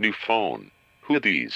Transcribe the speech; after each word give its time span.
New 0.00 0.12
phone. 0.12 0.70
Hoodies. 1.08 1.54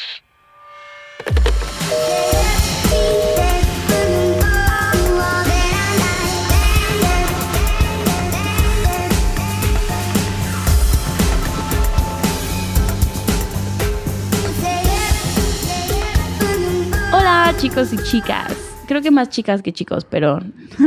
Hola 17.12 17.54
chicos 17.58 17.92
y 17.92 17.98
chicas. 17.98 18.61
Creo 18.86 19.00
que 19.00 19.10
más 19.10 19.28
chicas 19.30 19.62
que 19.62 19.72
chicos, 19.72 20.04
pero 20.08 20.40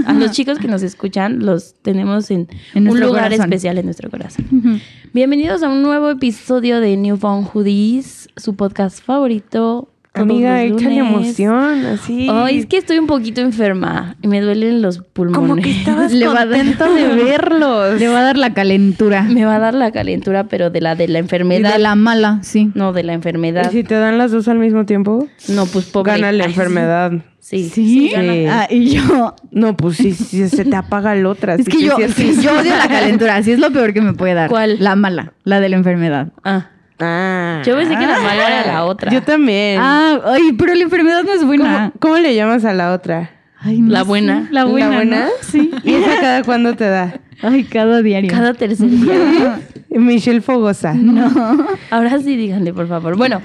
a 0.05 0.13
los 0.13 0.31
chicos 0.31 0.59
que 0.59 0.67
nos 0.67 0.83
escuchan 0.83 1.45
los 1.45 1.73
tenemos 1.81 2.29
en, 2.29 2.47
En 2.73 2.87
un 2.89 2.99
lugar 2.99 3.23
corazón. 3.29 3.45
especial 3.45 3.77
en 3.77 3.85
nuestro 3.85 4.09
corazón. 4.09 4.81
Bienvenidos 5.13 5.63
a 5.63 5.69
un 5.69 5.81
nuevo 5.81 6.09
episodio 6.09 6.81
de 6.81 6.97
New 6.97 7.17
Phone 7.17 7.45
Hoodies, 7.45 8.29
su 8.35 8.55
podcast 8.55 9.03
favorito. 9.03 9.89
Amiga, 10.15 10.63
échale 10.63 10.97
emoción, 10.97 11.85
así. 11.85 12.27
Ay, 12.31 12.59
es 12.59 12.65
que 12.65 12.77
estoy 12.77 12.97
un 12.99 13.07
poquito 13.07 13.41
enferma 13.41 14.15
y 14.21 14.27
me 14.27 14.41
duelen 14.41 14.81
los 14.81 14.99
pulmones. 14.99 15.37
Como 15.49 15.55
que 15.61 15.71
estabas 15.71 16.11
Le 16.13 16.27
va 16.27 16.41
a 16.41 16.45
dar- 16.45 16.65
de 16.65 17.07
verlos. 17.23 17.99
Le 17.99 18.07
va 18.07 18.19
a 18.19 18.23
dar 18.23 18.37
la 18.37 18.53
calentura. 18.53 19.23
Me 19.23 19.45
va 19.45 19.55
a 19.55 19.59
dar 19.59 19.73
la 19.73 19.91
calentura, 19.91 20.45
pero 20.45 20.69
de 20.69 20.81
la 20.81 20.95
de 20.95 21.07
la 21.07 21.19
Y 21.19 21.21
enfermedad. 21.21 21.73
de 21.73 21.79
la 21.79 21.95
mala, 21.95 22.39
sí. 22.43 22.71
No, 22.75 22.93
de 22.93 23.03
la 23.03 23.13
enfermedad. 23.13 23.69
¿Y 23.71 23.73
si 23.77 23.83
te 23.83 23.95
dan 23.95 24.17
las 24.17 24.31
dos 24.31 24.47
al 24.47 24.59
mismo 24.59 24.85
tiempo? 24.85 25.27
No, 25.49 25.65
pues 25.65 25.85
pobre. 25.85 26.13
Gana 26.13 26.31
la 26.31 26.45
Ay, 26.45 26.49
enfermedad. 26.51 27.11
Sí. 27.39 27.69
¿Sí? 27.69 28.11
Ah, 28.49 28.67
y 28.71 28.85
yo... 28.89 29.35
No, 29.51 29.77
pues 29.77 29.97
sí, 29.97 30.13
sí, 30.13 30.49
se 30.49 30.65
te 30.65 30.75
apaga 30.75 31.13
la 31.13 31.29
otra. 31.29 31.53
Es 31.55 31.69
que 31.69 31.79
yo, 31.79 31.95
yo 31.99 32.59
odio 32.59 32.75
la 32.75 32.87
calentura. 32.87 33.35
Así 33.35 33.51
es 33.51 33.59
lo 33.59 33.71
peor 33.71 33.93
que 33.93 34.01
me 34.01 34.13
puede 34.13 34.33
dar. 34.33 34.49
¿Cuál? 34.49 34.77
La 34.79 34.95
mala. 34.95 35.33
La 35.43 35.59
de 35.59 35.69
la 35.69 35.75
enfermedad. 35.75 36.29
Ah, 36.43 36.69
Ah. 36.99 37.61
yo 37.65 37.75
pensé 37.75 37.95
que 37.95 38.05
la 38.05 38.19
mala 38.21 38.61
era 38.61 38.73
la 38.73 38.85
otra. 38.85 39.11
Yo 39.11 39.21
también. 39.21 39.79
Ah, 39.81 40.19
ay, 40.25 40.53
pero 40.57 40.73
la 40.75 40.83
enfermedad 40.83 41.23
no 41.23 41.33
es 41.33 41.43
buena. 41.45 41.91
¿Cómo, 41.99 42.15
cómo 42.15 42.17
le 42.17 42.35
llamas 42.35 42.63
a 42.65 42.73
la 42.73 42.93
otra? 42.93 43.31
Ay, 43.59 43.81
no 43.81 43.91
La 43.91 43.99
sé. 44.01 44.05
buena. 44.07 44.47
La 44.51 44.65
buena, 44.65 44.89
¿La 44.89 44.95
buena? 44.95 45.25
¿no? 45.25 45.31
Sí. 45.41 45.71
¿Y 45.83 45.93
esa 45.93 46.19
cada 46.21 46.43
cuándo 46.43 46.75
te 46.75 46.85
da? 46.87 47.19
Ay, 47.41 47.63
cada 47.63 48.01
diario. 48.01 48.29
Cada 48.31 48.53
tercer 48.53 48.89
día. 48.89 49.59
Michelle 49.89 50.41
Fogosa. 50.41 50.93
No. 50.93 51.65
Ahora 51.89 52.19
sí, 52.19 52.35
díganle, 52.35 52.73
por 52.73 52.87
favor. 52.87 53.17
Bueno, 53.17 53.41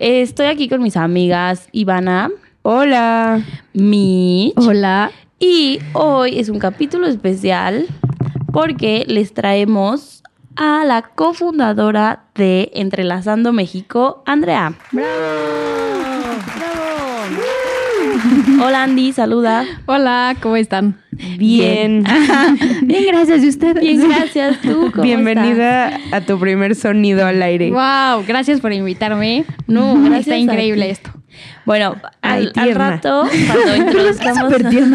eh, 0.00 0.22
estoy 0.22 0.46
aquí 0.46 0.68
con 0.68 0.82
mis 0.82 0.96
amigas 0.96 1.68
Ivana, 1.72 2.30
Hola. 2.62 3.40
Mitch. 3.72 4.54
Hola. 4.56 5.10
Y 5.38 5.78
hoy 5.92 6.38
es 6.38 6.48
un 6.48 6.58
capítulo 6.58 7.06
especial 7.06 7.86
porque 8.52 9.04
les 9.08 9.32
traemos 9.32 10.19
a 10.56 10.84
la 10.84 11.02
cofundadora 11.02 12.24
de 12.34 12.70
Entrelazando 12.74 13.52
México, 13.52 14.22
Andrea. 14.26 14.74
Hola 18.62 18.82
Andy, 18.82 19.12
saluda. 19.12 19.64
Hola, 19.86 20.36
¿cómo 20.40 20.56
están? 20.56 21.00
Bien. 21.38 22.04
Bien, 22.82 23.04
gracias. 23.06 23.42
¿Y 23.42 23.48
ustedes? 23.48 23.80
Bien, 23.82 24.08
gracias. 24.08 24.60
¿Tú 24.60 24.90
cómo 24.92 25.02
Bienvenida 25.02 25.98
a 26.12 26.20
tu 26.20 26.38
primer 26.38 26.74
sonido 26.74 27.26
al 27.26 27.42
aire. 27.42 27.70
Wow, 27.70 28.24
gracias 28.26 28.60
por 28.60 28.72
invitarme. 28.72 29.44
No, 29.66 29.94
gracias 29.94 30.20
Está 30.20 30.34
a 30.34 30.38
increíble 30.38 30.84
ti. 30.86 30.90
esto. 30.90 31.10
Bueno, 31.64 31.96
Ay, 32.22 32.48
al, 32.56 32.74
rato, 32.74 33.24
cuando 33.46 33.76
introduzcamos... 33.76 34.52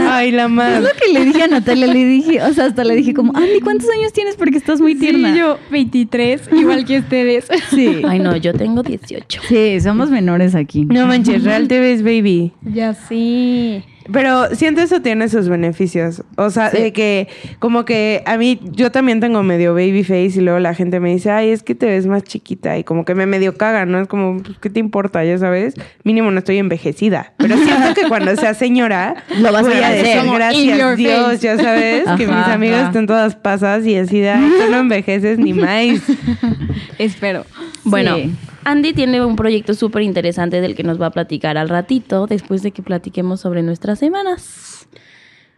Ay, 0.10 0.32
la 0.32 0.44
Es 0.46 0.50
más. 0.50 0.82
lo 0.82 0.90
que 0.90 1.14
le 1.14 1.26
dije 1.26 1.44
a 1.44 1.48
Natalia, 1.48 1.88
le 1.88 2.06
dije, 2.06 2.42
o 2.42 2.54
sea, 2.54 2.66
hasta 2.66 2.84
le 2.84 2.96
dije 2.96 3.14
como, 3.14 3.36
Andy, 3.36 3.60
¿cuántos 3.62 3.90
años 3.90 4.14
tienes? 4.14 4.36
Porque 4.36 4.58
estás 4.58 4.82
muy 4.82 4.96
tierna. 4.96 5.34
Sí, 5.34 5.40
yo 5.40 5.60
23, 5.72 6.50
igual 6.54 6.86
que 6.86 7.00
ustedes. 7.00 7.48
Sí. 7.70 8.02
Ay, 8.08 8.20
no, 8.20 8.36
yo 8.36 8.54
tengo 8.54 8.84
18. 8.84 9.42
Sí, 9.48 9.80
somos 9.82 10.10
menores 10.10 10.56
aquí. 10.56 10.86
No 10.86 11.08
manches, 11.08 11.44
real 11.44 11.68
te 11.68 11.80
ves, 11.80 12.04
baby. 12.04 12.52
ya 12.62 12.94
sí. 12.94 13.84
Pero 14.12 14.54
siento 14.56 14.82
eso 14.82 15.02
tiene 15.02 15.30
sus 15.30 15.50
beneficios. 15.50 16.24
O 16.38 16.50
sea, 16.50 16.70
de 16.70 16.94
que 16.94 17.28
como 17.60 17.86
que 17.86 18.22
a 18.26 18.38
mí 18.38 18.60
yo 18.72 18.92
también 18.92 19.20
tengo 19.20 19.42
medio 19.44 19.74
baby 19.74 20.04
face 20.04 20.34
y 20.36 20.42
luego 20.42 20.60
la 20.60 20.74
gente 20.76 21.00
me 21.00 21.10
dice, 21.10 21.32
ay, 21.32 21.50
es 21.50 21.64
que 21.64 21.74
te 21.76 21.88
ves 21.88 22.06
más 22.06 22.24
chiquita 22.24 22.78
y 22.78 22.84
como 22.84 23.04
que 23.06 23.16
me 23.16 23.26
medio 23.26 23.58
cagan, 23.58 23.92
¿no? 23.92 24.00
Es 24.00 24.08
como, 24.08 24.42
pues, 24.44 24.58
¿qué 24.60 24.70
te 24.70 24.80
importa? 24.80 25.24
Ya 25.26 25.38
sabes, 25.38 25.74
mínimo 26.04 26.30
no 26.32 26.40
estoy 26.40 26.58
envejecida. 26.60 27.34
Pero 27.38 27.58
siento 27.58 27.94
que 28.00 28.08
cuando 28.08 28.36
sea 28.36 28.54
señora, 28.54 29.24
Lo 29.40 29.52
vas 29.52 29.66
a 29.66 29.70
voy 29.70 29.82
a 29.82 29.90
decir 29.90 30.18
Como 30.20 30.34
gracias 30.36 30.98
Dios, 30.98 31.24
face. 31.34 31.38
ya 31.40 31.58
sabes, 31.58 32.04
que 32.18 32.28
mis 32.28 32.36
amigas 32.48 32.80
ajá. 32.80 32.88
estén 32.88 33.08
todas 33.08 33.36
pasas 33.36 33.86
y 33.86 33.96
así 33.98 34.20
de, 34.20 34.30
ay, 34.30 34.52
tú 34.64 34.72
no 34.72 34.78
envejeces 34.78 35.40
ni 35.40 35.54
más. 35.54 35.66
Espero. 37.00 37.46
Bueno, 37.84 38.16
Sí. 38.16 38.34
Andy 38.66 38.94
tiene 38.94 39.24
un 39.24 39.36
proyecto 39.36 39.76
súper 39.76 40.02
interesante 40.02 40.60
del 40.60 40.76
que 40.76 40.84
nos 40.84 41.00
va 41.00 41.08
a 41.08 41.12
platicar 41.12 41.56
al 41.56 41.70
ratito, 41.70 42.26
después 42.26 42.64
de 42.64 42.72
que 42.72 42.82
platiquemos 42.82 43.40
sobre 43.40 43.62
nuestras 43.62 44.00
semanas. 44.00 44.88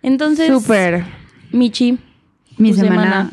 Entonces, 0.03 0.49
Súper. 0.49 1.05
Michi, 1.53 1.97
Mi 2.57 2.71
tu 2.71 2.79
semana, 2.79 3.31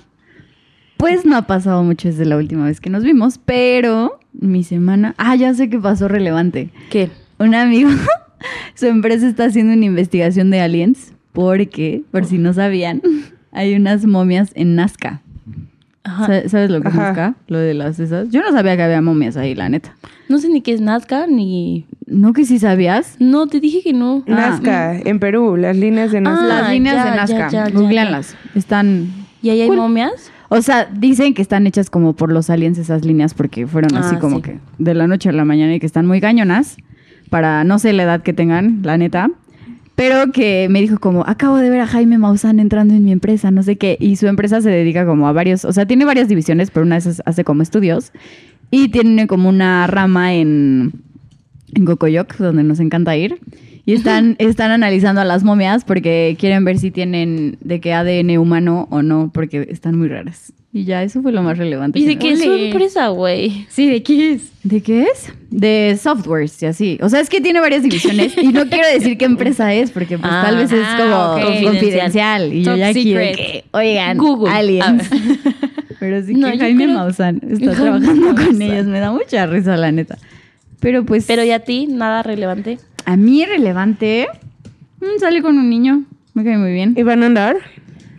Pues 0.96 1.26
no 1.26 1.36
ha 1.36 1.42
pasado 1.42 1.82
mucho 1.82 2.06
desde 2.06 2.24
la 2.24 2.36
última 2.36 2.66
vez 2.66 2.80
que 2.80 2.88
nos 2.88 3.02
vimos, 3.02 3.40
pero 3.44 4.20
mi 4.32 4.62
semana. 4.62 5.16
Ah, 5.18 5.34
ya 5.34 5.52
sé 5.54 5.68
qué 5.68 5.80
pasó 5.80 6.06
relevante. 6.06 6.70
¿qué? 6.88 7.10
Un 7.38 7.56
amigo, 7.56 7.90
su 8.74 8.86
empresa 8.86 9.26
está 9.26 9.46
haciendo 9.46 9.74
una 9.74 9.84
investigación 9.84 10.50
de 10.50 10.60
aliens, 10.60 11.12
porque, 11.32 12.04
por 12.12 12.26
si 12.26 12.38
no 12.38 12.52
sabían, 12.52 13.02
hay 13.50 13.74
unas 13.74 14.06
momias 14.06 14.52
en 14.54 14.76
Nazca. 14.76 15.23
Ajá. 16.04 16.48
¿Sabes 16.48 16.70
lo 16.70 16.80
que 16.82 16.88
es 16.88 16.94
Ajá. 16.94 17.02
Nazca? 17.08 17.34
Lo 17.48 17.58
de 17.58 17.74
las 17.74 17.98
esas. 17.98 18.28
Yo 18.30 18.42
no 18.42 18.52
sabía 18.52 18.76
que 18.76 18.82
había 18.82 19.00
momias 19.00 19.36
ahí, 19.36 19.54
la 19.54 19.68
neta. 19.68 19.94
No 20.28 20.38
sé 20.38 20.48
ni 20.48 20.60
qué 20.60 20.72
es 20.72 20.80
Nazca, 20.80 21.26
ni... 21.26 21.86
¿No 22.06 22.32
que 22.34 22.44
sí 22.44 22.58
sabías? 22.58 23.16
No, 23.18 23.46
te 23.46 23.58
dije 23.60 23.82
que 23.82 23.92
no. 23.94 24.22
Nazca, 24.26 24.98
en 24.98 25.18
Perú, 25.18 25.56
las 25.56 25.76
líneas 25.76 26.12
de 26.12 26.20
Nazca. 26.20 26.44
Ah, 26.44 26.60
las 26.62 26.70
líneas 26.70 26.96
ya, 26.96 27.04
de 27.10 27.16
Nazca. 27.16 27.48
ya, 27.50 27.68
ya, 27.68 27.70
Googleanlas. 27.70 28.36
Están 28.54 29.08
¿Y 29.42 29.48
ahí 29.50 29.62
hay 29.62 29.68
Cool. 29.68 29.78
momias? 29.78 30.30
O 30.50 30.60
sea, 30.60 30.84
dicen 30.92 31.32
que 31.34 31.40
están 31.42 31.66
hechas 31.66 31.88
como 31.90 32.12
por 32.12 32.30
los 32.30 32.50
aliens 32.50 32.76
esas 32.78 33.04
líneas 33.04 33.32
porque 33.34 33.66
fueron 33.66 33.96
así 33.96 34.16
Ah, 34.16 34.20
como 34.20 34.36
sí. 34.36 34.42
que 34.42 34.58
de 34.78 34.94
la 34.94 35.06
noche 35.06 35.30
a 35.30 35.32
la 35.32 35.44
mañana 35.46 35.74
y 35.74 35.80
que 35.80 35.86
están 35.86 36.06
muy 36.06 36.20
cañonas 36.20 36.76
para 37.30 37.64
no 37.64 37.78
sé 37.78 37.92
la 37.94 38.02
edad 38.04 38.22
que 38.22 38.32
tengan, 38.34 38.80
la 38.82 38.96
neta. 38.98 39.30
Pero 39.94 40.32
que 40.32 40.66
me 40.68 40.80
dijo 40.80 40.98
como, 40.98 41.24
acabo 41.26 41.56
de 41.58 41.70
ver 41.70 41.80
a 41.80 41.86
Jaime 41.86 42.18
Maussan 42.18 42.58
entrando 42.58 42.94
en 42.94 43.04
mi 43.04 43.12
empresa, 43.12 43.50
no 43.50 43.62
sé 43.62 43.76
qué. 43.76 43.96
Y 44.00 44.16
su 44.16 44.26
empresa 44.26 44.60
se 44.60 44.70
dedica 44.70 45.06
como 45.06 45.28
a 45.28 45.32
varios, 45.32 45.64
o 45.64 45.72
sea, 45.72 45.86
tiene 45.86 46.04
varias 46.04 46.28
divisiones, 46.28 46.70
pero 46.70 46.84
una 46.84 46.96
de 46.96 47.00
esas 47.00 47.22
hace 47.26 47.44
como 47.44 47.62
estudios. 47.62 48.12
Y 48.70 48.88
tiene 48.88 49.28
como 49.28 49.48
una 49.48 49.86
rama 49.86 50.34
en, 50.34 50.92
en 51.74 51.84
donde 51.84 52.64
nos 52.64 52.80
encanta 52.80 53.16
ir. 53.16 53.38
Y 53.86 53.92
están, 53.92 54.36
están 54.38 54.70
analizando 54.70 55.20
a 55.20 55.24
las 55.26 55.44
momias 55.44 55.84
porque 55.84 56.36
quieren 56.38 56.64
ver 56.64 56.78
si 56.78 56.90
tienen 56.90 57.58
de 57.60 57.80
qué 57.80 57.92
ADN 57.92 58.38
humano 58.38 58.88
o 58.90 59.02
no, 59.02 59.30
porque 59.32 59.66
están 59.70 59.98
muy 59.98 60.08
raras. 60.08 60.52
Y 60.72 60.84
ya, 60.84 61.02
eso 61.04 61.22
fue 61.22 61.30
lo 61.32 61.42
más 61.42 61.56
relevante. 61.58 61.98
¿Y 62.00 62.04
de 62.06 62.16
qué 62.18 62.32
es 62.32 62.40
Ole. 62.44 62.70
empresa, 62.70 63.08
güey? 63.08 63.66
Sí, 63.68 63.86
¿de 63.88 64.02
qué 64.02 64.32
es? 64.32 64.50
¿De 64.64 64.80
qué 64.80 65.02
es? 65.02 65.32
De 65.50 65.96
softwares 66.02 66.60
y 66.62 66.66
así. 66.66 66.98
O 67.00 67.08
sea, 67.08 67.20
es 67.20 67.28
que 67.28 67.40
tiene 67.40 67.60
varias 67.60 67.82
divisiones 67.84 68.36
y 68.36 68.48
no 68.48 68.66
quiero 68.68 68.88
decir 68.88 69.16
qué 69.16 69.26
empresa 69.26 69.72
es 69.72 69.90
porque 69.92 70.18
pues 70.18 70.32
Ah, 70.32 70.42
tal 70.46 70.56
vez 70.56 70.72
es 70.72 70.80
ah, 70.84 71.36
como 71.38 71.64
confidencial. 71.70 72.52
Y 72.52 72.62
yo 72.64 72.70
Top 72.72 72.78
ya 72.80 72.92
quiero 72.92 73.20
secret. 73.20 73.36
que, 73.36 73.64
oigan, 73.70 74.18
Google. 74.18 74.50
aliens. 74.52 75.08
Pero 76.00 76.22
sí 76.24 76.34
que 76.34 76.40
yo 76.40 76.48
Jaime 76.58 76.84
creo- 76.84 76.96
Maussan 76.96 77.36
está 77.48 77.72
Jaime 77.74 78.00
trabajando 78.00 78.34
con 78.34 78.62
ellos. 78.62 78.86
Me 78.86 78.98
da 78.98 79.12
mucha 79.12 79.46
risa, 79.46 79.76
la 79.76 79.92
neta. 79.92 80.18
Pero 80.80 81.04
pues... 81.04 81.24
Pero 81.26 81.44
¿y 81.44 81.50
a 81.52 81.60
ti? 81.60 81.86
¿Nada 81.86 82.22
relevante? 82.24 82.78
A 83.04 83.16
mí 83.16 83.44
relevante... 83.44 84.26
mm, 85.00 85.18
salí 85.20 85.40
con 85.42 85.58
un 85.58 85.68
niño. 85.70 86.04
Me 86.34 86.44
cae 86.44 86.56
muy 86.58 86.72
bien. 86.72 86.94
¿Y 86.96 87.02
van 87.02 87.22
a 87.22 87.26
andar? 87.26 87.56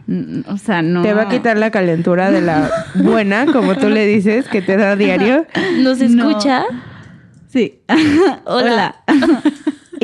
Mm, 0.07 0.41
O 0.47 0.57
sea, 0.57 0.81
no... 0.81 1.01
Te 1.01 1.13
va 1.13 1.23
a 1.23 1.29
quitar 1.29 1.57
la 1.57 1.71
calentura 1.71 2.31
de 2.31 2.41
la 2.41 2.69
buena, 2.95 3.45
como 3.47 3.75
tú 3.75 3.89
le 3.89 4.05
dices, 4.05 4.47
que 4.47 4.61
te 4.61 4.77
da 4.77 4.95
diario. 4.95 5.45
¿Nos 5.79 5.99
No. 5.99 6.29
escucha? 6.29 6.63
Sí. 7.47 7.79
Hola. 8.45 8.95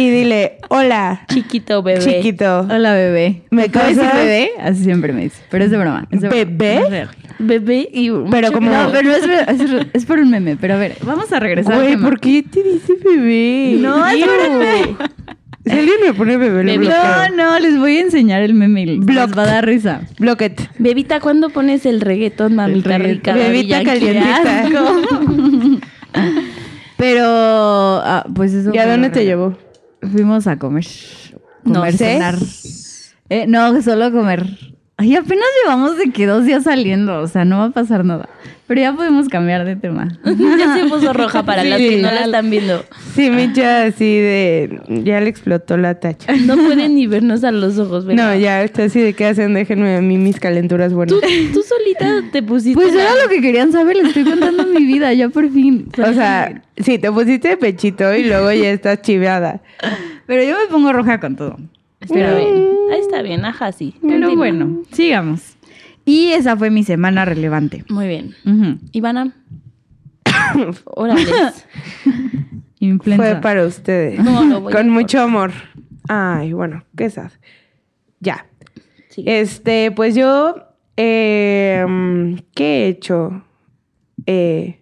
Y 0.02 0.10
dile, 0.10 0.58
hola, 0.70 1.26
Chiquito 1.32 1.84
bebé. 1.84 2.00
chiquito. 2.00 2.62
Hola, 2.62 2.96
bebé. 2.96 3.44
¿Me 3.52 3.66
acabo 3.66 3.86
de 3.86 3.92
decir 3.94 4.04
casas? 4.10 4.20
bebé? 4.20 4.50
Así 4.60 4.84
siempre 4.84 5.14
me 5.14 5.22
dice. 5.22 5.44
Pero 5.52 5.64
es 5.66 5.70
de 5.70 5.78
broma. 5.78 6.08
es 6.10 6.22
de 6.22 6.28
broma. 6.28 6.44
¿Bebé? 6.44 6.78
Es 6.78 6.90
real. 6.90 7.10
Bebé 7.38 7.90
y... 7.94 8.10
Pero 8.32 8.52
como... 8.52 8.72
No, 8.72 8.92
pero 8.92 9.12
es, 9.12 9.24
es, 9.24 9.88
es 9.94 10.06
por 10.08 10.18
un 10.18 10.32
meme. 10.32 10.58
Pero 10.60 10.74
a 10.74 10.78
ver, 10.78 10.98
vamos 11.04 11.32
a 11.32 11.40
regresar. 11.40 11.76
Güey. 11.76 11.98
¿por 11.98 12.20
qué 12.20 12.42
te 12.42 12.64
dice 12.64 12.94
bebé? 13.06 13.76
No, 13.80 14.08
espérenme. 14.08 14.96
Si 15.64 15.70
alguien 15.70 15.98
me 16.04 16.14
pone 16.16 16.38
bebé, 16.38 16.64
lo. 16.64 16.90
No, 16.90 17.30
no, 17.36 17.60
les 17.60 17.78
voy 17.78 17.98
a 17.98 18.02
enseñar 18.02 18.42
el 18.42 18.56
meme. 18.56 18.84
Les 18.84 19.06
va 19.06 19.44
a 19.44 19.46
dar 19.46 19.64
risa. 19.64 20.02
Bloquet. 20.18 20.60
Bebita, 20.80 21.20
¿cuándo 21.20 21.52
pones 21.52 21.86
el 21.86 22.02
reggaetón, 22.02 22.56
mamita 22.56 22.98
reggaetón. 22.98 23.36
rica? 23.36 23.36
Bebita 23.36 23.84
calientita. 23.84 24.66
Pero, 26.98 27.24
ah, 27.28 28.26
pues 28.34 28.54
eso. 28.54 28.72
¿Y 28.74 28.80
a 28.80 28.88
dónde 28.88 29.12
te 29.12 29.24
llevó? 29.24 29.56
Fuimos 30.02 30.48
a 30.48 30.58
comer. 30.58 30.86
No 31.64 31.86
sé. 31.92 31.98
cenar. 31.98 32.38
Eh, 33.30 33.46
no, 33.48 33.82
solo 33.82 34.06
a 34.06 34.12
comer. 34.12 34.71
Ay, 35.02 35.16
apenas 35.16 35.48
llevamos 35.64 35.98
de 35.98 36.12
que 36.12 36.28
dos 36.28 36.46
días 36.46 36.66
saliendo, 36.66 37.22
o 37.22 37.28
sea, 37.28 37.44
no 37.44 37.58
va 37.58 37.66
a 37.66 37.70
pasar 37.72 38.06
nada. 38.06 38.30
Pero 38.68 38.82
ya 38.82 38.94
podemos 38.94 39.30
cambiar 39.30 39.66
de 39.66 39.76
tema. 39.76 40.20
ya 40.24 40.76
se 40.76 40.86
puso 40.86 41.12
roja 41.12 41.44
para 41.44 41.64
Sí, 41.64 41.70
las 41.70 41.80
que 41.80 42.02
no 42.04 42.12
la 42.12 42.26
están 42.26 42.52
viendo. 42.52 42.86
Sí, 43.16 43.32
Micha 43.32 43.86
así 43.86 44.06
de... 44.06 44.80
Ya 45.04 45.20
le 45.20 45.28
explotó 45.28 45.76
la 45.76 45.96
tacha. 45.96 46.32
No 46.46 46.56
pueden 46.56 46.94
ni 46.94 47.08
vernos 47.08 47.44
a 47.44 47.52
los 47.52 47.80
ojos, 47.80 48.06
¿verdad? 48.06 48.36
No, 48.36 48.40
ya 48.40 48.62
está 48.62 48.84
así 48.84 49.02
de 49.02 49.14
qué 49.14 49.26
hacen, 49.26 49.56
déjenme 49.56 49.96
a 49.96 50.02
mí 50.02 50.20
mis 50.20 50.40
calenturas 50.40 50.94
buenas. 50.94 51.20
Tú, 51.20 51.28
tú 51.52 51.64
solita 51.64 52.22
te 52.32 52.44
pusiste. 52.44 52.80
Pues 52.80 52.94
era 52.94 53.16
lo 53.24 53.28
que 53.28 53.42
querían 53.42 53.72
saber, 53.72 53.96
les 53.98 54.10
estoy 54.10 54.24
contando 54.24 54.68
mi 54.68 54.86
vida, 54.86 55.12
ya 55.14 55.30
por 55.30 55.52
fin. 55.52 55.90
O 55.98 56.14
sea, 56.14 56.62
sí, 56.78 57.00
te 57.00 57.12
pusiste 57.12 57.48
de 57.48 57.58
pechito 57.58 58.14
y 58.14 58.26
luego 58.26 58.52
ya 58.52 58.70
estás 58.70 59.02
chiveada. 59.02 59.62
Pero 60.28 60.44
yo 60.44 60.56
me 60.60 60.68
pongo 60.68 60.94
roja 60.94 61.20
con 61.20 61.36
todo. 61.36 61.58
Pero 62.08 62.36
bien. 62.36 62.68
Ahí 62.92 63.00
está 63.00 63.22
bien, 63.22 63.46
ajá, 63.46 63.72
sí. 63.72 63.96
Pero 64.02 64.14
Continúa. 64.14 64.36
bueno, 64.36 64.82
sigamos. 64.92 65.56
Y 66.06 66.32
esa 66.34 66.58
fue 66.58 66.70
mi 66.70 66.84
semana 66.84 67.26
relevante. 67.26 67.86
Muy 67.90 68.08
bien. 68.08 68.36
Ujú. 68.46 68.80
Ivana. 68.92 69.34
Órale. 70.86 71.24
Influenza. 72.80 73.24
Fue 73.24 73.42
para 73.42 73.66
ustedes. 73.66 74.20
No, 74.20 74.44
lo 74.44 74.62
voy 74.62 74.74
a 74.74 74.76
Con 74.78 74.90
mucho 74.90 75.22
amor. 75.22 75.52
Ay, 76.10 76.54
bueno, 76.54 76.84
qué 76.98 77.10
sad. 77.10 77.32
Ya. 78.20 78.48
Sí. 79.10 79.24
Este, 79.28 79.92
pues 79.92 80.16
yo, 80.16 80.56
eh, 80.98 81.86
mm, 81.88 82.36
¿qué 82.56 82.86
he 82.86 82.88
hecho? 82.88 83.44
Eh, 84.26 84.81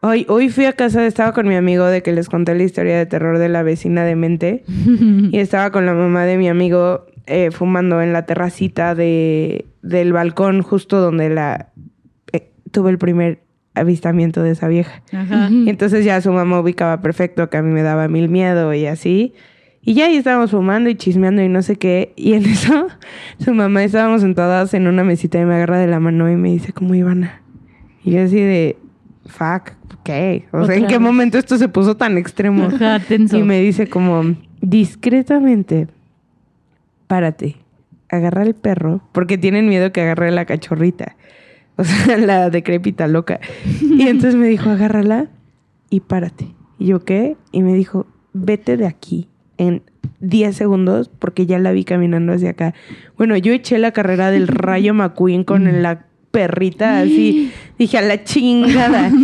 hoy, 0.00 0.26
hoy 0.28 0.48
fui 0.48 0.64
a 0.64 0.72
casa, 0.72 1.04
estaba 1.06 1.32
con 1.32 1.48
mi 1.48 1.54
amigo 1.54 1.84
de 1.86 2.02
que 2.02 2.12
les 2.12 2.28
conté 2.28 2.54
la 2.54 2.62
historia 2.62 2.96
de 2.96 3.06
terror 3.06 3.38
de 3.38 3.48
la 3.48 3.62
vecina 3.62 4.04
de 4.04 4.16
mente. 4.16 4.64
y 4.68 5.38
estaba 5.38 5.70
con 5.70 5.86
la 5.86 5.94
mamá 5.94 6.24
de 6.24 6.36
mi 6.36 6.48
amigo 6.48 7.06
eh, 7.26 7.50
fumando 7.50 8.00
en 8.00 8.12
la 8.12 8.26
terracita 8.26 8.94
de, 8.94 9.66
del 9.82 10.12
balcón, 10.12 10.62
justo 10.62 11.00
donde 11.00 11.28
la 11.30 11.70
eh, 12.32 12.50
tuve 12.70 12.90
el 12.90 12.98
primer 12.98 13.42
avistamiento 13.74 14.42
de 14.42 14.52
esa 14.52 14.68
vieja. 14.68 15.02
Ajá. 15.12 15.48
Y 15.50 15.68
entonces 15.68 16.04
ya 16.04 16.20
su 16.20 16.32
mamá 16.32 16.60
ubicaba 16.60 17.00
perfecto 17.00 17.48
que 17.48 17.56
a 17.56 17.62
mí 17.62 17.72
me 17.72 17.82
daba 17.82 18.08
mil 18.08 18.28
miedo 18.28 18.72
y 18.74 18.86
así. 18.86 19.34
Y 19.82 19.94
ya 19.94 20.06
ahí 20.06 20.16
estábamos 20.16 20.50
fumando 20.50 20.90
y 20.90 20.96
chismeando 20.96 21.42
y 21.42 21.48
no 21.48 21.62
sé 21.62 21.76
qué. 21.76 22.12
Y 22.16 22.34
en 22.34 22.44
eso, 22.46 22.88
su 23.38 23.54
mamá 23.54 23.84
estábamos 23.84 24.22
sentadas 24.22 24.74
en 24.74 24.86
una 24.86 25.04
mesita 25.04 25.40
y 25.40 25.44
me 25.44 25.54
agarra 25.54 25.78
de 25.78 25.86
la 25.86 26.00
mano 26.00 26.30
y 26.30 26.36
me 26.36 26.50
dice, 26.50 26.72
¿cómo 26.72 26.94
Ivana? 26.94 27.42
Y 28.04 28.12
yo 28.12 28.22
así 28.22 28.36
de, 28.36 28.76
fuck, 29.26 29.77
O 30.52 30.64
sea, 30.64 30.74
¿en 30.74 30.86
qué 30.86 30.94
vez. 30.94 31.00
momento 31.00 31.38
esto 31.38 31.58
se 31.58 31.68
puso 31.68 31.96
tan 31.96 32.18
extremo? 32.18 32.64
Ajá, 32.64 33.00
tenso. 33.00 33.36
Y 33.36 33.42
me 33.42 33.60
dice 33.60 33.88
como, 33.88 34.36
discretamente, 34.60 35.88
párate, 37.06 37.56
agarra 38.08 38.42
el 38.42 38.54
perro, 38.54 39.02
porque 39.12 39.38
tienen 39.38 39.68
miedo 39.68 39.92
que 39.92 40.00
agarre 40.00 40.30
la 40.30 40.44
cachorrita. 40.44 41.16
O 41.76 41.84
sea, 41.84 42.16
la 42.18 42.50
decrépita 42.50 43.06
loca. 43.06 43.40
Y 43.80 44.02
entonces 44.08 44.34
me 44.34 44.48
dijo, 44.48 44.70
agárrala 44.70 45.28
y 45.90 46.00
párate. 46.00 46.48
Y 46.78 46.86
yo, 46.86 47.04
¿qué? 47.04 47.36
Y 47.52 47.62
me 47.62 47.74
dijo, 47.74 48.06
vete 48.32 48.76
de 48.76 48.86
aquí 48.86 49.28
en 49.58 49.82
10 50.20 50.56
segundos 50.56 51.08
porque 51.08 51.46
ya 51.46 51.58
la 51.58 51.72
vi 51.72 51.84
caminando 51.84 52.32
hacia 52.32 52.50
acá. 52.50 52.74
Bueno, 53.16 53.36
yo 53.36 53.52
eché 53.52 53.78
la 53.78 53.92
carrera 53.92 54.30
del 54.30 54.48
Rayo 54.48 54.94
McQueen 54.94 55.44
con 55.44 55.82
la 55.82 56.06
perrita 56.30 57.00
así. 57.00 57.52
Dije, 57.78 57.98
a 57.98 58.02
la 58.02 58.24
chingada. 58.24 59.10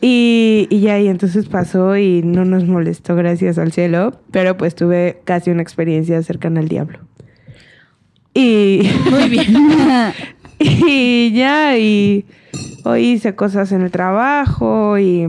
Y, 0.00 0.68
y 0.70 0.78
ya, 0.78 1.00
y 1.00 1.08
entonces 1.08 1.48
pasó 1.48 1.96
y 1.96 2.22
no 2.22 2.44
nos 2.44 2.64
molestó, 2.66 3.16
gracias 3.16 3.58
al 3.58 3.72
cielo. 3.72 4.20
Pero 4.30 4.56
pues 4.56 4.76
tuve 4.76 5.20
casi 5.24 5.50
una 5.50 5.60
experiencia 5.60 6.22
cercana 6.22 6.60
al 6.60 6.68
diablo. 6.68 7.00
Y... 8.32 8.88
Muy 9.10 9.28
bien. 9.28 9.56
Y 10.60 11.32
ya, 11.32 11.76
y 11.76 12.24
hoy 12.84 13.06
hice 13.06 13.34
cosas 13.34 13.72
en 13.72 13.82
el 13.82 13.90
trabajo 13.90 14.98
y 14.98 15.22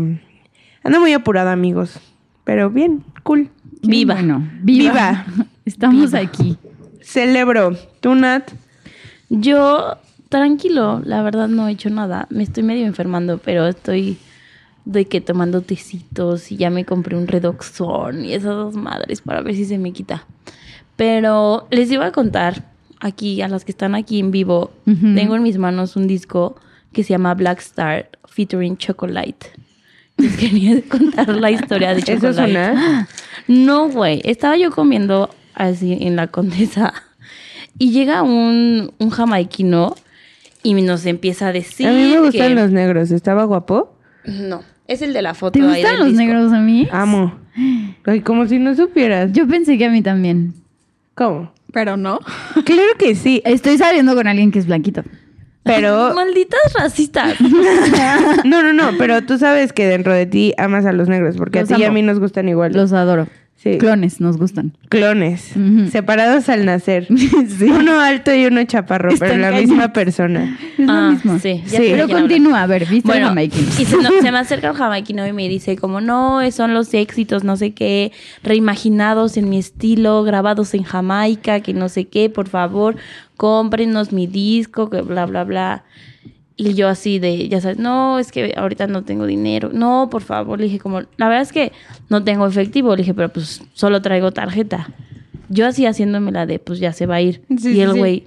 ando 0.84 1.00
muy 1.00 1.14
apurada, 1.14 1.52
amigos. 1.52 2.00
Pero 2.44 2.70
bien, 2.70 3.04
cool. 3.24 3.50
Viva. 3.82 4.16
bueno, 4.16 4.48
viva. 4.62 4.92
Viva. 4.92 5.26
Estamos 5.66 6.12
Viva. 6.12 6.20
aquí. 6.20 6.58
Celebro. 7.02 7.76
¿Tú, 8.02 8.16
Nat? 8.16 8.52
Yo, 9.30 9.98
tranquilo, 10.30 11.02
la 11.04 11.22
verdad 11.22 11.48
no 11.48 11.68
he 11.68 11.72
hecho 11.72 11.90
nada. 11.90 12.28
Me 12.30 12.44
estoy 12.44 12.64
medio 12.64 12.86
enfermando, 12.86 13.40
pero 13.40 13.68
estoy 13.68 14.18
de 14.86 15.06
que 15.06 15.22
tomando 15.22 15.62
tecitos 15.62 16.52
y 16.52 16.58
ya 16.58 16.70
me 16.70 16.86
compré 16.86 17.18
un 17.18 17.28
redoxón 17.28 18.26
y 18.26 18.34
esas 18.34 18.56
dos 18.56 18.76
madres 18.76 19.22
para 19.22 19.42
ver 19.42 19.56
si 19.56 19.66
se 19.66 19.78
me 19.78 19.92
quita. 19.92 20.26
Pero 20.96 21.68
les 21.72 21.92
iba 21.92 22.06
a 22.08 22.12
contar 22.12 22.72
aquí, 23.00 23.42
a 23.42 23.48
las 23.48 23.66
que 23.66 23.72
están 23.72 23.96
aquí 23.96 24.20
en 24.20 24.32
vivo, 24.32 24.72
tengo 24.86 25.36
en 25.36 25.44
mis 25.44 25.58
manos 25.58 25.96
un 25.96 26.08
disco 26.08 26.56
que 26.92 27.04
se 27.04 27.10
llama 27.12 27.34
Black 27.36 27.60
Star 27.60 28.10
featuring 28.26 28.78
Chocolate. 28.78 29.52
Les 30.18 30.36
quería 30.38 30.82
contar 30.82 31.30
la 31.30 31.52
historia 31.52 31.94
de 31.94 32.00
¿Eso 32.08 32.32
Chocolate. 32.32 32.52
es 32.52 32.72
una? 32.72 33.08
No, 33.48 33.90
güey. 33.90 34.22
Estaba 34.26 34.58
yo 34.58 34.70
comiendo 34.70 35.30
así 35.56 35.98
en 36.02 36.16
la 36.16 36.28
condesa 36.28 36.94
y 37.80 37.92
llega 37.92 38.22
un, 38.22 38.92
un 39.00 39.10
jamaiquino 39.10 39.96
y 40.64 40.74
nos 40.74 41.06
empieza 41.06 41.48
a 41.48 41.52
decir 41.54 41.88
a 41.88 41.92
mí 41.92 42.12
me 42.12 42.20
gustan 42.20 42.50
que... 42.50 42.56
los 42.56 42.72
negros. 42.72 43.12
¿Estaba 43.12 43.44
guapo? 43.46 43.96
No, 44.26 44.62
es 44.88 45.02
el 45.02 45.14
de 45.14 45.22
la 45.22 45.34
foto 45.34 45.60
¿Te 45.60 45.66
ahí 45.66 45.68
gustan 45.76 45.92
del 45.92 46.00
los 46.00 46.08
disco. 46.10 46.24
negros 46.24 46.54
a 46.54 46.60
mí? 46.60 46.88
Amo. 46.92 47.36
Ay, 48.06 48.22
como 48.22 48.46
si 48.48 48.60
no 48.60 48.76
supieras. 48.76 49.32
Yo 49.34 49.48
pensé 49.48 49.78
que 49.78 49.86
a 49.86 49.90
mí 49.90 50.02
también. 50.02 50.54
¿Cómo? 51.16 51.52
Pero 51.72 51.98
no. 51.98 52.20
Claro 52.66 52.98
que 52.98 53.16
sí, 53.16 53.42
Estoy 53.46 53.78
saliendo 53.78 54.16
con 54.16 54.28
alguien 54.28 54.52
que 54.52 54.60
es 54.60 54.66
blanquito. 54.66 55.04
pero... 55.64 56.14
Malditas 56.16 56.74
racistas. 56.74 57.36
No, 58.46 58.64
no, 58.64 58.74
no, 58.74 58.98
pero 58.98 59.22
tú 59.24 59.38
sabes 59.38 59.74
que 59.74 59.86
dentro 59.86 60.14
de 60.14 60.26
ti 60.26 60.54
amas 60.58 60.86
a 60.86 60.92
los 60.94 61.10
negros, 61.10 61.36
porque 61.38 61.60
Los 61.62 61.72
a 61.72 61.76
ti 61.76 61.82
y 61.82 61.86
a 61.86 61.92
mí 61.92 62.02
nos 62.02 62.20
gustan 62.20 62.48
igual. 62.50 62.72
Los 62.74 62.94
adoro. 62.94 63.28
Sí. 63.62 63.78
Clones 63.78 64.22
nos 64.22 64.38
gustan. 64.38 64.72
Clones, 64.88 65.52
separados 65.92 66.48
al 66.48 66.66
nacer. 66.66 67.08
Sí. 67.60 67.66
Uno 67.66 68.00
alto 68.00 68.34
y 68.34 68.46
uno 68.46 68.64
chaparro, 68.64 69.10
pero 69.20 69.36
la 69.36 69.52
misma 69.52 69.92
persona. 69.92 70.58
Es 70.78 70.86
lo 70.86 70.92
Ah, 70.94 71.12
mismo. 71.12 71.40
sí, 71.40 71.62
Pero 71.70 72.08
continúa, 72.08 72.64
a 72.64 72.68
ver, 72.68 72.82
¿viste 72.84 72.96
el 72.96 73.02
Bueno, 73.04 73.28
jamaiquino? 73.28 73.68
y 73.78 73.84
se, 73.86 73.98
no- 73.98 74.10
se 74.22 74.32
me 74.32 74.38
acerca 74.40 74.70
el 74.70 74.76
jamaiquino 74.76 75.28
y 75.28 75.34
me 75.34 75.50
dice 75.50 75.76
como, 75.76 76.00
no, 76.00 76.40
son 76.52 76.74
los 76.74 76.94
éxitos, 76.94 77.44
no 77.44 77.58
sé 77.58 77.72
qué, 77.72 78.14
reimaginados 78.44 79.36
en 79.36 79.50
mi 79.50 79.58
estilo, 79.60 80.24
grabados 80.24 80.74
en 80.74 80.84
Jamaica, 80.84 81.60
que 81.60 81.74
no 81.74 81.90
sé 81.90 82.06
qué, 82.06 82.30
por 82.30 82.48
favor, 82.48 82.96
cómprenos 83.36 84.14
mi 84.14 84.26
disco, 84.26 84.90
que 84.90 85.02
bla, 85.02 85.26
bla, 85.26 85.44
bla. 85.44 85.84
Y 86.62 86.74
yo 86.74 86.90
así 86.90 87.20
de, 87.20 87.48
ya 87.48 87.62
sabes, 87.62 87.78
no, 87.80 88.20
es 88.20 88.34
que 88.34 88.54
ahorita 88.58 88.86
no 88.88 89.04
tengo 89.06 89.26
dinero. 89.26 89.70
No, 89.72 90.10
por 90.12 90.22
favor, 90.22 90.60
le 90.60 90.66
dije 90.66 90.78
como, 90.78 91.00
la 91.16 91.30
verdad 91.30 91.42
es 91.42 91.54
que 91.54 91.72
no 92.10 92.22
tengo 92.26 92.46
efectivo, 92.46 92.92
le 92.98 93.04
dije, 93.04 93.14
pero 93.14 93.30
pues 93.30 93.62
solo 93.74 94.02
traigo 94.02 94.32
tarjeta. 94.34 94.90
Yo 95.48 95.66
así 95.66 95.86
haciéndome 95.86 96.34
la 96.34 96.46
de, 96.46 96.60
pues 96.60 96.80
ya 96.80 96.92
se 96.92 97.06
va 97.06 97.16
a 97.16 97.22
ir. 97.22 97.42
Sí, 97.58 97.78
y 97.78 97.80
el 97.80 97.94
sí. 97.94 97.98
güey, 98.00 98.24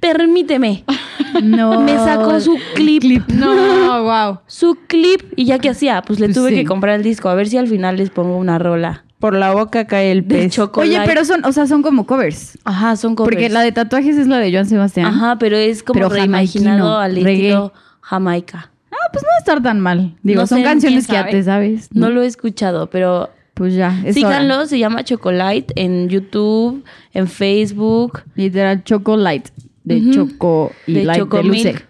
permíteme. 0.00 0.84
No. 1.42 1.82
Me 1.82 1.94
sacó 1.96 2.40
su 2.40 2.56
clip. 2.74 3.22
No, 3.28 4.02
wow. 4.02 4.38
Su 4.46 4.76
clip. 4.88 5.20
¿Y 5.36 5.44
ya 5.44 5.58
qué 5.58 5.68
hacía? 5.68 6.00
Pues 6.02 6.18
le 6.20 6.26
Pues 6.28 6.36
tuve 6.36 6.50
sí. 6.50 6.54
que 6.56 6.64
comprar 6.64 6.96
el 6.96 7.02
disco. 7.02 7.28
A 7.28 7.34
ver 7.34 7.48
si 7.48 7.58
al 7.58 7.68
final 7.68 7.98
les 7.98 8.08
pongo 8.10 8.38
una 8.38 8.58
rola. 8.58 9.04
Por 9.18 9.34
la 9.34 9.52
boca 9.52 9.86
cae 9.86 10.12
el 10.12 10.28
De 10.28 10.36
pez. 10.42 10.52
chocolate. 10.54 10.96
Oye, 10.96 11.02
pero 11.06 11.24
son, 11.24 11.44
o 11.44 11.52
sea, 11.52 11.66
son 11.66 11.82
como 11.82 12.06
covers. 12.06 12.56
Ajá, 12.64 12.94
son 12.96 13.14
covers. 13.16 13.34
Porque 13.34 13.48
la 13.48 13.62
de 13.62 13.72
tatuajes 13.72 14.16
es 14.16 14.28
la 14.28 14.38
de 14.38 14.52
Joan 14.52 14.66
Sebastián. 14.66 15.06
Ajá, 15.06 15.36
pero 15.38 15.56
es 15.56 15.82
como 15.82 15.94
Pero 15.98 16.08
reimaginado 16.08 16.98
al 16.98 17.16
reggae. 17.16 17.32
estilo 17.48 17.72
Jamaica. 18.00 18.70
Ah, 18.92 19.10
pues 19.12 19.22
no 19.24 19.28
va 19.28 19.34
a 19.34 19.38
estar 19.38 19.62
tan 19.62 19.80
mal. 19.80 20.16
Digo, 20.22 20.42
No 20.42 20.46
son 20.46 20.58
sé, 20.58 20.64
canciones 20.64 21.06
que 21.06 21.12
ya 21.14 21.28
te 21.28 21.42
sabes. 21.42 21.88
No 21.92 22.10
lo 22.10 22.22
he 22.22 22.26
escuchado, 22.26 22.88
pero 22.90 23.30
Pues 23.54 23.74
ya, 23.74 24.00
es 24.04 24.14
síganlo. 24.14 24.54
hora. 24.54 24.66
Se 24.66 24.78
llama 24.78 25.02
Chocolate 25.02 25.66
en 25.74 26.08
YouTube, 26.08 26.84
en 27.12 27.26
Facebook, 27.26 28.22
Literal, 28.36 28.84
Choco 28.84 29.16
Light. 29.16 29.48
De 29.82 29.96
Ujú. 29.96 30.10
Choco 30.12 30.72
y 30.86 30.92
de 30.94 31.04
Light 31.04 31.18
de 31.18 31.42
luce. 31.42 31.62
Chocomilk 31.72 31.88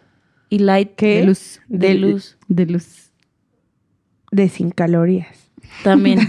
y 0.50 0.58
Light 0.60 0.90
¿Qué? 0.96 1.18
De 1.20 1.24
luz. 1.26 1.60
de 1.68 1.94
luz 1.94 2.36
De 2.48 2.64
luz. 2.66 3.10
De 4.30 4.48
sin 4.48 4.70
calorías. 4.70 5.47
También. 5.82 6.20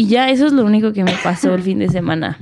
Y 0.00 0.06
ya 0.06 0.30
eso 0.30 0.46
es 0.46 0.54
lo 0.54 0.64
único 0.64 0.94
que 0.94 1.04
me 1.04 1.12
pasó 1.22 1.54
el 1.54 1.62
fin 1.62 1.78
de 1.78 1.90
semana. 1.90 2.38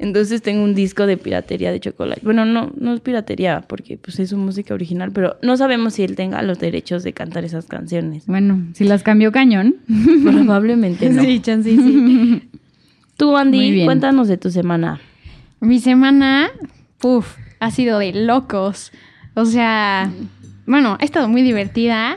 Entonces 0.00 0.42
tengo 0.42 0.64
un 0.64 0.74
disco 0.74 1.06
de 1.06 1.16
piratería 1.16 1.70
de 1.70 1.78
chocolate. 1.78 2.22
Bueno, 2.24 2.44
no, 2.44 2.72
no 2.76 2.94
es 2.94 3.00
piratería 3.00 3.60
porque 3.68 3.98
pues 3.98 4.18
es 4.18 4.30
su 4.30 4.36
música 4.36 4.74
original, 4.74 5.12
pero 5.12 5.36
no 5.42 5.56
sabemos 5.56 5.94
si 5.94 6.02
él 6.02 6.16
tenga 6.16 6.42
los 6.42 6.58
derechos 6.58 7.04
de 7.04 7.12
cantar 7.12 7.44
esas 7.44 7.66
canciones. 7.66 8.26
Bueno, 8.26 8.66
si 8.74 8.82
las 8.82 9.04
cambió 9.04 9.30
cañón. 9.30 9.76
Probablemente 10.24 11.08
no. 11.08 11.22
Sí, 11.22 11.38
chance, 11.38 11.70
sí. 11.70 12.48
Tú, 13.16 13.36
Andy, 13.36 13.84
cuéntanos 13.84 14.26
de 14.26 14.38
tu 14.38 14.50
semana. 14.50 15.00
Mi 15.60 15.78
semana, 15.78 16.50
uf, 17.00 17.36
ha 17.60 17.70
sido 17.70 18.00
de 18.00 18.12
locos. 18.12 18.90
O 19.34 19.44
sea, 19.44 20.10
bueno, 20.66 20.96
ha 20.98 21.04
estado 21.04 21.28
muy 21.28 21.42
divertida. 21.42 22.16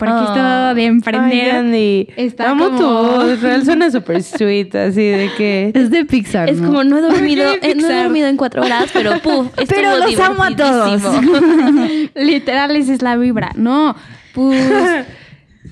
Porque 0.00 0.14
Ah. 0.16 0.24
esto 0.68 0.74
de 0.74 0.84
emprender 0.86 1.42
Ay, 1.44 1.50
Andy. 1.50 2.08
está 2.16 2.50
Amo 2.50 2.64
como- 2.70 2.78
tu 2.78 2.84
voz. 2.86 3.40
Real 3.42 3.64
suena 3.64 3.90
súper 3.90 4.22
sweet, 4.22 4.74
así 4.74 5.02
de 5.02 5.30
que... 5.36 5.70
Es 5.74 5.90
de 5.90 6.04
Pixar. 6.06 6.48
Es 6.50 6.58
¿no? 6.58 6.68
como 6.68 6.82
no 6.84 6.98
he 6.98 7.00
dormido, 7.12 7.44
eh, 7.62 7.74
no 7.76 7.88
he 7.88 8.02
dormido 8.02 8.26
en 8.26 8.36
cuatro 8.36 8.62
horas, 8.62 8.86
pero 8.92 9.18
puf, 9.20 9.48
Pero 9.68 9.96
los 9.98 10.18
amo 10.18 10.42
a 10.42 10.56
todos. 10.56 11.00
Literal, 12.14 12.74
esa 12.74 12.92
es 12.94 13.02
la 13.02 13.16
vibra. 13.16 13.52
No, 13.54 13.94
pues. 14.34 15.04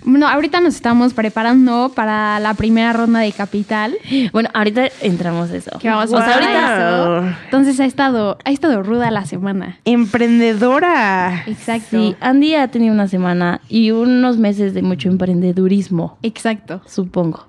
Bueno, 0.05 0.29
ahorita 0.29 0.61
nos 0.61 0.75
estamos 0.75 1.15
preparando 1.15 1.91
para 1.95 2.39
la 2.41 2.53
primera 2.55 2.93
ronda 2.93 3.21
de 3.21 3.33
capital. 3.33 3.97
Bueno, 4.33 4.51
ahorita 4.53 4.89
entramos 5.01 5.51
a 5.51 5.57
eso. 5.57 5.79
Que 5.79 5.89
vamos 5.89 6.13
a 6.13 6.17
O 6.17 6.19
sea, 6.19 6.27
pasar 6.27 6.43
ahorita 6.43 7.25
eso. 7.31 7.37
Entonces 7.47 7.81
ha 7.81 7.87
estado, 7.87 8.37
ha 8.45 8.51
estado 8.51 8.83
ruda 8.83 9.11
la 9.11 9.25
semana. 9.25 9.79
Emprendedora. 9.87 11.43
Exacto. 11.47 11.87
Sí, 11.91 12.17
Andy 12.21 12.55
ha 12.55 12.69
tenido 12.69 12.93
una 12.93 13.09
semana 13.09 13.61
y 13.69 13.91
unos 13.91 14.37
meses 14.37 14.75
de 14.75 14.83
mucho 14.83 15.09
emprendedurismo, 15.09 16.19
Exacto. 16.23 16.83
supongo. 16.87 17.47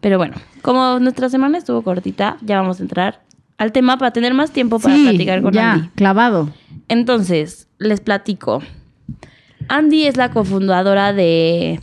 Pero 0.00 0.18
bueno, 0.18 0.36
como 0.62 1.00
nuestra 1.00 1.28
semana 1.30 1.58
estuvo 1.58 1.82
cortita, 1.82 2.36
ya 2.42 2.60
vamos 2.60 2.78
a 2.78 2.82
entrar 2.82 3.22
al 3.58 3.72
tema 3.72 3.96
para 3.98 4.12
tener 4.12 4.34
más 4.34 4.50
tiempo 4.52 4.78
para 4.78 4.94
Sí, 4.94 5.02
platicar 5.08 5.42
con 5.42 5.52
ya, 5.52 5.72
Andy. 5.72 5.88
clavado. 5.96 6.50
Entonces, 6.88 7.66
les 7.78 8.00
platico. 8.00 8.62
Andy 9.68 10.06
es 10.06 10.16
la 10.16 10.30
cofundadora 10.30 11.12
de 11.12 11.80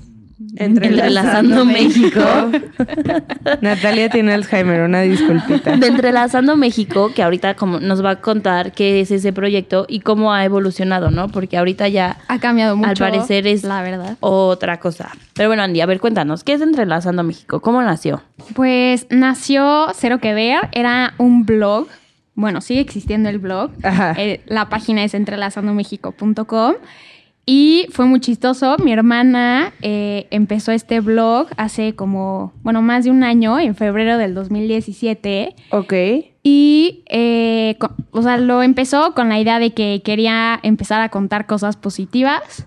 Entrelazando 0.57 1.65
México. 1.65 2.19
Natalia 3.61 4.09
tiene 4.09 4.33
Alzheimer, 4.33 4.81
una 4.81 5.01
disculpita. 5.01 5.75
de 5.77 5.87
Entrelazando 5.87 6.55
México, 6.57 7.11
que 7.15 7.23
ahorita 7.23 7.55
como 7.55 7.79
nos 7.79 8.03
va 8.03 8.11
a 8.11 8.15
contar 8.21 8.71
qué 8.71 9.01
es 9.01 9.11
ese 9.11 9.33
proyecto 9.33 9.85
y 9.89 10.01
cómo 10.01 10.33
ha 10.33 10.43
evolucionado, 10.45 11.11
¿no? 11.11 11.29
Porque 11.29 11.57
ahorita 11.57 11.87
ya 11.87 12.17
Ha 12.27 12.39
cambiado 12.39 12.75
mucho. 12.75 12.89
al 12.89 12.97
parecer 13.11 13.47
es 13.47 13.63
la 13.63 13.81
verdad. 13.81 14.17
otra 14.19 14.79
cosa. 14.79 15.09
Pero 15.33 15.49
bueno, 15.49 15.63
Andy, 15.63 15.81
a 15.81 15.85
ver, 15.85 15.99
cuéntanos, 15.99 16.43
¿qué 16.43 16.53
es 16.53 16.61
Entrelazando 16.61 17.23
México? 17.23 17.59
¿Cómo 17.61 17.81
nació? 17.81 18.21
Pues 18.53 19.07
nació 19.09 19.87
Cero 19.95 20.19
que 20.19 20.33
ver, 20.33 20.69
era 20.73 21.13
un 21.17 21.45
blog. 21.45 21.87
Bueno, 22.35 22.61
sigue 22.61 22.81
existiendo 22.81 23.29
el 23.29 23.37
blog. 23.39 23.71
Ajá. 23.83 24.15
Eh, 24.17 24.41
la 24.47 24.67
página 24.69 25.03
es 25.03 25.13
entrelazandomexico.com. 25.13 26.73
Y 27.45 27.87
fue 27.91 28.05
muy 28.05 28.21
chistoso. 28.21 28.77
Mi 28.77 28.93
hermana 28.93 29.73
eh, 29.81 30.27
empezó 30.31 30.71
este 30.71 31.01
blog 31.01 31.47
hace 31.57 31.93
como, 31.93 32.53
bueno, 32.63 32.81
más 32.81 33.03
de 33.03 33.11
un 33.11 33.23
año, 33.23 33.59
en 33.59 33.75
febrero 33.75 34.17
del 34.17 34.33
2017. 34.33 35.53
Ok. 35.71 35.93
Y, 36.41 37.03
eh, 37.09 37.75
co- 37.79 37.91
o 38.11 38.21
sea, 38.21 38.37
lo 38.37 38.63
empezó 38.63 39.13
con 39.13 39.27
la 39.29 39.39
idea 39.39 39.59
de 39.59 39.71
que 39.71 40.01
quería 40.05 40.59
empezar 40.63 41.01
a 41.01 41.09
contar 41.09 41.45
cosas 41.45 41.75
positivas 41.75 42.65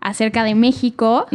acerca 0.00 0.42
de 0.44 0.54
México. 0.56 1.26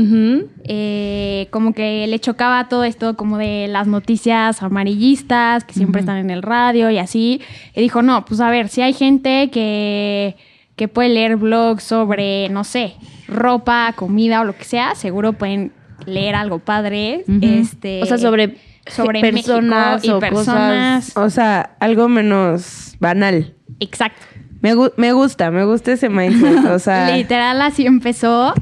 Eh, 0.66 1.48
como 1.52 1.74
que 1.74 2.08
le 2.08 2.20
chocaba 2.20 2.68
todo 2.70 2.84
esto 2.84 3.16
como 3.16 3.38
de 3.38 3.68
las 3.70 3.88
noticias 3.88 4.62
amarillistas 4.64 5.64
que 5.64 5.74
siempre 5.74 6.02
están 6.02 6.18
en 6.18 6.30
el 6.30 6.42
radio 6.42 6.90
y 6.90 6.98
así. 6.98 7.42
Y 7.76 7.82
dijo, 7.82 8.02
no, 8.02 8.26
pues 8.26 8.40
a 8.42 8.50
ver, 8.50 8.68
si 8.70 8.82
hay 8.82 8.94
gente 8.94 9.50
que, 9.52 10.36
que 10.76 10.88
puede 10.88 11.10
leer 11.10 11.36
blogs 11.38 11.84
sobre, 11.84 12.50
no 12.50 12.64
sé, 12.64 12.96
ropa, 13.28 13.94
comida 13.96 14.42
o 14.42 14.44
lo 14.46 14.56
que 14.56 14.64
sea, 14.64 14.96
seguro 14.96 15.34
pueden 15.34 15.72
leer 16.06 16.36
algo 16.36 16.60
padre. 16.60 17.24
Este, 17.42 18.02
O 18.02 18.06
sea, 18.06 18.18
sobre, 18.18 18.58
sobre 18.88 19.22
personas 19.32 20.02
México 20.02 20.14
y 20.14 20.18
o 20.18 20.20
personas. 20.20 21.06
cosas. 21.14 21.18
O 21.26 21.30
sea, 21.30 21.76
algo 21.80 22.10
menos 22.10 22.96
banal. 23.00 23.54
Exacto. 23.80 24.22
Me, 24.62 24.76
gu- 24.76 24.94
me 24.98 25.12
gusta, 25.14 25.52
me 25.52 25.66
gusta 25.66 25.92
ese 25.94 26.10
mindset. 26.10 26.66
O 26.66 26.80
sea, 26.80 27.12
Literal 27.18 27.62
así 27.62 27.86
empezó. 27.86 28.54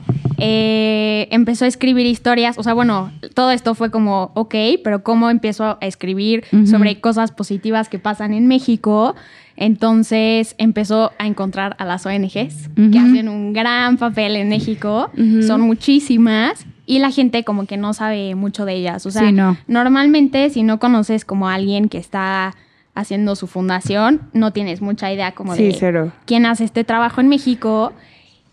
Eh, 0.44 1.28
empezó 1.32 1.66
a 1.66 1.68
escribir 1.68 2.08
historias. 2.08 2.58
O 2.58 2.64
sea, 2.64 2.74
bueno, 2.74 3.12
todo 3.36 3.52
esto 3.52 3.76
fue 3.76 3.92
como, 3.92 4.32
ok, 4.34 4.56
pero 4.84 5.04
¿cómo 5.04 5.30
empiezo 5.30 5.64
a 5.66 5.78
escribir 5.82 6.44
sobre 6.66 7.00
cosas 7.00 7.32
positivas 7.32 7.88
que 7.90 8.00
pasan 8.00 8.34
en 8.34 8.48
México? 8.48 9.16
Entonces 9.62 10.56
empezó 10.58 11.12
a 11.20 11.28
encontrar 11.28 11.76
a 11.78 11.86
las 11.86 12.04
ONGs 12.08 12.70
que 12.76 12.82
Ujú. 12.90 12.98
hacen 12.98 13.30
un 13.30 13.54
gran 13.54 13.98
papel 13.98 14.36
en 14.36 14.50
México. 14.50 15.12
Son 15.46 15.62
muchísimas. 15.62 16.66
Y 16.88 16.98
la 16.98 17.12
gente 17.12 17.44
como 17.44 17.68
que 17.68 17.78
no 17.78 17.94
sabe 17.94 18.34
mucho 18.34 18.66
de 18.66 18.74
ellas. 18.74 19.06
O 19.06 19.12
sea, 19.12 19.28
Sí, 19.28 19.32
no. 19.32 19.56
normalmente 19.68 20.50
si 20.50 20.64
no 20.64 20.80
conoces 20.80 21.26
como 21.26 21.48
a 21.48 21.54
alguien 21.54 21.90
que 21.90 22.00
está 22.00 22.56
haciendo 22.96 23.36
su 23.36 23.46
fundación, 23.46 24.22
no 24.34 24.52
tienes 24.52 24.82
mucha 24.82 25.14
idea 25.14 25.34
como 25.34 25.56
Sí, 25.56 25.66
de 25.68 25.74
cero. 25.74 26.12
quién 26.26 26.48
hace 26.48 26.64
este 26.64 26.84
trabajo 26.84 27.22
en 27.22 27.28
México. 27.30 27.94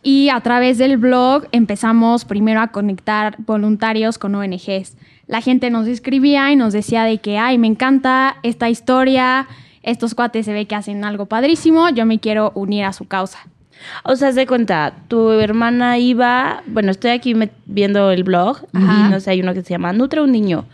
Y 0.02 0.28
a 0.28 0.40
través 0.42 0.76
del 0.76 0.98
blog 0.98 1.46
empezamos 1.52 2.26
primero 2.26 2.60
a 2.60 2.68
conectar 2.68 3.34
voluntarios 3.46 4.18
con 4.18 4.34
ONGs. 4.34 4.96
La 5.26 5.40
gente 5.40 5.70
nos 5.70 5.88
escribía 5.88 6.52
y 6.52 6.56
nos 6.56 6.74
decía 6.74 7.04
de 7.04 7.16
que, 7.18 7.38
ay, 7.38 7.56
me 7.56 7.66
encanta 7.66 8.36
esta 8.42 8.68
historia, 8.70 9.46
estos 9.82 10.14
cuates 10.14 10.46
se 10.46 10.52
ve 10.52 10.66
que 10.66 10.74
hacen 10.74 11.04
algo 11.04 11.26
padrísimo, 11.26 11.88
yo 11.90 12.06
me 12.06 12.18
quiero 12.18 12.52
unir 12.54 12.84
a 12.84 12.92
su 12.92 13.06
causa. 13.06 13.38
O 14.04 14.16
sea, 14.16 14.32
se 14.32 14.46
cuenta, 14.46 14.92
tu 15.08 15.30
hermana 15.30 15.98
iba, 15.98 16.62
bueno, 16.66 16.90
estoy 16.90 17.12
aquí 17.12 17.34
viendo 17.66 18.10
el 18.10 18.24
blog 18.24 18.58
Ajá. 18.72 19.06
y 19.06 19.10
no 19.10 19.20
sé, 19.20 19.30
hay 19.30 19.40
uno 19.40 19.54
que 19.54 19.62
se 19.62 19.70
llama 19.70 19.92
Nutre 19.92 20.20
un 20.20 20.32
niño 20.32 20.64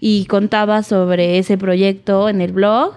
y 0.00 0.26
contaba 0.26 0.82
sobre 0.82 1.38
ese 1.38 1.56
proyecto 1.58 2.28
en 2.28 2.40
el 2.40 2.52
blog 2.52 2.94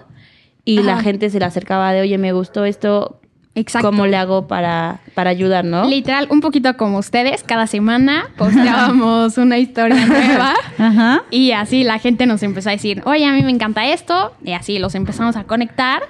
y 0.64 0.82
la 0.82 1.00
gente 1.00 1.30
se 1.30 1.38
le 1.38 1.44
acercaba 1.44 1.92
de, 1.92 2.02
oye, 2.02 2.18
me 2.18 2.32
gustó 2.32 2.64
esto, 2.64 3.20
Exacto. 3.54 3.88
¿cómo 3.88 4.06
le 4.06 4.16
hago 4.16 4.46
para, 4.46 5.00
para 5.14 5.30
ayudar, 5.30 5.64
no? 5.64 5.86
Literal, 5.86 6.26
un 6.30 6.40
poquito 6.40 6.74
como 6.76 6.98
ustedes, 6.98 7.42
cada 7.42 7.66
semana 7.66 8.30
posteábamos 8.36 9.36
una 9.36 9.58
historia 9.58 10.06
nueva. 10.06 10.54
Ajá. 10.78 11.22
Y 11.30 11.52
así 11.52 11.84
la 11.84 11.98
gente 11.98 12.24
nos 12.26 12.42
empezó 12.42 12.70
a 12.70 12.72
decir, 12.72 13.02
oye, 13.04 13.26
a 13.26 13.32
mí 13.32 13.42
me 13.42 13.50
encanta 13.50 13.86
esto. 13.86 14.32
Y 14.42 14.52
así 14.52 14.78
los 14.78 14.94
empezamos 14.94 15.36
a 15.36 15.44
conectar. 15.44 16.02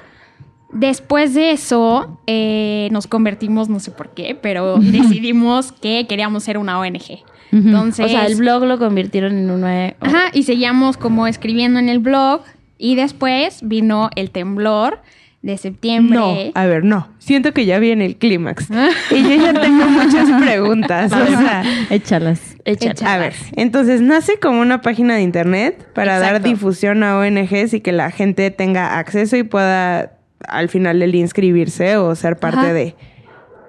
Después 0.73 1.35
de 1.35 1.51
eso, 1.51 2.21
eh, 2.27 2.89
nos 2.93 3.07
convertimos, 3.07 3.69
no 3.69 3.81
sé 3.81 3.91
por 3.91 4.11
qué, 4.11 4.39
pero 4.41 4.77
decidimos 4.81 5.73
que 5.73 6.07
queríamos 6.09 6.45
ser 6.45 6.59
una 6.59 6.79
ONG. 6.79 7.25
Entonces, 7.51 8.07
o 8.07 8.09
sea, 8.09 8.25
el 8.25 8.37
blog 8.37 8.65
lo 8.65 8.79
convirtieron 8.79 9.37
en 9.37 9.51
una... 9.51 9.95
Ajá, 10.01 10.31
y 10.33 10.45
seguíamos 10.45 10.97
como 10.97 11.27
escribiendo 11.27 11.79
en 11.81 11.91
el 11.91 11.99
blog. 11.99 12.43
Y 12.79 12.95
después 12.95 13.61
vino 13.63 14.09
el 14.17 14.31
temblor 14.31 15.01
de 15.43 15.59
septiembre. 15.59 16.17
No, 16.19 16.37
a 16.55 16.67
ver, 16.67 16.85
no. 16.85 17.09
Siento 17.19 17.53
que 17.53 17.67
ya 17.67 17.79
viene 17.81 18.07
el 18.07 18.17
clímax. 18.17 18.69
y 19.11 19.23
yo 19.23 19.35
ya 19.43 19.53
tengo 19.53 19.87
muchas 19.87 20.31
preguntas. 20.43 21.13
O 21.13 21.27
sea, 21.27 21.65
Échalas. 21.91 22.57
Échale. 22.65 22.93
Echa- 22.95 23.15
a 23.15 23.19
ver, 23.19 23.35
entonces 23.57 24.01
nace 24.01 24.39
como 24.39 24.61
una 24.61 24.81
página 24.83 25.17
de 25.17 25.23
internet 25.23 25.89
para 25.95 26.21
dar 26.21 26.43
difusión 26.43 27.03
a 27.03 27.19
ONGs 27.19 27.75
y 27.75 27.81
que 27.81 27.91
la 27.93 28.11
gente 28.13 28.51
tenga 28.53 28.99
acceso 28.99 29.37
y 29.37 29.43
pueda 29.43 30.13
al 30.47 30.69
final 30.69 31.01
del 31.01 31.15
inscribirse 31.17 31.97
o 31.97 32.15
ser 32.15 32.39
parte 32.39 32.59
Ajá. 32.61 32.73
de. 32.73 32.95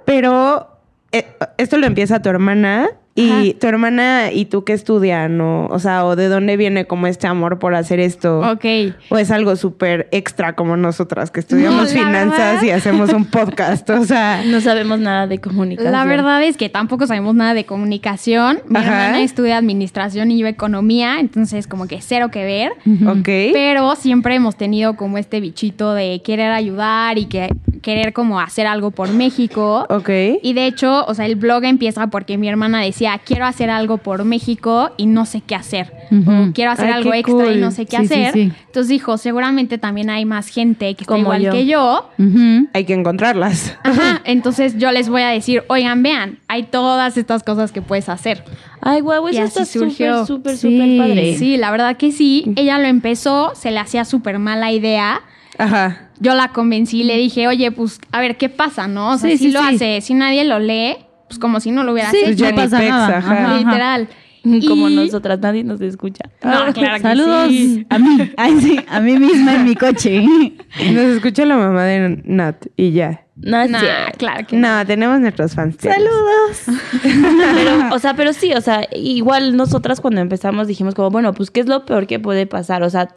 Pero 0.06 0.80
eh, 1.12 1.26
esto 1.58 1.78
lo 1.78 1.88
empieza 1.88 2.22
tu 2.22 2.30
hermana 2.30 2.90
y 3.16 3.30
Ajá. 3.30 3.60
tu 3.60 3.68
hermana 3.68 4.32
y 4.32 4.46
tú 4.46 4.64
que 4.64 4.74
estudian 4.74 5.40
o, 5.40 5.68
o 5.68 5.78
sea, 5.80 6.04
o 6.06 6.16
de 6.16 6.28
dónde 6.30 6.58
viene 6.58 6.86
como 6.86 7.06
este 7.06 7.28
amor 7.28 7.60
por 7.60 7.76
hacer 7.76 8.00
esto. 8.00 8.40
Ok. 8.40 8.66
O 9.10 9.18
es 9.20 9.30
algo 9.30 9.56
súper 9.56 10.08
extra 10.12 10.56
como 10.56 10.78
nosotras 10.78 11.30
que 11.30 11.40
estudiamos 11.40 11.94
No, 11.94 12.00
finanzas 12.00 12.38
verdad- 12.62 12.64
y 12.64 12.70
hacemos 12.72 13.14
un 13.14 13.26
podcast. 13.26 13.88
O 13.92 14.04
sea, 14.06 14.42
No 14.48 14.62
sabemos 14.62 15.00
nada 15.00 15.28
de 15.28 15.40
comunicación. 15.40 15.92
La 15.92 16.06
verdad 16.06 16.44
es 16.44 16.58
que 16.58 16.70
tampoco 16.70 17.06
sabemos 17.06 17.36
nada 17.36 17.54
de 17.54 17.66
comunicación. 17.66 18.62
Mi 18.68 18.80
Ajá. 18.80 18.86
hermana 19.08 19.22
estudia 19.24 19.58
administración 19.58 20.32
y 20.32 20.40
yo 20.40 20.48
economía, 20.48 21.20
entonces 21.20 21.68
como 21.68 21.86
que 21.88 22.02
cero 22.02 22.30
que 22.32 22.44
ver. 22.44 22.72
ok. 23.08 23.54
Pero 23.54 23.96
siempre 23.96 24.36
hemos 24.36 24.56
tenido 24.56 24.96
como 24.96 25.20
este 25.20 25.40
bichito 25.40 25.94
de 25.94 26.22
querer 26.24 26.52
ayudar 26.52 27.18
y 27.20 27.26
que 27.26 27.50
querer 27.84 28.14
como 28.14 28.40
hacer 28.40 28.66
algo 28.66 28.90
por 28.90 29.10
México. 29.14 29.86
Ok. 29.90 30.10
Y 30.42 30.54
de 30.54 30.66
hecho, 30.66 31.06
o 31.06 31.14
sea, 31.14 31.28
el 31.28 31.36
blog 31.36 31.64
empieza 31.66 32.08
porque 32.08 32.40
mi 32.40 32.50
hermana 32.50 32.82
decía, 32.82 33.20
quiero 33.24 33.46
hacer 33.46 33.70
algo 33.70 33.98
por 34.00 34.24
México 34.26 34.90
y 34.98 35.06
no 35.06 35.28
sé 35.28 35.42
qué 35.42 35.54
hacer. 35.54 35.94
O 36.12 36.52
quiero 36.54 36.72
hacer 36.72 36.88
Ay, 36.88 36.94
algo 36.94 37.14
extra 37.14 37.52
y 37.54 37.60
no 37.60 37.70
sé 37.72 37.86
qué 37.86 37.98
Sí, 37.98 38.04
hacer. 38.06 38.34
sí. 38.34 38.52
Entonces 38.68 38.88
dijo, 38.88 39.18
seguramente 39.18 39.78
también 39.78 40.10
hay 40.10 40.26
más 40.26 40.48
gente 40.48 40.96
que 40.96 41.04
está 41.04 41.14
Como 41.14 41.24
igual 41.24 41.42
yo. 41.44 41.52
que 41.52 41.66
yo. 41.68 42.10
Ujú. 42.18 42.68
Hay 42.74 42.86
que 42.86 42.94
encontrarlas. 42.94 43.78
Ajá, 43.84 44.22
entonces 44.24 44.78
yo 44.78 44.92
les 44.92 45.10
voy 45.10 45.22
a 45.22 45.30
decir, 45.30 45.64
oigan, 45.68 46.02
vean, 46.02 46.40
hay 46.48 46.64
todas 46.64 47.18
estas 47.18 47.44
cosas 47.44 47.72
que 47.72 47.82
puedes 47.82 48.10
hacer. 48.10 48.44
Ay, 48.82 49.02
guau, 49.02 49.28
eso 49.28 49.42
está 49.44 49.66
surgió. 49.66 50.26
súper, 50.26 50.56
súper, 50.56 50.58
Sí. 50.58 50.78
súper 50.78 50.98
padre. 50.98 51.36
Sí, 51.38 51.58
la 51.58 51.72
verdad 51.72 51.98
que 51.98 52.12
sí. 52.12 52.54
Ella 52.56 52.80
lo 52.80 52.86
empezó, 52.88 53.54
se 53.56 53.72
le 53.72 53.80
hacía 53.80 54.06
súper 54.06 54.40
mala 54.40 54.72
idea. 54.72 55.22
Ajá. 55.58 56.10
Yo 56.20 56.34
la 56.36 56.50
convencí 56.50 57.02
y 57.02 57.04
le 57.04 57.18
dije, 57.18 57.48
oye, 57.48 57.72
pues, 57.72 58.00
a 58.12 58.22
ver, 58.22 58.38
¿qué 58.38 58.50
pasa, 58.50 58.88
no? 58.88 59.12
O 59.12 59.18
sea, 59.18 59.30
Sí, 59.32 59.38
si 59.38 59.46
sí, 59.48 59.52
lo 59.52 59.60
sí. 59.62 59.76
hace, 59.76 60.02
si 60.02 60.14
nadie 60.14 60.44
lo 60.46 60.60
lee, 60.60 60.96
pues 61.28 61.40
como 61.40 61.60
si 61.60 61.72
no 61.72 61.84
lo 61.84 61.94
hubiera 61.94 62.10
Sí, 62.12 62.18
hecho. 62.18 62.26
Pues 62.28 62.38
ya 62.38 62.50
no 62.52 62.56
pasa 62.58 62.78
pex, 62.80 62.90
nada. 62.90 63.18
ajá. 63.18 63.44
Ajá. 63.46 63.58
Literal. 63.58 64.08
Como 64.68 64.90
Y- 64.90 64.96
nosotras, 64.98 65.40
nadie 65.40 65.64
nos 65.64 65.80
escucha. 65.80 66.26
No, 66.44 66.74
claro 66.74 66.96
que 66.96 67.00
Saludos 67.00 67.48
sí. 67.48 67.86
a 67.90 67.98
mí. 67.98 68.32
Ay, 68.38 68.60
sí, 68.60 68.78
a 68.90 69.00
mí 69.00 69.18
misma 69.18 69.56
en 69.56 69.64
mi 69.64 69.74
coche. 69.74 70.22
Nos 70.92 71.04
escucha 71.16 71.46
la 71.46 71.56
mamá 71.56 71.86
de 71.86 72.22
Nat 72.26 72.66
y 72.76 72.92
ya. 72.92 73.26
No 73.38 73.62
es 73.62 73.70
Nah, 73.72 73.80
claro 74.18 74.46
que 74.46 74.58
no. 74.58 74.80
No, 74.80 74.86
tenemos 74.86 75.22
nuestros 75.22 75.56
fans. 75.56 75.78
Saludos. 75.80 76.62
Pero, 77.02 77.96
o 77.96 78.00
sea, 78.00 78.16
pero 78.16 78.34
sí, 78.34 78.54
o 78.54 78.60
sea, 78.60 78.86
igual 78.94 79.56
nosotras 79.56 80.02
cuando 80.02 80.20
empezamos 80.22 80.68
dijimos 80.68 80.94
como, 80.94 81.10
bueno, 81.10 81.34
pues, 81.34 81.50
¿qué 81.50 81.62
es 81.62 81.68
lo 81.68 81.86
peor 81.86 82.06
que 82.08 82.20
puede 82.20 82.46
pasar? 82.46 82.84
O 82.84 82.90
sea, 82.90 83.10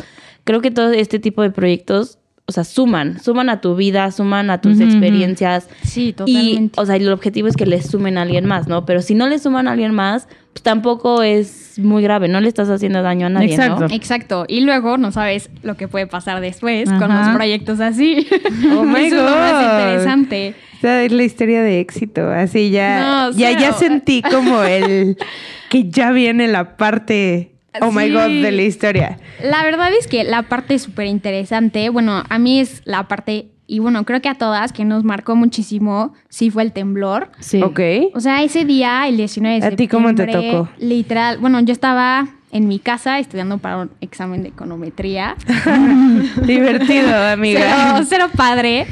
creo 0.44 0.60
que 0.60 0.70
todo 0.70 0.90
este 0.92 1.18
tipo 1.18 1.42
de 1.42 1.50
proyectos, 1.50 2.18
o 2.48 2.52
sea, 2.52 2.62
suman, 2.64 3.20
suman 3.20 3.48
a 3.48 3.60
tu 3.60 3.74
vida, 3.74 4.10
suman 4.12 4.50
a 4.50 4.60
tus 4.60 4.78
experiencias. 4.80 5.68
Sí, 5.82 6.08
Y, 6.08 6.12
totalmente. 6.12 6.80
o 6.80 6.86
sea, 6.86 6.96
y 6.96 7.02
el 7.02 7.12
objetivo 7.12 7.48
es 7.48 7.56
que 7.56 7.66
le 7.66 7.82
sumen 7.82 8.18
a 8.18 8.22
alguien 8.22 8.46
más, 8.46 8.68
¿no? 8.68 8.86
Pero 8.86 9.02
si 9.02 9.14
no 9.16 9.26
le 9.28 9.38
suman 9.40 9.66
a 9.66 9.72
alguien 9.72 9.92
más, 9.92 10.28
pues 10.52 10.62
tampoco 10.62 11.22
es 11.24 11.78
muy 11.78 12.02
grave, 12.04 12.28
no 12.28 12.40
le 12.40 12.46
estás 12.48 12.70
haciendo 12.70 13.02
daño 13.02 13.26
a 13.26 13.30
nadie, 13.30 13.50
Exacto. 13.50 13.88
¿no? 13.88 13.94
Exacto. 13.94 14.44
Y 14.48 14.60
luego 14.60 14.96
no 14.96 15.10
sabes 15.10 15.50
lo 15.62 15.76
que 15.76 15.88
puede 15.88 16.06
pasar 16.06 16.40
después 16.40 16.88
con 16.88 17.12
los 17.12 17.28
proyectos 17.34 17.80
así. 17.80 18.26
Oh 18.76 18.84
my 18.84 19.06
Eso 19.06 19.16
es 19.16 19.22
lo 19.22 19.36
más 19.36 19.52
God. 19.52 19.62
interesante. 19.80 20.54
Esa 20.78 21.02
es 21.02 21.12
la 21.12 21.24
historia 21.24 21.62
de 21.62 21.80
éxito. 21.80 22.30
Así 22.30 22.70
ya. 22.70 23.00
No, 23.30 23.36
ya, 23.36 23.58
ya 23.58 23.72
sentí 23.72 24.22
como 24.22 24.62
el. 24.62 25.16
que 25.68 25.90
ya 25.90 26.12
viene 26.12 26.46
la 26.48 26.76
parte. 26.76 27.55
Oh 27.82 27.92
my 27.92 28.10
god, 28.10 28.28
de 28.28 28.52
la 28.52 28.62
historia. 28.62 29.18
La 29.42 29.64
verdad 29.64 29.90
es 29.98 30.06
que 30.06 30.24
la 30.24 30.42
parte 30.42 30.78
súper 30.78 31.06
interesante, 31.06 31.88
bueno, 31.88 32.22
a 32.28 32.38
mí 32.38 32.60
es 32.60 32.82
la 32.84 33.08
parte, 33.08 33.48
y 33.66 33.80
bueno, 33.80 34.04
creo 34.04 34.20
que 34.20 34.28
a 34.28 34.34
todas, 34.34 34.72
que 34.72 34.84
nos 34.84 35.04
marcó 35.04 35.36
muchísimo, 35.36 36.14
sí 36.28 36.50
fue 36.50 36.62
el 36.62 36.72
temblor. 36.72 37.30
Sí. 37.40 37.62
Ok. 37.62 37.80
O 38.14 38.20
sea, 38.20 38.42
ese 38.42 38.64
día, 38.64 39.08
el 39.08 39.16
19 39.16 39.60
de 39.60 39.66
¿A 39.66 39.70
ti 39.70 39.88
cómo 39.88 40.14
te 40.14 40.22
septiembre, 40.22 40.50
tocó? 40.52 40.68
Literal, 40.78 41.38
bueno, 41.38 41.60
yo 41.60 41.72
estaba 41.72 42.28
en 42.52 42.68
mi 42.68 42.78
casa 42.78 43.18
estudiando 43.18 43.58
para 43.58 43.78
un 43.78 43.90
examen 44.00 44.42
de 44.42 44.48
econometría. 44.50 45.36
Divertido, 46.42 47.14
amiga. 47.32 47.60
Cero, 47.96 48.06
cero 48.08 48.26
padre. 48.36 48.86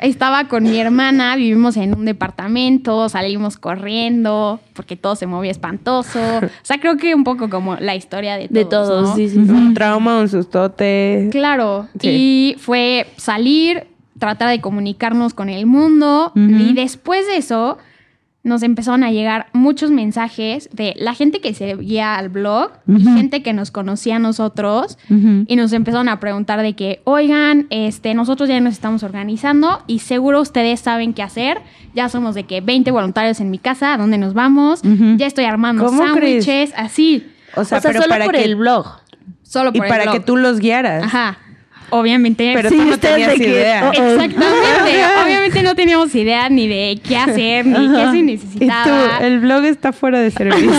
Estaba 0.00 0.48
con 0.48 0.64
mi 0.64 0.78
hermana, 0.78 1.36
vivimos 1.36 1.76
en 1.76 1.96
un 1.96 2.04
departamento, 2.04 3.08
salimos 3.08 3.56
corriendo 3.56 4.60
porque 4.74 4.96
todo 4.96 5.16
se 5.16 5.26
movía 5.26 5.50
espantoso. 5.50 6.20
O 6.20 6.48
sea, 6.62 6.78
creo 6.78 6.96
que 6.96 7.14
un 7.14 7.24
poco 7.24 7.50
como 7.50 7.76
la 7.76 7.94
historia 7.94 8.36
de 8.36 8.48
todos. 8.48 8.54
De 8.54 8.64
todos, 8.64 9.08
¿no? 9.10 9.16
sí, 9.16 9.28
sí. 9.28 9.38
Un 9.38 9.74
trauma, 9.74 10.18
un 10.20 10.28
sustote. 10.28 11.28
Claro. 11.30 11.88
Sí. 12.00 12.08
Y 12.08 12.56
fue 12.58 13.06
salir, 13.16 13.86
tratar 14.18 14.50
de 14.50 14.60
comunicarnos 14.60 15.34
con 15.34 15.48
el 15.48 15.66
mundo. 15.66 16.32
Y 16.34 16.72
después 16.74 17.26
de 17.26 17.36
eso, 17.36 17.78
nos 18.48 18.62
empezaron 18.62 19.04
a 19.04 19.12
llegar 19.12 19.46
muchos 19.52 19.90
mensajes 19.90 20.68
de 20.72 20.94
la 20.96 21.14
gente 21.14 21.40
que 21.40 21.54
seguía 21.54 22.16
al 22.16 22.28
blog 22.28 22.72
y 22.86 23.02
gente 23.02 23.42
que 23.42 23.52
nos 23.52 23.70
conocía 23.70 24.16
a 24.16 24.18
nosotros. 24.18 24.98
Y 25.08 25.56
nos 25.56 25.72
empezaron 25.72 26.08
a 26.08 26.18
preguntar 26.20 26.62
de 26.62 26.74
que, 26.74 27.00
oigan, 27.04 27.66
este, 27.70 28.14
nosotros 28.14 28.48
ya 28.48 28.60
nos 28.60 28.74
estamos 28.74 29.02
organizando 29.02 29.82
y 29.86 30.00
seguro 30.00 30.40
ustedes 30.40 30.80
saben 30.80 31.14
qué 31.14 31.22
hacer. 31.22 31.60
Ya 31.94 32.08
somos 32.08 32.34
de 32.34 32.44
que 32.44 32.60
20 32.60 32.90
voluntarios 32.90 33.40
en 33.40 33.50
mi 33.50 33.58
casa, 33.58 33.94
¿a 33.94 33.98
dónde 33.98 34.18
nos 34.18 34.34
vamos? 34.34 34.80
Ya 35.16 35.26
estoy 35.26 35.44
armando 35.44 35.84
¿Cómo 35.84 36.04
sándwiches, 36.04 36.72
así. 36.76 37.26
O 37.54 37.64
sea, 37.64 37.78
o 37.78 37.80
sea, 37.80 37.90
pero 37.90 38.02
solo 38.02 38.10
para 38.10 38.24
por 38.24 38.34
que. 38.34 38.44
el 38.44 38.56
blog. 38.56 38.86
Solo 39.42 39.70
y 39.72 39.78
por 39.78 39.86
el 39.86 39.90
para 39.90 40.02
blog. 40.04 40.14
que 40.14 40.20
tú 40.20 40.36
los 40.36 40.58
guiaras. 40.58 41.04
Ajá. 41.04 41.38
Obviamente. 41.90 42.52
Pero 42.54 42.68
Sí, 42.70 42.76
tú 42.76 42.84
no 42.84 42.90
ustedes 42.92 43.14
tenías 43.14 43.34
que- 43.34 43.48
idea. 43.48 43.90
Exactamente. 43.90 45.04
Obviamente 45.24 45.62
no 45.62 45.74
teníamos 45.74 46.14
idea 46.14 46.48
ni 46.48 46.68
de 46.68 47.00
qué 47.02 47.16
hacer, 47.16 47.66
ni 47.66 47.88
qué 47.88 48.10
se 48.10 48.16
Y 48.18 48.22
necesitaba. 48.22 49.18
tú, 49.18 49.24
el 49.24 49.40
blog 49.40 49.64
está 49.64 49.92
fuera 49.92 50.20
de 50.20 50.30
servicio. 50.30 50.70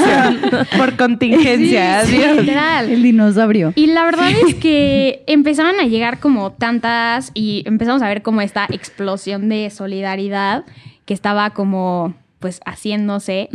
por 0.77 0.95
contingencia. 0.97 2.05
Sí, 2.05 2.17
Adiós. 2.17 2.37
literal. 2.41 2.89
El 2.89 3.03
dinosaurio. 3.03 3.73
Y 3.75 3.87
la 3.87 4.03
verdad 4.03 4.29
es 4.47 4.55
que 4.55 5.23
empezaron 5.27 5.79
a 5.79 5.83
llegar 5.85 6.19
como 6.19 6.51
tantas 6.51 7.31
y 7.33 7.63
empezamos 7.65 8.01
a 8.01 8.07
ver 8.07 8.21
como 8.21 8.41
esta 8.41 8.65
explosión 8.69 9.49
de 9.49 9.69
solidaridad 9.69 10.65
que 11.05 11.13
estaba 11.13 11.49
como 11.51 12.13
pues 12.39 12.61
haciéndose 12.65 13.49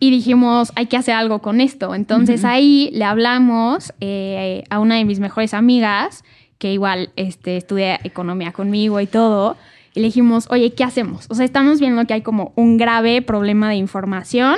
y 0.00 0.10
dijimos 0.10 0.72
hay 0.76 0.86
que 0.86 0.96
hacer 0.96 1.14
algo 1.14 1.40
con 1.40 1.60
esto. 1.60 1.94
Entonces 1.94 2.44
ahí 2.44 2.90
le 2.92 3.04
hablamos 3.04 3.92
eh, 4.00 4.64
a 4.70 4.78
una 4.78 4.96
de 4.96 5.04
mis 5.04 5.20
mejores 5.20 5.54
amigas 5.54 6.24
que 6.58 6.72
igual 6.72 7.10
este, 7.16 7.56
estudia 7.56 7.98
economía 8.04 8.52
conmigo 8.52 9.00
y 9.00 9.06
todo. 9.06 9.56
Y 9.94 10.00
le 10.00 10.06
dijimos, 10.06 10.46
oye, 10.50 10.74
¿qué 10.74 10.84
hacemos? 10.84 11.26
O 11.28 11.34
sea, 11.34 11.44
estamos 11.44 11.80
viendo 11.80 12.04
que 12.06 12.14
hay 12.14 12.22
como 12.22 12.52
un 12.56 12.76
grave 12.76 13.22
problema 13.22 13.68
de 13.70 13.76
información. 13.76 14.56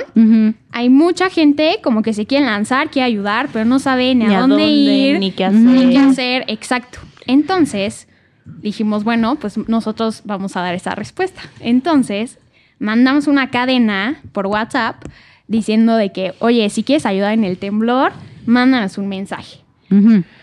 Hay 0.71 0.89
mucha 0.89 1.29
gente 1.29 1.79
como 1.81 2.01
que 2.03 2.13
se 2.13 2.25
quiere 2.27 2.45
lanzar, 2.45 2.89
quiere 2.91 3.07
ayudar, 3.07 3.49
pero 3.51 3.65
no 3.65 3.79
sabe 3.79 4.13
ni, 4.13 4.25
Ni 4.25 4.35
a 4.35 4.41
dónde, 4.41 4.67
ir, 4.67 5.19
ni 5.19 5.31
qué 5.31 5.47
Ujú. 5.47 5.55
hacer. 5.55 5.65
ni 5.87 5.93
qué 5.93 5.99
hacer. 5.99 6.45
Exacto. 6.47 6.99
Entonces 7.25 8.07
dijimos, 8.45 9.03
bueno, 9.03 9.35
pues 9.37 9.57
nosotros 9.67 10.21
vamos 10.25 10.55
a 10.57 10.61
dar 10.61 10.75
esa 10.75 10.93
respuesta. 10.95 11.41
Entonces 11.59 12.37
mandamos 12.77 13.27
una 13.27 13.49
cadena 13.49 14.21
por 14.33 14.47
WhatsApp 14.47 15.03
diciendo 15.47 15.95
de 15.95 16.11
que, 16.11 16.33
oye, 16.39 16.69
si 16.69 16.83
quieres 16.83 17.05
ayudar 17.05 17.33
en 17.33 17.45
el 17.45 17.57
temblor, 17.57 18.11
mándanos 18.45 18.97
un 18.97 19.07
mensaje. 19.07 19.60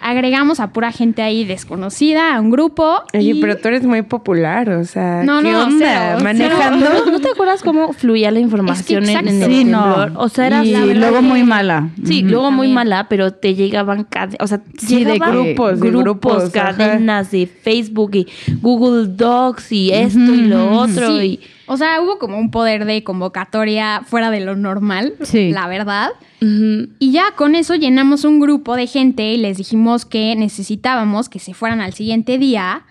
Agregamos 0.01 0.61
a 0.61 0.73
pura 0.73 0.93
gente 0.93 1.23
ahí 1.23 1.45
desconocida, 1.45 2.35
a 2.37 2.41
un 2.41 2.51
grupo. 2.51 3.03
Oye, 3.15 3.33
y- 3.33 3.41
pero 3.41 3.57
tú 3.57 3.69
eres 3.69 3.83
muy 3.85 4.03
popular, 4.03 4.71
o 4.71 4.85
sea, 4.85 5.23
No, 5.25 5.43
¿qué 5.43 5.53
no, 5.53 5.65
onda? 5.65 6.11
cero, 6.15 6.25
Manejando. 6.25 6.87
¿No, 7.07 7.13
no 7.13 7.21
te 7.21 7.29
acuerdas 7.31 7.63
cómo 7.63 7.93
fluía 7.93 8.31
la 8.31 8.41
información 8.41 9.09
en- 9.09 9.29
en, 9.29 9.43
el 9.43 9.51
Sí, 9.51 9.65
no. 9.65 10.07
O 10.17 10.29
sea, 10.29 10.47
era 10.49 10.65
y 10.65 10.71
la 10.73 10.85
verdad 10.85 11.01
luego 11.11 11.23
muy 11.23 11.43
mala. 11.45 11.89
Sí, 12.05 12.23
luego 12.23 12.51
muy 12.51 12.69
mala, 12.69 13.09
pero 13.09 13.33
te 13.33 13.55
llegaban 13.55 14.07
o 14.41 14.47
sea, 14.47 14.61
Sí, 14.79 15.05
de 15.05 15.19
grupos, 15.19 15.81
de 15.81 15.91
grupos, 15.91 16.55
ajá. 16.57 16.75
cadenas 16.77 17.31
de 17.31 17.47
Facebook 17.47 18.15
y 18.15 18.27
Google 18.61 19.09
Docs 19.15 19.73
y 19.73 19.91
esto 19.93 20.19
y 20.35 20.43
lo 20.43 20.71
otro 20.73 21.19
Sí. 21.19 21.25
y 21.25 21.41
O 21.69 21.77
sea, 21.77 22.01
hubo 22.01 22.19
como 22.19 22.39
un 22.39 22.51
poder 22.51 22.85
de 22.85 23.05
convocatoria 23.05 24.03
fuera 24.07 24.31
de 24.31 24.41
lo 24.41 24.57
normal, 24.57 25.15
Sí. 25.23 25.51
la 25.53 25.67
verdad. 25.69 26.11
Y 26.41 27.11
ya 27.13 27.33
con 27.37 27.55
eso 27.55 27.75
llenamos 27.75 28.25
un 28.25 28.41
grupo 28.41 28.77
de 28.77 28.87
gente 28.87 29.33
y 29.33 29.37
les 29.37 29.57
dijimos 29.57 30.05
que 30.07 30.35
necesitábamos 30.37 31.29
que 31.29 31.39
se 31.41 31.53
fueran 31.55 31.81
al 31.81 31.93
siguiente 31.95 32.39
día 32.39 32.83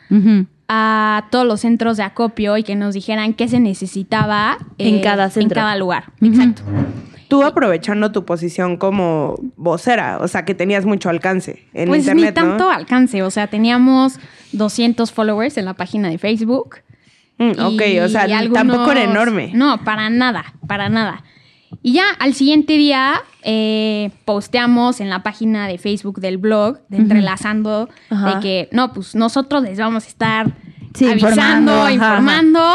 a 0.69 1.27
todos 1.31 1.45
los 1.45 1.61
centros 1.61 1.95
de 1.97 2.03
acopio 2.03 2.57
y 2.57 2.63
que 2.63 2.75
nos 2.75 2.93
dijeran 2.93 3.33
qué 3.33 3.47
se 3.47 3.59
necesitaba 3.59 4.57
eh, 4.77 4.89
En 4.89 5.01
cada 5.01 5.29
centro. 5.29 5.59
En 5.59 5.63
cada 5.63 5.75
lugar. 5.77 6.11
Exacto. 6.21 6.61
Tú 7.29 7.43
aprovechando 7.43 8.11
tu 8.11 8.23
posición 8.25 8.77
como 8.77 9.35
vocera, 9.57 10.17
o 10.21 10.27
sea, 10.29 10.45
que 10.45 10.53
tenías 10.55 10.85
mucho 10.85 11.09
alcance 11.09 11.65
en 11.73 11.89
Pues 11.89 11.99
internet, 12.01 12.25
ni 12.27 12.31
tanto 12.33 12.65
¿no? 12.65 12.71
alcance. 12.71 13.21
O 13.23 13.31
sea, 13.31 13.47
teníamos 13.47 14.19
200 14.53 15.11
followers 15.11 15.57
en 15.57 15.65
la 15.65 15.73
página 15.73 16.09
de 16.09 16.17
Facebook. 16.17 16.77
Mm, 17.39 17.51
ok, 17.59 17.81
o 18.05 18.09
sea, 18.09 18.21
algunos- 18.23 18.53
tampoco 18.53 18.91
era 18.91 19.03
enorme. 19.03 19.51
No, 19.53 19.83
para 19.83 20.09
nada, 20.09 20.53
para 20.67 20.89
nada. 20.89 21.23
Y 21.83 21.93
ya 21.93 22.05
al 22.19 22.33
siguiente 22.33 22.73
día 22.77 23.21
eh, 23.43 24.11
posteamos 24.25 24.99
en 25.01 25.09
la 25.09 25.21
página 25.23 25.67
de 25.67 25.77
Facebook 25.77 26.19
del 26.19 26.37
blog, 26.37 26.79
de 26.89 26.97
entrelazando, 26.97 27.89
de 28.09 28.39
que 28.41 28.69
no, 28.71 28.93
pues 28.93 29.15
nosotros 29.15 29.63
les 29.63 29.77
vamos 29.77 30.05
a 30.05 30.07
estar 30.07 30.53
Sí, 30.93 31.05
avisando, 31.05 31.35
informando, 31.35 31.71
ajá, 31.73 31.91
informando, 31.93 32.69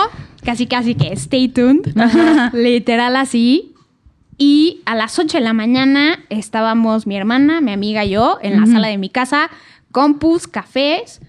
casi 0.44 0.66
casi 0.66 0.94
que 0.94 1.12
stay 1.14 1.48
tuned, 1.48 1.82
literal 2.52 3.16
así. 3.16 3.74
Y 4.38 4.80
a 4.86 4.94
las 4.94 5.18
8 5.18 5.38
de 5.38 5.44
la 5.44 5.52
mañana 5.52 6.18
estábamos 6.28 7.06
mi 7.06 7.16
hermana, 7.16 7.60
mi 7.60 7.72
amiga 7.72 8.04
y 8.04 8.10
yo 8.10 8.38
en 8.42 8.60
la 8.60 8.66
sala 8.66 8.88
de 8.88 8.98
mi 8.98 9.08
casa, 9.08 9.50
compus, 9.90 10.46
cafés 10.48 11.20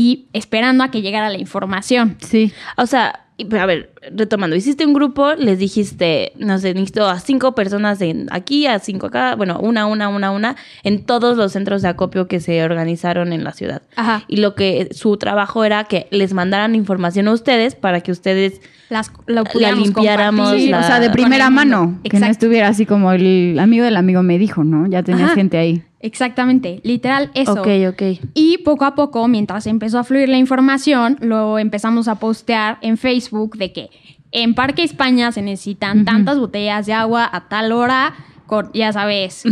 y 0.00 0.26
esperando 0.32 0.84
a 0.84 0.92
que 0.92 1.02
llegara 1.02 1.28
la 1.28 1.38
información. 1.38 2.16
Sí. 2.20 2.52
O 2.76 2.86
sea, 2.86 3.24
y- 3.36 3.46
pero 3.46 3.62
a 3.62 3.66
ver, 3.66 3.90
retomando, 4.14 4.54
hiciste 4.54 4.86
un 4.86 4.92
grupo, 4.94 5.34
les 5.34 5.58
dijiste, 5.58 6.32
no 6.38 6.58
sé, 6.58 6.72
necesito 6.74 7.08
a 7.08 7.18
cinco 7.18 7.56
personas 7.56 8.00
en 8.00 8.28
aquí, 8.30 8.66
a 8.68 8.78
cinco 8.78 9.06
acá, 9.08 9.34
bueno, 9.34 9.58
una, 9.60 9.86
una, 9.86 10.08
una, 10.08 10.30
una, 10.30 10.54
en 10.84 11.04
todos 11.04 11.36
los 11.36 11.50
centros 11.52 11.82
de 11.82 11.88
acopio 11.88 12.28
que 12.28 12.38
se 12.38 12.62
organizaron 12.62 13.32
en 13.32 13.42
la 13.42 13.52
ciudad. 13.52 13.82
Ajá. 13.96 14.22
Y 14.28 14.36
lo 14.36 14.54
que 14.54 14.88
su 14.92 15.16
trabajo 15.16 15.64
era 15.64 15.82
que 15.84 16.06
les 16.12 16.32
mandaran 16.32 16.76
información 16.76 17.26
a 17.26 17.32
ustedes 17.32 17.74
para 17.74 18.00
que 18.00 18.12
ustedes 18.12 18.60
Las, 18.90 19.10
lo 19.26 19.42
La 19.42 19.44
pudiéramos 19.44 19.84
limpiáramos, 19.84 20.52
Sí, 20.52 20.68
la- 20.68 20.78
o 20.80 20.82
sea, 20.84 21.00
de 21.00 21.10
primera 21.10 21.50
mano. 21.50 21.98
Que 22.04 22.20
no 22.20 22.26
estuviera 22.26 22.68
así 22.68 22.86
como 22.86 23.10
el 23.12 23.58
amigo 23.58 23.84
del 23.84 23.96
amigo 23.96 24.22
me 24.22 24.38
dijo, 24.38 24.62
¿no? 24.64 24.86
Ya 24.86 25.02
tenías 25.02 25.26
Ajá. 25.26 25.34
gente 25.34 25.58
ahí. 25.58 25.82
Exactamente, 26.00 26.80
literal 26.84 27.30
eso. 27.34 27.54
Ok, 27.54 27.68
ok. 27.88 28.02
Y 28.34 28.58
poco 28.58 28.84
a 28.84 28.94
poco, 28.94 29.26
mientras 29.26 29.66
empezó 29.66 29.98
a 29.98 30.04
fluir 30.04 30.28
la 30.28 30.38
información, 30.38 31.16
lo 31.20 31.58
empezamos 31.58 32.06
a 32.06 32.16
postear 32.16 32.78
en 32.82 32.96
Facebook 32.96 33.56
de 33.56 33.72
que 33.72 33.90
en 34.30 34.54
Parque 34.54 34.82
España 34.84 35.32
se 35.32 35.42
necesitan 35.42 36.04
tantas 36.04 36.38
botellas 36.38 36.86
de 36.86 36.92
agua 36.92 37.28
a 37.32 37.48
tal 37.48 37.72
hora, 37.72 38.14
con, 38.46 38.70
ya 38.74 38.92
sabes, 38.92 39.42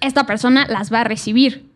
esta 0.00 0.24
persona 0.24 0.66
las 0.66 0.92
va 0.92 1.00
a 1.00 1.04
recibir. 1.04 1.66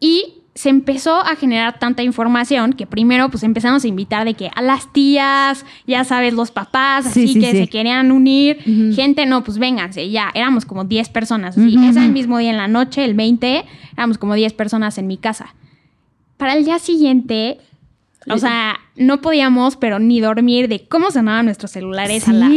Y 0.00 0.34
se 0.54 0.68
empezó 0.68 1.16
a 1.16 1.34
generar 1.34 1.80
tanta 1.80 2.04
información 2.04 2.74
que 2.74 2.86
primero 2.86 3.28
pues 3.28 3.42
empezamos 3.42 3.82
a 3.84 3.88
invitar 3.88 4.24
de 4.24 4.34
que 4.34 4.50
a 4.54 4.62
las 4.62 4.92
tías, 4.92 5.66
ya 5.86 6.04
sabes, 6.04 6.32
los 6.32 6.52
papás, 6.52 7.04
Sí, 7.06 7.24
así 7.24 7.32
sí, 7.34 7.40
que 7.40 7.50
sí. 7.50 7.56
se 7.58 7.66
querían 7.68 8.12
unir, 8.12 8.58
gente, 8.94 9.26
no, 9.26 9.42
pues 9.42 9.58
vénganse, 9.58 10.08
ya, 10.10 10.30
éramos 10.32 10.64
como 10.64 10.84
10 10.84 11.08
personas, 11.08 11.58
así, 11.58 11.76
Ujú, 11.76 11.86
ese 11.88 12.00
mismo 12.08 12.38
día 12.38 12.50
en 12.50 12.56
la 12.56 12.68
noche, 12.68 13.04
el 13.04 13.14
20, 13.14 13.64
éramos 13.96 14.16
como 14.18 14.34
10 14.34 14.52
personas 14.52 14.96
en 14.98 15.08
mi 15.08 15.16
casa. 15.16 15.54
Para 16.36 16.54
el 16.54 16.64
día 16.64 16.78
siguiente, 16.78 17.58
o 18.30 18.38
sea, 18.38 18.78
no 18.96 19.20
podíamos, 19.20 19.76
pero 19.76 19.98
ni 19.98 20.20
dormir 20.20 20.68
de 20.68 20.86
cómo 20.86 21.10
sonaban 21.10 21.46
nuestros 21.46 21.72
celulares 21.72 22.28
a 22.28 22.32
las. 22.32 22.50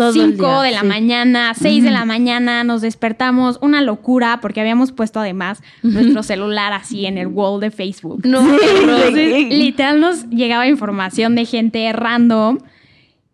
Todo 0.00 0.08
el 0.08 0.32
5 0.32 0.42
día, 0.42 0.62
de 0.62 0.70
la 0.70 0.80
sí. 0.80 0.86
mañana, 0.86 1.52
6 1.54 1.84
de 1.84 1.90
la 1.90 2.06
mañana, 2.06 2.64
nos 2.64 2.80
despertamos, 2.80 3.58
una 3.60 3.82
locura, 3.82 4.38
porque 4.40 4.60
habíamos 4.60 4.92
puesto 4.92 5.20
además 5.20 5.62
nuestro 5.82 6.22
celular 6.22 6.72
así 6.72 7.04
en 7.04 7.18
el 7.18 7.26
wall 7.26 7.60
de 7.60 7.70
Facebook. 7.70 8.24
No, 8.24 8.40
Entonces, 8.40 9.48
literal 9.50 10.00
nos 10.00 10.30
llegaba 10.30 10.66
información 10.66 11.34
de 11.34 11.44
gente 11.44 11.92
random 11.92 12.60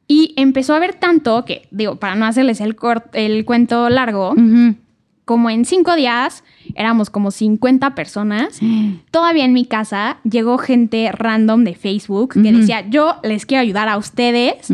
y 0.08 0.34
empezó 0.36 0.72
a 0.72 0.78
haber 0.78 0.94
tanto 0.94 1.44
que, 1.44 1.68
digo, 1.70 1.96
para 1.96 2.16
no 2.16 2.26
hacerles 2.26 2.60
el, 2.60 2.76
el 3.12 3.44
cuento 3.44 3.88
largo, 3.88 4.34
como 5.24 5.50
en 5.50 5.64
cinco 5.64 5.94
días 5.94 6.42
éramos 6.74 7.10
como 7.10 7.30
50 7.30 7.94
personas. 7.94 8.60
Todavía 9.10 9.44
en 9.44 9.52
mi 9.52 9.66
casa 9.66 10.18
llegó 10.28 10.58
gente 10.58 11.10
random 11.12 11.62
de 11.62 11.74
Facebook 11.74 12.34
que 12.34 12.52
decía, 12.52 12.88
yo 12.88 13.16
les 13.22 13.46
quiero 13.46 13.62
ayudar 13.62 13.88
a 13.88 13.98
ustedes. 13.98 14.68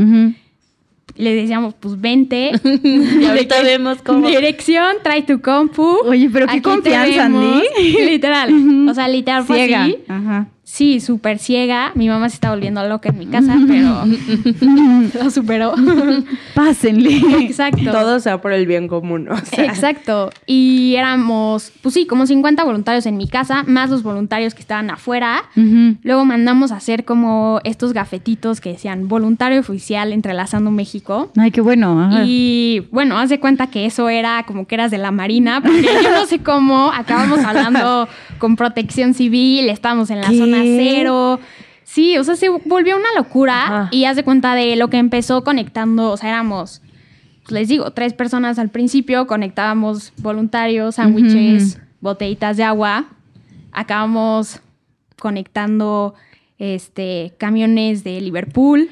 Le 1.17 1.35
decíamos, 1.35 1.75
pues 1.75 2.01
vente. 2.01 2.53
y 2.65 3.25
ahorita 3.25 3.63
vemos 3.63 3.99
cómo... 4.03 4.27
Dirección, 4.29 4.97
trae 5.03 5.23
tu 5.23 5.41
compu. 5.41 5.99
Oye, 6.05 6.31
pero 6.33 6.47
qué 6.47 6.53
Aquí 6.53 6.63
confianza. 6.63 7.27
Andy. 7.27 7.63
Literal. 8.07 8.89
O 8.89 8.95
sea, 8.95 9.09
literal 9.09 9.45
fue 9.45 9.57
Ciega. 9.59 9.83
así. 9.83 9.99
Ajá. 10.09 10.49
Sí, 10.73 11.01
súper 11.01 11.39
ciega. 11.39 11.93
Mi 11.95 12.09
mamá 12.09 12.31
se 12.31 12.37
está 12.37 12.49
volviendo 12.49 12.83
loca 12.89 13.11
en 13.11 13.19
mi 13.19 13.27
casa, 13.27 13.59
pero 13.69 14.07
lo 15.23 15.31
superó. 15.31 15.75
Pásenle. 16.55 17.21
Exacto. 17.45 17.91
Todo 17.93 18.19
sea 18.21 18.41
por 18.41 18.55
el 18.55 18.67
bien 18.67 18.89
común. 18.89 19.29
O 19.29 19.37
sea, 19.37 19.67
Exacto. 19.67 20.31
Y 20.47 20.95
éramos, 20.97 21.73
pues 21.83 21.93
sí, 21.93 22.07
como 22.07 22.27
50 22.27 22.65
voluntarios 22.65 23.05
en 23.05 23.19
mi 23.19 23.29
casa, 23.29 23.65
más 23.65 23.91
los 23.91 24.03
voluntarios 24.03 24.55
que 24.55 24.63
estaban 24.63 24.89
afuera. 24.89 25.43
Luego 26.03 26.25
mandamos 26.25 26.73
a 26.73 26.77
hacer 26.77 27.05
como 27.05 27.61
estos 27.65 27.93
gafetitos 27.93 28.63
que 28.63 28.71
decían 28.71 29.09
voluntario 29.09 29.61
oficial 29.61 30.11
entrelazando 30.11 30.71
México. 30.71 31.31
Ay, 31.37 31.51
qué 31.51 31.61
bueno. 31.61 32.03
ajá. 32.03 32.25
Y 32.27 32.89
bueno, 32.91 33.19
haz 33.19 33.29
de 33.29 33.39
cuenta 33.41 33.67
que 33.67 33.85
eso 33.85 34.09
era 34.09 34.45
como 34.47 34.67
que 34.67 34.77
eras 34.77 34.91
de 34.91 34.97
la 34.97 35.11
Marina, 35.11 35.61
porque 35.61 35.83
yo 35.83 36.11
no 36.13 36.25
sé 36.25 36.39
cómo, 36.39 36.91
acabamos 36.91 37.41
hablando 37.41 38.09
con 38.39 38.57
protección 38.57 39.13
civil, 39.13 39.69
estábamos 39.69 40.09
en 40.09 40.23
la 40.23 40.31
¿Qué? 40.31 40.39
zona 40.39 40.62
cero. 40.65 41.41
Sí, 41.85 42.17
o 42.17 42.25
sea, 42.25 42.37
se 42.37 42.49
volvió 42.49 42.97
una 42.97 43.13
locura 43.17 43.67
Ajá. 43.67 43.89
y 43.91 44.07
haz 44.07 44.17
de 44.17 44.25
cuenta 44.25 44.55
de 44.55 44.77
lo 44.77 44.89
que 44.89 44.97
empezó 44.97 45.45
conectando, 45.45 46.11
o 46.13 46.17
sea, 46.17 46.31
éramos, 46.31 46.81
pues, 47.43 47.53
les 47.53 47.69
digo, 47.69 47.91
tres 47.91 48.15
personas 48.15 48.59
al 48.59 48.71
principio, 48.71 49.27
conectábamos 49.27 50.13
voluntarios, 50.17 50.95
sándwiches, 50.95 51.79
botellitas 52.01 52.57
de 52.57 52.65
agua, 52.65 53.07
acabamos 53.73 54.61
conectando 55.19 56.15
este 56.59 57.35
camiones 57.39 58.05
de 58.05 58.21
Liverpool. 58.21 58.89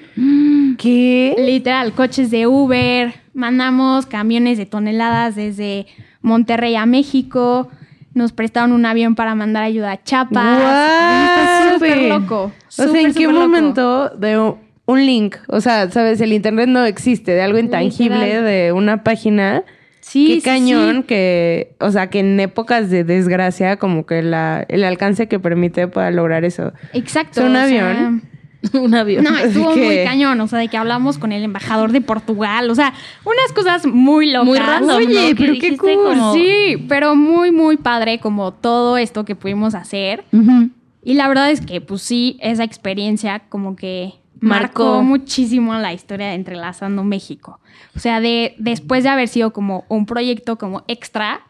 ¿Qué? 0.77 1.37
Literal, 1.39 1.93
coches 1.93 2.31
de 2.31 2.47
Uber, 2.47 3.15
mandamos 3.33 4.07
camiones 4.07 4.59
de 4.59 4.67
toneladas 4.67 5.37
desde 5.37 5.87
Monterrey 6.21 6.75
a 6.77 6.85
México, 6.85 7.69
nos 8.13 8.33
prestaron 8.33 8.73
un 8.73 8.85
avión 8.85 9.15
para 9.15 9.35
mandar 9.35 9.63
ayuda 9.63 9.93
a 9.93 10.03
Chiapas. 10.03 11.60
Súper 11.89 12.09
loco. 12.09 12.53
O 12.69 12.71
sea, 12.71 13.01
¿en 13.01 13.15
qué 13.15 13.25
loco. 13.27 13.39
momento 13.41 14.09
de 14.11 14.39
un 14.87 15.07
link? 15.07 15.37
O 15.49 15.61
sea, 15.61 15.91
sabes, 15.91 16.21
el 16.21 16.33
internet 16.33 16.69
no 16.69 16.85
existe, 16.85 17.33
de 17.33 17.43
algo 17.43 17.59
intangible, 17.59 18.19
Literal. 18.25 18.45
de 18.45 18.73
una 18.73 19.03
página. 19.05 19.65
Sí, 20.01 20.27
Qué 20.29 20.35
sí, 20.37 20.41
cañón 20.43 20.97
sí. 20.99 21.03
que, 21.09 21.77
o 21.79 21.91
sea, 21.91 22.09
que 22.11 22.21
en 22.21 22.41
épocas 22.41 22.91
de 22.91 23.05
desgracia, 23.05 23.77
como 23.77 24.07
que 24.07 24.23
la, 24.23 24.65
el 24.69 24.83
alcance 24.83 25.29
que 25.29 25.39
permite 25.39 25.87
para 25.89 26.11
lograr 26.11 26.45
eso. 26.45 26.73
Exacto. 26.95 27.41
¿Es 27.41 27.47
un 27.47 27.55
o 27.55 27.67
sea, 27.67 27.91
avión? 27.91 28.23
un 28.73 28.95
avión. 28.95 29.23
No, 29.25 29.39
estuvo 29.39 29.75
que- 29.75 29.85
muy 29.85 29.97
cañón, 30.05 30.41
o 30.41 30.49
sea, 30.49 30.59
de 30.59 30.69
que 30.69 30.77
hablamos 30.79 31.19
con 31.19 31.33
el 31.33 31.45
embajador 31.45 31.93
de 31.93 32.01
Portugal, 32.01 32.69
o 32.71 32.75
sea, 32.75 32.93
unas 33.25 33.53
cosas 33.55 33.87
muy 33.87 34.33
locas. 34.33 34.47
Muy 34.47 34.59
random, 34.59 34.97
Oye, 34.97 35.35
pero 35.37 35.53
qué 35.61 35.77
cool. 35.77 35.95
como- 35.95 36.33
Sí, 36.35 36.85
pero 36.89 37.15
muy, 37.15 37.53
muy 37.53 37.77
padre 37.77 38.19
como 38.21 38.53
todo 38.53 38.97
esto 38.97 39.25
que 39.25 39.37
pudimos 39.37 39.75
hacer. 39.75 40.25
Ujú. 40.33 40.71
Y 41.03 41.15
la 41.15 41.29
verdad 41.29 41.51
es 41.51 41.61
que, 41.61 41.81
pues 41.81 42.03
sí, 42.03 42.39
esa 42.41 42.65
experiencia 42.65 43.41
como 43.49 43.77
que 43.77 44.15
marcó, 44.41 44.85
Marcó. 44.85 45.03
muchísimo 45.03 45.75
la 45.75 45.93
historia 45.93 46.29
de 46.29 46.35
Entrelazando 46.35 47.05
México. 47.05 47.61
O 47.97 47.99
sea, 47.99 48.21
de 48.21 48.55
después 48.59 49.05
de 49.05 49.11
haber 49.11 49.29
sido 49.29 49.53
como 49.53 49.85
un 49.89 50.07
proyecto 50.07 50.57
como 50.57 50.85
extra 50.89 51.43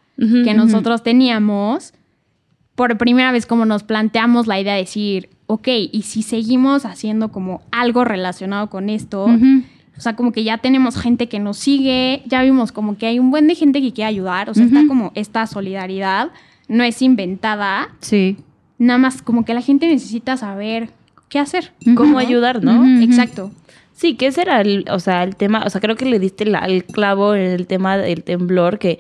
que 0.45 0.53
nosotros 0.53 1.03
teníamos, 1.03 1.95
por 2.75 2.99
primera 2.99 3.33
vez 3.33 3.47
como 3.47 3.65
nos 3.65 3.85
planteamos 3.85 4.47
la 4.47 4.61
idea 4.61 4.75
de 4.75 4.81
decir, 4.81 5.31
ok, 5.47 5.69
y 5.91 6.03
si 6.03 6.23
seguimos 6.23 6.85
haciendo 6.85 7.33
como 7.33 7.63
algo 7.71 8.05
relacionado 8.05 8.69
con 8.69 8.91
esto, 8.91 9.25
o 9.25 10.01
sea, 10.01 10.17
como 10.17 10.33
que 10.33 10.45
ya 10.45 10.59
tenemos 10.59 10.99
gente 10.99 11.29
que 11.29 11.39
nos 11.39 11.57
sigue, 11.57 12.23
ya 12.27 12.43
vimos 12.43 12.71
como 12.71 12.99
que 12.99 13.07
hay 13.07 13.19
un 13.19 13.31
buen 13.31 13.47
de 13.49 13.55
gente 13.55 13.81
que 13.81 13.93
quiere 13.93 14.09
ayudar, 14.09 14.51
o 14.51 14.55
sea, 14.55 14.67
está 14.67 14.87
como 14.87 15.11
esta 15.15 15.47
solidaridad, 15.47 16.31
no 16.69 16.85
es 16.85 17.01
inventada, 17.01 17.89
Sí. 18.01 18.37
Nada 18.81 18.99
más 18.99 19.23
como 19.23 19.45
que 19.45 19.55
la 19.55 19.61
gente 19.61 19.87
necesita 19.87 20.37
saber 20.37 20.91
qué 21.29 21.39
hacer. 21.39 21.73
Cómo 21.95 22.15
¿no? 22.15 22.19
ayudar, 22.19 22.65
¿no? 22.65 22.85
Exacto. 23.03 23.53
Sí, 23.93 24.15
que 24.15 24.27
ese 24.29 24.41
era 24.43 24.61
el, 24.63 24.87
o 24.91 24.99
sea, 24.99 25.23
el 25.23 25.37
tema, 25.37 25.63
o 25.67 25.71
sea, 25.71 25.81
creo 25.81 25.95
que 25.95 26.07
le 26.07 26.19
diste 26.19 26.47
la- 26.47 26.61
el 26.61 26.85
clavo 26.85 27.35
en 27.35 27.43
el 27.51 27.67
tema 27.67 27.99
del 27.99 28.25
temblor, 28.25 28.79
que, 28.79 28.99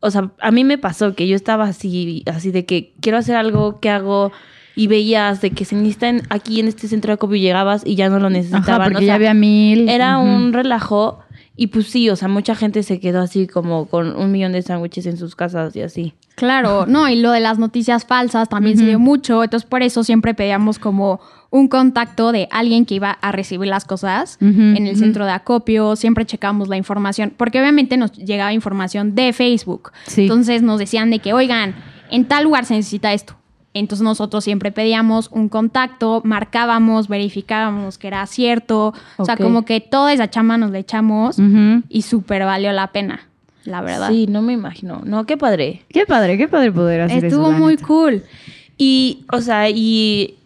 o 0.00 0.10
sea, 0.10 0.32
a 0.40 0.50
mí 0.50 0.64
me 0.64 0.76
pasó 0.76 1.14
que 1.14 1.28
yo 1.28 1.36
estaba 1.36 1.64
así, 1.64 2.24
así 2.26 2.50
de 2.50 2.64
que 2.66 2.92
quiero 3.00 3.16
hacer 3.18 3.36
algo, 3.36 3.78
¿qué 3.80 3.88
hago? 3.90 4.32
Y 4.74 4.88
veías 4.88 5.40
de 5.40 5.50
que 5.52 5.64
se 5.64 5.76
necesitan 5.76 6.22
aquí 6.30 6.58
en 6.58 6.66
este 6.66 6.88
centro 6.88 7.10
de 7.10 7.14
acopio 7.14 7.36
llegabas 7.36 7.82
y 7.86 7.94
ya 7.94 8.08
no 8.08 8.18
lo 8.18 8.30
necesitaban. 8.30 8.80
Ajá, 8.80 8.84
porque 8.84 8.96
o 8.96 9.00
sea, 9.00 9.06
ya 9.08 9.14
había 9.14 9.34
mil. 9.34 9.88
Era 9.88 10.18
un 10.18 10.52
relajo 10.52 11.20
y 11.60 11.66
pues 11.66 11.88
sí, 11.88 12.08
o 12.08 12.16
sea, 12.16 12.26
mucha 12.26 12.54
gente 12.54 12.82
se 12.82 13.00
quedó 13.00 13.20
así 13.20 13.46
como 13.46 13.84
con 13.84 14.16
un 14.16 14.32
millón 14.32 14.52
de 14.52 14.62
sándwiches 14.62 15.04
en 15.04 15.18
sus 15.18 15.36
casas 15.36 15.76
y 15.76 15.82
así. 15.82 16.14
Claro, 16.34 16.86
no, 16.88 17.06
y 17.10 17.16
lo 17.16 17.32
de 17.32 17.40
las 17.40 17.58
noticias 17.58 18.06
falsas 18.06 18.48
también 18.48 18.78
se 18.78 18.84
Ujú. 18.84 18.88
dio 18.88 18.98
mucho, 18.98 19.44
entonces 19.44 19.68
por 19.68 19.82
eso 19.82 20.02
siempre 20.02 20.32
pedíamos 20.32 20.78
como 20.78 21.20
un 21.50 21.68
contacto 21.68 22.32
de 22.32 22.48
alguien 22.50 22.86
que 22.86 22.94
iba 22.94 23.10
a 23.10 23.30
recibir 23.30 23.68
las 23.68 23.84
cosas 23.84 24.38
en 24.40 24.86
el 24.86 24.96
centro 24.96 25.26
de 25.26 25.32
acopio, 25.32 25.96
siempre 25.96 26.24
checamos 26.24 26.68
la 26.68 26.78
información, 26.78 27.34
porque 27.36 27.60
obviamente 27.60 27.98
nos 27.98 28.12
llegaba 28.12 28.54
información 28.54 29.14
de 29.14 29.34
Facebook. 29.34 29.92
Sí. 30.06 30.22
Entonces 30.22 30.62
nos 30.62 30.78
decían 30.78 31.10
de 31.10 31.18
que, 31.18 31.34
oigan, 31.34 31.74
en 32.10 32.24
tal 32.24 32.44
lugar 32.44 32.64
se 32.64 32.72
necesita 32.72 33.12
esto. 33.12 33.36
Entonces 33.72 34.02
nosotros 34.02 34.42
siempre 34.42 34.72
pedíamos 34.72 35.28
un 35.30 35.48
contacto, 35.48 36.22
marcábamos, 36.24 37.06
verificábamos 37.08 37.98
que 37.98 38.08
era 38.08 38.26
cierto. 38.26 38.92
O 39.16 39.24
sea, 39.24 39.36
como 39.36 39.64
que 39.64 39.80
toda 39.80 40.12
esa 40.12 40.28
chamba 40.28 40.56
nos 40.58 40.72
la 40.72 40.78
echamos 40.78 41.36
y 41.88 42.02
súper 42.02 42.44
valió 42.44 42.72
la 42.72 42.88
pena, 42.88 43.28
la 43.64 43.80
verdad. 43.80 44.08
Sí, 44.10 44.26
no 44.26 44.42
me 44.42 44.54
imagino. 44.54 45.02
No, 45.04 45.24
qué 45.24 45.36
padre. 45.36 45.84
Qué 45.88 46.04
padre, 46.04 46.36
qué 46.36 46.48
padre 46.48 46.72
poder 46.72 47.02
hacer 47.02 47.24
Estuvo 47.26 47.50
eso. 47.50 47.58
muy 47.58 47.74
neta. 47.74 47.86
cool. 47.86 48.24
Y, 48.76 49.24
o 49.30 49.40
sea, 49.40 49.68
y 49.70 50.36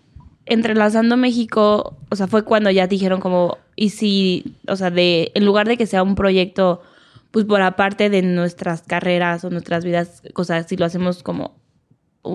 entrelazando 0.45 1.17
México, 1.17 1.97
o 2.11 2.17
sea, 2.17 2.27
fue 2.27 2.45
cuando 2.45 2.71
ya 2.71 2.87
dijeron 2.87 3.21
como, 3.21 3.57
y 3.75 3.89
si, 3.91 4.57
o 4.69 4.77
sea, 4.77 4.91
de, 4.91 5.33
en 5.35 5.47
lugar 5.47 5.67
de 5.67 5.79
que 5.79 5.87
sea 5.87 6.03
un 6.03 6.15
proyecto, 6.15 6.83
pues 7.31 7.47
por 7.47 7.63
aparte 7.63 8.11
de 8.11 8.21
nuestras 8.21 8.83
carreras 8.83 9.45
o 9.45 9.51
nuestras 9.51 9.83
vidas, 9.85 10.23
o 10.35 10.45
sea, 10.45 10.63
si 10.65 10.77
lo 10.77 10.85
hacemos 10.85 11.23
como 11.23 11.53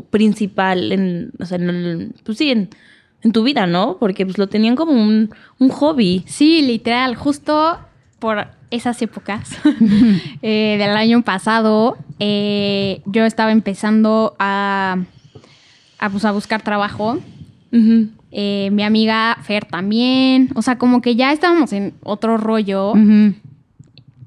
principal 0.10 0.92
en, 0.92 1.32
o 1.40 1.46
sea, 1.46 1.58
en 1.58 1.70
el- 1.70 2.14
pues 2.24 2.38
sí, 2.38 2.52
en, 2.52 2.70
en 3.22 3.32
tu 3.32 3.44
vida, 3.44 3.68
¿no? 3.68 3.98
Porque 4.00 4.26
pues 4.26 4.38
lo 4.38 4.48
tenían 4.48 4.76
como 4.76 4.92
un, 4.94 5.30
un 5.60 5.70
hobby. 5.70 6.24
Sí, 6.28 6.62
literal, 6.62 7.16
justo 7.16 7.78
por 8.20 8.48
esas 8.72 9.02
épocas 9.02 9.50
eh, 10.42 10.76
del 10.80 10.92
año 10.96 11.22
pasado, 11.24 11.98
eh, 12.20 13.02
yo 13.06 13.26
estaba 13.26 13.52
empezando 13.52 14.36
a, 14.40 14.98
a, 16.00 16.10
pues, 16.10 16.24
a 16.26 16.32
buscar 16.32 16.62
trabajo. 16.62 17.18
Eh, 18.32 18.70
mi 18.72 18.84
amiga 18.84 19.38
Fer 19.44 19.66
también. 19.66 20.50
O 20.56 20.62
sea, 20.62 20.78
como 20.78 21.02
que 21.02 21.16
ya 21.16 21.32
estábamos 21.32 21.74
en 21.74 21.94
otro 22.04 22.38
rollo. 22.38 22.94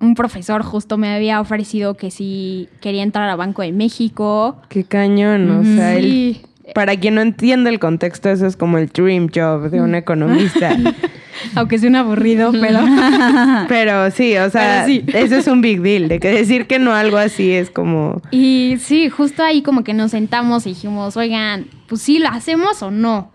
Un 0.03 0.15
profesor 0.15 0.63
justo 0.63 0.99
me 0.99 1.15
había 1.15 1.41
ofrecido 1.41 1.95
que 1.97 2.11
si 2.11 2.69
quería 2.81 3.03
entrar 3.03 3.29
a 3.31 3.37
Banco 3.37 3.63
de 3.63 3.73
México. 3.73 4.57
Qué 4.69 4.85
cañón, 4.85 5.51
o 5.51 5.63
sea, 5.65 5.95
el- 5.97 6.03
Sí. 6.05 6.43
para 6.75 6.97
quien 6.97 7.15
no 7.15 7.21
entiende 7.23 7.71
el 7.71 7.79
contexto, 7.79 8.29
eso 8.29 8.47
es 8.47 8.57
como 8.57 8.79
el 8.79 8.89
dream 8.89 9.29
job 9.35 9.71
de 9.71 9.81
un 9.81 9.95
economista. 9.95 10.71
Aunque 11.57 11.79
sea 11.79 11.89
un 11.89 11.97
aburrido, 11.97 12.53
pero... 12.53 12.79
Pero 13.69 14.11
sí, 14.11 14.37
o 14.37 14.49
sea, 14.51 14.85
sí. 14.87 15.03
eso 15.15 15.37
es 15.37 15.47
un 15.47 15.61
big 15.61 15.81
deal. 15.83 16.09
De 16.09 16.21
que 16.21 16.29
decir 16.31 16.67
que 16.67 16.79
no 16.79 16.93
algo 16.93 17.17
así 17.17 17.51
es 17.53 17.71
como. 17.71 18.21
Y 18.31 18.77
sí, 18.81 19.09
justo 19.09 19.43
ahí 19.43 19.63
como 19.63 19.83
que 19.83 19.95
nos 19.95 20.11
sentamos 20.13 20.67
y 20.67 20.71
dijimos, 20.71 21.17
oigan, 21.17 21.67
pues 21.89 22.03
sí, 22.03 22.19
¿lo 22.19 22.29
hacemos 22.29 22.83
o 22.83 22.91
no? 22.91 23.31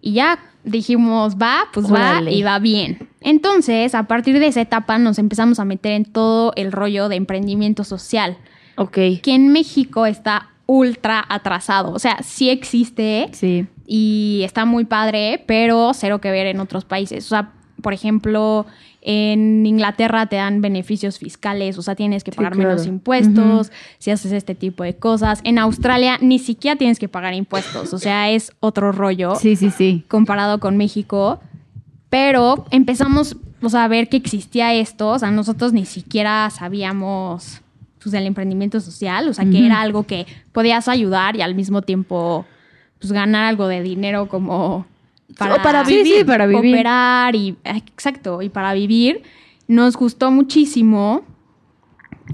Y 0.00 0.12
ya 0.12 0.38
dijimos, 0.64 1.36
va, 1.36 1.64
pues 1.72 1.92
va 1.92 2.22
y 2.30 2.42
va 2.42 2.58
bien. 2.58 3.08
Entonces, 3.20 3.94
a 3.94 4.04
partir 4.04 4.38
de 4.38 4.46
esa 4.46 4.60
etapa 4.60 4.98
nos 4.98 5.18
empezamos 5.18 5.58
a 5.60 5.64
meter 5.64 5.92
en 5.92 6.04
todo 6.04 6.52
el 6.56 6.72
rollo 6.72 7.08
de 7.08 7.16
emprendimiento 7.16 7.84
social, 7.84 8.36
Ok. 8.76 8.92
que 9.22 9.34
en 9.34 9.48
México 9.48 10.06
está 10.06 10.48
ultra 10.66 11.24
atrasado. 11.28 11.92
O 11.92 11.98
sea, 11.98 12.18
sí 12.22 12.48
existe 12.50 13.28
Sí. 13.32 13.66
y 13.86 14.42
está 14.44 14.64
muy 14.64 14.84
padre, 14.84 15.42
pero 15.46 15.92
cero 15.94 16.20
que 16.20 16.30
ver 16.30 16.46
en 16.46 16.60
otros 16.60 16.84
países. 16.84 17.26
O 17.26 17.28
sea, 17.30 17.50
por 17.82 17.92
ejemplo, 17.92 18.64
en 19.04 19.66
Inglaterra 19.66 20.26
te 20.26 20.36
dan 20.36 20.60
beneficios 20.62 21.18
fiscales, 21.18 21.76
o 21.76 21.82
sea, 21.82 21.94
tienes 21.96 22.22
que 22.24 22.30
Sí, 22.30 22.36
pagar 22.36 22.52
claro. 22.52 22.68
menos 22.70 22.86
impuestos 22.86 23.72
si 23.98 24.10
haces 24.12 24.30
este 24.32 24.54
tipo 24.54 24.84
de 24.84 24.94
cosas. 24.96 25.40
En 25.44 25.58
Australia 25.58 26.18
ni 26.20 26.38
siquiera 26.38 26.76
tienes 26.76 26.98
que 26.98 27.08
pagar 27.08 27.34
impuestos, 27.34 27.92
o 27.92 27.98
sea, 27.98 28.30
es 28.30 28.52
otro 28.60 28.92
rollo 28.92 29.34
Sí, 29.34 29.56
sí, 29.56 29.70
sí. 29.70 30.04
comparado 30.08 30.60
con 30.60 30.76
México. 30.76 31.40
Pero 32.10 32.66
empezamos 32.70 33.36
o 33.64 33.68
sea, 33.68 33.84
a 33.84 33.88
ver 33.88 34.08
que 34.08 34.16
existía 34.16 34.74
esto, 34.74 35.10
o 35.10 35.18
sea, 35.18 35.30
nosotros 35.30 35.72
ni 35.72 35.84
siquiera 35.84 36.50
sabíamos 36.50 37.60
pues, 38.02 38.10
del 38.12 38.26
emprendimiento 38.26 38.80
social, 38.80 39.28
o 39.28 39.34
sea, 39.34 39.44
que 39.48 39.64
era 39.64 39.80
algo 39.80 40.02
que 40.02 40.26
podías 40.50 40.88
ayudar 40.88 41.36
y 41.36 41.42
al 41.42 41.54
mismo 41.54 41.82
tiempo 41.82 42.44
pues 42.98 43.12
ganar 43.12 43.44
algo 43.44 43.68
de 43.68 43.82
dinero 43.82 44.26
como 44.28 44.84
para, 45.38 45.54
O 45.56 45.62
para 45.62 45.84
vivir. 45.84 46.18
sí, 46.18 46.24
para 46.24 46.46
vivir. 46.46 46.74
Operar 46.74 47.34
y 47.36 47.56
exacto, 47.64 48.42
y 48.42 48.48
para 48.48 48.72
vivir. 48.74 49.22
Nos 49.68 49.96
gustó 49.96 50.30
muchísimo. 50.30 51.22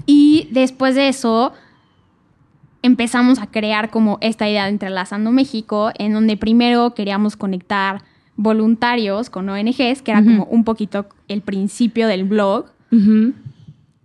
Y 0.05 0.47
después 0.51 0.95
de 0.95 1.07
eso 1.09 1.53
empezamos 2.81 3.39
a 3.39 3.47
crear 3.47 3.89
como 3.89 4.17
esta 4.21 4.47
idea 4.47 4.63
de 4.65 4.69
Entrelazando 4.69 5.31
México, 5.31 5.91
en 5.97 6.13
donde 6.13 6.37
primero 6.37 6.93
queríamos 6.93 7.35
conectar 7.35 8.03
voluntarios 8.35 9.29
con 9.29 9.49
ONGs, 9.49 10.01
que 10.01 10.11
era 10.11 10.23
como 10.23 10.45
un 10.45 10.63
poquito 10.63 11.07
el 11.27 11.41
principio 11.41 12.07
del 12.07 12.23
blog. 12.23 12.67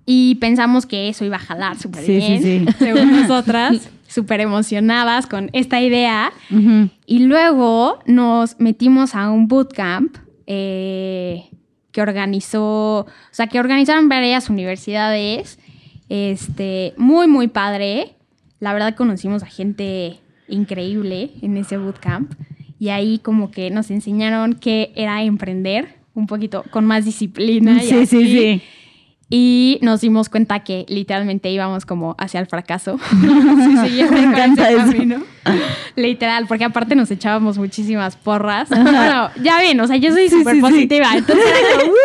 Y 0.07 0.35
pensamos 0.37 0.87
que 0.87 1.09
eso 1.09 1.25
iba 1.25 1.37
a 1.37 1.41
jalar 1.41 1.79
súper 1.79 2.05
Sí, 2.05 2.17
bien, 2.17 2.43
sí. 2.43 2.67
según 2.79 3.13
nosotras, 3.13 3.89
súper 4.15 4.41
emocionadas 4.41 5.27
con 5.27 5.51
esta 5.53 5.81
idea. 5.81 6.33
Y 7.07 7.19
luego 7.21 7.99
nos 8.07 8.61
metimos 8.61 9.17
a 9.17 9.31
un 9.31 9.49
bootcamp 9.49 10.17
eh, 10.47 11.47
que 11.91 12.01
organizó, 12.01 13.01
o 13.01 13.07
sea, 13.33 13.49
que 13.49 13.59
organizaron 13.59 14.09
varias 14.09 14.49
universidades. 14.49 15.59
Este, 16.09 16.95
muy, 16.97 17.27
muy 17.27 17.49
padre. 17.49 18.15
La 18.61 18.73
verdad 18.73 18.95
conocimos 18.95 19.43
a 19.43 19.47
gente 19.47 20.21
increíble 20.49 21.33
en 21.43 21.57
ese 21.57 21.77
bootcamp. 21.77 22.33
Y 22.79 22.91
ahí 22.91 23.19
como 23.19 23.51
que 23.51 23.71
nos 23.71 23.91
enseñaron 23.91 24.55
qué 24.55 24.93
era 24.95 25.23
emprender, 25.25 25.97
un 26.15 26.27
poquito 26.29 26.65
con 26.71 26.85
más 26.85 27.05
disciplina. 27.05 27.83
y 27.83 27.89
Sí, 27.89 28.07
sí, 28.07 28.27
sí. 28.27 28.63
Y 29.37 29.81
nos 29.83 30.01
dimos 30.01 30.29
cuenta 30.29 30.61
que 30.63 30.87
literalmente 30.89 31.51
íbamos 31.51 31.85
como 31.87 32.15
hacia 32.19 32.39
el 32.39 32.47
fracaso. 32.47 33.01
Sí, 33.11 33.77
siguiendo 33.89 34.13
Me 34.13 34.23
encanta 34.23 34.71
ese 34.71 34.79
eso. 34.81 34.93
camino. 34.93 35.23
Literal, 35.97 36.47
porque 36.47 36.65
aparte 36.65 36.95
nos 36.95 37.11
echábamos 37.11 37.59
muchísimas 37.59 38.15
porras. 38.17 38.69
Bueno, 38.69 39.31
ya 39.43 39.59
ven, 39.59 39.81
o 39.81 39.87
sea, 39.89 39.97
yo 39.97 40.13
soy 40.13 40.29
Sí, 40.29 40.39
súper 40.39 40.55
sí, 40.55 40.61
sí. 40.61 40.67
positiva. 40.67 41.09
Entonces 41.17 41.45
era 41.47 41.81
como, 41.81 41.93
¡uh, 41.93 41.97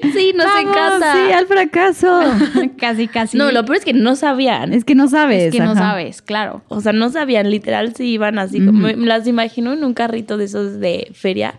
sí! 0.00 0.10
Sí, 0.12 0.32
nos 0.34 0.46
vamos". 0.46 0.70
encanta. 0.70 1.14
Sí, 1.14 1.32
al 1.32 1.46
fracaso. 1.46 2.20
Casi, 2.78 3.08
casi. 3.08 3.36
No, 3.36 3.50
lo 3.52 3.64
peor 3.64 3.76
es 3.78 3.84
que 3.84 3.92
no 3.92 4.16
sabían. 4.16 4.72
Es 4.72 4.84
que 4.84 4.94
no 4.94 5.08
sabes. 5.08 5.44
es 5.44 5.52
que 5.52 5.60
no 5.60 5.74
sabes, 5.74 6.22
claro. 6.22 6.62
O 6.68 6.80
sea, 6.80 6.92
no 6.94 7.10
sabían, 7.10 7.50
literal, 7.50 7.94
si 7.94 8.04
iban 8.06 8.38
así. 8.38 8.64
Como, 8.64 8.78
me 8.88 8.94
las 9.06 9.26
imagino 9.26 9.72
en 9.74 9.84
un 9.84 9.92
carrito 9.94 10.36
de 10.38 10.44
esos 10.46 10.80
de 10.80 11.10
feria. 11.14 11.54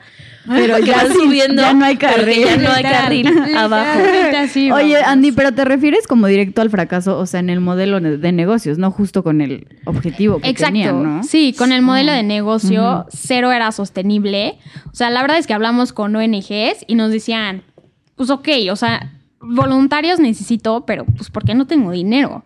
Pero 0.48 0.80
ya 0.86 1.08
sí, 1.08 1.14
subiendo. 1.14 1.62
ya 1.62 1.74
no 1.74 1.86
hay 1.86 1.98
carril. 1.98 2.46
ya 2.46 2.58
no 2.58 2.70
hay 2.72 2.84
carril 2.84 3.56
abajo. 3.56 4.00
Oye. 4.74 4.98
Andy, 5.04 5.32
pero 5.32 5.54
te 5.54 5.66
refieres 5.66 6.08
como 6.08 6.28
directo 6.28 6.62
al 6.62 6.70
fracaso, 6.70 7.18
o 7.18 7.26
sea, 7.26 7.40
en 7.40 7.50
el 7.50 7.60
modelo 7.60 8.00
de 8.00 8.32
negocios, 8.32 8.78
no 8.78 8.92
justo 8.92 9.24
con 9.24 9.42
el 9.42 9.68
objetivo 9.86 10.40
que 10.40 10.50
Exacto. 10.50 10.74
tenían, 10.74 11.04
¿no? 11.04 11.24
Sí, 11.24 11.54
con 11.58 11.72
el 11.72 11.82
modelo 11.82 12.12
de 12.12 12.24
negocio, 12.24 13.06
cero 13.10 13.52
era 13.52 13.72
sostenible. 13.72 14.58
O 14.92 14.96
sea, 14.96 15.10
la 15.10 15.22
verdad 15.22 15.38
es 15.38 15.48
que 15.48 15.54
hablamos 15.54 15.94
con 15.94 16.16
ONGs 16.16 16.86
y 16.88 16.96
nos 16.96 17.12
decían, 17.12 17.64
pues 18.16 18.30
ok, 18.30 18.48
o 18.72 18.76
sea, 18.76 19.12
voluntarios 19.40 20.20
necesito, 20.20 20.86
pero 20.86 21.06
pues 21.06 21.30
porque 21.30 21.54
no 21.54 21.68
tengo 21.68 21.92
dinero. 21.92 22.44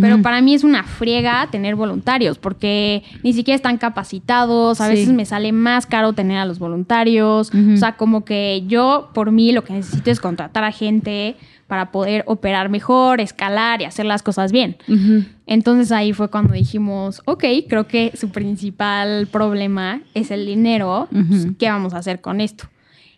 Pero 0.00 0.20
para 0.22 0.40
mí 0.42 0.54
es 0.54 0.64
una 0.64 0.82
friega 0.84 1.48
tener 1.50 1.74
voluntarios 1.74 2.36
porque 2.38 3.02
ni 3.22 3.32
siquiera 3.32 3.56
están 3.56 3.78
capacitados, 3.78 4.80
a 4.80 4.86
Sí. 4.86 4.90
veces 4.92 5.14
me 5.14 5.24
sale 5.24 5.52
más 5.52 5.86
caro 5.86 6.12
tener 6.12 6.36
a 6.38 6.44
los 6.44 6.58
voluntarios, 6.58 7.48
Ujú. 7.54 7.72
o 7.74 7.76
sea, 7.76 7.96
como 7.96 8.24
que 8.24 8.64
yo 8.66 9.10
por 9.14 9.30
mí 9.32 9.52
lo 9.52 9.64
que 9.64 9.72
necesito 9.72 10.10
es 10.10 10.20
contratar 10.20 10.64
a 10.64 10.72
gente 10.72 11.36
para 11.68 11.90
poder 11.90 12.24
operar 12.26 12.68
mejor, 12.70 13.20
escalar 13.20 13.80
y 13.82 13.84
hacer 13.84 14.06
las 14.06 14.22
cosas 14.22 14.52
bien. 14.52 14.76
Ujú. 14.88 15.24
Entonces 15.46 15.92
ahí 15.92 16.12
fue 16.12 16.28
cuando 16.30 16.54
dijimos, 16.54 17.22
ok, 17.26 17.44
creo 17.68 17.86
que 17.86 18.12
su 18.14 18.30
principal 18.30 19.26
problema 19.30 20.00
es 20.14 20.30
el 20.30 20.46
dinero, 20.46 21.08
pues, 21.10 21.44
Ujú. 21.44 21.54
¿qué 21.58 21.68
vamos 21.70 21.94
a 21.94 21.98
hacer 21.98 22.20
con 22.20 22.40
esto? 22.40 22.64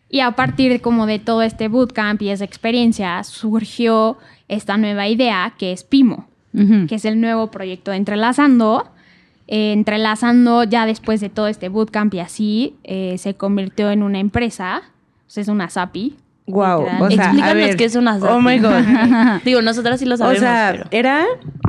Y 0.08 0.20
a 0.20 0.32
partir 0.32 0.72
de 0.72 0.80
como 0.80 1.06
de 1.06 1.20
todo 1.20 1.42
este 1.42 1.68
bootcamp 1.68 2.20
y 2.22 2.30
esa 2.30 2.44
experiencia 2.44 3.22
surgió 3.22 4.18
esta 4.48 4.76
nueva 4.76 5.06
idea 5.06 5.54
que 5.56 5.70
es 5.72 5.84
Pimo, 5.84 6.26
Que 6.52 6.94
es 6.96 7.04
el 7.04 7.20
nuevo 7.20 7.50
proyecto 7.50 7.90
de 7.92 7.96
Entrelazando. 7.98 8.88
Eh, 9.52 9.72
entrelazando 9.72 10.62
ya 10.62 10.86
después 10.86 11.20
de 11.20 11.28
todo 11.28 11.48
este 11.48 11.68
bootcamp 11.68 12.14
y 12.14 12.20
así, 12.20 12.76
eh, 12.84 13.16
se 13.18 13.34
convirtió 13.34 13.90
en 13.90 14.04
una 14.04 14.20
empresa, 14.20 14.82
o 15.26 15.30
sea, 15.30 15.40
es 15.42 15.48
una 15.48 15.68
SAPI. 15.68 16.14
Wow. 16.46 16.82
literal. 16.82 17.02
O 17.02 17.08
sea, 17.10 17.24
Explícanos 17.24 17.50
a 17.50 17.54
ver, 17.54 17.76
qué 17.76 17.84
es 17.84 17.96
una 17.96 18.16
Oh 18.16 18.40
my 18.40 18.58
God. 18.60 19.40
Digo, 19.44 19.60
nosotras 19.60 19.98
sí 19.98 20.06
lo 20.06 20.14
O 20.14 20.18
sabemos. 20.18 20.38
sea, 20.40 20.70
pero- 20.72 20.88
era 20.92 21.24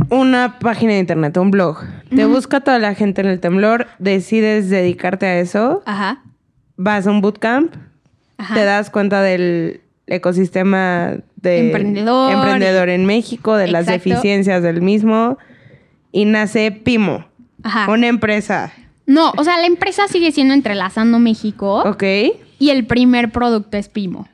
una 0.09 0.59
página 0.59 0.93
de 0.93 0.99
internet, 0.99 1.35
un 1.37 1.49
blog. 1.49 1.79
Te 2.15 2.25
busca 2.25 2.59
toda 2.61 2.77
la 2.77 2.93
gente 2.93 3.21
en 3.21 3.27
el 3.27 3.39
temblor, 3.39 3.87
decides 3.97 4.69
dedicarte 4.69 5.25
a 5.25 5.39
eso, 5.39 5.81
Ajá. 5.87 6.21
vas 6.77 7.07
a 7.07 7.11
un 7.11 7.21
bootcamp, 7.21 7.73
Ajá. 8.37 8.53
te 8.53 8.63
das 8.63 8.91
cuenta 8.91 9.21
del 9.23 9.81
ecosistema 10.15 11.17
de 11.37 11.67
Emprendedor. 11.67 12.31
emprendedor 12.31 12.89
en 12.89 13.05
México, 13.05 13.55
de 13.55 13.67
las 13.67 13.85
deficiencias 13.85 14.61
del 14.61 14.81
mismo, 14.81 15.37
y 16.11 16.25
nace 16.25 16.71
Pimo, 16.71 17.25
Ajá. 17.63 17.91
una 17.91 18.07
empresa. 18.07 18.73
No, 19.05 19.31
o 19.37 19.43
sea, 19.43 19.57
la 19.57 19.65
empresa 19.65 20.07
sigue 20.07 20.31
siendo 20.31 20.53
Entrelazando 20.53 21.19
México 21.19 21.81
Ok, 21.85 22.03
y 22.59 22.69
el 22.69 22.85
primer 22.85 23.31
producto 23.31 23.77
es 23.77 23.89
Pimo. 23.89 24.27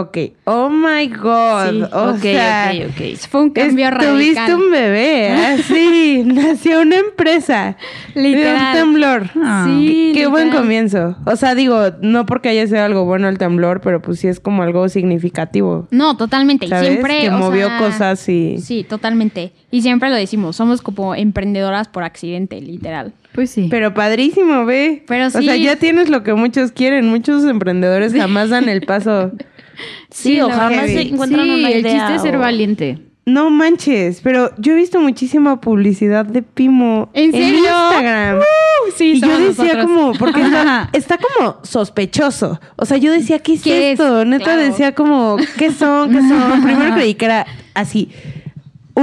Ok. 0.00 0.18
Oh 0.44 0.68
my 0.68 1.06
God. 1.08 1.70
Sí, 1.70 1.82
o 1.92 2.10
ok, 2.10 2.18
sea, 2.20 2.72
ok, 2.74 2.90
ok. 2.90 3.16
Fue 3.30 3.42
un 3.42 3.50
cambio 3.50 3.90
Tuviste 3.90 4.40
radical. 4.40 4.54
un 4.54 4.70
bebé, 4.70 5.30
así, 5.32 6.22
nació 6.24 6.80
una 6.82 6.96
empresa. 6.96 7.76
De 8.14 8.20
un 8.20 8.24
Literal. 8.32 8.76
temblor. 8.76 9.30
Ah. 9.36 9.64
Sí, 9.68 10.12
Qué, 10.14 10.20
qué 10.22 10.26
buen 10.26 10.44
literal. 10.46 10.62
comienzo. 10.64 11.16
O 11.26 11.36
sea, 11.36 11.54
digo, 11.54 11.78
no 12.00 12.26
porque 12.26 12.48
haya 12.48 12.66
sido 12.66 12.82
algo 12.82 13.04
bueno 13.04 13.28
el 13.28 13.38
temblor, 13.38 13.80
pero 13.80 14.00
pues 14.02 14.18
sí 14.20 14.28
es 14.28 14.40
como 14.40 14.62
algo 14.62 14.88
significativo. 14.88 15.86
No, 15.90 16.16
totalmente. 16.16 16.66
¿Sabes? 16.68 16.88
Y 16.88 16.92
siempre. 16.92 17.20
que 17.20 17.30
o 17.30 17.38
movió 17.38 17.68
sea, 17.68 17.78
cosas 17.78 18.28
y... 18.28 18.58
Sí, 18.58 18.84
totalmente. 18.84 19.52
Y 19.70 19.82
siempre 19.82 20.10
lo 20.10 20.16
decimos, 20.16 20.56
somos 20.56 20.82
como 20.82 21.14
emprendedoras 21.14 21.88
por 21.88 22.02
accidente, 22.02 22.60
literal. 22.60 23.12
Pues 23.34 23.50
sí. 23.50 23.68
Pero 23.70 23.94
padrísimo, 23.94 24.64
ve. 24.66 25.04
Pero 25.06 25.26
O 25.26 25.30
sea, 25.30 25.40
sí. 25.40 25.62
ya 25.62 25.76
tienes 25.76 26.08
lo 26.10 26.22
que 26.22 26.34
muchos 26.34 26.72
quieren. 26.72 27.08
Muchos 27.08 27.44
emprendedores 27.44 28.12
jamás 28.14 28.50
dan 28.50 28.68
el 28.68 28.82
paso. 28.82 29.32
Sí, 30.10 30.38
o 30.40 30.48
no, 30.48 30.54
jamás 30.54 30.86
heavy. 30.90 30.92
se 30.94 31.00
encuentran 31.14 31.44
sí, 31.46 31.50
una 31.50 31.70
idea. 31.70 31.76
el 31.78 31.84
chiste 31.84 32.14
es 32.16 32.22
ser 32.22 32.36
o- 32.36 32.40
valiente. 32.40 32.98
No 33.24 33.50
manches, 33.50 34.20
pero 34.20 34.50
yo 34.58 34.72
he 34.72 34.76
visto 34.76 35.00
muchísima 35.00 35.60
publicidad 35.60 36.26
de 36.26 36.42
Pimo 36.42 37.08
¿En 37.14 37.30
serio? 37.32 37.56
Instagram. 37.58 38.40
sí, 38.96 39.12
y 39.12 39.20
yo 39.20 39.38
decía 39.38 39.80
como, 39.82 40.12
porque 40.14 40.42
está, 40.42 40.90
está 40.92 41.18
como 41.18 41.56
sospechoso. 41.62 42.60
O 42.76 42.84
sea, 42.84 42.96
yo 42.98 43.12
decía, 43.12 43.38
¿qué 43.38 43.54
es 43.54 43.62
¿Qué 43.62 43.92
es? 43.92 44.00
esto? 44.00 44.24
Neta 44.24 44.44
Claro. 44.44 44.60
decía 44.62 44.92
como, 44.94 45.36
¿qué 45.56 45.70
son? 45.72 46.10
¿Qué 46.10 46.20
son? 46.20 46.62
Primero 46.64 46.94
creí 46.94 47.14
que 47.14 47.24
era 47.26 47.46
así, 47.74 48.10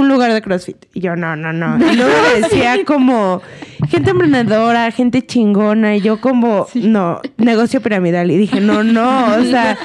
un 0.00 0.08
lugar 0.08 0.32
de 0.32 0.42
CrossFit. 0.42 0.86
Y 0.94 1.00
yo, 1.00 1.16
no, 1.16 1.36
no, 1.36 1.52
no. 1.52 1.76
Y 1.92 1.96
luego 1.96 2.12
decía 2.40 2.76
como, 2.86 3.40
gente 3.88 4.10
emprendedora, 4.10 4.90
gente 4.90 5.24
chingona. 5.24 5.96
Y 5.96 6.00
yo 6.00 6.20
como, 6.20 6.66
no, 6.74 7.20
negocio 7.36 7.80
piramidal. 7.80 8.30
Y 8.30 8.36
dije, 8.36 8.60
no, 8.60 8.82
no, 8.82 9.36
o 9.36 9.44
sea, 9.44 9.78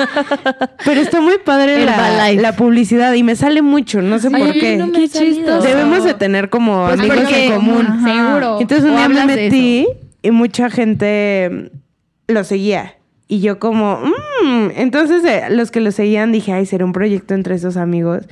pero 0.85 1.01
está 1.01 1.21
muy 1.21 1.37
padre 1.43 1.85
la, 1.85 2.55
publicidad 2.55 3.13
y 3.13 3.23
me 3.23 3.35
sale 3.35 3.61
mucho, 3.61 4.01
no 4.01 4.19
sé 4.19 4.29
Ay, 4.31 4.41
por 4.41 4.53
qué. 4.53 4.77
no 4.77 4.87
me 4.87 5.03
ha 5.03 5.07
salido. 5.07 5.61
Debemos 5.61 6.03
de 6.03 6.13
tener 6.13 6.49
como 6.49 6.85
Pues 6.85 6.99
amigos 6.99 7.31
en 7.31 7.53
común. 7.53 7.85
Ajá. 7.87 8.27
Seguro. 8.27 8.61
Entonces 8.61 8.89
un 8.89 8.95
día 8.95 9.09
me 9.09 9.25
metí 9.25 9.87
y 10.21 10.31
mucha 10.31 10.69
gente 10.69 11.49
mm, 11.51 12.31
lo 12.33 12.43
seguía. 12.43 12.95
Y 13.27 13.41
yo 13.41 13.59
como, 13.59 13.97
mmm. 13.97 14.69
Entonces 14.75 15.23
eh, 15.25 15.43
los 15.49 15.71
que 15.71 15.81
lo 15.81 15.91
seguían 15.91 16.31
dije, 16.31 16.53
ay, 16.53 16.65
será 16.65 16.85
un 16.85 16.93
proyecto 16.93 17.33
entre 17.33 17.55
esos 17.55 17.77
amigos. 17.77 18.23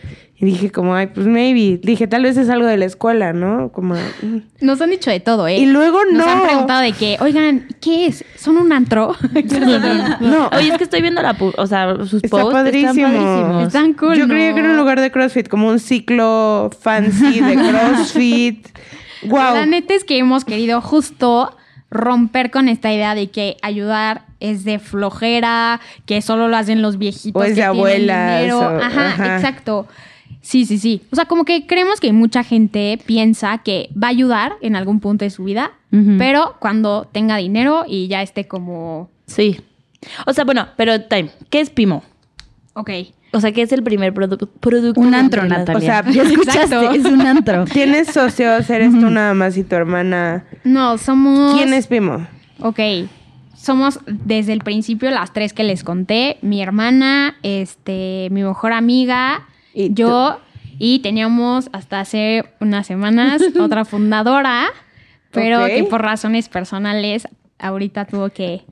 Y 0.44 0.46
dije 0.46 0.72
como, 0.72 0.94
ay, 0.94 1.08
pues 1.08 1.26
maybe. 1.26 1.80
Dije, 1.82 2.06
tal 2.06 2.24
vez 2.24 2.36
es 2.36 2.50
algo 2.50 2.68
de 2.68 2.76
la 2.76 2.84
escuela, 2.84 3.32
¿no? 3.32 3.72
Como... 3.72 3.96
mm. 3.96 4.38
Nos 4.60 4.82
han 4.82 4.90
dicho 4.90 5.10
de 5.10 5.22
todo, 5.22 5.48
¿eh? 5.48 5.58
Y 5.58 5.68
luego 5.68 6.00
Nos 6.12 6.26
no. 6.26 6.30
han 6.32 6.42
preguntado 6.44 6.82
de 6.82 6.92
que, 6.92 7.16
oigan, 7.22 7.66
¿qué 7.80 8.08
es? 8.08 8.26
¿Son 8.36 8.58
un 8.58 8.74
antro? 8.74 9.16
No. 10.20 10.50
Oye, 10.50 10.68
es 10.70 10.78
que 10.78 10.84
estoy 10.84 11.02
viendo 11.02 11.22
la, 11.22 11.38
pu- 11.38 11.54
o 11.58 11.66
sea, 11.66 11.96
sus 12.06 12.24
Está 12.24 12.28
posts 12.42 12.52
padrísimo. 12.54 12.92
están 12.92 13.14
padrísimos. 13.14 13.68
Están 13.68 13.94
cool, 13.94 14.16
Yo 14.18 14.28
creía 14.28 14.54
que 14.54 14.60
era 14.60 14.72
un 14.72 14.78
lugar 14.78 15.00
de 15.00 15.12
CrossFit, 15.12 15.48
como 15.48 15.70
un 15.70 15.80
ciclo 15.80 16.70
fancy 16.82 17.40
de 17.40 17.56
CrossFit. 17.56 18.68
wow. 19.24 19.54
La 19.54 19.66
neta 19.66 19.94
es 19.94 20.04
que 20.04 20.18
hemos 20.18 20.44
querido 20.46 20.82
justo 20.82 21.56
romper 21.90 22.52
con 22.52 22.68
esta 22.70 22.92
idea 22.92 23.16
de 23.16 23.30
que 23.30 23.56
ayudar 23.62 24.24
es 24.40 24.66
de 24.66 24.80
flojera, 24.80 25.80
que 26.06 26.22
solo 26.22 26.48
lo 26.48 26.58
hacen 26.58 26.82
los 26.82 26.98
viejitos. 26.98 27.40
O 27.42 27.46
es 27.46 27.50
que 27.54 27.62
de 27.62 27.62
tienen 27.62 27.78
abuelas, 27.78 28.40
dinero. 28.42 28.60
o- 28.60 28.64
ajá, 28.82 29.08
ajá. 29.10 29.36
exacto. 29.38 29.88
Sí, 30.46 30.66
sí, 30.66 30.78
sí. 30.78 31.02
O 31.12 31.16
sea, 31.16 31.24
como 31.26 31.46
que 31.46 31.66
creemos 31.66 32.00
que 32.02 32.12
mucha 32.14 32.44
gente 32.44 33.00
piensa 33.06 33.58
que 33.60 33.90
va 33.98 34.08
a 34.08 34.12
ayudar 34.12 34.54
en 34.62 34.76
algún 34.76 35.00
punto 35.00 35.24
de 35.26 35.32
su 35.32 35.46
vida, 35.46 35.72
pero 36.18 36.58
cuando 36.60 37.08
tenga 37.12 37.38
dinero 37.38 37.86
y 37.88 38.08
ya 38.08 38.22
esté 38.22 38.46
como, 38.48 39.10
Sí. 39.26 39.60
O 40.28 40.34
sea, 40.34 40.44
bueno, 40.44 40.68
pero 40.76 41.02
time, 41.04 41.30
¿qué 41.50 41.62
es 41.62 41.70
Pimo? 41.70 42.04
ok. 42.74 42.90
O 43.36 43.40
sea, 43.42 43.52
¿qué 43.52 43.64
es 43.64 43.72
el 43.72 43.82
primer 43.82 44.14
produ- 44.14 44.48
producto? 44.60 45.02
Un 45.02 45.16
antro, 45.16 45.44
Natalia. 45.46 45.78
o 45.78 45.82
sea, 45.82 46.04
ya 46.12 46.22
escuchaste, 46.22 46.96
es 46.98 47.06
un 47.06 47.22
antro. 47.22 47.66
Tienes 47.72 48.10
socios, 48.10 48.70
eres 48.70 48.92
tú 48.92 49.10
nada 49.10 49.34
más 49.34 49.58
y 49.58 49.64
tu 49.64 49.76
hermana. 49.76 50.44
No, 50.64 51.00
somos... 51.00 51.56
¿Quién 51.56 51.74
es 51.74 51.88
Pimo? 51.88 52.28
Ok. 52.60 52.80
Somos 53.56 54.00
desde 54.06 54.54
el 54.54 54.60
principio 54.60 55.10
las 55.10 55.34
tres 55.34 55.54
que 55.54 55.64
les 55.64 55.84
conté. 55.84 56.38
Mi 56.44 56.62
hermana, 56.62 57.36
este, 57.42 58.28
mi 58.30 58.44
mejor 58.44 58.74
amiga, 58.74 59.48
Y 59.74 59.94
yo. 59.94 60.40
Y 60.80 61.00
teníamos 61.00 61.70
hasta 61.72 62.00
hace 62.00 62.44
unas 62.60 62.88
semanas 62.88 63.42
otra 63.60 63.86
fundadora, 63.86 64.66
pero 65.32 65.66
que 65.68 65.84
por 65.84 66.02
razones 66.02 66.50
personales 66.50 67.28
ahorita 67.60 68.06
tuvo 68.06 68.30
que 68.30 68.64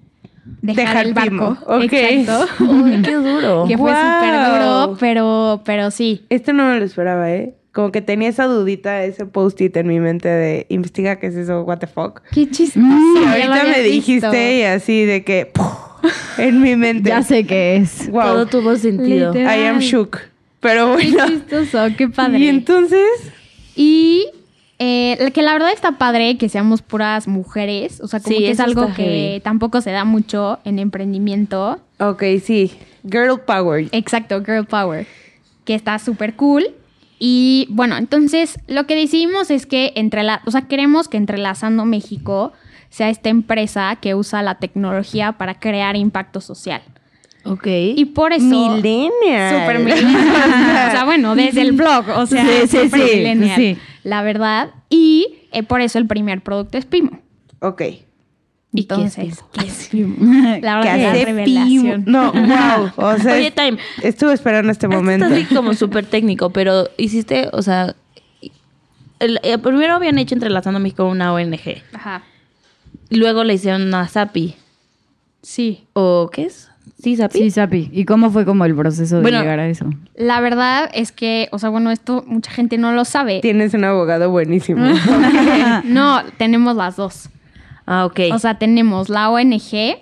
dejar, 0.61 0.85
Dejar 0.87 1.05
el 1.05 1.13
barco. 1.13 1.29
Pimo. 1.31 1.57
Ok. 1.67 1.83
Exacto. 1.93 2.63
Uy, 2.65 3.01
qué 3.03 3.15
duro. 3.15 3.65
que 3.67 3.77
fue 3.77 3.91
Wow. 3.91 4.01
súper 4.01 4.33
duro, 4.51 4.97
pero, 4.99 5.61
pero 5.63 5.91
sí. 5.91 6.25
Esto 6.29 6.53
no 6.53 6.65
me 6.65 6.79
lo 6.79 6.85
esperaba, 6.85 7.31
¿eh? 7.31 7.55
Como 7.71 7.91
que 7.91 8.01
tenía 8.01 8.27
esa 8.27 8.45
dudita, 8.45 9.03
ese 9.05 9.25
post-it 9.25 9.77
en 9.77 9.87
mi 9.87 9.99
mente 10.01 10.27
de 10.27 10.65
investiga 10.69 11.17
qué 11.17 11.27
es 11.27 11.35
eso, 11.35 11.61
what 11.61 11.77
the 11.77 11.87
fuck. 11.87 12.21
Qué 12.31 12.49
chistoso. 12.49 12.85
Ahorita 13.27 13.63
me 13.63 13.81
dijiste 13.81 14.27
visto. 14.27 14.35
y 14.35 14.63
así 14.63 15.05
de 15.05 15.23
que 15.23 15.45
¡puf! 15.45 15.65
en 16.37 16.61
mi 16.61 16.75
mente. 16.75 17.09
Ya 17.09 17.21
sé 17.23 17.45
qué 17.45 17.77
es. 17.77 18.09
Wow. 18.09 18.23
Todo 18.23 18.45
tuvo 18.47 18.75
sentido. 18.75 19.31
Literal. 19.31 19.57
I 19.59 19.67
am 19.67 19.79
shook. 19.79 20.17
Pero 20.61 20.95
Qué 20.97 21.11
bueno. 21.11 21.27
chistoso, 21.27 21.87
qué 21.97 22.07
padre. 22.07 22.39
Y 22.39 22.47
entonces, 22.47 23.03
Y 23.75 24.27
eh, 24.79 25.31
que 25.33 25.41
la 25.41 25.53
verdad 25.53 25.71
está 25.73 25.97
padre 25.97 26.37
que 26.37 26.47
seamos 26.49 26.81
puras 26.81 27.27
mujeres. 27.27 27.99
O 28.01 28.07
sea, 28.07 28.19
como 28.19 28.35
Sí, 28.35 28.43
que 28.45 28.51
es 28.51 28.59
algo 28.59 28.87
que 28.93 29.03
heavy. 29.03 29.39
tampoco 29.41 29.81
se 29.81 29.91
da 29.91 30.05
mucho 30.05 30.59
en 30.63 30.79
emprendimiento. 30.79 31.79
ok, 31.99 32.23
sí. 32.43 32.71
Girl 33.03 33.39
power. 33.45 33.87
Exacto, 33.91 34.43
Girl 34.45 34.65
Power. 34.65 35.07
Que 35.65 35.73
está 35.75 35.97
súper 35.99 36.35
cool. 36.35 36.67
Y 37.17 37.67
bueno, 37.69 37.97
entonces 37.97 38.59
lo 38.67 38.85
que 38.87 38.95
decidimos 38.95 39.49
es 39.51 39.65
que 39.65 39.93
entre 39.95 40.23
la, 40.23 40.41
o 40.45 40.51
sea, 40.51 40.61
queremos 40.63 41.07
que 41.07 41.17
Entrelazando 41.17 41.85
México 41.85 42.51
sea 42.89 43.09
esta 43.09 43.29
empresa 43.29 43.95
que 44.01 44.15
usa 44.15 44.41
la 44.43 44.55
tecnología 44.59 45.33
para 45.33 45.59
crear 45.59 45.95
impacto 45.95 46.41
social. 46.41 46.81
Ok. 47.43 47.67
Y 47.67 48.05
por 48.05 48.33
eso. 48.33 48.45
Millennial. 48.45 49.61
Super 49.61 49.79
millennial. 49.79 50.15
o 50.87 50.91
sea, 50.91 51.03
bueno, 51.05 51.35
desde 51.35 51.61
el 51.61 51.71
blog, 51.73 52.05
o 52.15 52.25
sea, 52.25 52.45
Sí, 52.45 52.67
sí, 52.67 52.77
super 52.85 53.07
sí, 53.09 53.15
millennial, 53.17 53.55
sí. 53.55 53.77
La 54.03 54.21
verdad. 54.21 54.69
Y 54.89 55.39
eh, 55.51 55.63
por 55.63 55.81
eso 55.81 55.97
el 55.97 56.05
primer 56.07 56.41
producto 56.41 56.77
es 56.77 56.85
Pimo. 56.85 57.19
Ok. 57.59 57.81
¿Y 58.73 58.85
qué 58.85 58.93
es 59.03 59.17
Entonces, 59.17 59.25
Pimo? 59.25 59.49
¿qué 59.53 59.67
es 59.67 59.87
Pimo? 59.91 60.15
La 60.61 60.81
¿Qué 60.81 60.87
verdad 60.89 60.99
es 60.99 61.07
hace 61.07 61.25
revelación. 61.25 62.03
Pimo? 62.05 62.17
No, 62.17 62.31
wow. 62.33 62.91
O 62.95 63.17
sea, 63.17 63.33
Oye, 63.35 63.51
Time. 63.51 63.77
estuve 64.01 64.33
esperando 64.33 64.71
este 64.71 64.85
Esto 64.85 64.95
momento. 64.97 65.25
está 65.25 65.37
así 65.37 65.55
como 65.55 65.73
súper 65.73 66.05
técnico, 66.05 66.51
pero 66.51 66.89
hiciste, 66.97 67.49
o 67.53 67.61
sea, 67.61 67.95
el- 69.19 69.39
eh, 69.43 69.57
primero 69.57 69.93
habían 69.95 70.17
hecho 70.19 70.35
Entrelazando 70.35 70.79
México 70.79 71.05
una 71.05 71.33
ONG. 71.33 71.81
Ajá. 71.93 72.23
Luego 73.09 73.43
le 73.43 73.55
hicieron 73.55 73.81
una 73.83 74.07
SAPI. 74.07 74.55
Sí. 75.41 75.83
¿O 75.93 76.29
qué 76.31 76.43
es? 76.43 76.70
¿Sí, 77.01 77.15
SAPI? 77.15 77.39
Sí, 77.39 77.49
Sapi. 77.49 77.89
¿Y 77.91 78.05
cómo 78.05 78.29
fue 78.29 78.45
como 78.45 78.63
el 78.63 78.75
proceso 78.75 79.15
de 79.15 79.21
Bueno, 79.23 79.39
llegar 79.39 79.59
a 79.59 79.67
eso? 79.67 79.89
La 80.15 80.39
verdad 80.39 80.89
es 80.93 81.11
que, 81.11 81.49
o 81.51 81.57
sea, 81.57 81.69
bueno, 81.69 81.89
esto 81.89 82.23
mucha 82.27 82.51
gente 82.51 82.77
no 82.77 82.91
lo 82.93 83.05
sabe. 83.05 83.39
Tienes 83.41 83.73
un 83.73 83.83
abogado 83.85 84.29
buenísimo. 84.29 84.85
no, 85.83 86.21
tenemos 86.37 86.75
las 86.75 86.97
dos. 86.97 87.29
Ah, 87.87 88.05
ok. 88.05 88.19
O 88.33 88.37
sea, 88.37 88.59
tenemos 88.59 89.09
la 89.09 89.31
ONG 89.31 89.97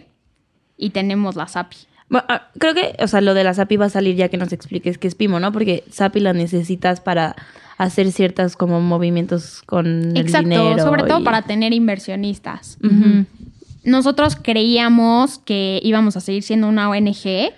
y 0.78 0.90
tenemos 0.90 1.38
la 1.38 1.48
SAPI. 1.48 1.78
Bueno, 2.10 2.26
ah, 2.28 2.50
creo 2.58 2.74
que, 2.74 2.96
o 3.02 3.08
sea, 3.08 3.22
lo 3.22 3.34
de 3.34 3.46
la 3.46 3.54
SAPI 3.54 3.78
va 3.78 3.86
a 3.86 3.90
salir 3.90 4.16
ya 4.16 4.28
que 4.28 4.38
nos 4.38 4.52
expliques 4.52 4.98
qué 4.98 5.08
es 5.08 5.16
PIMO, 5.16 5.40
¿no? 5.40 5.54
Porque 5.54 5.86
SAPI 5.90 6.20
la 6.20 6.34
necesitas 6.34 7.00
para 7.00 7.36
hacer 7.78 8.12
ciertas 8.12 8.58
como 8.58 8.82
movimientos 8.82 9.62
con 9.66 10.18
Exacto, 10.18 10.50
el 10.50 10.50
dinero. 10.50 10.84
sobre 10.84 11.04
todo 11.04 11.24
para 11.24 11.44
tener 11.44 11.72
inversionistas. 11.72 12.78
Ujú. 12.84 13.26
Nosotros 13.90 14.36
creíamos 14.36 15.40
que 15.40 15.80
íbamos 15.84 16.16
a 16.16 16.20
seguir 16.20 16.44
siendo 16.44 16.68
una 16.68 16.90
ONG, 16.90 17.52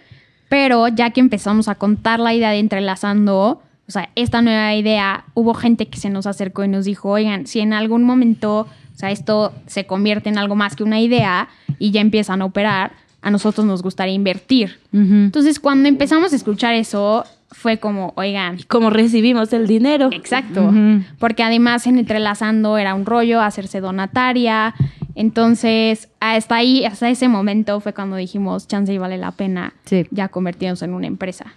pero 0.49 0.87
ya 0.87 1.09
que 1.09 1.19
empezamos 1.19 1.67
a 1.67 1.75
contar 1.75 2.19
la 2.19 2.33
idea 2.33 2.51
de 2.51 2.59
entrelazando, 2.59 3.61
o 3.87 3.91
sea, 3.91 4.09
esta 4.15 4.41
nueva 4.41 4.73
idea, 4.73 5.25
hubo 5.33 5.53
gente 5.53 5.87
que 5.87 5.97
se 5.97 6.09
nos 6.09 6.25
acercó 6.25 6.63
y 6.63 6.67
nos 6.69 6.85
dijo, 6.85 7.09
oigan, 7.09 7.47
si 7.47 7.59
en 7.59 7.73
algún 7.73 8.03
momento, 8.03 8.61
o 8.61 8.97
sea, 8.97 9.11
esto 9.11 9.53
se 9.67 9.85
convierte 9.85 10.29
en 10.29 10.37
algo 10.37 10.55
más 10.55 10.75
que 10.75 10.83
una 10.83 11.01
idea 11.01 11.49
y 11.79 11.91
ya 11.91 11.99
empiezan 11.99 12.41
a 12.41 12.45
operar, 12.45 12.93
a 13.21 13.29
nosotros 13.29 13.65
nos 13.65 13.83
gustaría 13.83 14.13
invertir. 14.13 14.79
Entonces, 14.93 15.59
cuando 15.59 15.89
empezamos 15.89 16.33
a 16.33 16.35
escuchar 16.35 16.73
eso, 16.73 17.25
fue 17.51 17.77
como, 17.77 18.13
oigan, 18.15 18.59
Como 18.67 18.89
recibimos 18.89 19.51
el 19.53 19.67
dinero. 19.67 20.09
Exacto. 20.11 20.73
Porque 21.19 21.43
además 21.43 21.85
en 21.85 21.99
Entrelazando 21.99 22.77
era 22.77 22.95
un 22.95 23.05
rollo 23.05 23.41
hacerse 23.41 23.81
donataria. 23.81 24.73
Entonces, 25.15 26.09
hasta 26.19 26.55
ahí, 26.55 26.85
hasta 26.85 27.09
ese 27.09 27.27
momento 27.27 27.79
fue 27.79 27.93
cuando 27.93 28.15
dijimos, 28.15 28.67
chance 28.67 28.93
y 28.93 28.97
vale 28.97 29.17
la 29.17 29.31
pena 29.31 29.73
Sí. 29.85 30.05
ya 30.11 30.27
convertirnos 30.29 30.81
en 30.81 30.93
una 30.93 31.07
empresa 31.07 31.53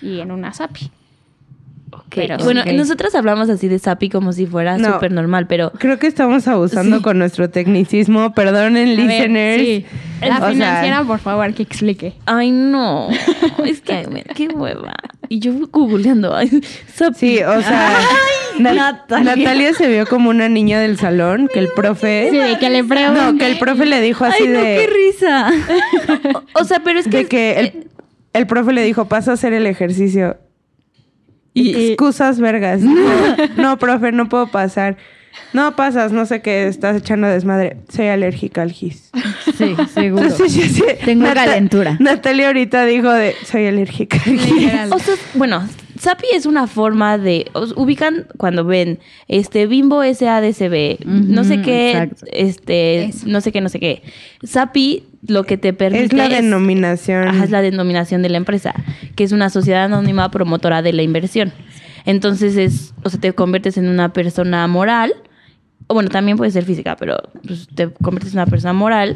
y 0.00 0.20
en 0.20 0.30
una 0.30 0.52
SAPI. 0.52 0.90
Ok. 1.94 2.04
Pero 2.14 2.38
sí. 2.38 2.44
bueno, 2.44 2.62
Ok. 2.62 2.68
nosotras 2.72 3.14
hablamos 3.14 3.50
así 3.50 3.68
de 3.68 3.78
SAPI 3.78 4.08
como 4.08 4.32
si 4.32 4.46
fuera 4.46 4.78
No. 4.78 4.94
súper 4.94 5.12
normal, 5.12 5.46
pero 5.46 5.72
Creo 5.72 5.98
que 5.98 6.06
estamos 6.06 6.48
abusando 6.48 6.96
Sí. 6.98 7.02
con 7.02 7.18
nuestro 7.18 7.50
tecnicismo. 7.50 8.32
Perdonen, 8.32 8.88
A 8.88 8.90
ver, 8.90 8.98
listeners. 8.98 9.62
sí. 9.62 9.86
La 10.22 10.36
O 10.36 10.38
sea, 10.40 10.48
financiera, 10.50 11.04
por 11.04 11.18
favor, 11.18 11.52
que 11.52 11.62
explique. 11.64 12.14
Ay, 12.24 12.50
no. 12.50 13.08
es 13.66 13.82
que, 13.82 14.24
qué 14.34 14.48
hueva. 14.48 14.94
Y 15.28 15.40
yo 15.40 15.52
googleando. 15.70 16.34
Ay, 16.34 16.48
SAPI. 16.94 17.18
Sí, 17.18 17.38
o 17.42 17.60
sea, 17.60 17.90
Na- 17.90 17.98
Natalia. 18.58 19.36
Natalia. 19.36 19.74
se 19.74 19.88
vio 19.88 20.06
como 20.06 20.30
una 20.30 20.48
niña 20.48 20.80
del 20.80 20.98
salón 20.98 21.48
que 21.52 21.58
el 21.58 21.68
profe. 21.68 22.28
Sí, 22.30 22.36
de 22.38 22.58
que 22.58 22.70
le 22.70 22.84
pregunté. 22.84 23.20
No, 23.20 23.38
que 23.38 23.46
el 23.46 23.58
profe 23.58 23.86
le 23.86 24.00
dijo 24.00 24.24
así 24.24 24.42
Ay, 24.44 24.48
no, 24.48 24.58
de. 24.60 24.64
qué 24.64 24.90
risa. 24.92 25.50
O 26.54 26.64
sea, 26.64 26.80
pero 26.84 26.98
es 27.00 27.06
que. 27.08 27.16
de 27.18 27.26
que 27.26 27.60
el, 27.60 27.86
el 28.32 28.46
profe 28.46 28.72
le 28.72 28.82
dijo, 28.84 29.06
pasa 29.06 29.32
a 29.32 29.34
hacer 29.34 29.52
el 29.52 29.66
ejercicio. 29.66 30.36
Y- 31.54 31.88
Excusas 31.88 32.40
vergas. 32.40 32.80
No, 32.82 33.36
no, 33.56 33.78
profe, 33.78 34.12
no 34.12 34.28
puedo 34.28 34.46
pasar. 34.48 34.96
No 35.54 35.76
pasas, 35.76 36.12
no 36.12 36.26
sé 36.26 36.42
qué, 36.42 36.66
estás 36.68 36.96
echando 36.96 37.26
desmadre. 37.26 37.78
Soy 37.88 38.06
alérgica 38.08 38.60
al 38.62 38.70
gis. 38.72 39.10
Sí, 39.56 39.74
seguro. 39.94 40.24
Entonces, 40.24 40.54
yo 40.54 40.62
sí- 40.64 40.82
Tengo 41.06 41.26
calentura. 41.32 41.96
Natalia 42.00 42.48
ahorita 42.48 42.84
dijo 42.84 43.10
de, 43.10 43.34
soy 43.50 43.66
alérgica 43.66 44.18
al 44.26 44.38
gis. 44.38 44.70
O 44.90 44.98
sea, 44.98 45.14
bueno, 45.34 45.66
SAPI 46.02 46.26
es 46.34 46.46
una 46.46 46.66
forma 46.66 47.16
de. 47.16 47.48
os 47.52 47.74
ubican 47.76 48.26
cuando 48.36 48.64
ven 48.64 48.98
este 49.28 49.68
Bimbo 49.68 50.02
SADCB, 50.02 51.04
no 51.06 51.44
sé 51.44 51.62
qué, 51.62 51.92
exacto. 51.92 52.26
este, 52.32 53.04
Eso. 53.04 53.28
no 53.28 53.40
sé 53.40 53.52
qué, 53.52 53.60
no 53.60 53.68
sé 53.68 53.78
qué. 53.78 54.02
SAPI 54.42 55.04
lo 55.28 55.44
que 55.44 55.58
te 55.58 55.72
permite. 55.72 56.06
Es 56.06 56.12
la 56.12 56.28
denominación. 56.28 57.28
Ajá, 57.28 57.44
es 57.44 57.50
la 57.50 57.62
denominación 57.62 58.20
de 58.22 58.30
la 58.30 58.38
empresa, 58.38 58.74
que 59.14 59.22
es 59.22 59.30
una 59.30 59.48
sociedad 59.48 59.84
anónima 59.84 60.28
promotora 60.32 60.82
de 60.82 60.92
la 60.92 61.02
inversión. 61.02 61.52
Entonces 62.04 62.56
es, 62.56 62.94
o 63.04 63.08
sea, 63.08 63.20
te 63.20 63.32
conviertes 63.32 63.76
en 63.76 63.88
una 63.88 64.12
persona 64.12 64.66
moral, 64.66 65.14
o 65.86 65.94
bueno, 65.94 66.08
también 66.08 66.36
puede 66.36 66.50
ser 66.50 66.64
física, 66.64 66.96
pero 66.96 67.16
pues, 67.46 67.68
te 67.72 67.92
conviertes 67.92 68.32
en 68.32 68.40
una 68.40 68.46
persona 68.46 68.72
moral 68.72 69.14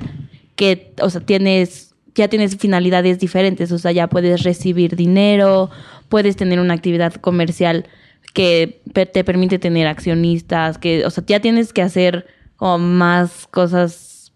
que, 0.54 0.92
o 1.02 1.10
sea, 1.10 1.20
tienes, 1.20 1.95
ya 2.16 2.28
tienes 2.28 2.56
finalidades 2.56 3.18
diferentes, 3.18 3.70
o 3.72 3.78
sea, 3.78 3.92
ya 3.92 4.08
puedes 4.08 4.42
recibir 4.42 4.96
dinero, 4.96 5.70
puedes 6.08 6.36
tener 6.36 6.60
una 6.60 6.74
actividad 6.74 7.14
comercial 7.14 7.86
que 8.32 8.80
te 8.92 9.24
permite 9.24 9.58
tener 9.58 9.86
accionistas, 9.86 10.78
que, 10.78 11.06
o 11.06 11.10
sea, 11.10 11.24
ya 11.26 11.40
tienes 11.40 11.72
que 11.72 11.82
hacer 11.82 12.26
como 12.56 12.78
más 12.78 13.46
cosas 13.50 14.32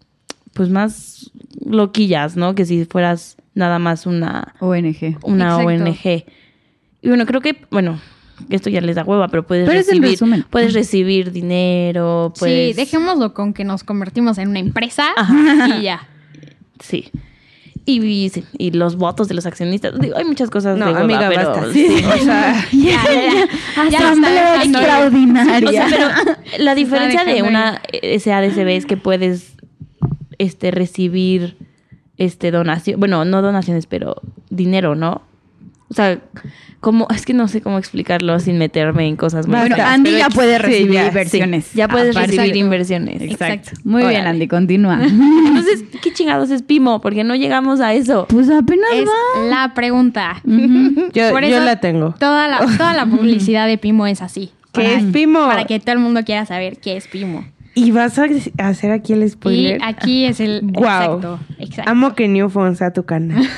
pues 0.53 0.69
más 0.69 1.31
loquillas, 1.65 2.35
¿no? 2.35 2.55
Que 2.55 2.65
si 2.65 2.85
fueras 2.85 3.37
nada 3.53 3.79
más 3.79 4.05
una, 4.05 4.53
ONG. 4.59 5.17
una 5.23 5.61
Exacto. 5.61 5.83
ONG. 5.85 6.25
Y 7.03 7.07
bueno, 7.07 7.25
creo 7.25 7.41
que, 7.41 7.55
bueno, 7.71 7.99
esto 8.49 8.69
ya 8.69 8.81
les 8.81 8.95
da 8.95 9.03
hueva, 9.03 9.27
pero 9.29 9.45
puedes 9.45 9.67
Pero 9.67 9.79
es 9.79 9.87
el 9.87 9.95
recibir, 9.95 10.11
resumen. 10.11 10.45
puedes 10.49 10.73
recibir 10.73 11.31
dinero, 11.31 12.33
puedes... 12.37 12.75
Sí, 12.75 12.81
dejémoslo 12.81 13.33
con 13.33 13.53
que 13.53 13.63
nos 13.63 13.83
convertimos 13.83 14.37
en 14.37 14.49
una 14.49 14.59
empresa 14.59 15.07
Ajá. 15.15 15.77
y 15.79 15.83
ya. 15.83 16.07
Sí. 16.79 17.09
Y, 17.85 17.99
y, 18.05 18.31
y 18.57 18.71
los 18.71 18.95
votos 18.95 19.27
de 19.27 19.33
los 19.33 19.45
accionistas. 19.45 19.97
Digo, 19.99 20.15
hay 20.15 20.23
muchas 20.23 20.49
cosas 20.49 20.77
No, 20.77 20.85
de 20.85 20.91
hueva, 20.93 21.03
amiga, 21.03 21.29
pero 21.29 21.49
basta. 21.49 21.73
sí. 21.73 21.87
O 22.21 22.23
sea, 22.23 22.65
Ya, 22.71 23.03
ya, 23.03 23.89
ya. 23.89 23.97
Asamblea 23.97 24.63
extraordinaria. 24.63 25.69
O 25.69 25.71
sea, 25.71 25.87
pero 25.89 26.07
la 26.63 26.75
diferencia 26.75 27.25
de 27.25 27.41
una 27.41 27.81
SADCB 28.19 28.67
es 28.69 28.85
que 28.85 28.97
puedes 28.97 29.53
este 30.37 30.71
recibir 30.71 31.57
este 32.17 32.51
donación, 32.51 32.99
bueno, 32.99 33.25
no 33.25 33.41
donaciones, 33.41 33.87
pero 33.87 34.15
dinero, 34.51 34.93
¿no? 34.95 35.23
O 35.91 35.93
sea, 35.93 36.19
como 36.79 37.05
es 37.13 37.25
que 37.25 37.33
no 37.33 37.47
sé 37.47 37.61
cómo 37.61 37.77
explicarlo 37.77 38.39
sin 38.39 38.57
meterme 38.57 39.05
en 39.07 39.15
cosas 39.17 39.45
muy 39.45 39.59
Bueno, 39.59 39.75
Andy 39.77 40.17
ya 40.17 40.29
puede 40.29 40.57
recibir 40.57 40.99
sí. 41.01 41.05
inversiones. 41.07 41.73
ya 41.73 41.87
puedes 41.87 42.15
Aparte. 42.15 42.27
recibir 42.27 42.45
Exacto. 42.45 42.59
inversiones. 42.65 43.21
Exacto. 43.21 43.71
Muy 43.83 44.05
bien. 44.05 44.25
Andy, 44.25 44.47
continúa. 44.47 44.99
Entonces, 45.03 45.83
¿qué 46.01 46.11
chingados 46.13 46.49
es 46.49 46.63
Pimo? 46.63 47.01
Porque 47.01 47.23
no 47.23 47.35
llegamos 47.35 47.81
a 47.81 47.93
eso. 47.93 48.25
pues 48.29 48.49
apenas 48.49 48.89
Es 48.93 49.05
va. 49.05 49.43
la 49.49 49.73
pregunta. 49.75 50.41
yo, 50.45 51.29
Por 51.31 51.41
yo 51.43 51.57
eso 51.57 51.59
la 51.65 51.79
tengo. 51.81 52.15
Toda 52.17 52.47
la, 52.47 52.59
toda 52.77 52.93
la 52.93 53.05
publicidad 53.17 53.67
de 53.67 53.77
Pimo 53.77 54.07
es 54.07 54.21
así. 54.21 54.51
¿Qué 54.71 54.83
Para- 54.83 54.93
es 54.93 55.03
Pimo? 55.11 55.45
Para 55.45 55.65
que 55.65 55.79
todo 55.81 55.91
el 55.93 55.99
mundo 55.99 56.23
quiera 56.23 56.45
saber 56.45 56.77
qué 56.77 56.95
es 56.97 57.07
Pimo. 57.07 57.45
¿Y 57.73 57.91
vas 57.91 58.19
a 58.19 58.25
hacer 58.59 58.91
aquí 58.91 59.13
el 59.13 59.29
spoiler? 59.29 59.79
Y 59.79 59.83
aquí 59.83 60.25
es 60.25 60.39
el... 60.39 60.69
Exacto. 60.75 61.39
exacto. 61.57 61.91
Amo 61.91 62.13
que 62.15 62.27
New 62.27 62.49
Phone 62.49 62.75
sea 62.75 62.91
tu 62.91 63.03
canal. 63.05 63.43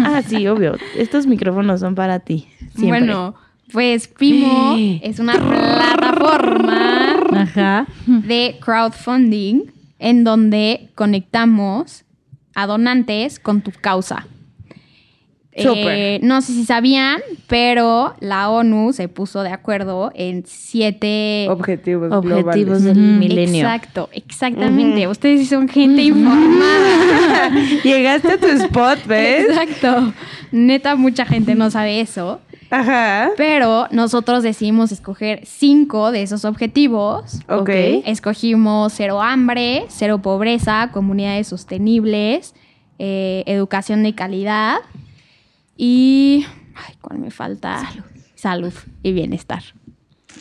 Ah, 0.00 0.22
sí, 0.26 0.46
obvio. 0.48 0.76
Estos 0.96 1.26
micrófonos 1.26 1.80
son 1.80 1.94
para 1.94 2.20
ti. 2.20 2.48
Siempre. 2.74 3.00
Bueno, 3.00 3.34
pues 3.72 4.08
Pimo 4.08 4.74
es 5.02 5.18
una 5.18 5.34
plataforma 5.34 7.16
Ajá. 7.32 7.86
de 8.06 8.56
crowdfunding 8.60 9.64
en 9.98 10.24
donde 10.24 10.90
conectamos 10.94 12.04
a 12.54 12.66
donantes 12.66 13.38
con 13.38 13.60
tu 13.60 13.70
causa. 13.72 14.26
Eh, 15.58 16.20
no 16.22 16.40
sé 16.40 16.52
si 16.52 16.64
sabían, 16.64 17.20
pero 17.46 18.14
la 18.20 18.50
ONU 18.50 18.92
se 18.92 19.08
puso 19.08 19.42
de 19.42 19.50
acuerdo 19.50 20.12
en 20.14 20.44
siete 20.46 21.46
Objetivos, 21.48 22.12
objetivos 22.12 22.44
globales. 22.44 22.84
del 22.84 22.96
milenio. 22.96 23.64
Exacto, 23.64 24.08
exactamente. 24.12 25.06
Ustedes 25.08 25.40
sí 25.40 25.46
son 25.46 25.68
gente 25.68 26.02
informada. 26.02 27.50
Llegaste 27.84 28.32
a 28.32 28.38
tu 28.38 28.46
spot, 28.46 29.06
¿ves? 29.06 29.46
Exacto. 29.48 30.12
Neta, 30.52 30.96
mucha 30.96 31.24
gente 31.26 31.54
no 31.54 31.70
sabe 31.70 32.00
eso. 32.00 32.40
Ajá. 32.70 33.30
Pero 33.36 33.86
nosotros 33.90 34.42
decidimos 34.42 34.92
escoger 34.92 35.40
cinco 35.46 36.12
de 36.12 36.22
esos 36.22 36.44
objetivos. 36.44 37.40
Ok. 37.48 37.70
Escogimos 38.04 38.92
cero 38.94 39.22
hambre, 39.22 39.86
cero 39.88 40.20
pobreza, 40.20 40.90
comunidades 40.92 41.46
sostenibles, 41.46 42.54
eh, 42.98 43.44
educación 43.46 44.02
de 44.02 44.14
calidad 44.14 44.76
y... 45.78 46.44
Ay, 46.74 46.94
¿cuál 47.00 47.20
me 47.20 47.30
falta? 47.30 47.80
Salud. 47.80 48.04
Salud 48.34 48.72
y 49.02 49.12
bienestar. 49.12 49.62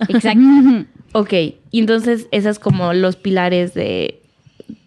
Exacto. 0.09 0.41
Ok, 1.13 1.33
y 1.71 1.79
entonces 1.79 2.27
esos 2.31 2.59
como 2.59 2.93
los 2.93 3.15
pilares 3.15 3.73
de... 3.73 4.21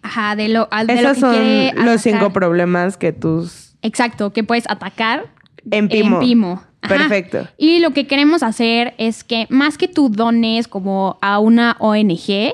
Ajá, 0.03 0.35
de 0.35 0.49
lo, 0.49 0.69
Esos 0.87 1.15
que 1.15 1.19
son 1.19 1.31
quiere 1.33 1.73
los 1.73 1.99
cinco 1.99 2.31
problemas 2.31 2.95
que 2.95 3.11
tus... 3.11 3.73
Exacto, 3.81 4.31
que 4.31 4.43
puedes 4.43 4.69
atacar 4.69 5.25
En 5.69 5.89
Pimo. 5.89 6.63
Ajá. 6.81 6.95
Perfecto. 6.95 7.47
Y 7.57 7.79
lo 7.79 7.91
que 7.91 8.07
queremos 8.07 8.43
hacer 8.43 8.93
es 8.97 9.23
que 9.23 9.47
más 9.49 9.77
que 9.77 9.87
tú 9.87 10.09
dones 10.09 10.67
como 10.67 11.17
a 11.21 11.39
una 11.39 11.75
ONG, 11.79 12.53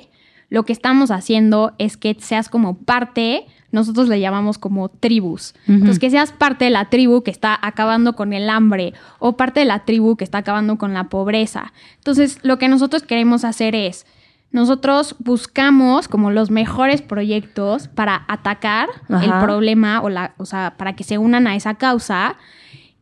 lo 0.49 0.63
que 0.63 0.73
estamos 0.73 1.11
haciendo 1.11 1.73
es 1.77 1.97
que 1.97 2.15
seas 2.19 2.49
como 2.49 2.77
parte, 2.79 3.45
nosotros 3.77 4.09
le 4.09 4.19
llamamos 4.19 4.57
como 4.57 4.89
tribus. 4.89 5.53
Entonces, 5.67 5.99
que 5.99 6.09
seas 6.09 6.31
parte 6.31 6.65
de 6.65 6.71
la 6.71 6.89
tribu 6.89 7.21
que 7.21 7.31
está 7.31 7.57
acabando 7.61 8.13
con 8.13 8.33
el 8.33 8.49
hambre 8.49 8.93
o 9.19 9.37
parte 9.37 9.59
de 9.59 9.67
la 9.67 9.85
tribu 9.85 10.17
que 10.17 10.23
está 10.23 10.39
acabando 10.39 10.77
con 10.77 10.93
la 10.93 11.05
pobreza. 11.05 11.73
Entonces, 11.97 12.39
lo 12.41 12.57
que 12.57 12.67
nosotros 12.67 13.03
queremos 13.03 13.45
hacer 13.45 13.75
es, 13.75 14.07
nosotros 14.51 15.15
buscamos 15.19 16.07
como 16.07 16.31
los 16.31 16.49
mejores 16.49 17.03
proyectos 17.03 17.87
para 17.87 18.25
atacar 18.27 18.89
Ajá. 19.09 19.23
el 19.23 19.45
problema 19.45 20.01
o, 20.01 20.09
la, 20.09 20.33
o 20.37 20.45
sea, 20.45 20.73
para 20.77 20.95
que 20.95 21.03
se 21.03 21.19
unan 21.19 21.45
a 21.45 21.55
esa 21.55 21.75
causa 21.75 22.35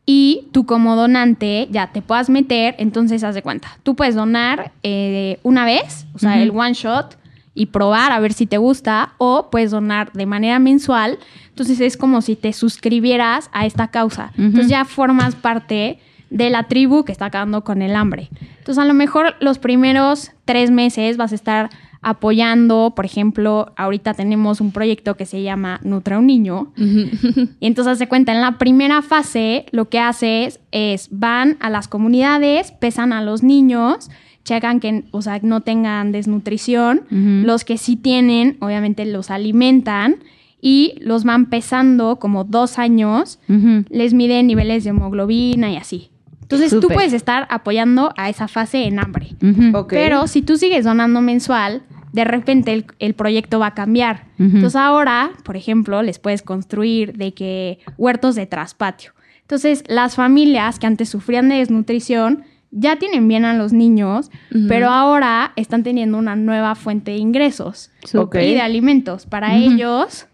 y 0.06 0.50
tú 0.52 0.66
como 0.66 0.96
donante 0.96 1.68
ya 1.72 1.88
te 1.94 2.02
puedas 2.02 2.30
meter, 2.30 2.76
entonces 2.78 3.24
haz 3.24 3.34
de 3.34 3.42
cuenta, 3.42 3.78
tú 3.84 3.96
puedes 3.96 4.16
donar 4.16 4.74
eh, 4.84 5.40
una 5.44 5.66
vez, 5.66 6.06
o 6.14 6.20
sea, 6.20 6.42
el 6.42 6.52
one 6.52 6.74
shot 6.74 7.18
y 7.56 7.68
probar 7.68 8.12
a 8.12 8.20
ver 8.20 8.34
si 8.34 8.46
te 8.46 8.58
gusta 8.58 9.14
o 9.18 9.50
puedes 9.50 9.72
donar 9.72 10.12
de 10.12 10.26
manera 10.28 10.60
mensual, 10.60 11.18
entonces 11.50 11.80
es 11.80 11.98
como 11.98 12.22
si 12.22 12.36
te 12.36 12.54
suscribieras 12.54 13.50
a 13.54 13.66
esta 13.66 13.88
causa, 13.88 14.34
entonces 14.38 14.68
ya 14.68 14.86
formas 14.86 15.36
parte 15.36 16.00
de 16.30 16.50
la 16.50 16.64
tribu 16.64 17.06
que 17.06 17.14
está 17.14 17.26
acabando 17.28 17.64
con 17.64 17.82
el 17.82 17.96
hambre. 17.96 18.30
Entonces 18.58 18.78
a 18.78 18.86
lo 18.86 18.94
mejor 18.94 19.36
los 19.40 19.58
primeros 19.58 20.32
tres 20.44 20.70
meses 20.70 21.18
vas 21.18 21.32
a 21.32 21.36
estar 21.36 21.70
apoyando, 22.02 22.94
por 22.96 23.06
ejemplo, 23.06 23.74
ahorita 23.78 24.14
tenemos 24.14 24.62
un 24.62 24.72
proyecto 24.72 25.16
que 25.16 25.26
se 25.26 25.42
llama 25.42 25.80
Nutra 25.84 26.20
un 26.20 26.28
Niño, 26.28 26.72
y 26.78 27.66
entonces 27.66 27.98
se 27.98 28.08
cuenta, 28.08 28.32
en 28.32 28.42
la 28.42 28.60
primera 28.60 29.02
fase 29.02 29.66
lo 29.72 29.90
que 29.90 30.00
haces 30.00 30.60
es 30.72 31.08
van 31.10 31.58
a 31.62 31.72
las 31.72 31.88
comunidades, 31.88 32.74
pesan 32.74 33.12
a 33.12 33.24
los 33.24 33.42
niños, 33.42 34.12
checan 34.46 34.80
que 34.80 35.04
o 35.12 35.22
sea, 35.22 35.40
no 35.44 35.60
tengan 35.62 36.14
desnutrición, 36.14 37.02
Ujú. 37.12 37.46
los 37.46 37.66
que 37.66 37.78
sí 37.78 37.98
tienen, 37.98 38.56
obviamente 38.62 39.06
los 39.06 39.30
alimentan 39.32 40.18
y 40.62 40.94
los 41.02 41.26
van 41.26 41.48
pesando 41.48 42.18
como 42.18 42.44
dos 42.46 42.80
años, 42.80 43.40
Ujú. 43.50 43.84
les 43.90 44.14
miden 44.14 44.48
niveles 44.48 44.84
de 44.86 44.92
hemoglobina 44.92 45.72
y 45.72 45.76
así. 45.78 46.10
Entonces 46.42 46.72
tú 46.80 46.88
puedes 46.90 47.12
estar 47.12 47.48
apoyando 47.50 48.14
a 48.18 48.30
esa 48.30 48.48
fase 48.48 48.86
en 48.86 49.00
hambre. 49.00 49.30
Ujú. 49.42 49.76
Ok. 49.78 49.90
Pero 49.90 50.28
si 50.28 50.44
tú 50.44 50.58
sigues 50.58 50.86
donando 50.86 51.20
mensual, 51.20 51.82
de 52.14 52.24
repente 52.24 52.72
el, 52.72 52.86
el 53.00 53.16
proyecto 53.16 53.58
va 53.60 53.68
a 53.68 53.74
cambiar. 53.74 54.28
Ujú. 54.40 54.58
Entonces 54.58 54.76
ahora, 54.76 55.32
por 55.44 55.58
ejemplo, 55.58 56.04
les 56.04 56.20
puedes 56.20 56.44
construir 56.44 57.18
de 57.18 57.34
que 57.34 57.80
huertos 57.98 58.36
de 58.36 58.46
traspatio. 58.46 59.12
Entonces 59.42 59.84
las 59.88 60.16
familias 60.16 60.78
que 60.80 60.86
antes 60.88 61.10
sufrían 61.10 61.50
de 61.50 61.56
desnutrición 61.56 62.44
ya 62.78 62.98
tienen 62.98 63.28
bien 63.28 63.46
a 63.46 63.54
los 63.54 63.72
niños, 63.74 64.30
pero 64.68 64.90
ahora 64.90 65.54
están 65.56 65.84
teniendo 65.84 66.18
una 66.18 66.36
nueva 66.36 66.76
fuente 66.76 67.12
de 67.12 67.18
ingresos 67.18 67.90
y 68.12 68.38
de 68.38 68.62
alimentos 68.62 69.26
para 69.26 69.56
ellos. 69.56 70.28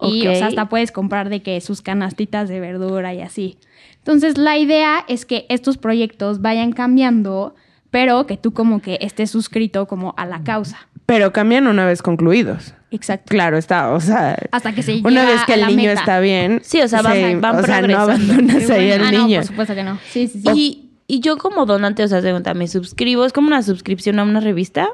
Y 0.00 0.26
o 0.28 0.34
sea, 0.34 0.46
hasta 0.46 0.68
puedes 0.68 0.92
comprar 0.92 1.28
de 1.28 1.42
que 1.42 1.60
sus 1.60 1.82
canastitas 1.82 2.48
de 2.48 2.60
verdura 2.60 3.14
y 3.14 3.20
así. 3.20 3.58
Entonces, 3.98 4.38
la 4.38 4.56
idea 4.56 5.04
es 5.08 5.26
que 5.26 5.44
estos 5.48 5.76
proyectos 5.76 6.40
vayan 6.40 6.70
cambiando, 6.72 7.56
pero 7.90 8.26
que 8.26 8.36
tú 8.36 8.52
como 8.52 8.80
que 8.80 8.98
estés 9.00 9.32
suscrito 9.32 9.86
como 9.86 10.14
a 10.16 10.24
la 10.24 10.44
causa. 10.44 10.78
Pero 11.04 11.32
cambian 11.32 11.66
una 11.66 11.84
vez 11.84 12.00
concluidos. 12.00 12.74
Exacto. 12.92 13.26
Claro 13.30 13.58
está, 13.58 13.90
o 13.92 14.00
sea... 14.00 14.38
Hasta 14.52 14.72
que 14.72 14.82
se 14.82 15.00
Una 15.04 15.24
vez 15.24 15.42
que 15.44 15.54
el 15.54 15.66
niño 15.66 15.88
meta. 15.88 16.00
está 16.00 16.20
bien... 16.20 16.60
Sí, 16.62 16.80
o 16.80 16.86
sea, 16.86 17.02
van- 17.02 17.12
se- 17.14 17.36
van 17.36 17.56
o 17.56 17.62
sea, 17.64 17.80
no 17.82 17.86
progresando. 17.88 18.12
abandonas 18.12 18.70
ahí 18.70 18.92
al 18.92 19.02
ah, 19.04 19.12
no, 19.12 19.18
niño. 19.26 19.38
por 19.40 19.46
supuesto 19.46 19.74
que 19.74 19.82
no. 19.82 19.98
Sí, 20.10 20.28
sí, 20.28 20.40
sí. 20.40 20.50
Y, 20.54 20.87
y 21.08 21.18
yo 21.20 21.36
como 21.38 21.66
donante, 21.66 22.04
o 22.04 22.08
sea, 22.08 22.22
se 22.22 22.30
cuenta, 22.30 22.54
me 22.54 22.68
suscribo, 22.68 23.24
es 23.24 23.32
como 23.32 23.48
una 23.48 23.62
suscripción 23.62 24.18
a 24.20 24.22
una 24.22 24.38
revista. 24.40 24.88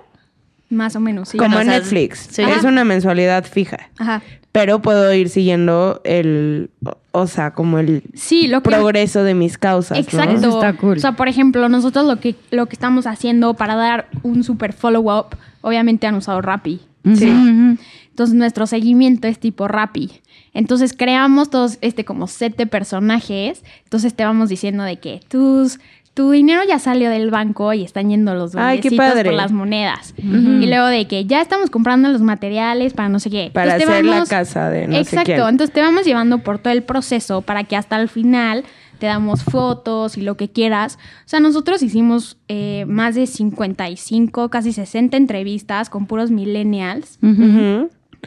Más 0.71 0.97
o 0.97 1.01
menos, 1.01 1.29
sí. 1.29 1.37
Como 1.37 1.57
en 1.61 1.69
o 1.69 1.71
sea, 1.71 1.79
Netflix. 1.81 2.29
sí. 2.31 2.43
Es 2.43 2.65
una 2.65 2.85
mensualidad 2.85 3.45
fija. 3.45 3.91
Ajá. 3.99 4.23
Pero 4.51 4.81
puedo 4.81 5.13
ir 5.13 5.29
siguiendo 5.29 6.01
el... 6.05 6.71
o- 7.11 7.27
sea, 7.27 7.53
como 7.53 7.79
el 7.81 8.03
Sí, 8.15 8.47
lo 8.47 8.63
que... 8.63 8.71
progreso 8.71 9.23
de 9.25 9.35
mis 9.35 9.59
causas, 9.59 9.99
¿no? 9.99 10.03
Exacto. 10.05 10.35
Eso 10.37 10.49
está 10.61 10.77
cool. 10.77 10.97
O 10.97 11.01
sea, 11.01 11.13
por 11.17 11.29
ejemplo, 11.29 11.69
nosotros 11.69 12.07
lo 12.07 12.19
que, 12.21 12.37
lo 12.51 12.67
que 12.67 12.75
estamos 12.75 13.07
haciendo 13.07 13.55
para 13.55 13.75
dar 13.75 14.09
un 14.23 14.43
super 14.45 14.73
follow-up, 14.73 15.37
obviamente 15.61 16.07
han 16.07 16.15
usado 16.15 16.41
Rappi. 16.41 16.81
Sí. 17.15 17.29
Entonces 18.09 18.35
nuestro 18.35 18.67
seguimiento 18.67 19.27
es 19.29 19.39
tipo 19.39 19.69
Rappi. 19.69 20.23
Entonces 20.55 20.95
creamos 20.97 21.51
todos 21.51 21.79
este 21.81 22.05
como 22.05 22.27
set 22.29 22.57
de 22.57 22.67
personajes. 22.67 23.63
Entonces 23.83 24.15
te 24.15 24.25
vamos 24.25 24.49
diciendo 24.49 24.85
de 24.85 24.99
que 24.99 25.21
tus, 25.29 25.81
tu 26.15 26.31
dinero 26.31 26.63
ya 26.67 26.79
salió 26.79 27.11
del 27.11 27.31
banco 27.31 27.73
y 27.73 27.83
están 27.83 28.09
yendo 28.09 28.35
los 28.35 28.53
qué 28.53 28.59
duendecitos 28.59 29.23
por 29.25 29.33
las 29.35 29.51
monedas. 29.53 30.15
Y 30.17 30.67
luego 30.67 30.87
de 30.87 31.07
que 31.09 31.25
ya 31.27 31.41
estamos 31.43 31.71
comprando 31.71 32.09
los 32.09 32.23
materiales 32.23 32.95
para 32.95 33.09
no 33.09 33.19
sé 33.19 33.31
qué. 33.31 33.51
Para 33.53 33.75
Entonces, 33.75 33.89
hacer 33.91 34.05
la 34.05 34.25
casa 34.25 34.71
de 34.71 34.87
no 34.87 34.95
sé 34.95 35.01
Exacto. 35.01 35.25
quién. 35.35 35.39
Entonces 35.49 35.73
te 35.75 35.81
vamos 35.81 36.05
llevando 36.05 36.39
por 36.39 36.59
todo 36.61 36.73
el 36.73 36.85
proceso 36.85 37.43
para 37.43 37.65
que 37.65 37.77
hasta 37.77 38.01
el 38.01 38.09
final 38.09 38.65
te 39.01 39.07
damos 39.07 39.43
fotos 39.43 40.17
y 40.17 40.21
lo 40.23 40.37
que 40.37 40.49
quieras. 40.49 40.99
O 41.27 41.29
sea, 41.29 41.41
nosotros 41.41 41.83
hicimos 41.83 42.37
eh, 42.47 42.85
más 42.87 43.17
de 43.17 43.27
55, 43.27 44.49
casi 44.51 44.73
60 44.73 45.17
entrevistas 45.17 45.91
con 45.91 46.07
puros 46.07 46.31
millennials. 46.31 47.19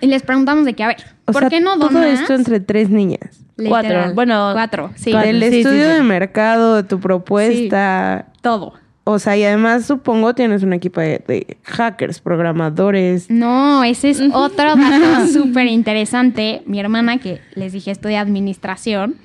Y 0.02 0.08
les 0.08 0.22
preguntamos 0.24 0.66
de 0.66 0.74
que, 0.74 0.84
a 0.84 0.88
ver, 0.88 0.98
O 1.26 1.32
¿por 1.32 1.44
sea, 1.44 1.50
qué 1.50 1.62
no 1.62 1.78
todo 1.80 1.90
donas? 1.90 2.20
esto 2.20 2.34
entre 2.34 2.60
tres 2.60 2.90
niñas. 2.90 3.46
Cuatro. 3.66 4.14
Bueno, 4.14 4.52
cuatro, 4.54 4.92
sí. 4.96 5.12
cuatro. 5.12 5.32
Del 5.32 5.44
sí, 5.44 5.50
sí, 5.50 5.58
estudio 5.60 5.86
sí. 5.86 5.94
de 5.94 6.02
mercado, 6.04 6.76
de 6.76 6.84
tu 6.84 7.00
propuesta. 7.00 8.28
Todo. 8.42 8.74
O 9.10 9.20
sea, 9.20 9.38
y 9.38 9.44
además 9.46 9.86
supongo 9.86 10.36
tienes 10.36 10.64
un 10.64 10.74
equipo 10.74 11.00
de, 11.00 11.24
de 11.26 11.58
hackers, 11.64 12.20
programadores. 12.20 13.30
No, 13.30 13.84
ese 13.86 14.10
es 14.10 14.22
otro 14.34 14.76
dato 14.76 15.28
súper 15.32 15.68
interesante. 15.68 16.62
Mi 16.66 16.80
hermana, 16.80 17.18
que 17.18 17.40
les 17.56 17.72
dije 17.72 17.92
estudia 17.92 18.20
administración, 18.20 19.16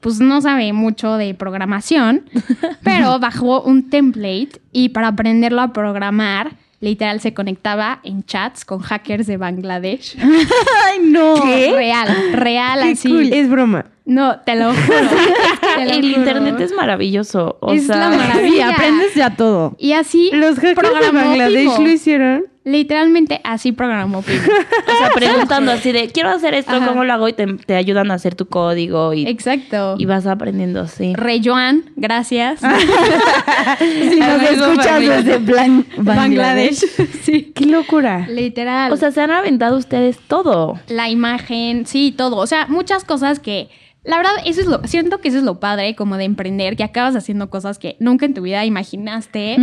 pues 0.00 0.20
no 0.20 0.42
sabe 0.42 0.74
mucho 0.74 1.16
de 1.16 1.32
programación, 1.32 2.28
pero 2.84 3.18
bajó 3.18 3.62
un 3.62 3.88
template 3.88 4.60
y 4.72 4.90
para 4.90 5.08
aprenderlo 5.08 5.62
a 5.62 5.72
programar, 5.72 6.56
literal 6.84 7.20
se 7.20 7.34
conectaba 7.34 8.00
en 8.04 8.24
chats 8.24 8.64
con 8.64 8.80
hackers 8.80 9.26
de 9.26 9.36
Bangladesh. 9.36 10.16
Ay, 10.20 10.98
no. 11.02 11.36
Real, 11.44 12.08
real 12.32 12.80
Qué 12.82 12.90
así. 12.92 13.08
cool. 13.08 13.32
Es 13.32 13.48
broma. 13.50 13.86
No, 14.04 14.38
te 14.40 14.54
lo 14.54 14.72
juro. 14.74 14.98
te 15.76 15.84
lo 15.86 15.90
El 15.92 16.02
juro. 16.02 16.18
internet 16.20 16.60
es 16.60 16.72
maravilloso. 16.74 17.56
O 17.60 17.72
Es 17.72 17.86
sea, 17.86 17.96
la 17.96 18.16
maravilla. 18.16 18.66
Sí, 18.68 18.72
aprendes 18.74 19.14
ya 19.14 19.30
todo. 19.34 19.74
Y 19.78 19.92
así 19.92 20.30
Los 20.32 20.58
hackers 20.58 21.00
de 21.00 21.10
Bangladesh 21.10 21.78
lo 21.78 21.88
hicieron. 21.88 22.44
Literalmente 22.64 23.40
así 23.44 23.72
programó. 23.72 24.20
O 24.20 24.22
sea, 24.22 25.10
preguntando 25.14 25.70
así 25.70 25.92
de, 25.92 26.08
quiero 26.08 26.30
hacer 26.30 26.54
esto, 26.54 26.72
Ajá. 26.72 26.86
¿cómo 26.86 27.04
lo 27.04 27.12
hago? 27.12 27.28
Y 27.28 27.34
te, 27.34 27.46
te 27.46 27.76
ayudan 27.76 28.10
a 28.10 28.14
hacer 28.14 28.34
tu 28.34 28.46
código 28.46 29.12
y, 29.12 29.26
Exacto. 29.28 29.96
y 29.98 30.06
vas 30.06 30.26
aprendiendo 30.26 30.80
así. 30.80 31.12
Re 31.14 31.40
Joan, 31.44 31.84
gracias. 31.96 32.60
Si 33.78 34.20
nos 34.20 34.42
escuchas 34.42 34.86
familia. 34.86 35.16
desde 35.16 35.38
Blan- 35.40 35.84
Bangladesh. 35.98 36.76
sí. 37.22 37.52
Qué 37.54 37.66
locura. 37.66 38.26
Literal. 38.28 38.92
O 38.92 38.96
sea, 38.96 39.10
se 39.10 39.20
han 39.20 39.30
aventado 39.30 39.76
ustedes 39.76 40.18
todo. 40.26 40.78
la 40.88 41.08
imagen, 41.10 41.86
sí, 41.86 42.14
todo. 42.16 42.36
O 42.36 42.46
sea, 42.46 42.66
muchas 42.68 43.04
cosas 43.04 43.40
que. 43.40 43.68
La 44.04 44.18
verdad, 44.18 44.32
eso 44.44 44.60
es 44.60 44.66
lo. 44.66 44.82
Siento 44.84 45.18
que 45.18 45.28
eso 45.28 45.38
es 45.38 45.44
lo 45.44 45.60
padre, 45.60 45.94
como 45.94 46.16
de 46.16 46.24
emprender, 46.24 46.76
que 46.76 46.84
acabas 46.84 47.16
haciendo 47.16 47.48
cosas 47.50 47.78
que 47.78 47.96
nunca 48.00 48.26
en 48.26 48.34
tu 48.34 48.42
vida 48.42 48.64
imaginaste. 48.64 49.56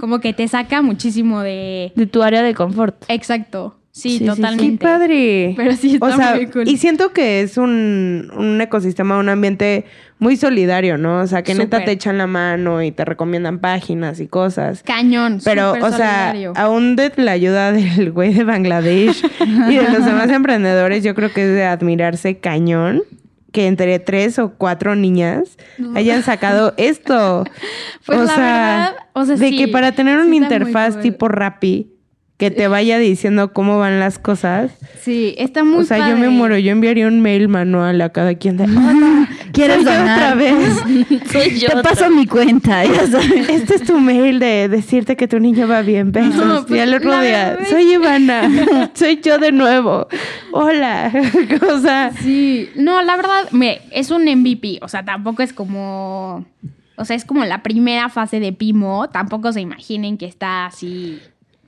Como 0.00 0.20
que 0.20 0.32
te 0.32 0.48
saca 0.48 0.82
muchísimo 0.82 1.40
de. 1.40 1.92
De 1.94 2.06
tu 2.06 2.22
área 2.22 2.42
de 2.42 2.54
confort. 2.54 3.04
Exacto. 3.08 3.76
Sí, 3.92 4.10
Sí, 4.10 4.10
sí, 4.10 4.18
sí. 4.18 4.24
Qué 4.24 4.30
totalmente. 4.34 4.84
padre. 4.84 5.54
Pero 5.56 5.76
sí 5.76 5.94
está 5.94 6.06
o 6.06 6.16
sea, 6.16 6.34
muy 6.34 6.46
cool. 6.48 6.68
y 6.68 6.78
siento 6.78 7.12
que 7.12 7.42
es 7.42 7.56
un, 7.56 8.28
un 8.36 8.60
ecosistema, 8.60 9.16
un 9.18 9.28
ambiente 9.28 9.84
muy 10.18 10.36
solidario, 10.36 10.98
¿no? 10.98 11.20
O 11.20 11.26
sea, 11.28 11.44
que 11.44 11.54
neta 11.54 11.84
te 11.84 11.92
echan 11.92 12.18
la 12.18 12.26
mano 12.26 12.82
y 12.82 12.90
te 12.90 13.04
recomiendan 13.04 13.60
páginas 13.60 14.18
y 14.18 14.26
cosas. 14.26 14.82
Cañón. 14.82 15.38
Pero, 15.44 15.74
o 15.80 15.92
sea, 15.92 16.34
aún 16.56 16.96
de 16.96 17.12
la 17.16 17.30
ayuda 17.30 17.70
del 17.72 18.10
güey 18.10 18.34
de 18.34 18.42
Bangladesh 18.42 19.22
y 19.68 19.76
de 19.76 19.88
los 19.92 20.04
demás 20.04 20.28
emprendedores, 20.30 21.04
yo 21.04 21.14
creo 21.14 21.32
que 21.32 21.42
es 21.42 21.54
de 21.54 21.64
admirarse 21.64 22.38
cañón 22.38 23.04
que 23.54 23.68
entre 23.68 24.00
tres 24.00 24.40
o 24.40 24.54
cuatro 24.58 24.96
niñas 24.96 25.56
hayan 25.94 26.24
sacado 26.24 26.74
esto. 26.76 27.44
Pues 28.04 28.18
o 28.18 28.24
la 28.24 28.34
sea, 28.34 28.44
verdad, 28.44 28.94
o 29.12 29.24
sea, 29.24 29.36
de 29.36 29.48
sí, 29.48 29.56
que 29.56 29.68
para 29.68 29.92
tener 29.92 30.18
sí 30.18 30.26
una 30.26 30.34
interfaz 30.34 30.94
cool. 30.94 31.02
tipo 31.02 31.28
Rappi 31.28 31.93
que 32.36 32.50
te 32.50 32.66
vaya 32.66 32.98
diciendo 32.98 33.52
cómo 33.52 33.78
van 33.78 34.00
las 34.00 34.18
cosas. 34.18 34.72
Sí, 35.00 35.34
está 35.38 35.62
muy 35.62 35.78
o 35.78 35.84
sea, 35.84 36.08
yo 36.08 36.16
me 36.16 36.28
muero, 36.28 36.58
yo 36.58 36.72
enviaría 36.72 37.06
un 37.06 37.20
mail 37.20 37.48
manual 37.48 38.00
a 38.00 38.08
cada 38.10 38.34
quien 38.34 38.56
de, 38.56 38.64
"Hola, 38.64 39.28
¿Quieres 39.52 39.76
soy 39.76 39.84
yo 39.84 39.90
donar? 39.92 40.18
otra 40.18 40.34
vez? 40.34 40.74
Soy 41.32 41.58
yo. 41.60 41.68
Te 41.68 41.76
otra 41.76 41.90
paso 41.90 42.10
mi 42.10 42.26
cuenta, 42.26 42.84
ya 42.84 43.06
sabes. 43.06 43.48
Este 43.48 43.76
es 43.76 43.84
tu 43.84 44.00
mail 44.00 44.40
de 44.40 44.68
decirte 44.68 45.16
que 45.16 45.28
tu 45.28 45.38
niño 45.38 45.68
va 45.68 45.82
bien, 45.82 46.10
besos. 46.10 46.34
No, 46.44 46.66
pues, 46.66 46.78
y 46.78 46.82
al 46.82 46.92
otro 46.92 47.20
día, 47.20 47.56
soy 47.70 47.92
Ivana, 47.92 48.90
soy 48.94 49.20
yo 49.22 49.38
de 49.38 49.52
nuevo. 49.52 50.08
Hola. 50.52 51.12
o 51.72 51.78
sea, 51.78 52.10
Sí, 52.20 52.68
no, 52.74 53.00
la 53.02 53.16
verdad, 53.16 53.48
me, 53.52 53.80
es 53.92 54.10
un 54.10 54.24
MVP, 54.24 54.80
o 54.82 54.88
sea, 54.88 55.04
tampoco 55.04 55.42
es 55.44 55.52
como, 55.52 56.44
o 56.96 57.04
sea, 57.04 57.14
es 57.14 57.24
como 57.24 57.44
la 57.44 57.62
primera 57.62 58.08
fase 58.08 58.40
de 58.40 58.52
Pimo, 58.52 59.08
tampoco 59.10 59.52
se 59.52 59.60
imaginen 59.60 60.18
que 60.18 60.26
está 60.26 60.66
así, 60.66 61.20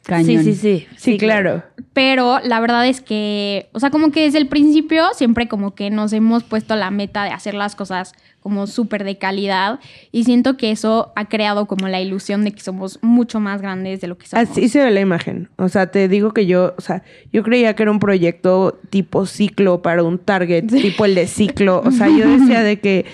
Cañón. 0.07 0.45
Sí, 0.45 0.55
sí, 0.55 0.55
sí. 0.55 0.87
sí, 0.97 1.19
claro. 1.19 1.65
pero 1.93 2.39
la 2.45 2.61
verdad 2.61 2.87
es 2.87 3.01
que, 3.01 3.69
o 3.73 3.81
sea, 3.81 3.91
como 3.91 4.13
que 4.13 4.23
desde 4.23 4.39
el 4.39 4.47
principio 4.47 5.05
siempre 5.15 5.49
como 5.49 5.75
que 5.75 5.91
nos 5.91 6.13
hemos 6.13 6.45
puesto 6.45 6.77
la 6.77 6.93
meta 6.93 7.25
de 7.25 7.31
hacer 7.31 7.55
las 7.55 7.75
cosas 7.75 8.13
como 8.41 8.69
súper 8.69 9.03
de 9.03 9.19
calidad 9.19 9.81
y 10.13 10.23
siento 10.23 10.57
que 10.57 10.71
eso 10.71 11.13
ha 11.17 11.25
creado 11.29 11.67
como 11.67 11.89
la 11.89 12.01
ilusión 12.01 12.45
de 12.45 12.53
que 12.53 12.61
somos 12.61 13.01
mucho 13.03 13.41
más 13.41 13.61
grandes 13.61 14.01
de 14.01 14.07
lo 14.07 14.17
que 14.17 14.29
somos. 14.29 14.49
Así 14.49 14.69
se 14.69 14.85
ve 14.85 14.93
la 14.93 15.01
imagen. 15.01 15.49
O 15.57 15.69
sea, 15.69 15.91
te 15.91 16.07
digo 16.07 16.33
que 16.33 16.47
yo, 16.47 16.75
o 16.79 16.81
sea, 16.81 17.03
yo 17.33 17.43
creía 17.43 17.75
que 17.75 17.83
era 17.83 17.91
un 17.91 17.99
proyecto 17.99 18.79
tipo 18.91 19.27
ciclo 19.27 19.83
para 19.83 20.05
un 20.05 20.19
target, 20.19 20.67
tipo 20.69 21.05
el 21.05 21.17
de 21.17 21.27
ciclo. 21.27 21.83
O 21.85 21.91
sea, 21.91 22.07
yo 22.09 22.29
decía 22.39 22.63
de 22.63 22.79
que, 22.79 23.07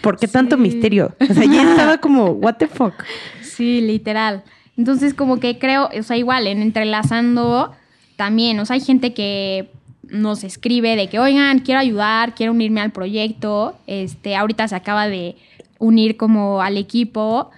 ¿por 0.00 0.16
qué 0.18 0.28
tanto 0.28 0.54
Sí. 0.54 0.62
misterio? 0.62 1.16
O 1.28 1.34
sea, 1.34 1.44
ya 1.44 1.62
estaba 1.72 1.98
como, 1.98 2.26
what 2.26 2.54
the 2.58 2.68
fuck. 2.68 2.94
Sí, 3.42 3.80
literal. 3.80 4.44
Entonces, 4.76 5.14
como 5.14 5.38
que 5.38 5.58
creo, 5.58 5.88
o 5.98 6.02
sea, 6.02 6.16
igual, 6.16 6.46
en 6.46 6.60
entrelazando 6.60 7.72
también, 8.16 8.58
o 8.60 8.66
sea, 8.66 8.74
hay 8.74 8.80
gente 8.80 9.14
que 9.14 9.70
nos 10.08 10.44
escribe 10.44 10.96
de 10.96 11.08
que, 11.08 11.18
oigan, 11.18 11.60
quiero 11.60 11.80
ayudar, 11.80 12.34
quiero 12.34 12.52
unirme 12.52 12.80
al 12.80 12.92
proyecto. 12.92 13.76
Este, 13.86 14.36
ahorita 14.36 14.68
se 14.68 14.76
acaba 14.76 15.08
de 15.08 15.36
unir 15.78 16.16
como 16.16 16.62
al 16.62 16.76
equipo. 16.76 17.50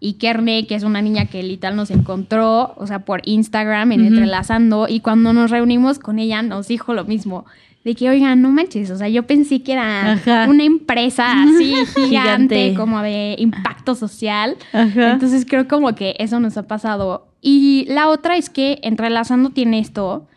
Y 0.00 0.14
Kerne, 0.14 0.66
que 0.66 0.74
es 0.74 0.82
una 0.82 1.00
niña 1.00 1.26
que 1.26 1.42
literal 1.44 1.76
nos 1.76 1.92
encontró, 1.92 2.74
o 2.76 2.86
sea, 2.88 3.00
por 3.00 3.22
Instagram, 3.24 3.92
en 3.92 4.04
entrelazando, 4.04 4.88
y 4.88 4.98
cuando 4.98 5.32
nos 5.32 5.52
reunimos 5.52 6.00
con 6.00 6.18
ella 6.18 6.42
nos 6.42 6.66
dijo 6.66 6.92
lo 6.92 7.04
mismo. 7.04 7.44
De 7.84 7.96
que, 7.96 8.08
oigan, 8.08 8.40
no 8.40 8.50
manches, 8.50 8.90
o 8.92 8.96
sea, 8.96 9.08
yo 9.08 9.24
pensé 9.26 9.60
que 9.62 9.72
era 9.72 10.12
Ajá. 10.12 10.46
una 10.48 10.62
empresa 10.62 11.32
así 11.42 11.74
gigante, 11.96 12.54
Gigante. 12.56 12.74
como 12.76 13.02
de 13.02 13.34
impacto 13.38 13.96
social. 13.96 14.56
Ajá. 14.72 15.12
Entonces 15.12 15.44
creo 15.48 15.66
como 15.66 15.92
que 15.96 16.14
eso 16.18 16.38
nos 16.38 16.56
ha 16.56 16.62
pasado. 16.68 17.26
Y 17.40 17.84
la 17.88 18.08
otra 18.08 18.36
es 18.36 18.50
que 18.50 18.78
entrelazando 18.84 19.50
tiene 19.50 19.80
esto, 19.80 20.28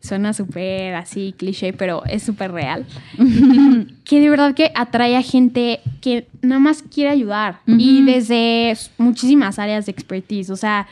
suena 0.00 0.32
súper 0.32 0.94
así 0.96 1.32
cliché, 1.38 1.72
pero 1.72 2.02
es 2.06 2.24
súper 2.24 2.50
real, 2.50 2.84
que 4.04 4.20
de 4.20 4.28
verdad 4.30 4.54
que 4.54 4.72
atrae 4.74 5.16
a 5.16 5.22
gente 5.22 5.78
que 6.00 6.26
nada 6.42 6.58
más 6.58 6.82
quiere 6.82 7.10
ayudar 7.10 7.60
y 7.66 8.02
desde 8.04 8.76
muchísimas 8.98 9.58
áreas 9.60 9.86
de 9.86 9.92
expertise, 9.92 10.50
o 10.50 10.56
sea... 10.56 10.88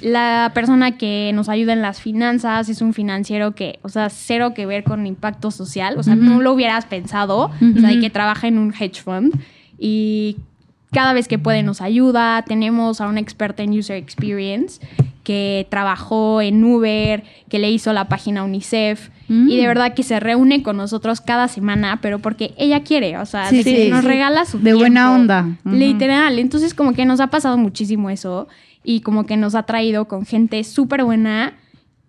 La 0.00 0.50
persona 0.54 0.96
que 0.96 1.30
nos 1.34 1.48
ayuda 1.48 1.72
en 1.74 1.82
las 1.82 2.00
finanzas 2.00 2.68
es 2.68 2.80
un 2.82 2.94
financiero 2.94 3.54
que, 3.54 3.78
o 3.82 3.88
sea, 3.88 4.08
cero 4.08 4.54
que 4.54 4.66
ver 4.66 4.84
con 4.84 5.06
impacto 5.06 5.50
social. 5.50 5.96
O 5.98 6.02
sea, 6.02 6.16
no 6.16 6.40
lo 6.40 6.52
hubieras 6.54 6.86
pensado. 6.86 7.50
O 7.76 7.80
sea, 7.80 7.92
y 7.92 8.00
que 8.00 8.10
trabaja 8.10 8.48
en 8.48 8.58
un 8.58 8.72
hedge 8.72 9.02
fund. 9.02 9.32
Y 9.78 10.36
cada 10.92 11.12
vez 11.12 11.28
que 11.28 11.38
puede 11.38 11.62
nos 11.62 11.80
ayuda. 11.80 12.42
Tenemos 12.42 13.00
a 13.00 13.08
una 13.08 13.20
experta 13.20 13.62
en 13.62 13.78
user 13.78 13.96
experience 13.96 14.80
que 15.24 15.66
trabajó 15.70 16.40
en 16.40 16.64
Uber, 16.64 17.22
que 17.48 17.58
le 17.60 17.70
hizo 17.70 17.92
la 17.92 18.08
página 18.08 18.42
UNICEF. 18.44 19.10
Y 19.28 19.56
de 19.56 19.66
verdad 19.66 19.94
que 19.94 20.02
se 20.02 20.20
reúne 20.20 20.62
con 20.62 20.76
nosotros 20.76 21.22
cada 21.22 21.48
semana, 21.48 22.00
pero 22.02 22.18
porque 22.18 22.52
ella 22.58 22.82
quiere, 22.82 23.16
o 23.16 23.24
sea, 23.24 23.48
Sí, 23.48 23.58
de 23.58 23.64
que 23.64 23.84
sí, 23.84 23.88
nos 23.90 24.02
sí. 24.02 24.06
regala 24.06 24.44
su 24.44 24.58
De 24.58 24.74
buena 24.74 25.10
onda. 25.14 25.56
Ujú. 25.64 25.74
Literal. 25.74 26.38
Entonces, 26.38 26.74
como 26.74 26.92
que 26.92 27.06
nos 27.06 27.18
ha 27.18 27.28
pasado 27.28 27.56
muchísimo 27.56 28.10
eso. 28.10 28.46
Y 28.84 29.00
como 29.00 29.26
que 29.26 29.36
nos 29.36 29.54
ha 29.54 29.62
traído 29.64 30.06
con 30.06 30.26
gente 30.26 30.64
súper 30.64 31.04
buena, 31.04 31.54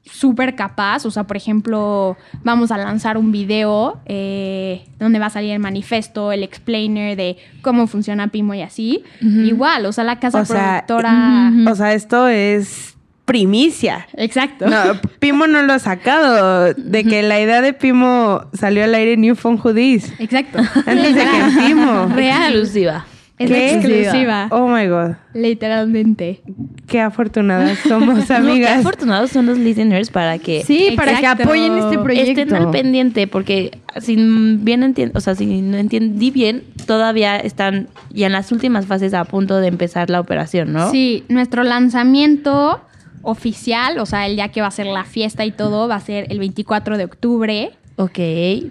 súper 0.03 0.55
capaz. 0.55 1.05
O 1.05 1.11
sea, 1.11 1.25
por 1.25 1.37
ejemplo, 1.37 2.17
vamos 2.43 2.71
a 2.71 2.77
lanzar 2.77 3.17
un 3.17 3.31
video 3.31 3.99
eh, 4.05 4.85
donde 4.99 5.19
va 5.19 5.27
a 5.27 5.29
salir 5.29 5.51
el 5.51 5.59
manifiesto, 5.59 6.31
el 6.31 6.43
explainer 6.43 7.15
de 7.15 7.37
cómo 7.61 7.87
funciona 7.87 8.27
Pimo 8.27 8.53
y 8.53 8.61
así. 8.61 9.03
Igual, 9.21 9.85
o 9.85 9.91
sea, 9.91 10.03
la 10.03 10.19
casa 10.19 10.41
O 10.41 10.45
sea, 10.45 10.83
productora. 10.87 11.51
O 11.69 11.75
sea, 11.75 11.93
esto 11.93 12.27
es 12.27 12.95
primicia. 13.25 14.07
Exacto. 14.17 14.67
No, 14.67 14.99
Pimo 15.19 15.47
no 15.47 15.63
lo 15.63 15.73
ha 15.73 15.79
sacado. 15.79 16.73
De 16.73 17.03
que 17.03 17.23
la 17.23 17.39
idea 17.39 17.61
de 17.61 17.73
Pimo 17.73 18.45
salió 18.53 18.83
al 18.83 18.93
aire 18.95 19.13
en 19.13 19.21
New 19.21 19.35
Phone 19.35 19.57
Hoodies. 19.57 20.13
Exacto. 20.19 20.59
Antes 20.85 21.15
de 21.15 21.23
que 21.23 21.39
en 21.39 21.57
Pimo. 21.67 22.07
Real. 22.07 22.53
Exclusiva. 22.53 23.05
Es 23.39 23.49
¿Qué? 23.49 23.73
exclusiva. 23.75 24.47
Oh 24.51 24.67
my 24.67 24.85
god. 24.87 25.15
Literalmente. 25.33 26.41
Qué 26.87 27.01
afortunadas 27.01 27.79
somos, 27.79 28.17
No, 28.19 28.25
qué 28.27 28.33
amigas. 28.33 28.79
afortunados 28.79 29.31
son 29.31 29.47
los 29.47 29.57
listeners 29.57 30.11
para 30.11 30.37
que 30.37 30.61
Sí, 30.63 30.93
para 30.95 31.19
que 31.19 31.25
apoyen 31.25 31.75
este 31.77 31.97
proyecto. 31.97 32.41
estén 32.41 32.53
al 32.53 32.69
pendiente, 32.69 33.25
porque 33.27 33.79
si 33.99 34.15
bien 34.59 34.83
entiendo, 34.83 35.17
o 35.17 35.21
sea, 35.21 35.33
si 35.33 35.61
no 35.61 35.77
entendí 35.77 36.29
bien, 36.29 36.63
todavía 36.85 37.37
están 37.37 37.87
ya 38.11 38.27
en 38.27 38.33
las 38.33 38.51
últimas 38.51 38.85
fases 38.85 39.13
a 39.15 39.23
punto 39.25 39.57
de 39.57 39.67
empezar 39.67 40.09
la 40.11 40.19
operación, 40.19 40.71
¿no? 40.71 40.91
Sí, 40.91 41.23
nuestro 41.27 41.63
lanzamiento 41.63 42.81
oficial, 43.23 43.97
o 43.99 44.05
sea, 44.05 44.27
el 44.27 44.35
día 44.35 44.49
que 44.49 44.61
va 44.61 44.67
a 44.67 44.71
ser 44.71 44.85
la 44.85 45.05
fiesta 45.05 45.45
y 45.45 45.51
todo, 45.51 45.87
va 45.87 45.95
a 45.95 45.99
ser 46.01 46.27
el 46.29 46.39
24 46.39 46.97
de 46.97 47.05
octubre. 47.05 47.71
Ok, 47.95 48.17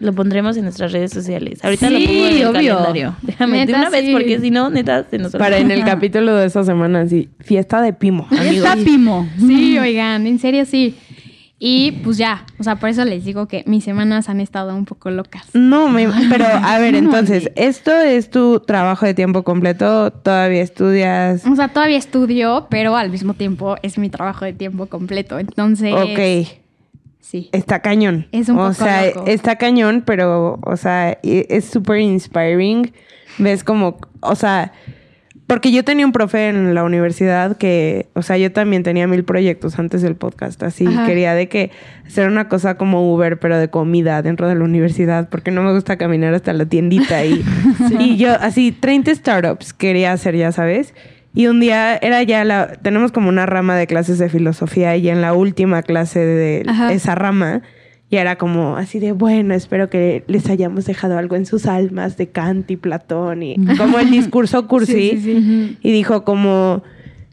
lo 0.01 0.13
pondremos 0.13 0.57
en 0.57 0.65
nuestras 0.65 0.91
redes 0.93 1.13
sociales. 1.13 1.65
Ahorita 1.65 1.91
lo 1.91 1.99
pongo 1.99 2.11
en 2.27 2.37
el 2.39 2.47
obvio. 2.47 2.53
calendario. 2.53 3.17
Déjame 3.23 3.59
de 3.59 3.67
Neta, 3.67 3.79
una 3.79 3.91
vez, 3.91 4.11
porque 4.11 4.41
si 4.41 4.51
no, 4.51 4.69
neta, 4.71 5.07
se 5.09 5.19
nos 5.19 5.33
Para 5.33 5.59
en 5.59 5.71
el 5.71 5.79
olvida. 5.81 5.95
capítulo 5.95 6.35
de 6.35 6.47
esta 6.47 6.65
semana, 6.65 7.07
sí. 7.07 7.29
Fiesta 7.39 7.81
de 7.83 7.93
Pimo, 7.93 8.27
amigos. 8.31 8.57
está 8.69 8.75
Pimo. 8.77 9.29
Sí, 9.39 9.79
oigan, 9.79 10.27
en 10.27 10.39
serio 10.41 10.65
sí. 10.65 10.97
Y 11.65 11.93
pues 12.03 12.17
ya, 12.19 12.45
o 12.59 12.65
sea, 12.65 12.75
por 12.81 12.89
eso 12.89 13.05
les 13.05 13.25
digo 13.25 13.47
que 13.47 13.63
mis 13.69 13.85
semanas 13.85 14.29
han 14.29 14.41
estado 14.41 14.75
un 14.75 14.85
poco 14.85 15.13
locas. 15.13 15.47
No, 15.53 15.89
me- 15.89 16.09
pero 16.29 16.45
a 16.45 16.79
ver, 16.81 16.97
entonces, 16.97 17.53
¿esto 17.55 17.93
es 18.01 18.29
tu 18.31 18.59
trabajo 18.59 19.07
de 19.07 19.15
tiempo 19.15 19.45
completo? 19.45 20.11
¿Todavía 20.11 20.61
estudias? 20.63 21.47
O 21.47 21.55
sea, 21.55 21.69
todavía 21.69 21.99
estudio, 21.99 22.67
pero 22.69 22.97
al 22.97 23.11
mismo 23.11 23.35
tiempo 23.35 23.77
es 23.85 23.97
mi 23.97 24.11
trabajo 24.11 24.45
de 24.45 24.53
tiempo 24.55 24.87
completo. 24.87 25.39
Entonces, 25.39 25.95
Ok, 25.95 26.49
sí. 27.23 27.49
está 27.53 27.81
cañón. 27.81 28.27
Es 28.33 28.51
un 28.51 28.57
O 28.59 28.63
poco 28.69 28.75
sea, 28.75 29.07
loco. 29.07 29.25
está 29.27 29.57
cañón, 29.57 30.03
pero, 30.05 30.59
o 30.63 30.77
sea, 30.77 31.19
e- 31.23 31.47
es 31.49 31.65
súper 31.65 32.01
inspiring. 32.01 32.93
Ves 33.39 33.65
como, 33.65 33.97
o 34.21 34.35
sea, 34.37 34.73
porque 35.47 35.73
yo 35.73 35.85
tenía 35.85 36.05
un 36.07 36.13
profe 36.13 36.49
en 36.49 36.75
la 36.75 36.85
universidad 36.85 37.57
que, 37.57 38.09
o 38.15 38.23
sea, 38.23 38.37
yo 38.39 38.53
también 38.53 38.83
tenía 38.83 39.07
mil 39.07 39.25
proyectos 39.25 39.79
antes 39.79 40.01
del 40.03 40.17
podcast, 40.17 40.63
así 40.63 40.87
Ajá. 40.87 41.07
quería 41.07 41.35
de 41.35 41.49
que 41.49 41.71
hacer 42.07 42.29
una 42.29 42.49
cosa 42.49 42.77
como 42.77 43.13
Uber, 43.15 43.39
pero 43.39 43.59
de 43.59 43.69
comida 43.69 44.21
dentro 44.23 44.49
de 44.49 44.55
la 44.55 44.65
universidad, 44.65 45.29
porque 45.31 45.51
no 45.51 45.63
me 45.63 45.73
gusta 45.73 45.97
caminar 45.97 46.33
hasta 46.35 46.53
la 46.53 46.67
tiendita 46.67 47.25
y, 47.25 47.43
y 47.99 48.17
yo 48.19 48.33
así 48.41 48.73
30 48.73 49.15
startups 49.15 49.73
quería 49.73 50.13
hacer, 50.13 50.37
ya 50.37 50.53
sabes. 50.53 50.95
Y 51.35 51.47
un 51.47 51.61
día 51.61 51.97
era 51.97 52.23
ya 52.23 52.45
la, 52.45 52.73
tenemos 52.83 53.11
como 53.13 53.29
una 53.29 53.47
rama 53.47 53.77
de 53.77 53.87
clases 53.87 54.19
de 54.19 54.29
filosofía 54.29 54.97
y 54.97 55.09
en 55.09 55.21
la 55.23 55.33
última 55.33 55.83
clase 55.83 56.21
de 56.21 56.63
Ajá. 56.67 56.93
esa 56.93 57.15
rama 57.15 57.63
ya 58.11 58.21
era 58.21 58.37
como 58.37 58.77
así 58.77 58.99
de, 58.99 59.13
bueno, 59.13 59.55
espero 59.55 59.89
que 59.89 60.25
les 60.27 60.51
hayamos 60.51 60.85
dejado 60.85 61.17
algo 61.17 61.35
en 61.37 61.47
sus 61.47 61.65
almas 61.65 62.19
de 62.19 62.29
Kant 62.29 62.71
y 62.71 62.77
Platón 62.77 63.43
y 63.43 63.57
como 63.79 63.99
el 63.99 64.11
discurso 64.11 64.69
cursi. 64.69 64.93
Sí, 65.13 65.21
sí, 65.23 65.35
sí. 65.43 65.79
Y 65.81 65.93
dijo 65.93 66.23
como 66.25 66.83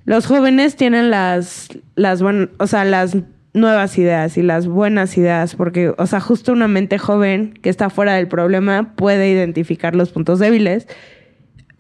los 0.05 0.25
jóvenes 0.25 0.77
tienen 0.77 1.09
las, 1.11 1.67
las 1.95 2.21
buen- 2.21 2.51
o 2.59 2.67
sea, 2.67 2.85
las 2.85 3.17
nuevas 3.53 3.97
ideas 3.97 4.37
y 4.37 4.43
las 4.43 4.67
buenas 4.67 5.17
ideas, 5.17 5.55
porque, 5.55 5.91
o 5.97 6.05
sea, 6.07 6.21
justo 6.21 6.53
una 6.53 6.69
mente 6.69 6.97
joven 6.97 7.53
que 7.61 7.69
está 7.69 7.89
fuera 7.89 8.13
del 8.13 8.27
problema 8.29 8.93
puede 8.95 9.29
identificar 9.29 9.95
los 9.95 10.11
puntos 10.11 10.39
débiles, 10.39 10.87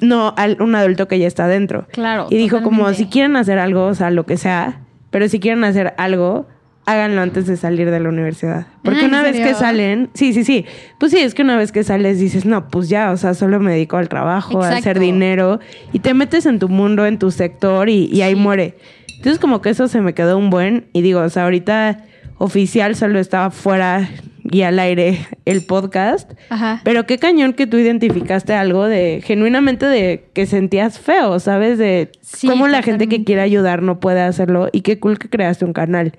no 0.01 0.33
al- 0.37 0.61
un 0.61 0.75
adulto 0.75 1.07
que 1.07 1.19
ya 1.19 1.27
está 1.27 1.47
dentro. 1.47 1.87
Claro, 1.91 2.27
Y 2.29 2.37
dijo 2.37 2.61
como, 2.61 2.91
si 2.93 3.05
quieren 3.07 3.35
hacer 3.35 3.59
algo, 3.59 3.85
o 3.85 3.93
sea, 3.95 4.11
lo 4.11 4.25
que 4.25 4.37
sea, 4.37 4.79
pero 5.11 5.27
si 5.29 5.39
quieren 5.39 5.63
hacer 5.63 5.93
algo, 5.97 6.47
háganlo 6.85 7.21
antes 7.21 7.45
de 7.45 7.55
salir 7.57 7.91
de 7.91 7.99
la 7.99 8.09
universidad. 8.09 8.65
Porque 8.83 8.99
Ah, 9.01 9.03
¿en 9.03 9.09
una 9.09 9.21
vez 9.21 9.39
que 9.39 9.53
salen, 9.53 10.09
sí, 10.15 10.33
sí, 10.33 10.43
sí, 10.43 10.65
pues 10.99 11.11
sí, 11.11 11.19
es 11.19 11.35
que 11.35 11.43
una 11.43 11.55
vez 11.57 11.71
que 11.71 11.83
sales 11.83 12.19
dices, 12.19 12.45
no, 12.45 12.67
pues 12.69 12.89
ya, 12.89 13.11
o 13.11 13.17
sea, 13.17 13.33
solo 13.35 13.59
me 13.59 13.71
dedico 13.73 13.97
al 13.97 14.09
trabajo, 14.09 14.63
a 14.63 14.69
hacer 14.79 14.97
dinero, 14.99 15.59
y 15.93 15.99
te 15.99 16.13
metes 16.15 16.45
en 16.47 16.57
tu 16.59 16.67
mundo, 16.69 17.05
en 17.05 17.19
tu 17.19 17.29
sector, 17.29 17.89
y, 17.89 18.05
y 18.11 18.21
ahí 18.23 18.33
muere. 18.35 18.77
Entonces 19.17 19.37
como 19.39 19.61
que 19.61 19.69
eso 19.69 19.87
se 19.87 20.01
me 20.01 20.13
quedó 20.13 20.37
un 20.37 20.49
buen, 20.49 20.85
y 20.93 21.01
digo, 21.01 21.19
o 21.21 21.29
sea, 21.29 21.43
ahorita 21.43 22.05
oficial 22.39 22.95
solo 22.95 23.19
estaba 23.19 23.51
fuera 23.51 24.09
y 24.51 24.61
al 24.63 24.79
aire 24.79 25.19
el 25.45 25.63
podcast. 25.63 26.31
Ajá. 26.49 26.81
Pero 26.83 27.05
qué 27.05 27.17
cañón 27.17 27.53
que 27.53 27.67
tú 27.67 27.77
identificaste 27.77 28.53
algo 28.53 28.85
de 28.85 29.21
genuinamente 29.23 29.85
de 29.85 30.25
que 30.33 30.45
sentías 30.45 30.99
feo, 30.99 31.39
¿sabes? 31.39 31.77
De 31.77 32.11
Sí, 32.21 32.47
cómo 32.47 32.67
la 32.67 32.81
gente 32.81 33.07
que 33.07 33.23
quiere 33.23 33.41
ayudar 33.41 33.81
no 33.81 33.99
puede 33.99 34.21
hacerlo 34.21 34.69
y 34.71 34.81
qué 34.81 34.99
cool 34.99 35.19
que 35.19 35.29
creaste 35.29 35.65
un 35.65 35.73
canal. 35.73 36.13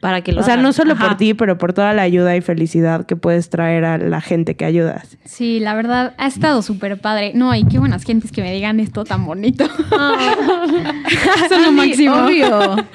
Para 0.00 0.22
que 0.22 0.32
lo 0.32 0.40
O 0.40 0.44
sea, 0.44 0.54
hagan. 0.54 0.64
no 0.64 0.72
solo 0.72 0.94
Ajá. 0.94 1.08
por 1.08 1.16
ti, 1.18 1.34
pero 1.34 1.58
por 1.58 1.74
toda 1.74 1.92
la 1.92 2.00
ayuda 2.02 2.34
y 2.34 2.40
felicidad 2.40 3.04
que 3.04 3.16
puedes 3.16 3.50
traer 3.50 3.84
a 3.84 3.98
la 3.98 4.22
gente 4.22 4.56
que 4.56 4.64
ayudas. 4.64 5.18
Sí, 5.26 5.60
la 5.60 5.74
verdad 5.74 6.14
ha 6.16 6.26
estado 6.26 6.62
súper 6.62 6.98
padre. 6.98 7.32
No, 7.34 7.54
y 7.54 7.64
qué 7.64 7.78
buenas 7.78 8.04
gentes 8.04 8.32
que 8.32 8.40
me 8.40 8.50
digan 8.52 8.80
esto 8.80 9.04
tan 9.04 9.26
bonito. 9.26 9.66
Son 11.48 11.62
lo 11.62 11.72
máximo. 11.72 12.14
Obvio. 12.16 12.76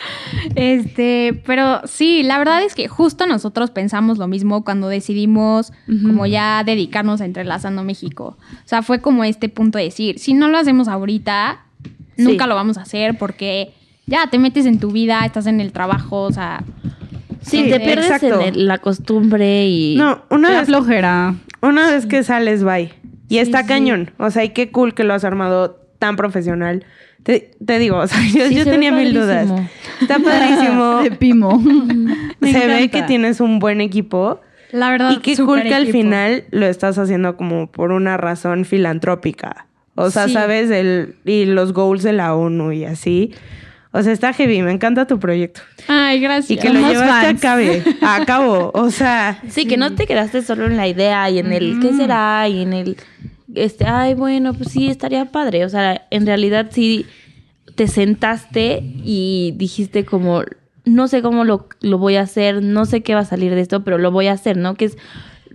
Este, 0.55 1.41
pero 1.45 1.81
sí, 1.85 2.23
la 2.23 2.37
verdad 2.37 2.63
es 2.63 2.75
que 2.75 2.87
justo 2.87 3.25
nosotros 3.27 3.71
pensamos 3.71 4.17
lo 4.17 4.27
mismo 4.27 4.63
cuando 4.63 4.87
decidimos 4.87 5.73
como 6.03 6.25
ya 6.27 6.63
dedicarnos 6.63 7.19
a 7.19 7.25
Entrelazando 7.25 7.83
México. 7.83 8.37
O 8.39 8.67
sea, 8.67 8.81
fue 8.81 9.01
como 9.01 9.23
este 9.25 9.49
punto 9.49 9.77
de 9.79 9.85
decir, 9.85 10.17
si 10.19 10.33
no 10.33 10.47
lo 10.47 10.57
hacemos 10.57 10.87
ahorita, 10.87 11.65
nunca 12.17 12.47
lo 12.47 12.55
vamos 12.55 12.77
a 12.77 12.83
hacer 12.83 13.17
porque 13.17 13.73
ya 14.07 14.27
te 14.29 14.37
metes 14.39 14.65
en 14.65 14.79
tu 14.79 14.91
vida, 14.91 15.25
estás 15.25 15.47
en 15.47 15.59
el 15.61 15.71
trabajo, 15.71 16.23
o 16.23 16.31
sea, 16.31 16.63
Sí, 17.41 17.63
te 17.69 17.79
pierdes 17.79 18.05
exacto. 18.09 18.41
en 18.41 18.55
el- 18.55 18.67
la 18.67 18.79
costumbre 18.79 19.67
y... 19.67 19.95
No, 19.97 20.23
una 20.31 20.49
La 20.49 20.57
vez, 20.59 20.67
flojera. 20.67 21.35
una 21.61 21.91
vez 21.91 22.05
que 22.07 22.23
sales, 22.23 22.63
bye. 22.63 22.91
Y 23.27 23.35
Sí, 23.35 23.37
está 23.39 23.61
sí. 23.61 23.67
cañón. 23.67 24.11
O 24.17 24.31
sea, 24.31 24.43
y 24.43 24.49
qué 24.49 24.71
cool 24.71 24.93
que 24.95 25.03
lo 25.03 25.13
has 25.13 25.23
armado 25.23 25.79
tan 25.99 26.15
profesional. 26.15 26.85
Te, 27.23 27.51
te 27.63 27.77
digo, 27.79 27.97
o 27.99 28.07
sea, 28.07 28.19
yo, 28.33 28.47
Sí, 28.47 28.55
yo 28.55 28.63
se 28.63 28.65
ve 28.65 28.71
tenía 28.71 28.91
mil 28.91 29.13
dudas. 29.13 29.47
Está 30.01 30.17
padrísimo. 30.23 31.01
De 31.03 31.11
Pimo. 31.11 31.61
Se 32.41 32.67
ve 32.67 32.89
que 32.89 33.03
tienes 33.03 33.39
un 33.41 33.59
buen 33.59 33.79
equipo. 33.81 34.41
la 34.71 34.89
verdad 34.91 35.11
Y 35.11 35.17
qué 35.17 35.35
cool 35.37 35.61
que 35.63 35.73
al 35.73 35.83
equipo. 35.83 35.97
final 35.99 36.43
lo 36.51 36.65
estás 36.65 36.97
haciendo 36.97 37.37
como 37.37 37.71
por 37.71 37.91
una 37.91 38.17
razón 38.17 38.65
filantrópica. 38.65 39.67
O 39.95 40.09
sea, 40.09 40.27
sabes, 40.29 40.69
el, 40.71 41.15
y 41.25 41.45
los 41.45 41.73
goals 41.73 42.03
de 42.03 42.13
la 42.13 42.35
ONU 42.35 42.71
y 42.73 42.85
así. 42.85 43.33
O 43.97 44.03
sea, 44.03 44.11
está 44.11 44.33
heavy, 44.33 44.61
me 44.61 44.71
encanta 44.71 45.07
tu 45.07 45.19
proyecto. 45.19 45.61
Ay, 45.87 46.19
gracias. 46.19 46.51
Y 46.51 46.57
que 46.57 46.69
lo 46.69 46.81
llevaste 46.81 47.27
fans. 47.27 47.39
a, 47.39 47.41
cabe, 47.41 47.83
a 48.01 48.25
cabo. 48.25 48.71
O 48.73 48.91
sea, 48.91 49.41
Sí, 49.49 49.65
que 49.65 49.77
no 49.77 49.95
te 49.95 50.05
quedaste 50.05 50.41
solo 50.41 50.65
en 50.65 50.75
la 50.75 50.85
idea 50.85 51.29
y 51.29 51.39
en 51.39 51.53
el 51.53 51.79
qué 51.79 51.93
será 51.93 52.47
y 52.49 52.61
en 52.61 52.73
el 52.73 52.97
este, 53.55 53.85
ay, 53.85 54.13
bueno, 54.13 54.53
pues 54.53 54.71
sí 54.71 54.89
estaría 54.89 55.23
padre, 55.31 55.63
o 55.63 55.69
sea, 55.69 56.05
en 56.11 56.25
realidad 56.25 56.67
sí 56.71 57.05
te 57.75 57.87
sentaste 57.87 58.83
y 58.83 59.53
dijiste 59.55 60.03
como 60.03 60.43
no 60.83 61.07
sé 61.07 61.21
cómo 61.21 61.45
lo, 61.45 61.69
lo 61.79 61.97
voy 61.97 62.17
a 62.17 62.21
hacer, 62.21 62.61
no 62.61 62.85
sé 62.85 63.01
qué 63.01 63.15
va 63.15 63.21
a 63.21 63.25
salir 63.25 63.55
de 63.55 63.61
esto, 63.61 63.83
pero 63.85 63.97
lo 63.97 64.11
voy 64.11 64.27
a 64.27 64.33
hacer, 64.33 64.57
¿no? 64.57 64.75
Que 64.75 64.85
es 64.85 64.97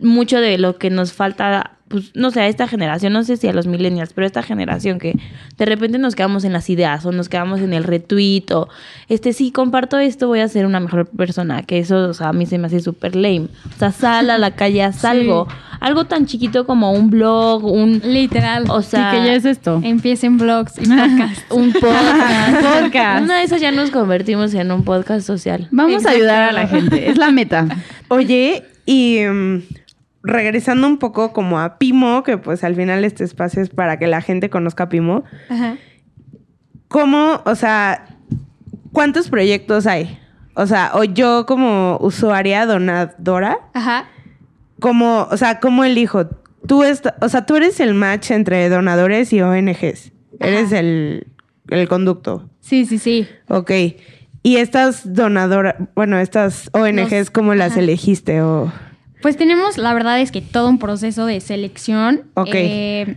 mucho 0.02 0.40
de 0.40 0.58
lo 0.58 0.76
que 0.78 0.90
nos 0.90 1.12
falta, 1.12 1.72
pues, 1.88 2.12
no 2.14 2.30
sé, 2.30 2.40
a 2.40 2.46
esta 2.48 2.68
generación, 2.68 3.12
no 3.12 3.24
sé 3.24 3.36
si 3.36 3.48
a 3.48 3.52
los 3.52 3.66
millennials, 3.66 4.12
pero 4.12 4.24
a 4.24 4.28
esta 4.28 4.42
generación 4.42 4.98
que 4.98 5.14
de 5.58 5.64
repente 5.64 5.98
nos 5.98 6.14
quedamos 6.14 6.44
en 6.44 6.52
las 6.52 6.70
ideas 6.70 7.04
o 7.04 7.10
nos 7.12 7.28
quedamos 7.28 7.60
en 7.60 7.72
el 7.72 7.82
retweet 7.84 8.44
o, 8.54 8.68
este, 9.08 9.32
sí, 9.32 9.50
comparto 9.50 9.98
esto, 9.98 10.28
voy 10.28 10.40
a 10.40 10.48
ser 10.48 10.66
una 10.66 10.78
mejor 10.80 11.06
persona, 11.08 11.62
que 11.64 11.78
eso, 11.78 12.08
o 12.08 12.14
sea, 12.14 12.28
a 12.28 12.32
mí 12.32 12.46
se 12.46 12.58
me 12.58 12.68
hace 12.68 12.80
súper 12.80 13.16
lame. 13.16 13.48
O 13.74 13.78
sea, 13.78 13.90
sal 13.92 14.30
a 14.30 14.38
la 14.38 14.52
calle, 14.52 14.82
haz 14.84 15.00
Sí. 15.00 15.06
algo, 15.08 15.48
algo 15.80 16.04
tan 16.04 16.26
chiquito 16.26 16.64
como 16.64 16.92
un 16.92 17.10
blog, 17.10 17.64
un, 17.64 18.00
Literal. 18.04 18.64
o 18.70 18.82
sea, 18.82 19.10
sí, 19.10 19.16
que 19.18 19.26
ya 19.26 19.34
es 19.34 19.44
esto. 19.44 19.80
Empiecen 19.82 20.38
blogs 20.38 20.74
y 20.78 20.82
podcasts. 20.88 21.44
un 21.50 21.72
podcast. 21.74 22.82
Podcast. 22.82 23.24
Una 23.24 23.38
de 23.38 23.42
esas 23.42 23.60
ya 23.60 23.72
nos 23.72 23.90
convertimos 23.90 24.54
en 24.54 24.70
un 24.70 24.84
podcast 24.84 25.26
social. 25.26 25.66
Vamos 25.72 26.06
a 26.06 26.10
ayudar 26.10 26.42
a 26.50 26.52
la 26.52 26.68
gente. 26.68 27.10
Es 27.10 27.18
la 27.18 27.30
meta. 27.32 27.66
oye, 28.08 28.62
y 28.86 29.20
mm, 29.24 29.62
regresando 30.22 30.86
un 30.86 30.98
poco 30.98 31.32
como 31.32 31.58
a 31.60 31.78
Pimo, 31.78 32.22
que 32.22 32.36
pues 32.38 32.62
al 32.64 32.74
final 32.76 33.04
este 33.04 33.24
espacio 33.24 33.62
es 33.62 33.70
para 33.70 33.98
que 33.98 34.06
la 34.06 34.20
gente 34.20 34.50
conozca 34.50 34.84
a 34.84 34.88
Pimo. 34.88 35.24
Ajá. 35.48 35.76
¿Cómo, 36.88 37.40
o 37.44 37.54
sea, 37.54 38.06
cuántos 38.92 39.28
proyectos 39.28 39.86
hay? 39.86 40.18
O 40.54 40.66
sea, 40.66 40.90
o 40.94 41.04
yo 41.04 41.46
como 41.46 41.96
usuaria 42.00 42.66
donadora, 42.66 43.58
Ajá. 43.74 44.06
como, 44.80 45.28
o 45.30 45.36
sea, 45.36 45.60
¿cómo 45.60 45.84
elijo? 45.84 46.26
Tú 46.66 46.82
o 47.20 47.28
sea, 47.28 47.46
tú 47.46 47.56
eres 47.56 47.80
el 47.80 47.94
match 47.94 48.32
entre 48.32 48.68
donadores 48.68 49.32
y 49.32 49.40
ONGs. 49.40 50.12
Eres 50.40 50.72
el, 50.72 51.28
el 51.68 51.88
conducto. 51.88 52.50
Sí, 52.60 52.84
sí, 52.84 52.98
sí. 52.98 53.26
Ok. 53.48 53.70
Y 54.42 54.56
estas 54.56 55.14
donadoras, 55.14 55.76
bueno, 55.94 56.18
estas 56.18 56.68
ONGs, 56.72 57.10
Los- 57.12 57.30
¿cómo 57.30 57.54
las 57.54 57.72
ajá. 57.72 57.80
elegiste? 57.80 58.42
O... 58.42 58.72
Pues 59.22 59.36
tenemos, 59.36 59.76
la 59.78 59.92
verdad 59.92 60.20
es 60.20 60.30
que 60.32 60.40
todo 60.40 60.68
un 60.68 60.78
proceso 60.78 61.26
de 61.26 61.40
selección. 61.40 62.22
Ok. 62.34 62.48
Eh, 62.52 63.16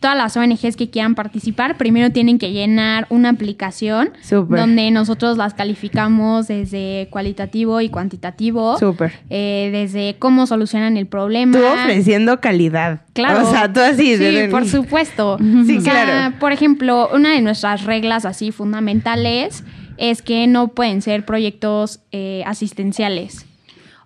todas 0.00 0.16
las 0.16 0.36
ONGs 0.36 0.76
que 0.76 0.90
quieran 0.90 1.14
participar, 1.14 1.76
primero 1.76 2.10
tienen 2.10 2.38
que 2.38 2.50
llenar 2.52 3.06
una 3.10 3.28
aplicación 3.28 4.10
Súper. 4.22 4.58
donde 4.58 4.90
nosotros 4.90 5.36
las 5.36 5.54
calificamos 5.54 6.48
desde 6.48 7.06
cualitativo 7.10 7.80
y 7.80 7.88
cuantitativo. 7.88 8.78
Súper. 8.78 9.12
Eh, 9.30 9.68
desde 9.72 10.16
cómo 10.18 10.46
solucionan 10.46 10.96
el 10.96 11.06
problema. 11.06 11.56
Tú 11.58 11.64
ofreciendo 11.64 12.40
calidad. 12.40 13.02
Claro. 13.12 13.46
O 13.46 13.50
sea, 13.50 13.72
tú 13.72 13.80
así. 13.80 14.16
Sí, 14.16 14.24
de- 14.24 14.48
por 14.48 14.66
supuesto. 14.66 15.38
Sí, 15.38 15.76
O 15.78 15.80
sea, 15.82 15.92
claro. 16.04 16.34
Por 16.40 16.52
ejemplo, 16.52 17.10
una 17.14 17.32
de 17.34 17.42
nuestras 17.42 17.84
reglas 17.84 18.24
así 18.24 18.50
fundamentales 18.52 19.64
es 19.98 20.22
que 20.22 20.46
no 20.46 20.68
pueden 20.68 21.02
ser 21.02 21.24
proyectos 21.24 22.00
eh, 22.10 22.42
asistenciales. 22.46 23.46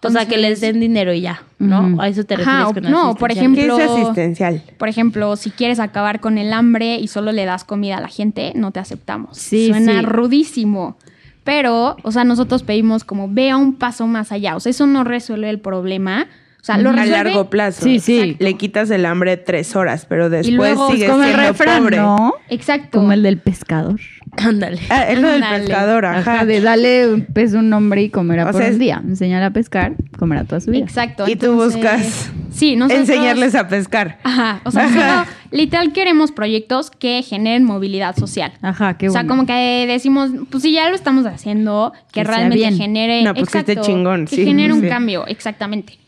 O 0.07 0.11
sea, 0.11 0.27
que 0.27 0.37
les 0.39 0.61
den 0.61 0.81
dinero 0.81 1.13
y 1.13 1.21
ya, 1.21 1.43
¿no? 1.59 2.01
A 2.01 2.09
eso 2.09 2.25
te 2.25 2.35
Ajá, 2.35 2.65
refieres 2.65 2.67
o- 2.71 2.75
con 2.75 2.91
no, 2.91 3.15
por 3.17 3.31
asistencial. 3.31 3.55
¿Qué 3.55 3.63
es 3.67 3.79
ejemplo- 3.91 4.03
asistencial? 4.03 4.63
Por 4.79 4.89
ejemplo, 4.89 5.37
si 5.37 5.51
quieres 5.51 5.79
acabar 5.81 6.21
con 6.21 6.39
el 6.39 6.53
hambre 6.53 6.97
y 6.97 7.09
solo 7.09 7.33
le 7.33 7.45
das 7.45 7.65
comida 7.65 7.99
a 7.99 8.01
la 8.01 8.09
gente, 8.09 8.53
no 8.55 8.71
te 8.73 8.81
aceptamos. 8.81 9.37
Sí, 9.39 9.69
Suena 9.69 10.01
sí. 10.01 10.07
rudísimo. 10.07 10.97
Pero, 11.45 11.97
o 12.03 12.11
sea, 12.11 12.25
nosotros 12.25 12.63
pedimos 12.65 13.05
como 13.05 13.29
vea 13.29 13.57
un 13.57 13.75
paso 13.77 14.07
más 14.09 14.33
allá. 14.33 14.57
O 14.57 14.61
sea, 14.61 14.71
eso 14.71 14.87
no 14.87 15.05
resuelve 15.05 15.49
el 15.51 15.61
problema. 15.61 16.27
Sea, 16.67 16.79
lo 16.79 16.91
a 16.91 17.07
largo 17.07 17.49
plazo. 17.49 17.85
Sí, 17.85 18.01
sí. 18.01 18.37
Le 18.41 18.55
quitas 18.55 18.91
el 18.91 19.07
hambre 19.07 19.37
tres 19.37 19.77
horas, 19.77 20.05
pero 20.09 20.29
después 20.29 20.57
luego, 20.57 20.91
sigues 20.91 21.09
Como 21.09 21.23
el 21.23 21.29
siendo 21.29 21.47
refrán, 21.49 21.83
pobre. 21.85 21.97
¿no? 21.99 22.35
Exacto. 22.49 22.99
Como 22.99 23.13
el 23.13 23.23
del 23.23 23.39
pescador. 23.39 24.01
Ándale. 24.39 24.81
Ah, 24.91 25.05
es 25.09 25.21
lo 25.21 25.29
del 25.29 25.45
pescador, 25.45 26.05
ajá. 26.05 26.19
Ajá, 26.35 26.45
de 26.45 26.61
darle 26.61 27.07
un 27.09 27.25
pez 27.27 27.55
un 27.55 27.71
nombre 27.71 28.03
y 28.03 28.11
comerá 28.11 28.43
O 28.43 28.47
por 28.53 28.57
sea, 28.61 28.67
un 28.67 28.73
es- 28.73 28.79
día. 28.81 29.01
Enseñar 29.07 29.43
a 29.45 29.51
pescar, 29.53 29.95
comerá 30.19 30.43
toda 30.45 30.61
su 30.61 30.73
vida. 30.73 30.85
Exacto. 30.85 31.29
Y 31.29 31.37
tú 31.37 31.47
entonces- 31.53 31.75
buscas 31.77 32.33
Sí, 32.51 32.75
nosotros... 32.75 33.09
Enseñarles 33.09 33.55
a 33.55 33.69
pescar. 33.69 34.19
Ajá, 34.25 34.61
o 34.65 34.71
sea, 34.71 34.87
Ajá. 34.87 35.25
solo 35.25 35.37
literal 35.53 35.93
queremos 35.93 36.33
proyectos 36.33 36.91
que 36.91 37.23
generen 37.23 37.65
movilidad 37.65 38.17
social. 38.17 38.53
Ajá, 38.63 38.97
qué 38.99 39.09
o 39.09 39.13
sea, 39.13 39.23
bueno. 39.23 39.35
como 39.37 39.47
que 39.47 39.85
decimos, 39.87 40.31
pues 40.51 40.63
si 40.65 40.73
ya 40.73 40.89
lo 40.89 40.97
estamos 40.97 41.27
haciendo, 41.27 41.93
que, 42.13 42.25
realmente 42.25 42.73
genere. 42.73 43.23
No, 43.23 43.35
pues 43.35 43.51
que 43.51 43.59
esté 43.59 43.73
exacto, 43.73 43.91
chingón, 43.93 44.27
Que 44.27 44.37
sí, 44.37 44.45
genere 44.47 44.73
un 44.73 44.81
sí. 44.81 44.89
cambio, 44.89 45.27
exactamente. 45.27 45.99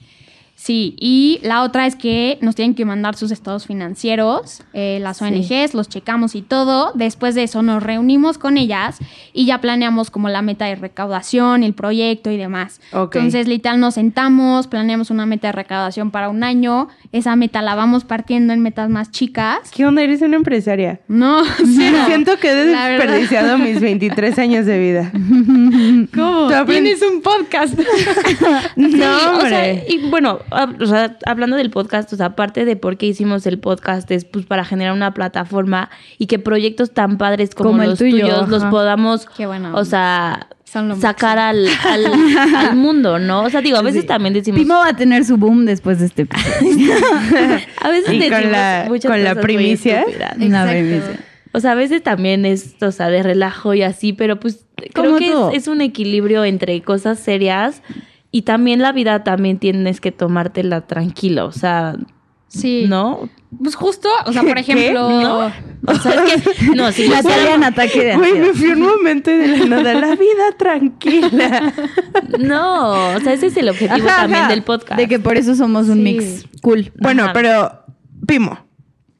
Sí, 0.61 0.97
y 0.99 1.39
la 1.45 1.63
otra 1.63 1.87
es 1.87 1.95
que 1.95 2.37
nos 2.41 2.57
tienen 2.57 2.75
que 2.75 2.85
mandar 2.85 3.15
sus 3.15 3.31
estados 3.31 3.65
financieros, 3.67 4.63
eh, 4.73 4.99
las 5.01 5.19
Sí. 5.19 5.25
ONGs, 5.25 5.73
los 5.73 5.89
checamos 5.89 6.35
y 6.35 6.43
todo. 6.43 6.91
Después 6.97 7.37
de 7.37 7.45
eso 7.45 7.63
nos 7.63 7.81
reunimos 7.81 8.39
con 8.39 8.59
ellas 8.59 8.99
y 9.33 9.47
ya 9.47 9.61
planeamos 9.61 10.11
como 10.11 10.29
la 10.29 10.43
meta 10.43 10.65
de 10.67 10.75
recaudación, 10.75 11.63
el 11.63 11.75
proyecto 11.75 12.33
y 12.33 12.37
demás. 12.37 12.81
Entonces, 12.93 13.47
literal, 13.47 13.79
nos 13.79 13.95
sentamos, 13.95 14.67
planeamos 14.67 15.11
una 15.11 15.27
meta 15.27 15.47
de 15.47 15.53
recaudación 15.53 16.11
para 16.11 16.29
un 16.29 16.43
año. 16.43 16.89
Esa 17.13 17.37
meta 17.37 17.63
la 17.63 17.77
vamos 17.77 18.03
partiendo 18.05 18.53
en 18.53 18.59
metas 18.61 18.91
más 18.91 19.13
chicas. 19.13 19.71
¿Qué 19.73 19.87
onda? 19.87 20.03
Eres 20.03 20.23
una 20.23 20.37
empresaria. 20.37 21.01
No, 21.07 21.45
cero. 21.77 21.99
Siento 22.07 22.37
que 22.39 22.51
he 22.51 22.55
desperdiciado 22.67 23.59
mis 23.59 23.81
23 23.81 24.37
años 24.41 24.67
de 24.67 24.79
vida. 24.81 25.13
¿Cómo? 26.15 26.51
Tienes 26.67 27.01
un 27.03 27.23
podcast. 27.23 27.79
No, 28.77 28.89
Sí, 28.89 28.97
o 28.97 29.01
sea, 29.01 29.33
hombre. 29.35 29.85
y 29.89 29.99
bueno, 30.11 30.39
o 30.51 30.87
sea, 30.87 31.17
hablando 31.27 31.57
del 31.57 31.71
podcast, 31.71 32.13
o 32.13 32.17
sea, 32.17 32.27
aparte 32.27 32.65
de 32.65 32.77
por 32.77 32.97
qué 32.97 33.07
hicimos 33.07 33.47
el 33.47 33.59
podcast, 33.59 34.11
es 34.11 34.25
pues 34.25 34.47
para 34.47 34.65
generar 34.65 34.93
una 34.93 35.13
plataforma 35.15 35.91
y 36.19 36.27
que 36.27 36.39
proyectos 36.39 36.93
tan 36.93 37.19
padres 37.19 37.55
como, 37.55 37.71
Como 37.71 37.83
el 37.83 37.91
los 37.91 37.99
tuyo, 37.99 38.21
tuyos 38.21 38.49
los 38.49 38.65
podamos, 38.65 39.29
o 39.75 39.85
sea, 39.85 40.49
sacar 41.01 41.39
al, 41.39 41.67
al, 41.87 42.07
al 42.57 42.77
mundo, 42.77 43.19
¿no? 43.19 43.43
O 43.45 43.51
sea, 43.51 43.61
digo, 43.61 43.79
a 43.79 43.83
veces 43.83 44.07
también 44.07 44.35
decimos, 44.35 44.61
Pimo 44.61 44.75
va 44.75 44.89
a 44.89 44.97
tener 44.97 45.25
su 45.25 45.37
boom 45.37 45.65
después 45.65 45.99
de 45.99 46.07
este 46.07 46.23
episodio. 46.23 46.95
a 47.83 47.89
veces 47.91 48.13
Y 48.13 48.21
con 48.21 48.31
decimos 48.31 48.53
la- 48.53 48.85
muchas 48.89 49.11
con 49.11 49.25
la 49.25 49.31
cosas 49.31 49.45
primicia. 49.45 50.05
Una 50.39 50.67
primicia. 50.67 51.21
O 51.53 51.61
sea, 51.61 51.73
a 51.73 51.75
veces 51.75 52.03
también 52.03 52.45
es, 52.45 52.75
o 52.83 52.93
sea, 52.93 53.09
de 53.09 53.23
relajo 53.23 53.73
y 53.73 53.83
así, 53.83 54.13
pero 54.13 54.39
pues 54.39 54.67
creo 54.93 55.17
Como 55.17 55.51
que 55.51 55.57
es 55.57 55.67
un 55.67 55.81
equilibrio 55.81 56.45
entre 56.45 56.81
cosas 56.83 57.19
serias 57.19 57.83
y 58.31 58.43
también 58.43 58.83
la 58.83 58.93
vida 58.93 59.25
también 59.25 59.59
tienes 59.59 60.01
que 60.01 60.13
tomártela 60.13 60.87
tranquilo, 60.87 61.47
o 61.47 61.53
sea, 61.53 61.97
Sí. 62.49 62.87
¿no? 62.89 63.29
Pues 63.63 63.75
justo, 63.77 64.09
o 64.25 64.33
sea, 64.33 64.43
por 64.43 64.55
¿Qué? 64.55 64.61
ejemplo. 64.61 65.21
¿No? 65.21 65.53
O 65.87 65.95
sea, 65.97 66.25
es 66.25 66.43
que, 66.43 66.75
no, 66.75 66.91
si 66.93 67.07
La 67.09 67.21
en 67.55 67.63
ataque 67.65 68.05
de 68.05 68.17
Güey, 68.17 68.39
me 68.41 68.53
fui 68.55 68.71
un 68.71 68.81
momento 68.81 69.31
de 69.31 69.47
la 69.49 69.67
nada. 69.67 69.95
La 69.95 70.15
vida 70.17 70.53
tranquila. 70.59 71.73
no, 72.39 73.15
o 73.17 73.21
sea, 73.21 73.35
ese 73.35 73.47
es 73.47 73.57
el 73.59 73.69
objetivo 73.69 74.07
Ajá, 74.09 74.23
también 74.23 74.43
ajá. 74.45 74.51
del 74.51 74.63
podcast. 74.63 74.99
De 74.99 75.09
que 75.09 75.19
por 75.19 75.37
eso 75.37 75.55
somos 75.55 75.89
un 75.89 75.97
Sí. 75.99 76.03
mix 76.03 76.47
cool. 76.63 76.91
Bueno, 77.01 77.25
Ajá. 77.25 77.33
pero 77.35 77.85
Pimo. 78.27 78.59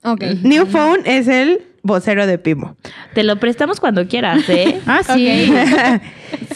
Ok. 0.05 0.23
New 0.43 0.67
Phone 0.67 1.01
es 1.05 1.29
el 1.29 1.63
vocero 1.89 2.29
de 2.29 2.39
Pimo. 2.39 2.77
Te 3.15 3.25
lo 3.25 3.41
prestamos 3.41 3.81
cuando 3.81 4.07
quieras, 4.07 4.49
¿eh? 4.49 4.81
Ah, 4.87 5.01
sí. 5.03 5.53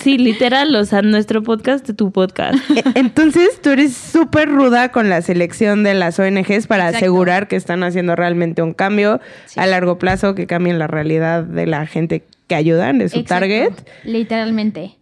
Sí, 0.00 0.18
literal, 0.18 0.74
o 0.76 0.84
sea, 0.84 1.02
nuestro 1.02 1.42
podcast, 1.42 1.90
tu 1.96 2.12
podcast. 2.12 2.58
E- 2.70 2.84
Entonces, 2.94 3.60
tú 3.60 3.70
eres 3.70 3.94
súper 3.96 4.48
ruda 4.48 4.90
con 4.92 5.08
la 5.08 5.22
selección 5.22 5.82
de 5.82 5.94
las 5.94 6.18
ONGs 6.20 6.66
para 6.68 6.84
Exacto. 6.84 6.98
asegurar 6.98 7.48
que 7.48 7.56
están 7.56 7.82
haciendo 7.82 8.14
realmente 8.14 8.62
un 8.62 8.74
cambio 8.74 9.20
a 9.56 9.66
largo 9.66 9.98
plazo, 9.98 10.34
que 10.36 10.46
cambien 10.46 10.78
la 10.78 10.86
realidad 10.86 11.42
de 11.42 11.66
la 11.66 11.86
gente 11.86 12.22
que 12.46 12.54
ayudan, 12.54 12.98
de 12.98 13.08
su 13.08 13.18
Exacto. 13.18 13.40
target. 13.40 13.72
Literalmente. 14.04 14.96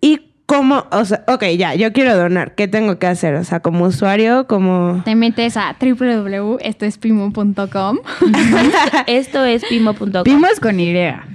Y 0.00 0.31
cómo, 0.52 0.84
o 0.90 1.04
sea, 1.06 1.24
ok, 1.28 1.44
ya, 1.56 1.74
yo 1.74 1.94
quiero 1.94 2.14
donar. 2.14 2.54
¿Qué 2.54 2.68
tengo 2.68 2.98
que 2.98 3.06
hacer? 3.06 3.36
O 3.36 3.44
sea, 3.44 3.60
como 3.60 3.86
usuario, 3.86 4.46
como... 4.46 5.00
Te 5.02 5.14
metes 5.14 5.56
a 5.56 5.74
www.estoespimo.com. 5.80 7.98
Esto 9.06 9.46
es 9.46 9.64
pimo.com. 9.64 10.24
Pimo 10.24 10.46
es 10.46 10.60
con 10.60 10.78
Y. 10.78 10.94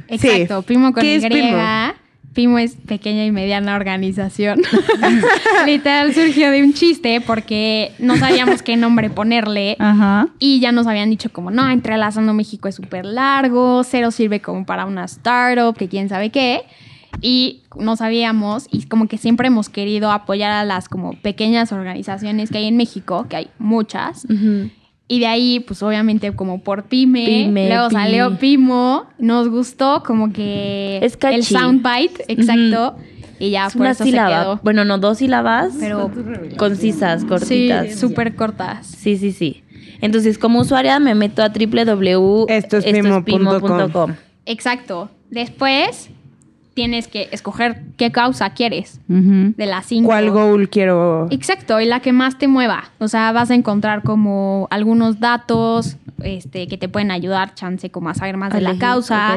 Exacto, 0.09 0.61
Pimo 0.61 0.93
con 0.93 1.01
¿Qué 1.01 1.15
Y. 1.15 1.17
es 1.17 1.25
Pimo? 1.25 1.57
Pimo 2.33 2.59
es 2.59 2.75
pequeña 2.75 3.25
y 3.25 3.31
mediana 3.31 3.75
organización. 3.75 4.61
Literal 5.65 6.13
surgió 6.13 6.51
de 6.51 6.61
un 6.61 6.73
chiste 6.73 7.19
porque 7.19 7.93
no 7.97 8.17
sabíamos 8.17 8.61
qué 8.61 8.77
nombre 8.77 9.09
ponerle. 9.09 9.77
Ajá. 9.79 10.27
Y 10.37 10.59
ya 10.59 10.71
nos 10.71 10.85
habían 10.85 11.09
dicho 11.09 11.31
como, 11.31 11.49
no, 11.49 11.67
entrelazando 11.71 12.35
México 12.35 12.67
es 12.67 12.75
súper 12.75 13.05
largo, 13.05 13.83
cero 13.83 14.11
sirve 14.11 14.41
como 14.41 14.67
para 14.67 14.85
una 14.85 15.05
startup, 15.05 15.75
que 15.75 15.87
quién 15.87 16.07
sabe 16.07 16.29
qué. 16.29 16.61
Y 17.21 17.63
no 17.75 17.95
sabíamos, 17.95 18.67
y 18.71 18.83
como 18.83 19.07
que 19.07 19.17
siempre 19.17 19.47
hemos 19.47 19.69
querido 19.69 20.11
apoyar 20.11 20.51
a 20.51 20.63
las 20.65 20.87
como 20.89 21.13
pequeñas 21.21 21.71
organizaciones 21.71 22.51
que 22.51 22.57
hay 22.59 22.65
en 22.67 22.77
México, 22.77 23.25
que 23.29 23.35
hay 23.37 23.47
muchas. 23.57 24.27
Y 25.09 25.19
de 25.19 25.27
ahí, 25.27 25.59
pues 25.61 25.81
obviamente 25.83 26.33
como 26.35 26.61
por 26.61 26.83
Pyme, 26.83 27.25
Pyme, 27.25 27.69
luego 27.69 27.89
salió 27.89 28.37
Pimo, 28.37 29.05
nos 29.17 29.47
gustó 29.49 30.03
como 30.05 30.33
que 30.33 30.99
Es 31.01 31.17
el 31.21 31.43
soundbite, 31.43 32.25
exacto. 32.27 32.97
Y 33.39 33.51
ya 33.51 33.67
Es 33.67 33.73
por 33.73 33.81
una 33.81 33.91
eso 33.91 34.03
se 34.03 34.09
sílaba. 34.09 34.41
quedó. 34.41 34.59
Bueno, 34.63 34.83
no, 34.83 34.97
dos 34.97 35.19
sílabas. 35.19 35.73
Pero 35.79 36.11
concisas, 36.57 37.21
sí, 37.21 37.27
cortitas. 37.27 37.95
súper 37.95 38.35
cortas. 38.35 38.85
Sí, 38.87 39.15
sí, 39.15 39.31
sí. 39.31 39.63
Entonces, 40.01 40.37
como 40.37 40.59
usuaria 40.59 40.99
me 40.99 41.15
meto 41.15 41.41
a 41.43 41.49
www.estoespimo.com. 41.49 44.15
Exacto. 44.45 45.09
Después 45.29 46.09
tienes 46.77 47.07
que 47.07 47.27
escoger 47.31 47.81
qué 47.97 48.11
causa 48.11 48.51
quieres 48.51 49.01
Ujú. 49.09 49.55
de 49.57 49.65
las 49.65 49.87
cinco. 49.87 50.09
¿Cuál 50.09 50.29
goal 50.29 50.69
quiero? 50.69 51.25
Exacto, 51.31 51.81
y 51.81 51.85
la 51.85 52.01
que 52.01 52.13
más 52.13 52.37
te 52.37 52.47
mueva. 52.47 52.91
O 52.99 53.07
sea, 53.07 53.31
vas 53.31 53.49
a 53.49 53.55
encontrar 53.55 54.03
como 54.03 54.67
algunos 54.69 55.19
datos 55.19 55.97
este, 56.21 56.67
que 56.67 56.77
te 56.77 56.87
pueden 56.87 57.09
ayudar, 57.09 57.55
chance, 57.55 57.89
como 57.89 58.09
a 58.09 58.13
saber 58.13 58.37
más 58.37 58.53
de 58.53 58.61
la 58.61 58.77
causa. 58.77 59.35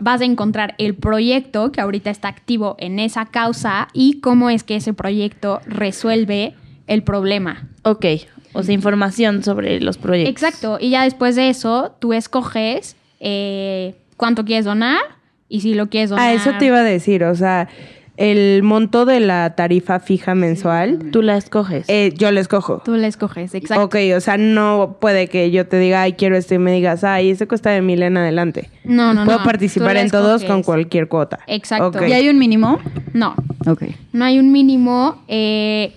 Vas 0.00 0.22
a 0.22 0.24
encontrar 0.24 0.74
el 0.78 0.94
proyecto 0.94 1.70
que 1.70 1.82
ahorita 1.82 2.08
está 2.08 2.28
activo 2.28 2.76
en 2.78 2.98
esa 2.98 3.26
causa 3.26 3.88
y 3.92 4.20
cómo 4.20 4.48
es 4.48 4.64
que 4.64 4.76
ese 4.76 4.94
proyecto 4.94 5.60
resuelve 5.66 6.54
el 6.86 7.02
problema. 7.02 7.68
Ok. 7.82 8.06
O 8.54 8.62
sea, 8.62 8.72
información 8.72 9.44
sobre 9.44 9.80
los 9.80 9.98
proyectos. 9.98 10.32
Exacto, 10.32 10.78
y 10.80 10.88
ya 10.88 11.04
después 11.04 11.36
de 11.36 11.50
eso, 11.50 11.94
tú 11.98 12.14
escoges 12.14 12.96
eh, 13.20 13.96
cuánto 14.16 14.46
quieres 14.46 14.64
donar 14.64 15.19
y 15.50 15.60
si 15.60 15.74
lo 15.74 15.88
quieres 15.90 16.08
donar. 16.08 16.24
Ah, 16.26 16.32
eso 16.32 16.52
te 16.58 16.64
iba 16.66 16.78
a 16.78 16.82
decir, 16.82 17.24
o 17.24 17.34
sea, 17.34 17.68
el 18.16 18.62
monto 18.62 19.06
de 19.06 19.18
la 19.20 19.54
tarifa 19.56 19.98
fija 19.98 20.34
mensual, 20.34 20.98
Tú 21.10 21.22
la 21.22 21.36
escoges. 21.38 21.86
eh, 21.88 22.12
yo 22.16 22.30
lo 22.32 22.40
escojo. 22.40 22.82
Tú 22.84 22.94
la 22.96 23.06
escoges, 23.06 23.54
exacto. 23.54 23.82
Ok, 23.84 23.96
o 24.16 24.20
sea, 24.20 24.36
no 24.36 24.96
puede 25.00 25.26
que 25.28 25.50
yo 25.50 25.66
te 25.66 25.78
diga, 25.78 26.02
ay, 26.02 26.12
quiero 26.14 26.36
esto 26.36 26.54
y 26.54 26.58
me 26.58 26.70
digas, 26.72 27.02
ay, 27.02 27.30
ese 27.30 27.46
cuesta 27.48 27.70
de 27.70 27.80
mil 27.82 28.02
en 28.02 28.16
adelante. 28.18 28.70
No, 28.84 29.14
no, 29.14 29.24
Puedo 29.24 29.38
no. 29.38 29.44
participar 29.44 29.88
tú 29.88 29.94
la 29.94 30.00
en 30.02 30.10
todos 30.10 30.44
con 30.44 30.62
cualquier 30.62 31.08
cuota. 31.08 31.38
Exacto. 31.46 32.06
¿Y 32.06 32.12
hay 32.12 32.28
un 32.28 32.38
mínimo? 32.38 32.78
No, 33.14 33.34
Ok. 33.66 33.84
no 34.12 34.24
hay 34.24 34.38
un 34.38 34.52
mínimo. 34.52 35.22
eh, 35.28 35.92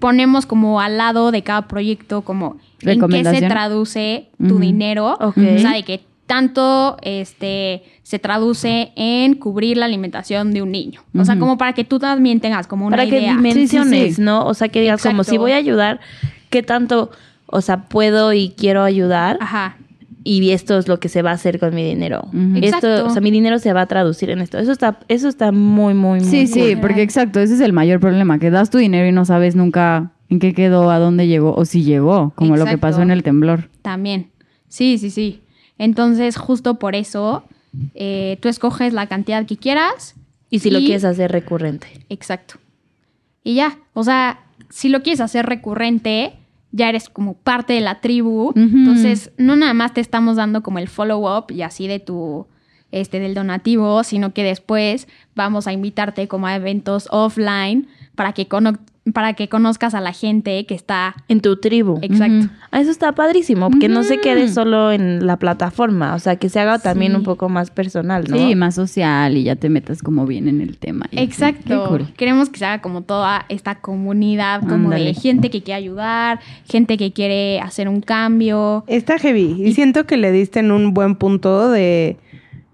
ponemos 0.00 0.46
como 0.46 0.80
al 0.80 0.96
lado 0.96 1.30
de 1.30 1.42
cada 1.42 1.68
proyecto 1.68 2.22
como 2.22 2.56
en 2.80 3.00
qué 3.08 3.22
se 3.24 3.42
traduce 3.46 4.28
tu 4.48 4.58
dinero. 4.58 5.12
Ok. 5.20 5.36
O 5.36 5.58
sea, 5.60 5.72
de 5.74 5.82
que 5.84 6.00
tanto 6.26 6.96
este 7.02 7.84
se 8.02 8.18
traduce 8.18 8.92
en 8.96 9.34
cubrir 9.34 9.76
la 9.76 9.86
alimentación 9.86 10.52
de 10.52 10.62
un 10.62 10.72
niño. 10.72 11.02
O 11.16 11.24
sea, 11.24 11.38
como 11.38 11.56
para 11.58 11.72
que 11.72 11.84
tú 11.84 11.98
también 11.98 12.40
tengas 12.40 12.66
como 12.66 12.86
una 12.86 12.96
Para 12.96 13.08
que 13.08 13.18
idea. 13.20 13.34
dimensiones, 13.34 14.00
Sí, 14.00 14.08
sí, 14.08 14.14
sí. 14.14 14.22
¿no? 14.22 14.44
O 14.46 14.54
sea, 14.54 14.68
que 14.68 14.80
digas 14.80 15.02
como 15.02 15.22
Exacto. 15.22 15.30
si 15.30 15.38
voy 15.38 15.52
a 15.52 15.56
ayudar, 15.56 16.00
¿qué 16.50 16.62
tanto, 16.62 17.10
o 17.46 17.60
sea, 17.60 17.88
puedo 17.88 18.32
y 18.32 18.50
quiero 18.56 18.82
ayudar? 18.82 19.38
Ajá. 19.40 19.76
Y 20.24 20.50
esto 20.50 20.76
es 20.76 20.88
lo 20.88 20.98
que 20.98 21.08
se 21.08 21.22
va 21.22 21.30
a 21.30 21.34
hacer 21.34 21.60
con 21.60 21.72
mi 21.74 21.84
dinero. 21.84 22.22
Ujú. 22.28 22.56
Esto, 22.56 22.76
Exacto. 22.88 23.06
o 23.06 23.10
sea, 23.10 23.22
mi 23.22 23.30
dinero 23.30 23.60
se 23.60 23.72
va 23.72 23.82
a 23.82 23.86
traducir 23.86 24.30
en 24.30 24.40
esto. 24.40 24.58
Eso 24.58 24.72
está, 24.72 24.98
eso 25.06 25.28
está 25.28 25.52
muy, 25.52 25.94
muy, 25.94 26.18
muy 26.18 26.28
Sí, 26.28 26.48
sí, 26.48 26.74
porque 26.80 27.02
exacto, 27.02 27.38
ese 27.38 27.54
es 27.54 27.60
el 27.60 27.72
mayor 27.72 28.00
problema, 28.00 28.38
que 28.40 28.50
das 28.50 28.70
tu 28.70 28.78
dinero 28.78 29.06
y 29.06 29.12
no 29.12 29.24
sabes 29.24 29.54
nunca 29.54 30.10
en 30.28 30.40
qué 30.40 30.52
quedó, 30.52 30.90
a 30.90 30.98
dónde 30.98 31.28
llegó 31.28 31.54
o 31.54 31.64
si 31.64 31.84
llegó, 31.84 32.32
como 32.34 32.56
lo 32.56 32.64
que 32.64 32.70
Exacto. 32.72 32.80
pasó 32.80 33.02
en 33.02 33.12
el 33.12 33.22
temblor. 33.22 33.68
También. 33.82 34.30
Sí, 34.68 34.98
sí, 34.98 35.10
sí. 35.10 35.42
Entonces, 35.78 36.36
justo 36.36 36.78
por 36.78 36.94
eso, 36.94 37.44
eh, 37.94 38.38
tú 38.40 38.48
escoges 38.48 38.92
la 38.92 39.06
cantidad 39.06 39.44
que 39.46 39.56
quieras. 39.56 40.14
Y 40.50 40.60
si 40.60 40.70
lo 40.70 40.78
quieres 40.78 41.04
hacer 41.04 41.32
recurrente. 41.32 41.88
Exacto. 42.08 42.54
Y 43.44 43.54
ya, 43.54 43.78
o 43.94 44.04
sea, 44.04 44.40
si 44.70 44.88
lo 44.88 45.02
quieres 45.02 45.20
hacer 45.20 45.46
recurrente, 45.46 46.34
ya 46.72 46.88
eres 46.88 47.08
como 47.08 47.34
parte 47.34 47.72
de 47.74 47.80
la 47.80 48.00
tribu. 48.00 48.52
Entonces, 48.56 49.30
no 49.38 49.56
nada 49.56 49.74
más 49.74 49.92
te 49.94 50.00
estamos 50.00 50.36
dando 50.36 50.62
como 50.62 50.78
el 50.78 50.88
follow-up 50.88 51.50
y 51.52 51.62
así 51.62 51.86
de 51.88 51.98
tu, 52.00 52.46
este, 52.92 53.18
del 53.20 53.34
donativo, 53.34 54.02
sino 54.04 54.32
que 54.32 54.42
después 54.44 55.08
vamos 55.34 55.66
a 55.66 55.72
invitarte 55.72 56.28
como 56.28 56.46
a 56.46 56.54
eventos 56.56 57.08
offline 57.10 57.88
para 58.14 58.32
que 58.32 58.46
cono- 58.48 58.78
para 59.12 59.34
que 59.34 59.48
conozcas 59.48 59.94
a 59.94 60.00
la 60.00 60.12
gente 60.12 60.66
que 60.66 60.74
está 60.74 61.14
En 61.28 61.40
tu 61.40 61.56
tribu. 61.58 61.98
exacto. 62.02 62.48
Ah, 62.72 62.80
Eso 62.80 62.90
está 62.90 63.12
padrísimo, 63.12 63.70
que 63.80 63.88
no 63.88 64.02
se 64.02 64.18
quede 64.18 64.48
solo 64.48 64.90
en 64.92 65.26
la 65.26 65.36
plataforma, 65.38 66.14
o 66.14 66.18
sea, 66.18 66.36
que 66.36 66.48
se 66.48 66.58
haga 66.60 66.78
también 66.78 67.12
Sí. 67.12 67.18
un 67.18 67.22
poco 67.24 67.48
más 67.48 67.70
personal, 67.70 68.24
¿no? 68.28 68.36
Sí, 68.36 68.54
más 68.56 68.74
social 68.74 69.36
y 69.36 69.44
ya 69.44 69.54
te 69.56 69.68
metas 69.68 70.02
como 70.02 70.26
bien 70.26 70.48
en 70.48 70.60
el 70.60 70.76
tema. 70.78 71.06
y. 71.10 71.20
Exacto. 71.20 71.82
Qué 71.84 71.88
cool. 71.88 72.14
Queremos 72.16 72.48
que 72.50 72.58
se 72.58 72.64
haga 72.66 72.82
como 72.82 73.02
toda 73.02 73.46
esta 73.48 73.76
comunidad, 73.76 74.62
como 74.68 74.90
de 74.90 75.14
gente 75.14 75.50
que 75.50 75.62
quiere 75.62 75.78
ayudar, 75.78 76.40
gente 76.68 76.96
que 76.96 77.12
quiere 77.12 77.60
hacer 77.60 77.88
un 77.88 78.00
cambio. 78.00 78.84
Está 78.88 79.18
heavy. 79.18 79.62
Y 79.64 79.72
siento 79.74 80.04
que 80.06 80.16
le 80.16 80.32
diste 80.32 80.60
en 80.60 80.72
un 80.72 80.92
buen 80.94 81.14
punto 81.16 81.70
de 81.70 82.16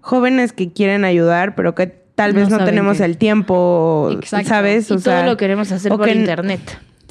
jóvenes 0.01 0.51
que 0.53 0.71
quieren 0.71 1.05
ayudar, 1.05 1.55
pero 1.55 1.75
que 1.75 2.02
tal 2.15 2.33
vez 2.33 2.49
no, 2.49 2.63
tenemos 2.63 2.99
el 2.99 3.17
tiempo, 3.17 4.09
Exacto. 4.13 4.49
¿sabes? 4.49 4.89
Y 4.91 4.97
todo 4.97 5.23
lo 5.23 5.37
queremos 5.37 5.71
hacer 5.71 5.91
o 5.91 5.97
por 5.97 6.07
que- 6.07 6.13
internet. 6.15 6.61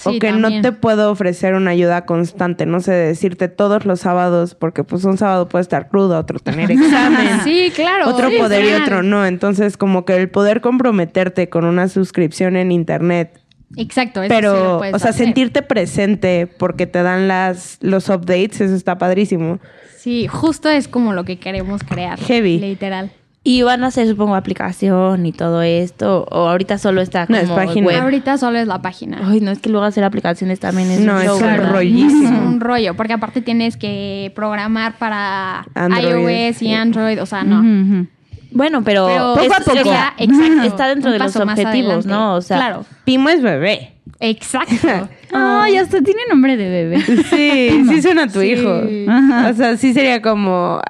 O 0.05 0.11
que 0.13 0.19
también. 0.31 0.41
no 0.57 0.63
te 0.63 0.73
puedo 0.73 1.13
ofrecer 1.13 1.55
una 1.55 1.71
ayuda 1.71 2.07
constante, 2.07 2.67
no 2.67 2.81
sé, 2.81 2.91
decirte 2.93 3.47
todos 3.47 3.85
los 3.85 4.01
sábados, 4.01 4.57
porque 4.57 4.83
pues 4.83 5.05
un 5.05 5.17
sábado 5.17 5.49
puede 5.49 5.63
estar 5.63 5.89
crudo, 5.91 6.19
otro 6.19 6.41
tener 6.41 6.71
examen. 6.73 7.41
Sí, 7.45 7.71
claro. 7.73 8.09
Otro 8.09 8.29
Sí, 8.31 8.37
poder 8.37 8.65
y 8.65 8.73
otro 8.83 9.05
no. 9.05 9.25
Entonces, 9.27 9.77
como 9.77 10.05
que 10.05 10.17
el 10.17 10.29
poder 10.29 10.61
comprometerte 10.61 11.49
con 11.49 11.65
una 11.65 11.87
suscripción 11.87 12.57
en 12.57 12.73
internet, 12.73 13.39
Exacto. 13.77 14.23
eso 14.25 14.35
sí 14.35 14.43
lo 14.43 14.51
pero, 14.51 14.79
puedes 14.79 14.95
o 14.95 14.99
sea, 14.99 15.11
hacer. 15.11 15.25
sentirte 15.27 15.63
presente 15.63 16.49
porque 16.59 16.87
te 16.89 17.03
dan 17.05 17.29
las 17.29 17.79
los 17.81 18.09
updates, 18.09 18.61
eso 18.61 18.75
está 18.75 18.99
padrísimo. 18.99 19.61
Sí, 19.97 20.27
justo 20.27 20.69
es 20.69 20.89
como 20.89 21.13
lo 21.13 21.25
que 21.25 21.39
queremos 21.39 21.83
crear. 21.85 22.19
Heavy. 22.19 22.59
Literal. 22.59 23.13
Y 23.45 23.63
van 23.63 23.83
a 23.83 23.89
hacer, 23.89 24.07
supongo, 24.07 24.37
aplicación 24.37 25.27
y 25.27 25.33
todo 25.33 25.63
esto, 25.63 26.27
o 26.31 26.49
ahorita 26.49 26.79
solo 26.79 27.01
está 27.01 27.27
No, 27.29 27.39
como 27.41 27.41
es 27.61 27.67
página. 27.67 27.87
web. 27.89 28.01
Ahorita 28.01 28.39
solo 28.39 28.59
es 28.59 28.69
la 28.69 28.81
página. 28.83 29.19
Ay, 29.25 29.41
no, 29.41 29.51
es 29.51 29.59
que 29.59 29.69
luego 29.69 29.85
hacer 29.85 30.05
aplicaciones 30.05 30.61
también 30.61 30.89
es 30.93 31.01
No, 31.01 31.17
un 31.17 31.23
es 31.23 31.31
un 31.31 31.57
rollísimo. 31.73 32.23
Es 32.25 32.31
un 32.47 32.61
rollo, 32.61 32.95
porque 32.95 33.15
aparte 33.15 33.41
tienes 33.43 33.77
que 33.77 34.31
programar 34.37 34.97
para 34.97 35.67
Android. 35.75 36.49
iOS 36.51 36.63
y 36.63 36.73
Android, 36.73 37.21
o 37.21 37.27
sea, 37.27 37.43
no. 37.43 38.07
Bueno, 38.53 38.85
pero, 38.85 39.07
poco 39.35 39.55
a 39.55 39.59
poco. 39.59 39.73
sería- 39.77 40.13
Exacto. 40.19 40.63
está 40.63 40.87
dentro 40.89 41.11
de 41.11 41.19
los 41.19 41.35
objetivos. 41.35 42.07
¿no? 42.07 42.35
O 42.35 42.43
sea, 42.43 42.59
claro. 42.59 42.85
Pimo 43.05 43.29
es 43.29 43.43
bebé. 43.43 43.95
Exacto. 44.21 45.09
Ay, 45.33 45.79
hasta 45.79 46.01
tiene 46.03 46.21
nombre 46.31 46.57
de 46.57 46.69
bebé. 46.69 47.01
Sí, 47.31 47.85
sí 47.89 48.03
suena 48.03 48.25
a 48.25 48.27
tu 48.29 48.41
Sí. 48.41 48.53
hijo. 48.53 48.83
Ajá. 49.09 49.49
O 49.51 49.55
sea, 49.55 49.77
sí 49.77 49.93
sería 49.95 50.21
como, 50.23 50.81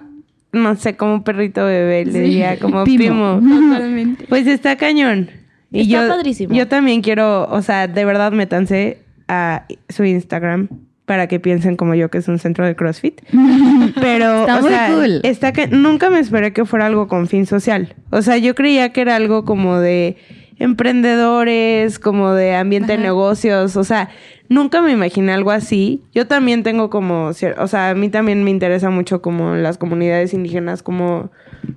no 0.52 0.76
sé, 0.76 0.96
como 0.96 1.24
perrito 1.24 1.64
bebé, 1.64 2.04
le 2.04 2.20
diría 2.20 2.58
como 2.58 2.84
Pimo. 2.84 3.40
Pimo. 3.40 3.70
Totalmente. 3.70 4.26
Pues 4.28 4.46
está 4.46 4.76
cañón. 4.76 5.30
Y 5.70 5.82
Está 5.82 6.02
yo, 6.02 6.08
padrísimo. 6.08 6.54
Yo 6.54 6.68
también 6.68 7.00
quiero, 7.00 7.48
o 7.50 7.62
sea, 7.62 7.88
de 7.88 8.04
verdad 8.04 8.32
métanse 8.32 8.98
a 9.28 9.64
su 9.88 10.04
Instagram 10.04 10.68
para 11.06 11.26
que 11.26 11.40
piensen 11.40 11.76
como 11.76 11.94
yo 11.94 12.10
que 12.10 12.18
es 12.18 12.28
un 12.28 12.38
centro 12.38 12.66
de 12.66 12.76
CrossFit. 12.76 13.22
Pero, 14.00 14.42
Está 14.42 14.58
o 14.58 14.60
muy 14.60 14.70
sea, 14.70 14.88
cool. 14.92 15.20
está 15.22 15.52
que 15.52 15.66
nunca 15.68 16.10
me 16.10 16.18
esperé 16.18 16.52
que 16.52 16.64
fuera 16.64 16.86
algo 16.86 17.08
con 17.08 17.26
fin 17.26 17.46
social. 17.46 17.94
O 18.10 18.20
sea, 18.22 18.36
yo 18.36 18.54
creía 18.54 18.92
que 18.92 19.00
era 19.00 19.16
algo 19.16 19.44
como 19.44 19.78
de 19.78 20.16
emprendedores, 20.62 21.98
como 21.98 22.32
de 22.32 22.54
ambiente 22.54 22.92
de 22.92 22.98
negocios, 22.98 23.76
o 23.76 23.82
sea, 23.82 24.10
nunca 24.48 24.80
me 24.80 24.92
imaginé 24.92 25.32
algo 25.32 25.50
así. 25.50 26.02
Yo 26.14 26.26
también 26.26 26.62
tengo 26.62 26.88
como, 26.88 27.26
o 27.26 27.32
sea, 27.66 27.90
a 27.90 27.94
mí 27.94 28.08
también 28.08 28.44
me 28.44 28.50
interesa 28.50 28.88
mucho 28.88 29.22
como 29.22 29.56
las 29.56 29.76
comunidades 29.76 30.34
indígenas, 30.34 30.82
como, 30.82 31.30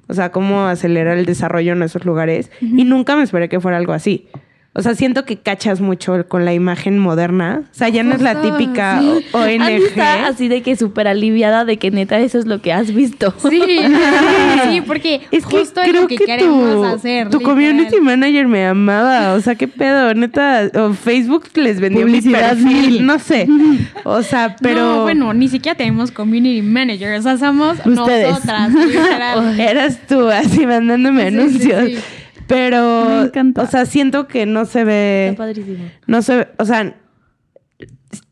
o 0.08 0.14
sea, 0.14 0.32
cómo 0.32 0.66
acelerar 0.66 1.18
el 1.18 1.26
desarrollo 1.26 1.74
en 1.74 1.82
esos 1.82 2.06
lugares. 2.06 2.52
Y 2.62 2.84
nunca 2.84 3.16
me 3.16 3.24
esperé 3.24 3.50
que 3.50 3.60
fuera 3.60 3.78
algo 3.78 3.94
así. 3.94 4.28
O 4.78 4.82
sea, 4.82 4.94
siento 4.94 5.24
que 5.24 5.38
cachas 5.38 5.80
mucho 5.80 6.28
con 6.28 6.44
la 6.44 6.54
imagen 6.54 7.00
moderna. 7.00 7.62
O 7.64 7.74
sea, 7.74 7.88
ya 7.88 8.04
no 8.04 8.14
es 8.14 8.22
la 8.22 8.42
típica 8.42 9.00
sí. 9.00 9.26
o- 9.32 9.38
ONG. 9.40 9.62
Está 9.70 10.28
así 10.28 10.50
de 10.50 10.62
que 10.64 10.76
súper 10.76 11.08
aliviada 11.08 11.64
de 11.64 11.78
que 11.78 11.92
neta 11.92 12.20
eso 12.20 12.38
es 12.40 12.46
lo 12.46 12.62
que 12.62 12.74
has 12.74 12.94
visto. 12.94 13.34
Sí, 13.50 13.62
sí, 14.70 14.82
porque 14.82 15.22
Es 15.32 15.46
que 15.46 15.60
justo 15.60 15.82
es 15.82 15.90
creo 15.90 16.02
lo 16.02 16.08
que, 16.10 16.18
que, 16.18 16.26
queremos 16.26 16.74
tu, 16.74 16.84
hacer. 16.84 17.30
tu 17.30 17.40
literal. 17.40 17.56
community 17.56 18.02
manager 18.02 18.48
me 18.50 18.66
amaba. 18.68 19.34
O 19.36 19.40
sea, 19.40 19.56
qué 19.56 19.70
pedo, 19.70 20.14
neta. 20.14 20.70
O 20.76 20.92
Facebook 20.94 21.46
les 21.56 21.80
vendió 21.80 22.06
mi 22.06 22.12
Publicidad 22.20 22.50
perfil. 22.58 22.68
mil. 22.92 23.06
No 23.06 23.18
sé. 23.20 23.48
O 24.04 24.22
sea, 24.24 24.56
pero. 24.62 24.82
No, 24.98 25.02
bueno, 25.04 25.34
ni 25.34 25.48
siquiera 25.48 25.76
tenemos 25.76 26.12
community 26.12 26.62
manager, 26.62 27.18
o 27.18 27.22
sea, 27.22 27.38
somos 27.38 27.78
Ustedes. 27.86 28.30
nosotras. 28.30 28.72
literal. 28.74 29.60
Eras 29.60 30.00
tú 30.08 30.30
así 30.30 30.66
mandándome 30.68 31.24
Sí, 31.24 31.30
sí, 31.32 31.38
anuncios. 31.72 31.86
sí. 31.86 31.98
Pero. 32.48 33.06
Me 33.06 33.22
encanta. 33.28 33.62
O 33.62 33.68
sea, 33.68 33.86
siento 33.86 34.28
que 34.28 34.46
no 34.46 34.66
se 34.66 34.84
ve. 34.84 35.28
Está 35.30 35.44
padrísimo. 35.44 35.86
No 36.08 36.22
se 36.22 36.38
ve. 36.38 36.48
O 36.58 36.66
sea. 36.66 36.96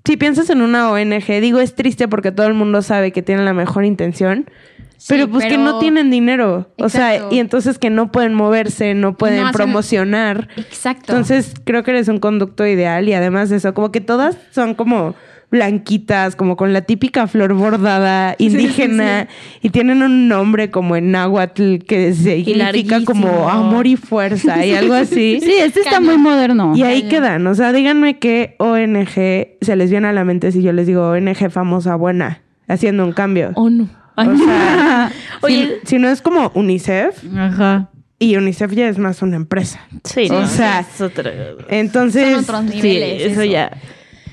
Si 0.05 0.17
piensas 0.17 0.49
en 0.49 0.61
una 0.61 0.91
ONG, 0.91 1.25
digo, 1.41 1.59
es 1.59 1.75
triste 1.75 2.07
porque 2.09 2.31
todo 2.31 2.47
el 2.47 2.53
mundo 2.53 2.81
sabe 2.81 3.11
que 3.11 3.21
tienen 3.21 3.45
la 3.45 3.53
mejor 3.53 3.85
intención. 3.85 4.49
Sí, 4.97 5.07
pero 5.09 5.27
pues 5.29 5.45
que 5.45 5.57
no 5.57 5.79
tienen 5.79 6.09
dinero. 6.09 6.69
O 6.77 6.87
sea, 6.87 7.29
y 7.29 7.39
entonces 7.39 7.77
que 7.77 7.89
no 7.89 8.11
pueden 8.11 8.33
moverse, 8.33 8.93
no 8.93 9.17
pueden 9.17 9.51
promocionar. 9.51 10.47
Exacto. 10.55 11.11
Entonces 11.11 11.53
creo 11.65 11.83
que 11.83 11.91
eres 11.91 12.07
un 12.07 12.19
conducto 12.19 12.65
ideal 12.65 13.09
y 13.09 13.13
además 13.13 13.49
de 13.49 13.57
eso, 13.57 13.73
como 13.73 13.91
que 13.91 13.99
todas 13.99 14.37
son 14.51 14.75
como 14.75 15.15
blanquitas, 15.53 16.35
como 16.35 16.57
con 16.57 16.73
la 16.73 16.81
típica 16.81 17.27
flor 17.27 17.53
bordada 17.53 18.35
indígena 18.39 19.27
y 19.61 19.69
tienen 19.69 20.01
un 20.01 20.27
nombre 20.27 20.71
como 20.71 20.95
en 20.95 21.11
náhuatl 21.11 21.77
que 21.87 22.13
significa 22.13 23.05
como 23.05 23.47
amor 23.49 23.85
y 23.87 23.95
fuerza 23.95 24.65
y 24.65 24.73
algo 24.73 24.95
así. 24.95 25.39
Sí, 25.43 25.53
este 25.59 25.81
está 25.81 25.99
muy 26.01 26.17
moderno. 26.17 26.73
Y 26.75 26.83
ahí 26.83 27.03
quedan, 27.03 27.45
o 27.47 27.53
sea, 27.55 27.71
díganme 27.71 28.17
qué 28.19 28.55
ONG 28.59 29.13
se 29.61 29.75
les 29.75 29.89
viene 29.91 30.07
a 30.07 30.13
la 30.13 30.25
mente 30.25 30.51
si 30.51 30.61
yo 30.63 30.73
les 30.73 30.87
digo 30.87 31.09
ONG 31.11 31.49
famosa 31.51 31.95
buena, 31.95 32.41
haciendo 32.67 33.05
un 33.05 33.13
cambio. 33.13 33.51
Oh, 33.55 33.69
no. 33.69 33.87
Ay, 34.15 34.27
O 34.29 34.37
sea, 34.37 35.11
Oye. 35.41 35.79
si, 35.83 35.87
si 35.95 35.99
no 35.99 36.09
es 36.09 36.21
como 36.21 36.51
UNICEF, 36.55 37.23
Ajá. 37.37 37.89
y 38.19 38.35
UNICEF 38.37 38.71
ya 38.73 38.87
es 38.89 38.97
más 38.97 39.21
una 39.21 39.35
empresa. 39.35 39.79
sí, 40.03 40.27
o 40.31 40.41
no, 40.41 40.47
sea, 40.47 40.79
es 40.81 40.99
otra- 41.01 41.31
Entonces, 41.69 42.31
Son 42.31 42.43
otros 42.43 42.71
sí, 42.71 42.75
niveles. 42.81 43.31
eso 43.31 43.43
ya. 43.43 43.71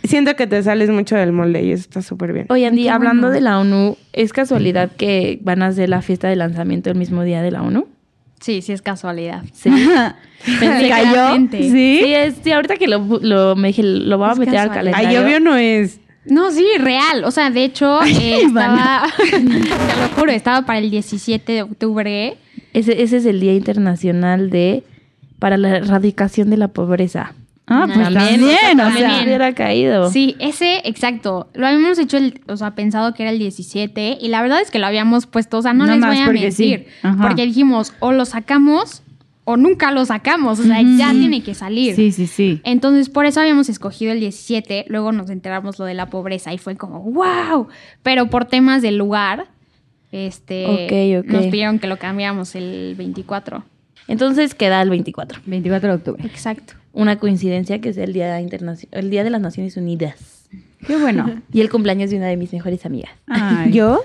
Siento 0.04 0.34
que 0.36 0.46
te 0.46 0.62
sales 0.62 0.90
mucho 0.90 1.16
del 1.16 1.32
molde 1.32 1.62
y 1.62 1.72
eso 1.72 1.82
está 1.82 2.02
súper 2.02 2.32
bien. 2.32 2.46
Oye, 2.50 2.66
Andy, 2.66 2.84
Qué 2.84 2.90
hablando 2.90 3.22
bueno. 3.28 3.34
de 3.34 3.40
la 3.40 3.58
ONU, 3.60 3.96
¿es 4.12 4.32
casualidad 4.32 4.90
que 4.96 5.38
van 5.42 5.62
a 5.62 5.66
hacer 5.68 5.88
la 5.88 6.02
fiesta 6.02 6.28
de 6.28 6.36
lanzamiento 6.36 6.90
el 6.90 6.96
mismo 6.96 7.22
día 7.22 7.42
de 7.42 7.50
la 7.50 7.62
ONU? 7.62 7.86
Sí, 8.40 8.62
sí 8.62 8.72
es 8.72 8.80
casualidad. 8.82 9.42
Sí. 9.52 9.68
Pensé 10.60 10.88
cayó. 10.88 11.32
gente. 11.32 11.58
Sí. 11.62 12.00
Sí, 12.02 12.14
es- 12.14 12.36
sí, 12.42 12.52
ahorita 12.52 12.76
que 12.76 12.88
lo, 12.88 13.18
lo, 13.20 13.54
me 13.56 13.68
dije, 13.68 13.82
lo 13.82 14.16
voy 14.16 14.28
a 14.28 14.32
Es 14.32 14.38
meter 14.38 14.56
al 14.58 14.68
casualidad. 14.68 14.94
Ay, 14.96 15.04
calendario. 15.06 15.26
obvio 15.28 15.40
no 15.40 15.56
es. 15.56 16.00
No, 16.24 16.50
sí, 16.50 16.64
real. 16.78 17.24
O 17.24 17.30
sea, 17.30 17.50
de 17.50 17.64
hecho, 17.64 18.02
eh, 18.04 18.42
estaba, 18.44 19.02
te 19.30 19.38
lo 19.40 20.08
juro, 20.18 20.32
estaba 20.32 20.62
para 20.64 20.78
el 20.78 20.90
17 20.90 21.52
de 21.52 21.62
octubre. 21.62 22.36
Ese, 22.72 23.02
ese 23.02 23.16
es 23.18 23.26
el 23.26 23.40
Día 23.40 23.54
Internacional 23.54 24.48
de 24.50 24.84
para 25.38 25.56
la 25.56 25.76
erradicación 25.78 26.50
de 26.50 26.56
la 26.58 26.68
pobreza. 26.68 27.34
Ah, 27.72 27.84
pues 27.86 27.98
También, 28.12 28.40
también, 28.40 28.80
o 28.80 28.82
también. 28.82 29.10
sea. 29.10 29.22
hubiera 29.22 29.54
caído. 29.54 30.10
Sí, 30.10 30.34
ese, 30.40 30.82
exacto. 30.84 31.48
Lo 31.54 31.68
habíamos 31.68 32.00
hecho, 32.00 32.16
el, 32.16 32.40
o 32.48 32.56
sea, 32.56 32.74
pensado 32.74 33.14
que 33.14 33.22
era 33.22 33.30
el 33.30 33.38
17 33.38 34.18
y 34.20 34.28
la 34.28 34.42
verdad 34.42 34.60
es 34.60 34.72
que 34.72 34.80
lo 34.80 34.86
habíamos 34.86 35.26
puesto, 35.26 35.58
o 35.58 35.62
sea, 35.62 35.72
no 35.72 35.86
Nada 35.86 35.96
les 35.96 36.26
voy 36.26 36.44
a 36.44 36.50
sí. 36.50 36.68
mentir. 36.68 36.86
Porque 37.22 37.46
dijimos, 37.46 37.94
o 38.00 38.10
lo 38.10 38.24
sacamos 38.24 39.04
o 39.44 39.56
nunca 39.56 39.92
lo 39.92 40.04
sacamos, 40.04 40.58
o 40.58 40.64
sea, 40.64 40.82
ya 40.82 41.12
tiene 41.12 41.42
que 41.42 41.54
salir. 41.54 41.94
Sí, 41.94 42.10
sí, 42.12 42.26
sí. 42.26 42.60
Entonces, 42.64 43.08
por 43.08 43.26
eso 43.26 43.40
habíamos 43.40 43.68
escogido 43.68 44.12
el 44.12 44.20
17, 44.20 44.86
luego 44.88 45.12
nos 45.12 45.30
enteramos 45.30 45.78
lo 45.78 45.84
de 45.84 45.94
la 45.94 46.06
pobreza 46.06 46.52
y 46.52 46.58
fue 46.58 46.76
como, 46.76 47.00
wow, 47.02 47.68
pero 48.02 48.28
por 48.30 48.46
temas 48.46 48.82
del 48.82 48.96
lugar, 48.96 49.46
este, 50.12 51.22
nos 51.24 51.46
pidieron 51.46 51.78
que 51.78 51.86
lo 51.86 51.98
cambiáramos 51.98 52.54
el 52.56 52.94
24. 52.96 53.64
Entonces 54.08 54.54
queda 54.54 54.82
el 54.82 54.90
24. 54.90 55.40
24 55.46 55.88
de 55.88 55.94
octubre. 55.94 56.24
Exacto. 56.26 56.74
Una 56.92 57.18
coincidencia 57.18 57.80
que 57.80 57.90
es 57.90 57.96
el 57.96 58.12
Día 58.12 58.40
Internacional, 58.40 58.98
el 59.00 59.10
Día 59.10 59.22
de 59.24 59.30
las 59.30 59.40
Naciones 59.40 59.76
Unidas. 59.76 60.48
Qué 60.86 60.96
bueno. 60.96 61.40
Y 61.52 61.60
el 61.60 61.70
cumpleaños 61.70 62.10
de 62.10 62.16
una 62.16 62.26
de 62.26 62.36
mis 62.36 62.52
mejores 62.52 62.84
amigas. 62.86 63.10
Ay. 63.28 63.70
¿Yo? 63.72 64.02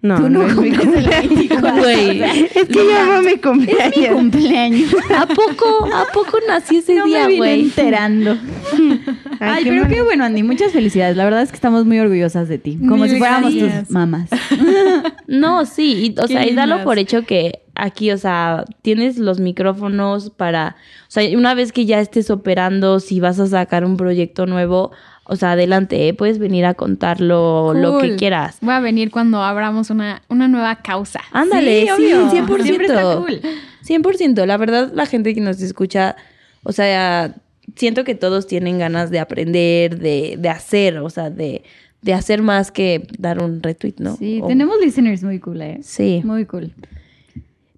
No, 0.00 0.16
Tú 0.16 0.28
no 0.28 0.40
no 0.42 0.46
es 0.46 0.56
mi 0.56 0.70
cumples 0.70 1.06
el 1.06 1.28
cumpleaños. 1.30 1.34
24. 1.48 1.82
Güey. 1.82 2.22
Es 2.22 2.52
que 2.52 2.74
yo 2.74 2.98
amo 3.00 3.22
mi 3.22 3.36
cumpleaños. 3.38 4.08
cumpleaños. 4.14 4.94
¿A 5.16 5.26
poco? 5.26 5.88
¿A 5.94 6.04
poco 6.12 6.38
nací 6.46 6.76
ese 6.76 6.94
No 6.94 7.06
día, 7.06 7.26
me 7.26 7.36
güey? 7.38 7.60
enterando. 7.62 8.36
Ay, 9.40 9.64
qué 9.64 9.70
pero 9.70 9.82
mal- 9.84 9.92
qué 9.92 10.02
bueno, 10.02 10.24
Andy. 10.24 10.42
Muchas 10.42 10.72
felicidades. 10.72 11.16
La 11.16 11.24
verdad 11.24 11.42
es 11.42 11.48
que 11.50 11.54
estamos 11.56 11.86
muy 11.86 11.98
orgullosas 12.00 12.48
de 12.48 12.58
ti. 12.58 12.76
Como 12.76 12.96
Mil 13.04 13.10
si 13.12 13.16
fuéramos 13.18 13.54
gracias. 13.54 13.84
tus 13.86 13.90
mamás. 13.94 14.28
No, 15.26 15.64
sí, 15.66 16.14
y, 16.16 16.20
o 16.20 16.26
sea, 16.26 16.46
y 16.46 16.54
dalo 16.54 16.84
por 16.84 16.98
hecho 16.98 17.24
que 17.24 17.60
aquí, 17.74 18.10
o 18.10 18.18
sea, 18.18 18.64
tienes 18.82 19.18
los 19.18 19.40
micrófonos 19.40 20.30
para, 20.30 20.76
o 21.08 21.10
sea, 21.10 21.36
una 21.36 21.54
vez 21.54 21.72
que 21.72 21.86
ya 21.86 22.00
estés 22.00 22.30
operando, 22.30 23.00
si 23.00 23.20
vas 23.20 23.38
a 23.40 23.46
sacar 23.46 23.84
un 23.84 23.96
proyecto 23.96 24.46
nuevo, 24.46 24.92
o 25.26 25.36
sea, 25.36 25.52
adelante, 25.52 26.06
¿eh? 26.08 26.14
puedes 26.14 26.38
venir 26.38 26.66
a 26.66 26.74
contarlo 26.74 27.72
lo 27.74 27.98
que 27.98 28.16
quieras. 28.16 28.58
Voy 28.60 28.74
a 28.74 28.80
venir 28.80 29.10
cuando 29.10 29.42
abramos 29.42 29.88
una, 29.90 30.22
una 30.28 30.48
nueva 30.48 30.76
causa. 30.82 31.20
Ándale, 31.32 31.82
sí, 31.84 31.90
obvio. 31.90 32.30
100%. 32.30 32.62
Siempre 32.62 32.86
está 32.86 33.16
cool. 33.16 33.40
100%. 33.86 34.46
La 34.46 34.56
verdad, 34.58 34.92
la 34.94 35.06
gente 35.06 35.34
que 35.34 35.40
nos 35.40 35.60
escucha, 35.62 36.16
o 36.62 36.72
sea, 36.72 37.34
siento 37.74 38.04
que 38.04 38.14
todos 38.14 38.46
tienen 38.46 38.78
ganas 38.78 39.10
de 39.10 39.18
aprender, 39.18 39.98
de, 39.98 40.36
de 40.38 40.48
hacer, 40.50 40.98
o 40.98 41.08
sea, 41.08 41.30
de, 41.30 41.62
de 42.02 42.12
hacer 42.12 42.42
más 42.42 42.70
que 42.70 43.06
dar 43.18 43.42
un 43.42 43.62
retweet, 43.62 43.94
¿no? 43.98 44.16
Sí, 44.16 44.40
O- 44.42 44.46
tenemos 44.46 44.76
listeners 44.78 45.22
muy 45.22 45.38
cool, 45.40 45.62
¿eh? 45.62 45.78
Sí. 45.82 46.20
Muy 46.22 46.44
cool. 46.44 46.72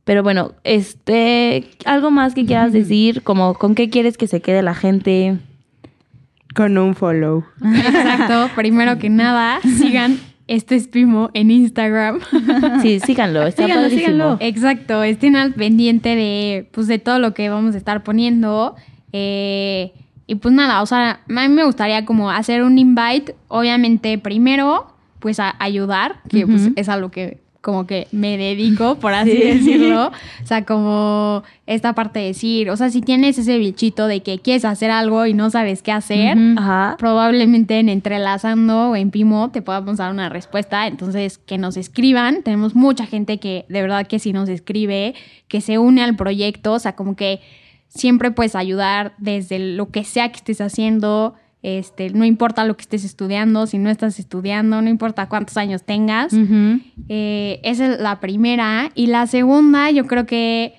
Pero 0.06 0.22
bueno, 0.22 0.52
este, 0.62 1.64
algo 1.84 2.12
más 2.12 2.32
que 2.32 2.46
quieras 2.46 2.72
decir, 2.72 3.22
como 3.22 3.54
con 3.54 3.74
qué 3.74 3.90
quieres 3.90 4.16
que 4.16 4.28
se 4.28 4.40
quede 4.40 4.62
la 4.62 4.74
gente. 4.74 5.36
Con 6.54 6.78
un 6.78 6.94
follow. 6.94 7.44
Exacto. 7.60 8.48
Primero 8.54 8.98
que 8.98 9.10
nada, 9.10 9.58
sigan 9.62 10.18
este 10.46 10.76
es 10.76 10.86
Pimo 10.86 11.30
en 11.34 11.50
Instagram. 11.50 12.20
Sí, 12.82 13.00
síganlo, 13.00 13.44
está 13.48 13.64
Síganlo, 13.64 13.82
padrísimo. 13.82 14.12
síganlo. 14.12 14.36
Exacto, 14.40 15.02
estén 15.02 15.34
al 15.34 15.54
pendiente 15.54 16.14
de, 16.14 16.68
pues, 16.70 16.86
de 16.86 17.00
todo 17.00 17.18
lo 17.18 17.34
que 17.34 17.48
vamos 17.48 17.74
a 17.74 17.78
estar 17.78 18.04
poniendo. 18.04 18.76
Eh, 19.12 19.92
y 20.28 20.36
pues 20.36 20.54
nada, 20.54 20.82
o 20.82 20.86
sea, 20.86 21.20
a 21.28 21.48
mí 21.48 21.48
me 21.48 21.64
gustaría 21.64 22.04
como 22.04 22.30
hacer 22.30 22.62
un 22.62 22.78
invite, 22.78 23.34
obviamente 23.48 24.18
primero, 24.18 24.86
pues 25.18 25.40
a 25.40 25.56
ayudar, 25.58 26.20
que 26.28 26.46
pues 26.46 26.66
Ujú. 26.66 26.72
es 26.76 26.88
a 26.88 26.96
lo 26.96 27.10
que 27.10 27.40
como 27.66 27.84
que 27.84 28.06
me 28.12 28.38
dedico, 28.38 28.94
por 28.94 29.12
así 29.12 29.32
Sí. 29.36 29.38
decirlo. 29.42 30.12
O 30.42 30.46
sea, 30.46 30.64
como 30.64 31.42
esta 31.66 31.94
parte 31.94 32.20
de 32.20 32.26
decir, 32.26 32.70
o 32.70 32.76
sea, 32.76 32.90
si 32.90 33.00
tienes 33.00 33.36
ese 33.38 33.58
bichito 33.58 34.06
de 34.06 34.22
que 34.22 34.38
quieres 34.38 34.64
hacer 34.64 34.92
algo 34.92 35.26
y 35.26 35.34
no 35.34 35.50
sabes 35.50 35.82
qué 35.82 35.90
hacer. 35.90 36.38
Ajá. 36.56 36.94
probablemente 36.96 37.80
en 37.80 37.88
Entrelazando 37.88 38.90
o 38.90 38.96
en 38.96 39.10
Pimo 39.10 39.50
te 39.50 39.62
podamos 39.62 39.96
dar 39.96 40.12
una 40.12 40.28
respuesta. 40.28 40.86
Entonces, 40.86 41.38
que 41.38 41.58
nos 41.58 41.76
escriban. 41.76 42.44
Tenemos 42.44 42.76
mucha 42.76 43.04
gente 43.04 43.38
que 43.40 43.64
de 43.68 43.82
verdad 43.82 44.06
que 44.06 44.20
sí 44.20 44.32
nos 44.32 44.48
escribe, 44.48 45.16
que 45.48 45.60
se 45.60 45.78
une 45.78 46.04
al 46.04 46.14
proyecto. 46.14 46.74
O 46.74 46.78
sea, 46.78 46.94
como 46.94 47.16
que 47.16 47.40
siempre 47.88 48.30
puedes 48.30 48.54
ayudar 48.54 49.14
desde 49.18 49.58
lo 49.58 49.90
que 49.90 50.04
sea 50.04 50.28
que 50.30 50.36
estés 50.36 50.60
haciendo. 50.60 51.34
Este, 51.68 52.10
no 52.10 52.24
importa 52.24 52.64
lo 52.64 52.76
que 52.76 52.82
estés 52.82 53.02
estudiando, 53.04 53.66
si 53.66 53.78
no 53.78 53.90
estás 53.90 54.20
estudiando, 54.20 54.80
no 54.82 54.88
importa 54.88 55.28
cuántos 55.28 55.56
años 55.56 55.82
tengas. 55.82 56.32
Eh, 57.08 57.58
esa 57.64 57.92
es 57.92 57.98
la 57.98 58.20
primera. 58.20 58.90
Y 58.94 59.08
la 59.08 59.26
segunda, 59.26 59.90
yo 59.90 60.06
creo 60.06 60.26
que, 60.26 60.74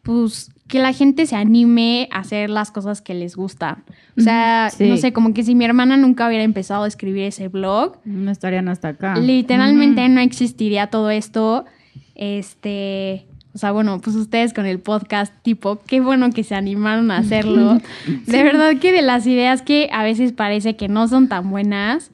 pues, 0.00 0.50
que 0.66 0.78
la 0.78 0.94
gente 0.94 1.26
se 1.26 1.36
anime 1.36 2.08
a 2.10 2.20
hacer 2.20 2.48
las 2.48 2.70
cosas 2.70 3.02
que 3.02 3.12
les 3.12 3.36
gustan. 3.36 3.84
O 4.16 4.22
sea, 4.22 4.70
Sí. 4.74 4.88
no 4.88 4.96
sé, 4.96 5.12
como 5.12 5.34
que 5.34 5.42
si 5.42 5.54
mi 5.54 5.66
hermana 5.66 5.98
nunca 5.98 6.26
hubiera 6.26 6.42
empezado 6.44 6.84
a 6.84 6.88
escribir 6.88 7.24
ese 7.24 7.48
blog, 7.48 7.98
No 8.06 8.30
estarían 8.30 8.68
hasta 8.70 8.88
acá. 8.88 9.16
literalmente 9.18 10.08
no 10.08 10.22
existiría 10.22 10.86
todo 10.86 11.10
esto. 11.10 11.66
Este. 12.14 13.26
O 13.54 13.58
sea, 13.58 13.72
bueno, 13.72 14.00
pues 14.00 14.14
ustedes 14.16 14.54
con 14.54 14.66
el 14.66 14.78
podcast, 14.78 15.34
tipo, 15.42 15.80
qué 15.86 16.00
bueno 16.00 16.30
que 16.30 16.44
se 16.44 16.54
animaron 16.54 17.10
a 17.10 17.18
hacerlo. 17.18 17.80
De 18.26 18.42
verdad 18.42 18.76
que 18.78 18.92
de 18.92 19.02
las 19.02 19.26
ideas 19.26 19.62
que 19.62 19.88
a 19.92 20.04
veces 20.04 20.32
parece 20.32 20.76
que 20.76 20.88
no 20.88 21.08
son 21.08 21.28
tan 21.28 21.50
buenas, 21.50 22.12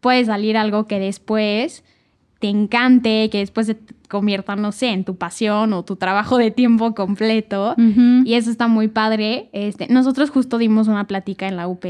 puede 0.00 0.24
salir 0.24 0.56
algo 0.56 0.86
que 0.86 0.98
después 0.98 1.84
te 2.40 2.48
encante, 2.48 3.30
que 3.30 3.38
después 3.38 3.68
se 3.68 3.78
convierta, 4.08 4.56
no 4.56 4.72
sé, 4.72 4.88
en 4.88 5.04
tu 5.04 5.16
pasión 5.16 5.72
o 5.72 5.84
tu 5.84 5.94
trabajo 5.94 6.36
de 6.36 6.50
tiempo 6.50 6.94
completo. 6.94 7.76
Y 8.24 8.34
eso 8.34 8.50
está 8.50 8.66
muy 8.66 8.88
padre. 8.88 9.48
Este, 9.52 9.86
nosotros 9.86 10.30
justo 10.30 10.58
dimos 10.58 10.88
una 10.88 11.06
plática 11.06 11.46
en 11.46 11.56
la 11.56 11.68
UP 11.68 11.84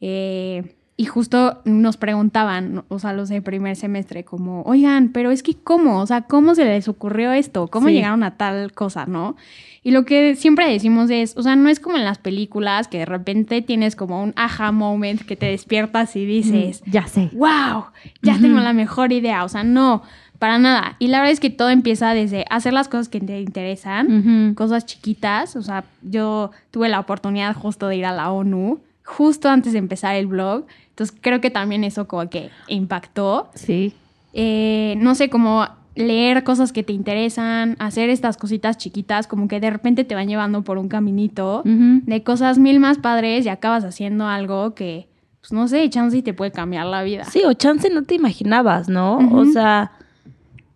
eh, 0.00 0.74
y 0.96 1.06
justo 1.06 1.60
nos 1.64 1.96
preguntaban, 1.96 2.84
o 2.88 2.98
sea, 3.00 3.12
los 3.12 3.28
de 3.28 3.42
primer 3.42 3.74
semestre, 3.74 4.22
como, 4.24 4.62
oigan, 4.62 5.08
pero 5.08 5.32
es 5.32 5.42
que 5.42 5.54
¿cómo? 5.54 6.00
O 6.00 6.06
sea, 6.06 6.22
¿cómo 6.22 6.54
se 6.54 6.64
les 6.64 6.86
ocurrió 6.86 7.32
esto? 7.32 7.66
¿Cómo 7.66 7.88
Sí. 7.88 7.94
llegaron 7.94 8.22
a 8.22 8.36
tal 8.36 8.72
cosa, 8.72 9.04
no? 9.06 9.34
Y 9.82 9.90
lo 9.90 10.04
que 10.04 10.36
siempre 10.36 10.70
decimos 10.70 11.10
es, 11.10 11.36
o 11.36 11.42
sea, 11.42 11.56
no 11.56 11.68
es 11.68 11.80
como 11.80 11.96
en 11.96 12.04
las 12.04 12.18
películas 12.18 12.86
que 12.88 12.98
de 12.98 13.06
repente 13.06 13.60
tienes 13.60 13.96
como 13.96 14.22
un 14.22 14.32
aha 14.36 14.70
moment 14.72 15.20
que 15.22 15.34
te 15.36 15.46
despiertas 15.46 16.14
y 16.16 16.24
dices, 16.24 16.82
Ya 16.86 17.06
sé. 17.08 17.28
wow, 17.32 17.86
ya 18.22 18.38
tengo 18.40 18.60
la 18.60 18.72
mejor 18.72 19.12
idea. 19.12 19.44
O 19.44 19.48
sea, 19.48 19.62
no, 19.64 20.02
para 20.38 20.58
nada. 20.58 20.94
Y 21.00 21.08
la 21.08 21.18
verdad 21.18 21.32
es 21.32 21.40
que 21.40 21.50
todo 21.50 21.70
empieza 21.70 22.14
desde 22.14 22.44
hacer 22.50 22.72
las 22.72 22.88
cosas 22.88 23.08
que 23.08 23.20
te 23.20 23.40
interesan, 23.40 24.54
cosas 24.54 24.86
chiquitas. 24.86 25.56
O 25.56 25.62
sea, 25.62 25.84
yo 26.02 26.50
tuve 26.70 26.88
la 26.88 27.00
oportunidad 27.00 27.54
justo 27.54 27.88
de 27.88 27.96
ir 27.96 28.06
a 28.06 28.12
la 28.12 28.30
ONU, 28.30 28.80
justo 29.04 29.50
antes 29.50 29.72
de 29.74 29.80
empezar 29.80 30.14
el 30.14 30.26
blog. 30.28 30.64
Entonces 30.94 31.16
creo 31.20 31.40
que 31.40 31.50
también 31.50 31.82
eso 31.82 32.06
como 32.06 32.30
que 32.30 32.50
impactó. 32.68 33.50
Sí. 33.54 33.94
Eh, 34.32 34.94
no 34.98 35.16
sé, 35.16 35.28
como 35.28 35.66
leer 35.96 36.44
cosas 36.44 36.72
que 36.72 36.84
te 36.84 36.92
interesan, 36.92 37.74
hacer 37.80 38.10
estas 38.10 38.36
cositas 38.36 38.78
chiquitas, 38.78 39.26
como 39.26 39.48
que 39.48 39.58
de 39.58 39.70
repente 39.70 40.04
te 40.04 40.14
van 40.14 40.28
llevando 40.28 40.62
por 40.62 40.78
un 40.78 40.88
caminito 40.88 41.62
de 41.64 42.22
cosas 42.22 42.58
mil 42.58 42.78
más 42.78 42.98
padres 42.98 43.44
y 43.44 43.48
acabas 43.48 43.84
haciendo 43.84 44.26
algo 44.26 44.74
que, 44.74 45.08
pues 45.40 45.52
no 45.52 45.66
sé, 45.66 45.88
chance 45.90 46.16
y 46.16 46.22
te 46.22 46.32
puede 46.32 46.52
cambiar 46.52 46.86
la 46.86 47.02
vida. 47.02 47.24
Sí, 47.24 47.42
o 47.44 47.52
chance 47.54 47.90
no 47.90 48.02
te 48.02 48.14
imaginabas, 48.14 48.88
¿no? 48.88 49.18
O 49.32 49.44
sea, 49.46 49.92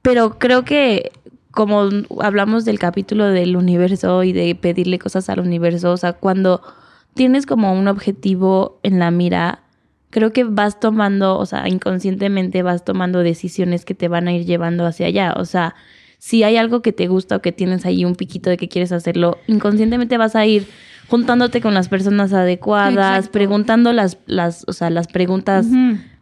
pero 0.03 0.39
creo 0.39 0.65
que 0.65 1.13
como 1.53 1.89
hablamos 2.21 2.65
del 2.65 2.79
capítulo 2.79 3.25
del 3.27 3.57
universo 3.57 4.23
y 4.23 4.33
de 4.33 4.55
pedirle 4.55 4.99
cosas 4.99 5.29
al 5.29 5.41
universo, 5.41 5.93
o 5.93 5.97
sea, 5.97 6.13
cuando 6.13 6.61
tienes 7.15 7.47
como 7.47 7.73
un 7.73 7.89
objetivo 7.89 8.79
en 8.85 9.01
la 9.01 9.11
mira, 9.11 9.63
creo 10.11 10.33
que 10.33 10.45
vas 10.45 10.81
tomando, 10.81 11.39
o 11.39 11.47
sea, 11.47 11.69
inconscientemente 11.69 12.63
vas 12.63 12.85
tomando 12.85 13.21
decisiones 13.21 13.85
que 13.85 13.95
te 13.95 14.09
van 14.09 14.29
a 14.29 14.33
ir 14.33 14.45
llevando 14.47 14.87
hacia 14.87 15.07
allá. 15.07 15.35
O 15.37 15.45
sea, 15.45 15.75
si 16.19 16.43
hay 16.43 16.57
algo 16.57 16.83
que 16.83 16.93
te 16.93 17.07
gusta 17.09 17.37
o 17.37 17.43
que 17.43 17.53
tienes 17.53 17.85
ahí 17.87 18.05
un 18.05 18.15
piquito 18.17 18.51
de 18.51 18.57
que 18.57 18.69
quieres 18.69 18.91
hacerlo, 18.93 19.39
inconscientemente 19.47 20.17
vas 20.17 20.35
a 20.35 20.47
ir 20.47 20.67
juntándote 21.09 21.61
con 21.61 21.75
las 21.75 21.89
personas 21.89 22.33
adecuadas, 22.33 23.17
Exacto. 23.19 23.33
preguntando 23.33 23.93
las, 23.93 24.19
las, 24.27 24.65
o 24.69 24.73
sea, 24.73 24.91
las 24.91 25.07
preguntas 25.07 25.67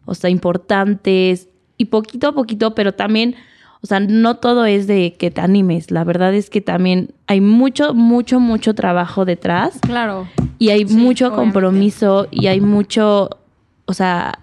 o 0.04 0.14
sea, 0.14 0.30
importantes 0.30 1.48
y 1.78 1.86
poquito 1.86 2.28
a 2.28 2.32
poquito, 2.32 2.74
pero 2.74 2.92
también, 2.94 3.34
o 3.82 3.86
sea, 3.86 4.00
no 4.00 4.36
todo 4.36 4.64
es 4.64 4.86
de 4.86 5.14
que 5.18 5.30
te 5.30 5.40
animes, 5.40 5.90
la 5.90 6.04
verdad 6.04 6.34
es 6.34 6.50
que 6.50 6.60
también 6.60 7.10
hay 7.26 7.40
mucho, 7.40 7.94
mucho, 7.94 8.38
mucho 8.40 8.74
trabajo 8.74 9.24
detrás 9.24 9.78
Claro. 9.80 10.28
y 10.58 10.68
hay 10.70 10.86
Sí, 10.86 10.94
mucho 10.96 11.26
obviamente. 11.28 11.52
compromiso 11.52 12.28
y 12.30 12.46
hay 12.46 12.60
mucho, 12.60 13.30
o 13.86 13.94
sea, 13.94 14.38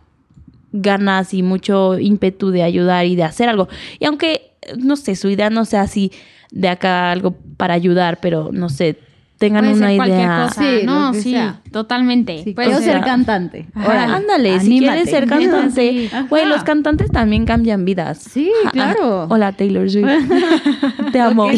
ganas 0.72 1.34
y 1.34 1.44
mucho 1.44 2.00
ímpetu 2.00 2.50
de 2.50 2.64
ayudar 2.64 3.06
y 3.06 3.16
de 3.16 3.24
hacer 3.24 3.48
algo. 3.50 3.68
Y 4.00 4.06
aunque, 4.06 4.52
no 4.78 4.96
sé, 4.96 5.16
su 5.16 5.30
idea 5.30 5.50
no 5.50 5.66
sea 5.66 5.82
así 5.82 6.12
de 6.52 6.70
acá 6.70 7.12
algo 7.12 7.36
para 7.58 7.74
ayudar, 7.76 8.20
pero 8.22 8.50
no 8.52 8.70
sé, 8.70 8.98
tengan 9.38 9.66
Puede 9.66 9.76
una 9.78 9.88
ser 9.88 10.08
idea. 10.18 10.46
cosa. 10.48 10.62
Sí, 10.62 10.86
no, 10.86 11.14
sí, 11.14 11.32
sea. 11.32 11.62
totalmente. 11.72 12.44
Sí, 12.44 12.54
sea- 12.56 12.80
ser 12.80 13.02
cantante. 13.02 13.68
Órale, 13.76 14.14
Ándale, 14.14 14.60
si 14.60 14.66
anímate. 14.68 14.94
quieres 15.04 15.10
ser 15.10 15.28
cantante. 15.28 16.10
Güey, 16.30 16.46
los 16.48 16.64
cantantes 16.64 17.12
también 17.12 17.46
cambian 17.46 17.84
vidas. 17.86 18.20
Sí, 18.20 18.52
claro. 18.72 19.28
Hola, 19.30 19.52
Taylor 19.52 19.90
Swift. 19.90 20.08
Te 21.12 21.20
amo. 21.20 21.48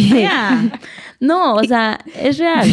No, 1.17 1.53
o 1.53 1.63
sea, 1.63 1.97
es 2.21 2.37
real. 2.37 2.69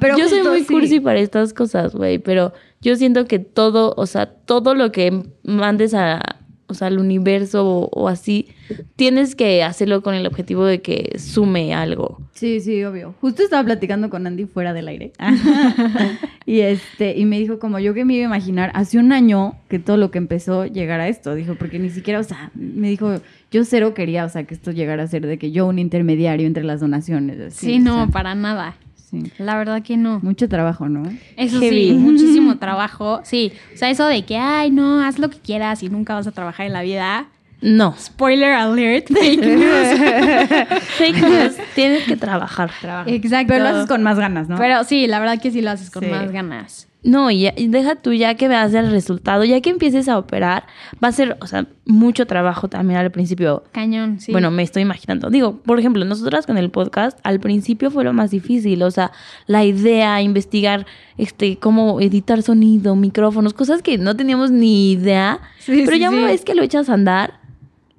Pero 0.00 0.18
yo 0.18 0.28
soy 0.28 0.42
muy 0.42 0.60
sí. 0.60 0.66
cursi 0.66 1.00
para 1.00 1.18
estas 1.20 1.52
cosas, 1.54 1.94
güey, 1.94 2.18
pero 2.18 2.52
yo 2.80 2.96
siento 2.96 3.26
que 3.26 3.38
todo, 3.38 3.94
o 3.96 4.06
sea, 4.06 4.26
todo 4.26 4.74
lo 4.74 4.92
que 4.92 5.22
mandes 5.42 5.94
a, 5.94 6.20
o 6.66 6.74
sea, 6.74 6.88
al 6.88 6.98
universo 6.98 7.66
o, 7.66 7.88
o 7.92 8.08
así, 8.08 8.48
tienes 8.96 9.34
que 9.34 9.62
hacerlo 9.62 10.02
con 10.02 10.14
el 10.14 10.26
objetivo 10.26 10.64
de 10.64 10.82
que 10.82 11.18
sume 11.18 11.74
algo. 11.74 12.20
Sí, 12.34 12.60
sí, 12.60 12.84
obvio. 12.84 13.14
Justo 13.20 13.42
estaba 13.42 13.64
platicando 13.64 14.10
con 14.10 14.26
Andy 14.26 14.44
fuera 14.44 14.72
del 14.74 14.86
aire. 14.88 15.12
y 16.46 16.60
este, 16.60 17.16
y 17.16 17.24
me 17.24 17.38
dijo 17.38 17.58
como 17.58 17.78
yo 17.78 17.94
que 17.94 18.04
me 18.04 18.14
iba 18.14 18.24
a 18.24 18.28
imaginar 18.28 18.70
hace 18.74 18.98
un 18.98 19.12
año 19.12 19.56
que 19.68 19.78
todo 19.78 19.96
lo 19.96 20.10
que 20.10 20.18
empezó 20.18 20.66
llegara 20.66 21.04
a 21.04 21.08
esto. 21.08 21.34
Dijo, 21.34 21.54
porque 21.56 21.78
ni 21.78 21.90
siquiera, 21.90 22.20
o 22.20 22.24
sea, 22.24 22.50
me 22.54 22.88
dijo, 22.90 23.14
yo 23.50 23.64
cero 23.64 23.94
quería, 23.94 24.24
o 24.24 24.28
sea, 24.28 24.44
que 24.44 24.54
esto 24.54 24.70
llegara 24.70 25.02
a 25.02 25.06
ser 25.06 25.26
de 25.26 25.38
que 25.38 25.50
yo 25.50 25.66
un 25.66 25.78
intermediario 25.78 26.46
entre 26.46 26.64
las 26.64 26.80
donaciones. 26.80 27.40
así, 27.40 27.66
Sí, 27.66 27.76
o 27.78 27.84
no, 27.84 27.96
sea, 28.04 28.06
para 28.12 28.34
nada. 28.34 28.76
Sí. 29.10 29.32
La 29.38 29.56
verdad 29.56 29.82
que 29.82 29.96
no. 29.96 30.20
Mucho 30.22 30.48
trabajo, 30.48 30.88
¿no? 30.88 31.02
Eso 31.36 31.60
Heavy. 31.60 31.88
sí, 31.90 31.92
muchísimo 31.98 32.58
trabajo. 32.58 33.20
Sí, 33.24 33.52
o 33.74 33.76
sea, 33.76 33.90
eso 33.90 34.06
de 34.06 34.24
que, 34.24 34.36
ay, 34.36 34.70
no, 34.70 35.00
haz 35.02 35.18
lo 35.18 35.30
que 35.30 35.38
quieras 35.38 35.82
y 35.82 35.88
nunca 35.88 36.14
vas 36.14 36.26
a 36.26 36.32
trabajar 36.32 36.66
en 36.66 36.72
la 36.72 36.82
vida. 36.82 37.26
No. 37.60 37.94
Spoiler 37.98 38.52
alert, 38.52 39.08
fake 39.12 39.40
news. 39.40 40.80
Fake 40.98 41.16
news, 41.20 41.56
tienes 41.74 42.04
que 42.04 42.16
trabajar, 42.16 42.70
trabajar. 42.80 43.12
Exacto. 43.12 43.48
Pero 43.52 43.64
lo 43.64 43.70
haces 43.70 43.86
con 43.86 44.02
más 44.02 44.18
ganas, 44.18 44.48
¿no? 44.48 44.56
Pero 44.58 44.84
sí, 44.84 45.06
la 45.06 45.18
verdad 45.20 45.40
que 45.40 45.50
sí 45.50 45.60
lo 45.62 45.70
haces 45.70 45.90
con 45.90 46.04
Sí. 46.04 46.10
más 46.10 46.30
ganas. 46.30 46.87
No, 47.04 47.30
y, 47.30 47.48
deja 47.68 47.94
tú 47.94 48.12
ya 48.12 48.34
que 48.34 48.48
veas 48.48 48.74
el 48.74 48.90
resultado, 48.90 49.44
ya 49.44 49.60
que 49.60 49.70
empieces 49.70 50.08
a 50.08 50.18
operar, 50.18 50.64
va 51.02 51.08
a 51.08 51.12
ser, 51.12 51.36
o 51.40 51.46
sea, 51.46 51.66
mucho 51.86 52.26
trabajo 52.26 52.68
también 52.68 52.98
al 52.98 53.12
principio. 53.12 53.62
Cañón, 53.70 54.18
sí. 54.18 54.32
Bueno, 54.32 54.50
me 54.50 54.64
estoy 54.64 54.82
imaginando. 54.82 55.30
Digo, 55.30 55.58
por 55.58 55.78
ejemplo, 55.78 56.04
nosotras 56.04 56.44
con 56.44 56.58
el 56.58 56.70
podcast, 56.70 57.18
al 57.22 57.38
principio 57.38 57.92
fue 57.92 58.02
lo 58.02 58.12
más 58.12 58.32
difícil, 58.32 58.82
o 58.82 58.90
sea, 58.90 59.12
la 59.46 59.64
idea, 59.64 60.20
investigar, 60.22 60.86
este, 61.18 61.56
cómo 61.56 62.00
editar 62.00 62.42
sonido, 62.42 62.96
micrófonos, 62.96 63.54
cosas 63.54 63.80
que 63.80 63.96
no 63.96 64.16
teníamos 64.16 64.50
ni 64.50 64.90
idea. 64.90 65.40
Sí, 65.60 65.82
pero 65.84 65.92
sí, 65.92 66.00
ya 66.00 66.10
una 66.10 66.22
sí. 66.22 66.32
vez 66.32 66.44
que 66.44 66.56
lo 66.56 66.64
echas 66.64 66.88
a 66.90 66.94
andar, 66.94 67.38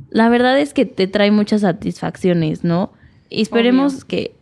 la 0.09 0.27
verdad 0.27 0.59
es 0.59 0.73
que 0.73 0.85
te 0.85 1.07
trae 1.07 1.31
muchas 1.31 1.61
satisfacciones, 1.61 2.65
¿no? 2.65 2.91
Y 3.29 3.41
esperemos 3.41 3.93
Obvio. 3.93 4.07
que 4.07 4.35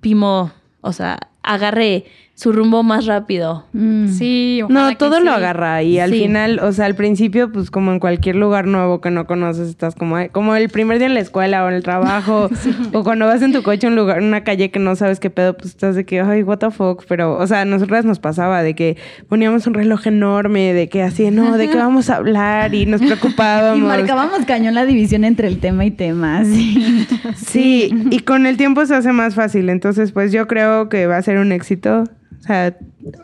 Pimo, 0.00 0.50
o 0.80 0.92
sea, 0.92 1.18
agarre 1.42 2.06
su 2.42 2.52
rumbo 2.52 2.82
más 2.82 3.06
rápido. 3.06 3.64
Mm. 3.72 4.08
Sí, 4.08 4.60
ojalá 4.64 4.82
No, 4.82 4.88
que 4.90 4.96
todo 4.96 5.20
lo 5.20 5.30
sí. 5.30 5.36
agarra 5.36 5.82
y 5.82 5.98
al 6.00 6.10
Sí. 6.10 6.22
final, 6.22 6.58
o 6.60 6.72
sea, 6.72 6.86
al 6.86 6.94
principio, 6.96 7.52
pues 7.52 7.70
como 7.70 7.92
en 7.92 8.00
cualquier 8.00 8.34
lugar 8.36 8.66
nuevo 8.66 9.00
que 9.00 9.10
no 9.10 9.26
conoces, 9.26 9.68
estás 9.68 9.94
como, 9.94 10.16
"Ay", 10.16 10.28
como 10.30 10.56
el 10.56 10.68
primer 10.68 10.98
día 10.98 11.06
en 11.06 11.14
la 11.14 11.20
escuela 11.20 11.64
o 11.64 11.68
en 11.68 11.74
el 11.74 11.82
trabajo, 11.84 12.50
o 12.92 13.04
cuando 13.04 13.26
vas 13.26 13.42
en 13.42 13.52
tu 13.52 13.62
coche 13.62 13.86
a 13.86 13.90
un 13.90 13.96
lugar, 13.96 14.20
una 14.20 14.42
calle 14.42 14.70
que 14.72 14.80
no 14.80 14.96
sabes 14.96 15.20
qué 15.20 15.30
pedo, 15.30 15.56
pues 15.56 15.70
estás 15.70 15.94
de 15.94 16.04
que, 16.04 16.20
ay, 16.20 16.42
what 16.42 16.58
the 16.58 16.70
fuck, 16.70 17.04
pero, 17.08 17.38
o 17.38 17.46
sea, 17.46 17.60
a 17.60 17.64
nosotras 17.64 18.04
nos 18.04 18.18
pasaba 18.18 18.62
de 18.62 18.74
que 18.74 18.96
poníamos 19.28 19.66
un 19.68 19.74
reloj 19.74 20.06
enorme, 20.08 20.72
de 20.72 20.88
que 20.88 21.02
así, 21.02 21.30
no, 21.30 21.56
de 21.56 21.68
qué 21.70 21.76
vamos 21.76 22.10
a 22.10 22.16
hablar 22.16 22.74
y 22.74 22.86
nos 22.86 23.00
preocupábamos. 23.36 23.78
Y 23.78 23.82
marcábamos 23.82 24.44
cañón 24.46 24.74
la 24.74 24.84
división 24.84 25.22
entre 25.24 25.46
el 25.46 25.58
tema 25.58 25.84
y 25.84 25.92
tema, 25.92 26.44
sí. 26.44 27.06
Sí, 27.36 27.94
y 28.10 28.18
con 28.20 28.46
el 28.46 28.56
tiempo 28.56 28.84
se 28.86 28.94
hace 28.96 29.12
más 29.12 29.34
fácil. 29.36 29.68
Entonces, 29.68 30.10
pues 30.12 30.32
yo 30.32 30.46
creo 30.48 30.88
que 30.88 31.06
va 31.06 31.18
a 31.18 31.22
ser 31.22 31.38
un 31.38 31.52
éxito. 31.52 32.04
O 32.40 32.42
sea, 32.42 32.76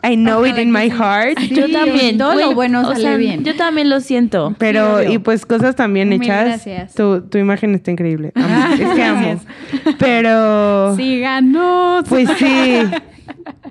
I 0.03 0.15
know 0.15 0.45
it 0.45 0.57
in 0.57 0.71
my 0.71 0.89
sí. 0.89 0.97
heart. 0.97 1.39
Sí, 1.39 1.49
yo 1.55 1.69
también. 1.71 2.17
todo 2.17 2.35
lo 2.35 2.53
bueno 2.53 2.81
o 2.81 2.85
sale 2.85 3.01
sea, 3.01 3.17
bien. 3.17 3.43
Yo 3.43 3.55
también 3.55 3.89
lo 3.89 3.99
siento. 3.99 4.55
Pero, 4.57 5.03
y 5.03 5.17
pues 5.17 5.45
cosas 5.45 5.75
también 5.75 6.09
Mil 6.09 6.21
hechas. 6.21 6.45
gracias. 6.45 6.93
Tu, 6.95 7.21
tu 7.21 7.37
imagen 7.37 7.75
está 7.75 7.91
increíble. 7.91 8.31
Amo. 8.35 8.73
es 8.73 8.89
que 8.95 9.03
amo. 9.03 9.41
Pero, 9.97 10.95
Síganos. 10.95 12.07
pues 12.07 12.29
sí. 12.37 12.81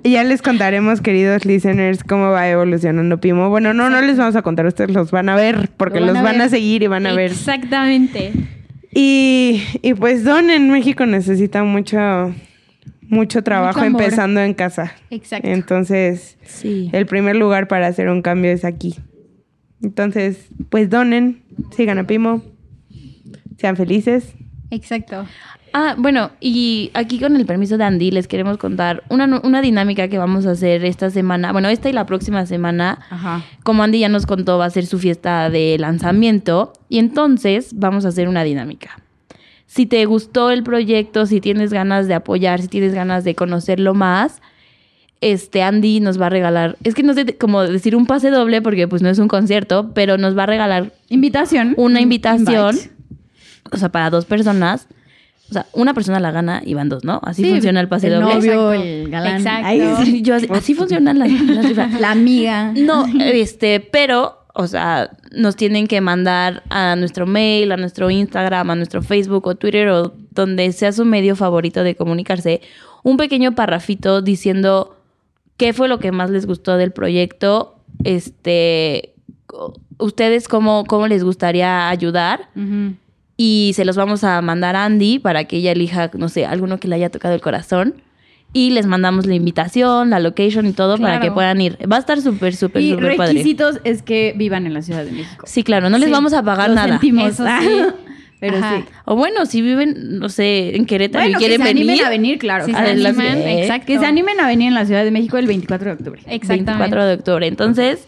Ya 0.03 0.23
les 0.23 0.41
contaremos, 0.41 1.01
queridos 1.01 1.45
listeners, 1.45 2.03
cómo 2.03 2.31
va 2.31 2.47
evolucionando 2.47 3.19
Pimo. 3.19 3.49
Bueno, 3.49 3.73
no, 3.73 3.89
no 3.89 4.01
les 4.01 4.17
vamos 4.17 4.35
a 4.35 4.41
contar, 4.41 4.65
ustedes 4.65 4.91
los 4.91 5.11
van 5.11 5.29
a 5.29 5.35
ver, 5.35 5.69
porque 5.75 5.99
van 5.99 6.07
los 6.07 6.17
a 6.17 6.21
van 6.21 6.41
a 6.41 6.49
seguir 6.49 6.83
y 6.83 6.87
van 6.87 7.05
a 7.05 7.13
ver. 7.13 7.31
Exactamente. 7.31 8.31
Y, 8.93 9.61
y 9.81 9.93
pues 9.93 10.23
Don 10.23 10.49
en 10.49 10.69
México 10.69 11.05
necesita 11.05 11.63
mucho, 11.63 12.33
mucho 13.09 13.43
trabajo 13.43 13.83
empezando 13.83 14.39
en 14.41 14.53
casa. 14.53 14.93
Exacto. 15.09 15.47
Entonces, 15.47 16.37
Sí. 16.43 16.89
el 16.93 17.05
primer 17.05 17.35
lugar 17.35 17.67
para 17.67 17.87
hacer 17.87 18.09
un 18.09 18.21
cambio 18.21 18.51
es 18.51 18.63
aquí. 18.65 18.95
Entonces, 19.81 20.47
pues 20.69 20.89
donen, 20.89 21.43
sigan 21.75 21.99
a 21.99 22.07
Pimo, 22.07 22.41
sean 23.57 23.75
felices. 23.75 24.33
Exacto. 24.71 25.25
Ah, 25.71 25.95
bueno, 25.97 26.31
y 26.39 26.89
aquí 26.95 27.19
con 27.19 27.35
el 27.35 27.45
permiso 27.45 27.77
de 27.77 27.83
Andy 27.83 28.09
les 28.09 28.27
queremos 28.27 28.57
contar 28.57 29.03
una, 29.09 29.39
una 29.43 29.61
dinámica 29.61 30.07
que 30.07 30.17
vamos 30.17 30.47
a 30.47 30.51
hacer 30.51 30.83
esta 30.83 31.11
semana, 31.11 31.51
bueno, 31.51 31.69
esta 31.69 31.89
y 31.89 31.93
la 31.93 32.05
próxima 32.07 32.45
semana. 32.47 32.99
Ajá. 33.09 33.43
Como 33.63 33.83
Andy 33.83 33.99
ya 33.99 34.09
nos 34.09 34.25
contó, 34.25 34.57
va 34.57 34.65
a 34.65 34.69
ser 34.71 34.85
su 34.87 34.97
fiesta 34.97 35.49
de 35.51 35.77
lanzamiento 35.79 36.73
y 36.89 36.97
entonces 36.97 37.71
vamos 37.75 38.05
a 38.05 38.07
hacer 38.09 38.27
una 38.27 38.43
dinámica. 38.43 38.99
Si 39.71 39.85
te 39.85 40.03
gustó 40.05 40.49
el 40.49 40.63
proyecto, 40.63 41.27
si 41.27 41.41
tienes 41.41 41.71
ganas 41.71 42.07
de 42.07 42.15
apoyar, 42.15 42.59
si 42.59 42.67
tienes 42.67 42.95
ganas 42.95 43.23
de 43.23 43.35
conocerlo 43.35 43.93
más, 43.93 44.41
este 45.21 45.61
Andy 45.61 45.99
nos 45.99 46.19
va 46.19 46.25
a 46.25 46.29
regalar, 46.29 46.75
es 46.83 46.95
que 46.95 47.03
no 47.03 47.13
sé 47.13 47.37
cómo 47.37 47.61
decir 47.61 47.95
un 47.95 48.07
pase 48.07 48.31
doble 48.31 48.63
porque 48.63 48.87
pues 48.87 49.03
no 49.03 49.09
es 49.09 49.19
un 49.19 49.27
concierto, 49.27 49.91
pero 49.93 50.17
nos 50.17 50.35
va 50.35 50.43
a 50.43 50.45
regalar 50.47 50.91
Invitación. 51.09 51.75
una 51.77 52.01
invitación, 52.01 52.75
invite. 52.75 52.91
o 53.71 53.77
sea, 53.77 53.89
para 53.89 54.09
dos 54.09 54.25
personas. 54.25 54.87
O 55.49 55.53
sea, 55.53 55.65
una 55.73 55.93
persona 55.95 56.19
la 56.19 56.31
gana 56.31 56.61
y 56.65 56.73
van 56.75 56.89
dos, 56.89 57.03
¿no? 57.03 57.19
Así 57.23 57.43
Sí, 57.43 57.49
funciona 57.51 57.79
el 57.79 57.87
pase 57.87 58.07
el 58.07 58.13
doble. 58.21 58.35
novio, 58.35 58.73
Exacto. 58.73 58.73
el 58.83 59.09
galán. 59.09 59.37
Exacto. 59.37 60.03
Yo 60.21 60.35
así, 60.35 60.47
así 60.51 60.73
funcionan 60.75 61.17
las, 61.19 61.31
las. 61.31 61.91
La 62.01 62.11
amiga. 62.11 62.71
No, 62.75 63.05
este, 63.17 63.79
pero, 63.79 64.38
o 64.53 64.67
sea, 64.67 65.11
nos 65.31 65.55
tienen 65.55 65.87
que 65.87 66.01
mandar 66.01 66.63
a 66.69 66.95
nuestro 66.95 67.25
mail, 67.25 67.71
a 67.71 67.77
nuestro 67.77 68.09
Instagram, 68.09 68.69
a 68.69 68.75
nuestro 68.75 69.01
Facebook 69.01 69.47
o 69.47 69.55
Twitter 69.55 69.89
o 69.89 70.13
donde 70.31 70.71
sea 70.71 70.91
su 70.91 71.05
medio 71.05 71.35
favorito 71.35 71.83
de 71.83 71.95
comunicarse, 71.95 72.61
un 73.03 73.17
pequeño 73.17 73.55
parrafito 73.55 74.21
diciendo 74.21 74.97
qué 75.57 75.73
fue 75.73 75.87
lo 75.87 75.99
que 75.99 76.11
más 76.11 76.29
les 76.29 76.45
gustó 76.45 76.77
del 76.77 76.91
proyecto, 76.91 77.75
este, 78.03 79.13
ustedes 79.97 80.47
cómo, 80.47 80.85
cómo 80.85 81.07
les 81.07 81.23
gustaría 81.23 81.89
ayudar 81.89 82.49
y 83.37 83.71
se 83.75 83.85
los 83.85 83.95
vamos 83.95 84.23
a 84.23 84.41
mandar 84.41 84.75
a 84.75 84.85
Andy 84.85 85.19
para 85.19 85.45
que 85.45 85.57
ella 85.57 85.71
elija, 85.71 86.11
no 86.13 86.27
sé, 86.27 86.45
alguno 86.45 86.79
que 86.79 86.87
le 86.87 86.95
haya 86.95 87.09
tocado 87.09 87.35
el 87.35 87.41
corazón. 87.41 88.01
Y 88.51 88.71
les 88.71 88.87
mandamos 88.87 89.27
la 89.27 89.35
invitación, 89.35 90.09
la 90.09 90.19
location 90.19 90.65
y 90.65 90.73
todo 90.73 90.97
para 90.97 91.19
que 91.19 91.29
puedan 91.31 91.61
ir. 91.61 91.77
Va 91.91 91.97
a 91.97 91.99
estar 91.99 92.19
súper, 92.19 92.55
súper, 92.55 92.81
súper 92.83 93.15
padre. 93.15 93.33
requisitos 93.33 93.79
es 93.83 94.01
que 94.01 94.33
vivan 94.35 94.65
en 94.65 94.73
la 94.73 94.81
Ciudad 94.81 95.05
de 95.05 95.11
México. 95.11 95.45
Sí, 95.47 95.63
claro, 95.63 95.89
no 95.91 95.97
les 95.99 96.07
Sí, 96.07 96.11
vamos 96.11 96.33
a 96.33 96.41
pagar 96.41 96.71
nada. 96.71 96.87
sentimos. 96.89 97.29
Eso 97.33 97.45
sí. 97.45 97.67
Pero 98.39 98.57
Ajá. 98.57 98.77
sí. 98.77 98.85
O 99.05 99.15
bueno, 99.17 99.45
si 99.45 99.61
viven, 99.61 100.17
no 100.17 100.29
sé, 100.29 100.75
en 100.75 100.85
Querétaro 100.85 101.25
Bueno, 101.25 101.37
y 101.37 101.39
quieren 101.39 101.57
que 101.57 101.63
se 101.67 101.73
venir. 101.73 101.83
animen 101.91 102.05
a 102.05 102.09
venir, 102.09 102.39
claro. 102.39 102.65
Si 102.65 102.73
se 102.73 102.79
Eh, 102.79 103.61
exacto. 103.63 103.85
Que 103.85 103.99
se 103.99 104.05
animen 104.05 104.39
a 104.39 104.47
venir 104.47 104.69
en 104.69 104.73
la 104.75 104.85
Ciudad 104.85 105.03
de 105.03 105.11
México 105.11 105.37
el 105.37 105.45
24 105.45 105.89
de 105.89 105.93
octubre. 105.95 106.21
Exactamente. 106.25 106.71
24 106.71 107.05
de 107.05 107.13
octubre. 107.15 107.47
Entonces, 107.47 108.07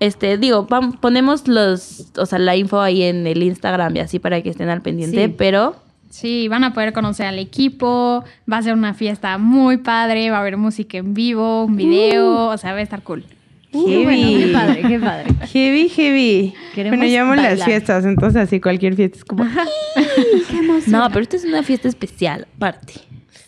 este, 0.00 0.38
digo, 0.38 0.66
ponemos 0.66 1.46
los, 1.46 2.06
o 2.16 2.26
sea, 2.26 2.38
la 2.38 2.56
info 2.56 2.80
ahí 2.80 3.02
en 3.02 3.26
el 3.26 3.42
Instagram 3.42 3.94
y 3.96 4.00
así 4.00 4.18
para 4.18 4.42
que 4.42 4.48
estén 4.50 4.68
al 4.68 4.82
pendiente, 4.82 5.26
Sí. 5.26 5.34
pero 5.36 5.76
Sí, 6.14 6.46
van 6.46 6.62
a 6.62 6.72
poder 6.72 6.92
conocer 6.92 7.26
al 7.26 7.40
equipo, 7.40 8.22
va 8.50 8.58
a 8.58 8.62
ser 8.62 8.74
una 8.74 8.94
fiesta 8.94 9.36
muy 9.36 9.78
padre, 9.78 10.30
va 10.30 10.36
a 10.36 10.40
haber 10.42 10.56
música 10.56 10.96
en 10.96 11.12
vivo, 11.12 11.64
un 11.64 11.74
video, 11.74 12.50
o 12.50 12.56
sea, 12.56 12.72
va 12.72 12.78
a 12.78 12.82
estar 12.82 13.02
cool. 13.02 13.24
Uh, 13.72 13.84
Heavy. 13.88 14.04
bueno, 14.04 14.28
qué 14.38 14.52
padre, 14.52 14.82
qué 14.86 14.98
padre. 15.00 15.34
Heavy, 15.48 15.88
heavy. 15.88 16.54
Queremos 16.72 17.00
bueno, 17.00 17.12
llamo 17.12 17.34
las 17.34 17.64
fiestas, 17.64 18.04
entonces 18.04 18.42
así 18.42 18.60
cualquier 18.60 18.94
fiesta 18.94 19.18
es 19.18 19.24
como... 19.24 19.42
no, 20.86 21.08
pero 21.08 21.20
esta 21.20 21.34
es 21.36 21.44
una 21.44 21.64
fiesta 21.64 21.88
especial, 21.88 22.46
aparte. 22.58 22.92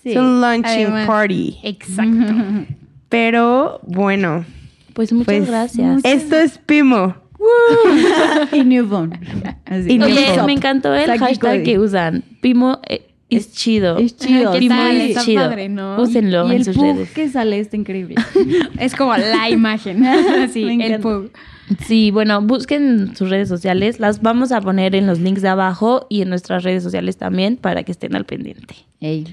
Es 0.02 0.16
un 0.16 0.40
launching 0.40 0.86
Además- 0.86 1.06
party. 1.06 1.58
Exacto. 1.62 2.32
Pero 3.08 3.78
bueno, 3.84 4.44
Pues 4.92 5.12
muchas 5.12 5.26
Pues, 5.26 5.46
gracias. 5.48 6.00
esto 6.04 6.36
es 6.36 6.58
Pimo. 6.58 7.14
Y 8.52 8.64
Newborn. 8.64 9.12
Así. 9.64 9.92
Y 9.94 10.02
Oye, 10.02 10.14
Newborn. 10.28 10.46
me 10.46 10.52
encantó 10.52 10.94
el 10.94 11.06
Saki 11.06 11.18
hashtag 11.18 11.52
Cody. 11.58 11.64
que 11.64 11.78
usan. 11.78 12.24
Pimo 12.40 12.80
eh, 12.88 13.06
es 13.28 13.52
chido. 13.52 13.98
Es 13.98 14.16
chido. 14.16 14.52
¿Qué 14.52 14.58
Pimo 14.60 14.74
tal? 14.76 14.96
es 14.96 15.08
Está 15.10 15.22
chido. 15.24 15.42
padre, 15.42 15.68
¿no? 15.68 16.00
Úsenlo 16.00 16.46
y 16.46 16.50
en 16.50 16.56
el 16.56 16.64
sus 16.64 16.76
pug 16.76 16.84
redes. 16.96 17.10
que 17.10 17.28
sale 17.28 17.58
está 17.60 17.76
increíble. 17.76 18.14
Es 18.78 18.94
como 18.94 19.16
la 19.16 19.50
imagen. 19.50 20.04
sí, 20.52 20.64
Me 20.64 20.74
el 20.74 20.80
encanta. 20.92 21.00
pug. 21.08 21.30
Sí, 21.84 22.12
bueno, 22.12 22.40
busquen 22.42 23.16
sus 23.16 23.28
redes 23.28 23.48
sociales. 23.48 23.98
Las 23.98 24.22
vamos 24.22 24.52
a 24.52 24.60
poner 24.60 24.94
en 24.94 25.06
los 25.08 25.18
links 25.18 25.42
de 25.42 25.48
abajo 25.48 26.06
y 26.08 26.22
en 26.22 26.28
nuestras 26.28 26.62
redes 26.62 26.82
sociales 26.84 27.16
también 27.16 27.56
para 27.56 27.82
que 27.82 27.90
estén 27.90 28.14
al 28.14 28.24
pendiente. 28.24 28.74
Ey. 29.00 29.26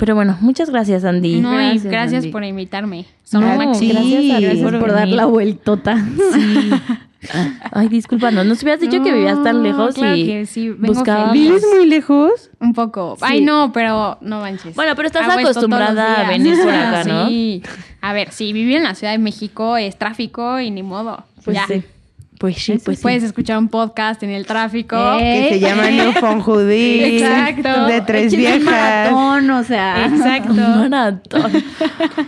Pero 0.00 0.14
bueno, 0.14 0.36
muchas 0.40 0.70
gracias, 0.70 1.04
Andy. 1.04 1.40
No, 1.40 1.52
y 1.60 1.78
Gracias, 1.78 2.22
Andy. 2.22 2.32
por 2.32 2.42
invitarme. 2.42 3.04
Son 3.22 3.42
No, 3.42 3.56
gracias 3.58 3.92
Gracias 3.92 4.58
por, 4.62 4.90
dar 4.90 5.00
venir. 5.02 5.14
la 5.14 5.26
vueltota. 5.26 6.02
Ay, 7.70 7.88
discúlpanos, 7.88 8.46
nos 8.46 8.62
hubieras 8.62 8.80
dicho 8.80 9.02
que 9.02 9.12
vivías 9.12 9.42
tan 9.44 9.62
lejos 9.62 9.94
claro 9.94 10.16
y 10.16 10.24
que 10.26 10.46
sí. 10.46 10.70
¿Vives 10.70 11.64
muy 11.76 11.86
lejos? 11.86 12.50
Un 12.60 12.72
poco. 12.72 13.18
Ay, 13.20 13.42
no, 13.42 13.72
pero 13.74 14.16
no 14.22 14.40
manches. 14.40 14.74
Bueno, 14.74 14.96
pero 14.96 15.06
estás 15.06 15.28
Hago 15.28 15.40
acostumbrada 15.40 16.26
a 16.26 16.28
venir 16.30 16.56
por 16.58 16.70
acá, 16.74 17.04
¿no? 17.04 17.28
Sí. 17.28 17.62
A 18.00 18.14
ver, 18.14 18.32
si 18.32 18.54
vivir 18.54 18.78
en 18.78 18.84
la 18.84 18.94
Ciudad 18.94 19.12
de 19.12 19.18
México 19.18 19.76
es 19.76 19.98
tráfico 19.98 20.60
y 20.60 20.70
ni 20.70 20.82
modo. 20.82 21.24
Pues 21.44 21.56
ya. 21.58 21.66
sí. 21.66 21.82
Pues 22.40 22.56
sí, 22.56 22.78
pues 22.82 22.96
sí. 22.98 23.02
Puedes 23.02 23.22
escuchar 23.22 23.58
un 23.58 23.68
podcast 23.68 24.22
en 24.22 24.30
el 24.30 24.46
tráfico. 24.46 24.96
Eh, 25.20 25.48
Que 25.50 25.54
se 25.56 25.60
llama 25.60 25.90
New 25.90 26.12
Phone 26.12 26.40
Hoodie. 26.40 27.18
Exacto. 27.18 27.84
De 27.86 28.00
tres 28.00 28.34
viejas. 28.34 28.62
maratón, 28.64 29.50
o 29.50 29.62
sea. 29.62 30.06
Exacto. 30.06 30.54
Maratón. 30.54 31.52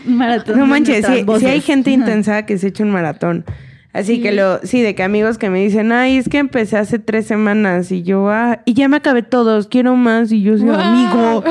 un 0.07 0.17
maratón 0.19 0.59
No 0.59 0.67
manches, 0.67 1.07
sí 1.07 1.23
voces. 1.23 1.49
hay 1.49 1.63
gente 1.63 1.91
intensa 1.91 2.45
que 2.45 2.59
se 2.59 2.69
echa 2.69 2.85
un 2.85 2.91
maratón. 2.91 3.47
Así 3.95 4.23
que 4.23 4.33
lo, 4.33 4.59
sí, 4.63 4.81
de 4.81 4.95
que 4.95 5.03
amigos 5.03 5.37
que 5.37 5.51
me 5.51 5.61
dicen, 5.61 5.93
ay, 5.93 6.17
es 6.17 6.29
que 6.31 6.39
empecé 6.39 6.79
hace 6.79 6.99
tres 6.99 7.27
semanas 7.27 7.93
y 7.93 8.03
yo, 8.03 8.31
ah, 8.31 8.61
y 8.65 8.73
ya 8.73 8.89
me 8.89 8.97
acabé 8.97 9.23
todos, 9.23 9.67
quiero 9.69 9.97
más. 9.97 10.33
Y 10.33 10.41
yo, 10.43 10.57
Wow. 10.57 10.75
amigo, 10.75 11.45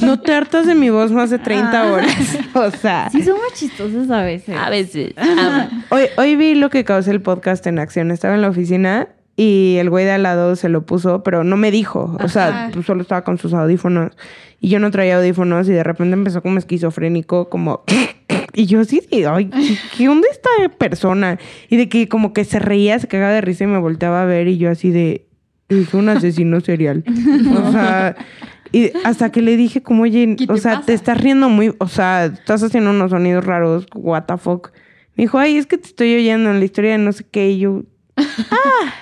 no 0.06 0.20
te 0.20 0.32
hartas 0.32 0.66
de 0.66 0.76
mi 0.76 0.90
voz 0.90 1.10
más 1.10 1.30
de 1.30 1.38
30 1.40 1.80
Ah. 1.82 1.92
horas. 1.92 2.38
O 2.54 2.70
sea, 2.70 3.08
Sí, 3.10 3.22
somos 3.22 3.52
chistosos 3.54 4.10
a 4.10 4.22
veces. 4.22 4.56
A 4.56 4.70
veces. 4.70 5.12
Ah, 5.16 5.68
hoy, 5.90 6.04
hoy 6.16 6.36
vi 6.36 6.54
lo 6.54 6.70
que 6.70 6.84
causó 6.84 7.10
el 7.10 7.20
podcast 7.20 7.66
en 7.66 7.78
acción. 7.80 8.10
Estaba 8.12 8.34
en 8.36 8.42
la 8.42 8.48
oficina 8.50 9.08
y 9.36 9.76
el 9.80 9.90
güey 9.90 10.04
de 10.04 10.12
al 10.12 10.22
lado 10.22 10.54
se 10.56 10.68
lo 10.68 10.86
puso, 10.86 11.22
pero 11.24 11.42
no 11.42 11.56
me 11.56 11.70
dijo. 11.72 12.16
O 12.22 12.28
sea, 12.28 12.48
Ajá. 12.48 12.70
pues, 12.72 12.86
solo 12.86 13.02
estaba 13.02 13.22
con 13.24 13.38
sus 13.38 13.54
audífonos 13.54 14.12
y 14.60 14.68
yo 14.68 14.78
no 14.78 14.90
traía 14.92 15.16
audífonos 15.18 15.68
y 15.68 15.72
de 15.72 15.82
repente 15.82 16.14
empezó 16.14 16.42
como 16.42 16.58
esquizofrénico, 16.58 17.48
como... 17.48 17.82
Y 18.54 18.66
yo 18.66 18.84
sí, 18.84 19.02
sí, 19.10 19.24
ay, 19.24 19.46
¿qué- 19.46 19.76
¿qué 19.96 20.08
onda 20.08 20.26
esta 20.30 20.48
persona? 20.76 21.38
Y 21.68 21.76
de 21.76 21.88
que 21.88 22.08
como 22.08 22.32
que 22.32 22.44
se 22.44 22.58
reía, 22.58 22.98
se 22.98 23.06
cagaba 23.08 23.32
de 23.32 23.40
risa 23.40 23.64
y 23.64 23.66
me 23.68 23.78
volteaba 23.78 24.22
a 24.22 24.26
ver 24.26 24.48
y 24.48 24.58
yo 24.58 24.70
así 24.70 24.90
de... 24.90 25.26
Es 25.68 25.92
un 25.92 26.08
asesino 26.08 26.60
serial. 26.60 27.04
O 27.06 27.72
sea... 27.72 28.16
Y 28.70 28.90
hasta 29.04 29.30
que 29.32 29.40
le 29.40 29.56
dije 29.56 29.82
como, 29.82 30.02
oye, 30.02 30.36
¿Qué 30.36 30.44
o 30.50 30.56
sea, 30.58 30.74
pasa? 30.74 30.86
te 30.86 30.92
estás 30.92 31.18
riendo 31.20 31.48
muy... 31.48 31.74
O 31.78 31.88
sea, 31.88 32.26
estás 32.26 32.62
haciendo 32.62 32.90
unos 32.90 33.10
sonidos 33.10 33.44
raros, 33.44 33.86
what 33.94 34.24
the 34.24 34.36
fuck. 34.36 34.72
Me 35.16 35.24
dijo, 35.24 35.38
ay, 35.38 35.56
es 35.56 35.66
que 35.66 35.78
te 35.78 35.86
estoy 35.88 36.14
oyendo 36.16 36.50
en 36.50 36.58
la 36.58 36.64
historia 36.64 36.92
de 36.92 36.98
no 36.98 37.12
sé 37.12 37.24
qué. 37.30 37.50
Y 37.50 37.60
yo, 37.60 37.82
ah, 38.16 38.94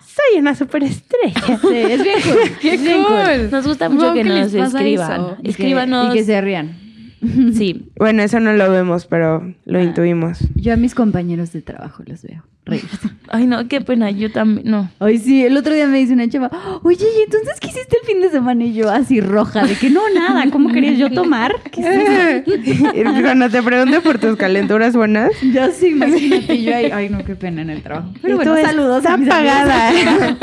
soy 0.00 0.40
una 0.40 0.54
superestrella. 0.54 1.34
Sí, 1.60 1.68
es 1.76 2.02
bien 2.02 2.16
cool. 2.22 2.50
¡Qué 2.62 2.74
es 2.74 2.82
bien 2.82 3.02
cool! 3.02 3.50
Nos 3.50 3.66
gusta 3.66 3.88
mucho 3.90 4.06
Wow, 4.06 4.14
que 4.14 4.22
¿qué 4.22 4.28
nos 4.28 4.54
escriban. 4.54 5.36
que- 5.42 5.50
Escríbanos. 5.50 6.14
Y 6.14 6.18
que 6.18 6.24
se 6.24 6.40
rían. 6.40 6.78
Sí. 7.54 7.90
Bueno, 7.96 8.22
eso 8.22 8.40
no 8.40 8.52
lo 8.52 8.70
vemos, 8.70 9.06
pero 9.06 9.52
lo 9.66 9.78
Ah. 9.78 9.82
intuimos. 9.82 10.38
Yo 10.54 10.72
a 10.72 10.76
mis 10.76 10.94
compañeros 10.94 11.52
de 11.52 11.62
trabajo 11.62 12.02
los 12.06 12.22
veo 12.22 12.42
reírse. 12.66 13.08
Ay, 13.28 13.46
no, 13.46 13.66
qué 13.68 13.80
pena. 13.80 14.10
Yo 14.10 14.30
también. 14.30 14.70
No. 14.70 14.90
Ay, 15.00 15.18
sí, 15.18 15.44
el 15.44 15.56
otro 15.56 15.74
día 15.74 15.86
me 15.86 15.98
dice 15.98 16.12
una 16.12 16.28
chava, 16.28 16.50
oye, 16.82 17.04
¿y 17.18 17.22
entonces 17.24 17.58
qué 17.60 17.68
hiciste 17.68 17.96
el 18.02 18.06
fin 18.06 18.20
de 18.22 18.30
semana? 18.30 18.64
Y 18.64 18.74
yo 18.74 18.90
así 18.90 19.20
roja, 19.20 19.66
de 19.66 19.74
que 19.74 19.90
no, 19.90 20.00
nada, 20.14 20.50
¿cómo 20.50 20.70
querías 20.70 20.96
yo 20.98 21.10
tomar? 21.10 21.54
¿Qué 21.72 21.80
es 21.80 22.46
eso? 22.48 23.22
Cuando 23.22 23.48
te 23.50 23.62
pregunte 23.62 24.00
por 24.00 24.18
tus 24.18 24.36
calenturas 24.36 24.94
buenas, 24.96 25.30
Ya 25.52 25.70
sí, 25.70 25.88
imagínate, 25.88 26.54
y 26.54 26.64
yo 26.64 26.74
ahí, 26.76 26.90
ay, 26.92 27.08
no, 27.08 27.24
qué 27.24 27.34
pena 27.34 27.62
en 27.62 27.70
el 27.70 27.82
trabajo. 27.82 28.12
Pero 28.22 28.34
Y 28.34 28.36
bueno, 28.36 28.54
tú, 28.54 28.60
saludos 28.62 28.98
está 28.98 29.14
a 29.14 29.16
mis 29.16 29.30
amigos 29.30 29.54
apagada. 29.56 30.36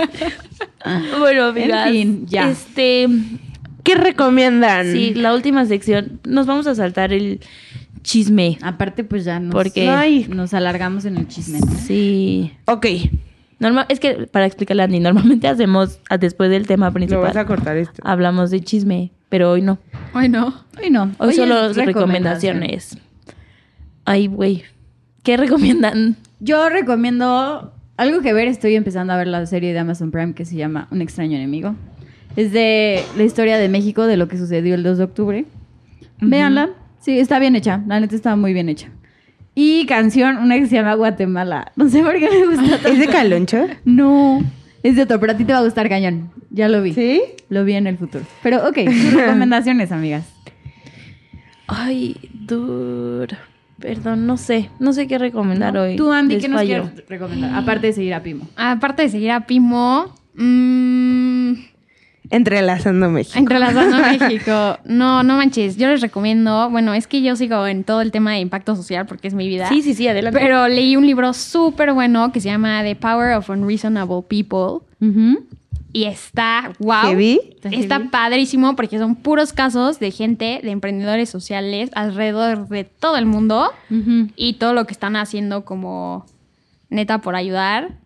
Bueno, 1.19 1.53
fin, 1.53 2.25
ya. 2.27 2.49
Este. 2.49 3.07
¿Qué 3.87 3.95
recomiendan? 3.95 4.91
Sí, 4.91 5.13
la 5.13 5.33
última 5.33 5.65
sección. 5.65 6.19
Nos 6.27 6.45
vamos 6.45 6.67
a 6.67 6.75
saltar 6.75 7.13
el 7.13 7.39
chisme. 8.03 8.57
Aparte, 8.61 9.03
pues 9.03 9.23
ya 9.25 9.39
nos, 9.39 9.53
Porque- 9.53 9.87
Ay. 9.89 10.27
nos 10.29 10.53
alargamos 10.53 11.05
en 11.05 11.17
el 11.17 11.27
chisme, 11.27 11.59
¿no? 11.59 11.71
Sí. 11.73 12.51
Ok, 12.65 12.85
Normal, 13.59 13.85
es 13.89 13.99
que 13.99 14.27
para 14.31 14.45
explicarle 14.45 14.83
a 14.83 14.85
Andy, 14.85 14.99
normalmente 14.99 15.47
hacemos 15.47 15.99
después 16.19 16.51
del 16.51 16.67
tema 16.67 16.87
lo 16.87 16.93
principal. 16.93 17.23
vas 17.23 17.35
a 17.37 17.45
cortar 17.45 17.75
esto. 17.77 18.03
Hablamos 18.05 18.51
de 18.51 18.61
chisme, 18.61 19.11
pero 19.29 19.49
hoy 19.51 19.63
no. 19.63 19.79
Ay, 20.13 20.29
no. 20.29 20.53
Hoy 20.79 20.91
no. 20.91 21.11
Hoy, 21.17 21.29
es 21.29 21.37
solo 21.37 21.73
recomendaciones. 21.73 22.97
Ay, 24.05 24.27
güey. 24.27 24.63
¿Qué 25.23 25.37
recomiendan? 25.37 26.17
Yo 26.39 26.69
recomiendo 26.69 27.73
algo 27.97 28.21
que 28.21 28.31
ver. 28.31 28.47
Estoy 28.47 28.75
empezando 28.75 29.13
a 29.13 29.17
ver 29.17 29.27
la 29.27 29.43
serie 29.47 29.73
de 29.73 29.79
Amazon 29.79 30.11
Prime 30.11 30.33
que 30.35 30.45
se 30.45 30.55
llama 30.55 30.87
Un 30.91 31.01
extraño 31.01 31.35
enemigo. 31.35 31.75
Es 32.37 32.51
de 32.53 33.03
la 33.17 33.23
historia 33.23 33.57
de 33.57 33.67
México, 33.67 34.05
de 34.05 34.15
lo 34.15 34.27
que 34.27 34.37
sucedió 34.37 34.75
el 34.75 34.83
2 34.83 34.99
de 34.99 35.03
octubre. 35.03 35.45
Véanla. 36.21 36.69
Sí, 36.99 37.19
está 37.19 37.39
bien 37.39 37.55
hecha. 37.55 37.81
La 37.87 37.99
neta 37.99 38.15
está 38.15 38.35
muy 38.35 38.53
bien 38.53 38.69
hecha. 38.69 38.89
Y 39.55 39.87
canción, 39.87 40.37
una 40.37 40.55
que 40.59 40.67
se 40.67 40.75
llama 40.75 40.93
Guatemala. 40.93 41.71
No 41.75 41.89
sé 41.89 42.03
por 42.03 42.13
qué 42.19 42.29
me 42.29 42.45
gusta 42.45 42.77
tanto. 42.77 42.87
¿Es 42.93 42.99
de 42.99 43.07
Caloncho? 43.07 43.65
No, 43.85 44.41
es 44.83 44.95
de 44.95 45.01
otro, 45.01 45.19
pero 45.19 45.33
a 45.33 45.37
ti 45.37 45.45
te 45.45 45.53
va 45.53 45.59
a 45.59 45.63
gustar 45.63 45.89
cañón. 45.89 46.29
Ya 46.51 46.69
lo 46.69 46.83
vi. 46.83 46.93
¿Sí? 46.93 47.21
Lo 47.49 47.65
vi 47.65 47.73
en 47.73 47.87
el 47.87 47.97
futuro. 47.97 48.23
Pero 48.43 48.67
ok, 48.69 48.77
tus 48.85 49.13
recomendaciones, 49.15 49.91
amigas. 49.91 50.25
Ay, 51.67 52.15
dude. 52.33 53.35
Perdón, 53.79 54.27
no 54.27 54.37
sé. 54.37 54.69
No 54.79 54.93
sé 54.93 55.07
qué 55.07 55.17
recomendar 55.17 55.75
hoy. 55.77 55.95
Tú, 55.95 56.11
Andy, 56.11 56.35
Les 56.35 56.43
¿qué 56.43 56.49
nos 56.49 56.59
fallo. 56.59 56.83
quieres 56.83 57.09
recomendar? 57.09 57.55
Aparte 57.55 57.87
de 57.87 57.93
seguir 57.93 58.13
a 58.13 58.21
Pimo. 58.23 58.47
Aparte 58.55 59.01
de 59.03 59.09
seguir 59.09 59.31
a 59.31 59.41
Pimo, 59.47 60.13
mm, 60.35 61.53
Entrelazando 62.29 63.09
México. 63.09 63.37
entrelazando 63.37 63.97
México. 64.19 64.79
No, 64.85 65.23
no 65.23 65.37
manches. 65.37 65.77
Yo 65.77 65.87
les 65.87 66.01
recomiendo. 66.01 66.69
Bueno, 66.69 66.93
es 66.93 67.07
que 67.07 67.21
yo 67.21 67.35
sigo 67.35 67.65
en 67.67 67.83
todo 67.83 68.01
el 68.01 68.11
tema 68.11 68.33
de 68.33 68.39
impacto 68.39 68.75
social 68.75 69.05
porque 69.05 69.27
es 69.27 69.33
mi 69.33 69.47
vida. 69.47 69.69
Sí, 69.69 69.81
sí, 69.81 69.93
sí, 69.93 70.07
adelante. 70.07 70.39
Pero 70.39 70.67
leí 70.67 70.95
un 70.95 71.05
libro 71.05 71.33
súper 71.33 71.93
bueno 71.93 72.31
que 72.31 72.39
se 72.41 72.49
llama 72.49 72.83
The 72.83 72.95
Power 72.95 73.35
of 73.35 73.49
Unreasonable 73.49 74.23
People. 74.27 74.85
Y 75.93 76.03
está, 76.03 76.73
wow. 76.79 77.09
Heavy. 77.09 77.39
Está, 77.63 77.95
heavy. 77.97 78.09
padrísimo 78.09 78.75
porque 78.75 78.99
son 78.99 79.15
puros 79.15 79.53
casos 79.53 79.99
de 79.99 80.11
gente, 80.11 80.59
de 80.61 80.71
emprendedores 80.71 81.29
sociales 81.29 81.89
alrededor 81.93 82.67
de 82.67 82.83
todo 82.83 83.17
el 83.17 83.25
mundo 83.25 83.71
y 84.35 84.53
todo 84.53 84.73
lo 84.73 84.85
que 84.85 84.93
están 84.93 85.15
haciendo 85.15 85.65
como 85.65 86.25
neta 86.89 87.19
por 87.21 87.35
ayudar. 87.35 87.97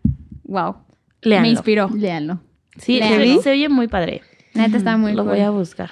Wow. 0.43 0.75
Léanlo. 1.21 1.41
Me 1.41 1.49
inspiró. 1.49 1.89
Léanlo. 1.93 2.39
Sí, 2.77 2.99
se, 2.99 3.41
se 3.41 3.51
oye 3.51 3.69
muy 3.69 3.87
padre. 3.87 4.21
Neta 4.53 4.77
está 4.77 4.97
muy 4.97 5.13
Lo 5.13 5.23
cool. 5.23 5.33
voy 5.33 5.41
a 5.41 5.49
buscar. 5.49 5.91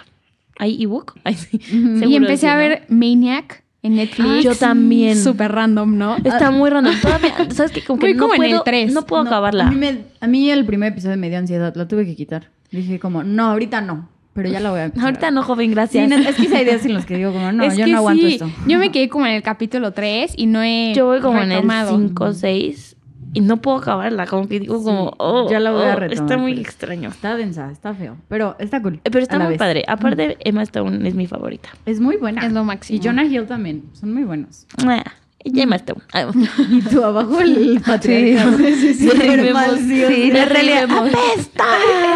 ¿Hay 0.57 0.81
ebook? 0.83 1.15
Ay, 1.23 1.35
sí. 1.35 1.59
Y 1.71 2.15
empecé 2.15 2.47
a 2.47 2.53
¿no? 2.53 2.59
ver 2.59 2.85
Maniac 2.89 3.63
en 3.81 3.95
Netflix. 3.95 4.29
Ah, 4.29 4.39
yo 4.41 4.55
también. 4.55 5.17
Súper 5.17 5.51
random, 5.53 5.97
¿no? 5.97 6.17
Está 6.17 6.51
muy 6.51 6.69
random. 6.69 6.93
Todavía, 7.01 7.33
¿sabes 7.51 7.71
qué? 7.71 7.81
Como 7.83 7.99
que 7.99 8.13
no 8.13 8.21
como 8.23 8.33
en 8.35 8.43
el 8.43 8.49
puedo, 8.51 8.63
tres. 8.63 8.91
No 8.93 9.05
puedo 9.05 9.23
No, 9.23 9.29
acabarla. 9.29 9.67
A 9.67 9.71
mí, 9.71 9.77
me- 9.77 9.99
a 10.19 10.27
mí 10.27 10.51
el 10.51 10.65
primer 10.65 10.91
episodio 10.91 11.15
me 11.17 11.29
dio 11.29 11.39
ansiedad, 11.39 11.73
lo 11.75 11.87
tuve 11.87 12.05
que 12.05 12.15
quitar. 12.15 12.49
Dije 12.71 12.99
como, 12.99 13.23
no, 13.23 13.45
ahorita 13.47 13.81
no, 13.81 14.09
pero 14.33 14.47
ya 14.49 14.59
la 14.59 14.69
voy 14.71 14.81
a 14.81 14.85
empezar 14.85 15.05
Ahorita 15.09 15.31
no, 15.31 15.43
joven, 15.43 15.69
Sí, 15.69 15.73
gracias. 15.73 16.09
no, 16.09 16.15
es 16.17 16.35
que 16.35 16.55
hay 16.55 16.63
ideas 16.63 16.85
en 16.85 16.93
los 16.93 17.05
que 17.05 17.15
digo 17.17 17.31
como, 17.31 17.51
no, 17.53 17.63
Es 17.63 17.77
yo 17.77 17.85
que 17.85 17.91
no 17.91 17.97
aguanto 17.99 18.27
sí. 18.27 18.33
esto. 18.33 18.51
Yo 18.67 18.77
me 18.79 18.91
quedé 18.91 19.07
como 19.09 19.25
en 19.25 19.33
el 19.33 19.41
capítulo 19.43 19.91
3 19.93 20.33
y 20.37 20.45
no 20.47 20.61
he 20.61 20.93
Yo 20.93 21.05
voy 21.05 21.19
como 21.21 21.37
en 21.37 21.51
el 21.51 21.57
retomado. 21.61 21.97
5 21.97 22.23
o 22.25 22.33
6 22.33 22.95
y 23.33 23.41
no 23.41 23.57
puedo 23.57 23.77
acabarla. 23.77 24.25
Como 24.27 24.47
que 24.47 24.59
digo 24.59 24.83
como, 24.83 25.13
oh, 25.17 25.49
ya 25.49 25.59
la 25.59 25.71
voy 25.71 25.83
a 25.83 25.93
oh, 25.93 25.95
retomar, 25.95 26.23
Está 26.23 26.37
muy 26.37 26.59
extraño. 26.59 27.09
Está 27.09 27.35
densa, 27.35 27.71
está 27.71 27.93
feo, 27.93 28.17
pero 28.27 28.55
está 28.59 28.81
cool. 28.81 28.95
Eh, 29.03 29.09
Pero 29.11 29.19
está 29.19 29.39
muy 29.39 29.49
vez. 29.49 29.57
padre. 29.57 29.83
Aparte, 29.87 30.37
Emma 30.41 30.63
Stone 30.63 31.07
es 31.07 31.15
mi 31.15 31.27
favorita. 31.27 31.69
Es 31.85 31.99
muy 31.99 32.17
buena. 32.17 32.45
Es 32.45 32.51
lo 32.51 32.63
máximo. 32.63 32.99
Y 32.99 33.05
Jonah 33.05 33.25
Hill 33.25 33.45
también, 33.45 33.83
son 33.93 34.13
muy 34.13 34.23
buenos. 34.23 34.65
Mua. 34.83 35.03
Y 35.43 35.61
Emma 35.61 35.77
Stone. 35.77 36.01
Ay, 36.11 36.25
Y 36.69 36.81
tú 36.81 37.03
abajo 37.03 37.39
el 37.39 37.81
patriarcado. 37.85 38.57
Sí, 38.57 38.75
sí, 38.75 38.93
sí. 38.93 39.09
Sí, 39.09 40.31
derribemos. 40.31 41.09
¡Apesta! 41.09 41.63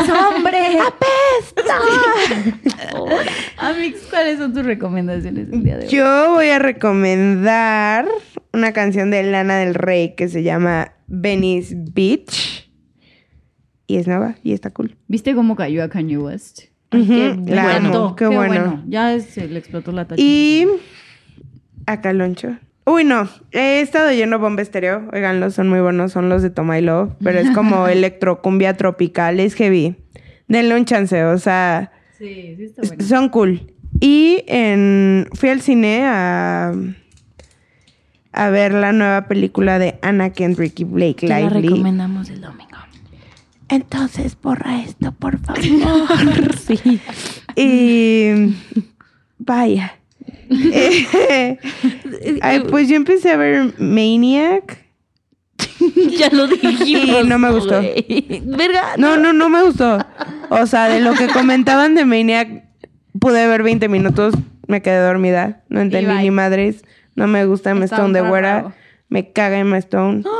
¡Es 0.02 0.10
hombre! 0.36 0.60
¡Apesta! 0.80 1.80
Amix, 3.58 4.02
¿cuáles 4.10 4.40
son 4.40 4.54
tus 4.54 4.66
recomendaciones 4.66 5.48
el 5.52 5.64
día 5.64 5.78
de 5.78 5.86
hoy? 5.86 5.92
Yo 5.92 6.32
voy 6.34 6.50
a 6.50 6.60
recomendar 6.60 8.08
una 8.52 8.74
canción 8.74 9.10
de 9.10 9.24
Lana 9.24 9.58
del 9.60 9.74
Rey 9.74 10.16
que 10.16 10.28
se 10.28 10.44
llama 10.44 10.94
Venice 11.08 11.76
Beach. 11.78 12.70
Y 13.88 13.98
es 13.98 14.08
nueva 14.08 14.36
y 14.44 14.54
está 14.54 14.70
cool. 14.72 14.98
¿Viste 15.08 15.34
cómo 15.34 15.56
cayó 15.56 15.84
a 15.84 15.90
Kanye 15.90 16.18
West? 16.18 16.64
Ujú, 16.92 17.08
qué 17.08 17.36
la 17.48 17.64
bueno, 17.64 17.88
amo, 17.88 18.16
qué, 18.16 18.28
bueno. 18.28 18.84
Ya 18.88 19.20
se 19.20 19.48
le 19.48 19.60
explotó 19.60 19.92
la 19.92 20.08
tacha. 20.08 20.22
Y 20.22 20.68
a 21.86 22.02
Caloncho. 22.02 22.58
Uy, 22.86 23.04
no. 23.06 23.30
He 23.52 23.80
estado 23.82 24.12
yendo 24.12 24.36
a 24.36 24.40
Bomba 24.40 24.62
Estéreo. 24.62 25.08
Oiganlo, 25.14 25.50
son 25.52 25.70
muy 25.70 25.80
buenos. 25.80 26.12
Son 26.12 26.28
los 26.30 26.42
de 26.42 26.50
Toma 26.50 26.78
y 26.80 26.82
Love. 26.82 27.14
Pero 27.24 27.40
es 27.40 27.50
como 27.52 27.88
electrocumbia 27.88 28.76
tropical. 28.76 29.40
Es 29.40 29.54
heavy. 29.56 29.96
Denle 30.48 30.76
un 30.76 30.86
chance. 30.86 31.24
O 31.24 31.38
sea, 31.38 31.92
Sí, 32.18 32.56
sí 32.58 32.64
está 32.66 32.82
bueno. 32.86 33.04
son 33.06 33.30
cool. 33.30 33.74
Y 34.00 34.44
en, 34.48 35.28
fui 35.34 35.50
al 35.50 35.62
cine 35.62 36.04
a, 36.06 36.74
a 38.34 38.50
ver 38.50 38.74
la 38.74 38.92
nueva 38.92 39.28
película 39.28 39.80
de 39.80 40.00
Anna 40.02 40.32
Kendrick 40.32 40.80
y 40.80 40.84
Blake 40.84 41.16
Te 41.22 41.28
la 41.28 41.40
Lively. 41.42 41.68
recomendamos 41.70 42.30
el 42.30 42.42
domingo. 42.42 42.64
Entonces, 43.70 44.38
borra 44.42 44.82
esto, 44.84 45.12
por 45.14 45.38
favor. 45.46 45.62
Sí. 46.58 47.00
Y 47.56 48.56
vaya. 49.38 49.94
Eh, 50.74 51.58
ay, 52.42 52.60
pues 52.70 52.88
yo 52.88 52.96
empecé 52.96 53.32
a 53.32 53.38
ver 53.38 53.74
Maniac. 53.80 54.84
ya 56.18 56.30
lo 56.30 56.48
dijimos. 56.48 57.24
Y 57.24 57.28
no 57.28 57.40
me 57.40 57.52
gustó. 57.52 57.82
Verga. 58.46 58.98
No, 58.98 59.18
no, 59.18 59.34
no 59.34 59.50
me 59.50 59.64
gustó. 59.64 60.00
O 60.50 60.66
sea, 60.66 60.88
de 60.88 61.02
lo 61.02 61.14
que 61.14 61.28
comentaban 61.28 61.96
de 61.96 62.06
Maniac, 62.06 62.66
pude 63.20 63.48
ver 63.48 63.64
20 63.64 63.88
minutos, 63.90 64.34
me 64.68 64.82
quedé 64.82 65.00
dormida. 65.00 65.64
No 65.70 65.82
entendí 65.82 66.14
ni 66.14 66.32
madres. 66.32 66.84
No 67.16 67.28
me 67.28 67.46
gusta 67.46 67.72
Emma 67.72 67.86
Stone 67.86 68.14
de 68.14 68.28
güera. 68.28 68.76
Me 69.10 69.32
caga 69.32 69.60
Emma 69.60 69.78
Stone. 69.78 70.24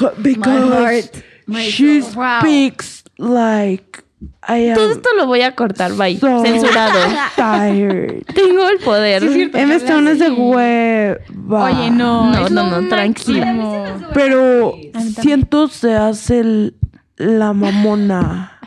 My 0.00 0.32
heart, 0.32 1.22
my 1.46 1.68
she. 1.68 2.00
Wow. 2.00 2.40
speaks 2.40 3.04
like 3.18 4.02
am 4.42 4.74
Todo 4.74 4.92
esto 4.92 5.08
lo 5.16 5.26
voy 5.26 5.42
a 5.42 5.54
cortar, 5.54 5.92
bye. 5.94 6.18
so 6.18 6.42
Censurado. 6.42 6.98
tired. 7.36 8.22
Tengo 8.34 8.68
el 8.68 8.78
poder. 8.78 9.22
Emma 9.54 9.74
Stone 9.76 10.10
es 10.12 10.18
de 10.18 10.30
hueva. 10.30 11.64
Oye, 11.64 11.90
no. 11.90 12.30
No, 12.32 12.46
es 12.46 12.50
no, 12.52 12.80
no, 12.80 12.88
tranquila. 12.88 13.96
Pero 14.14 14.74
siento 15.20 15.68
se 15.68 15.94
hace 15.94 16.40
el- 16.40 16.74
la 17.16 17.52
mamona. 17.52 18.58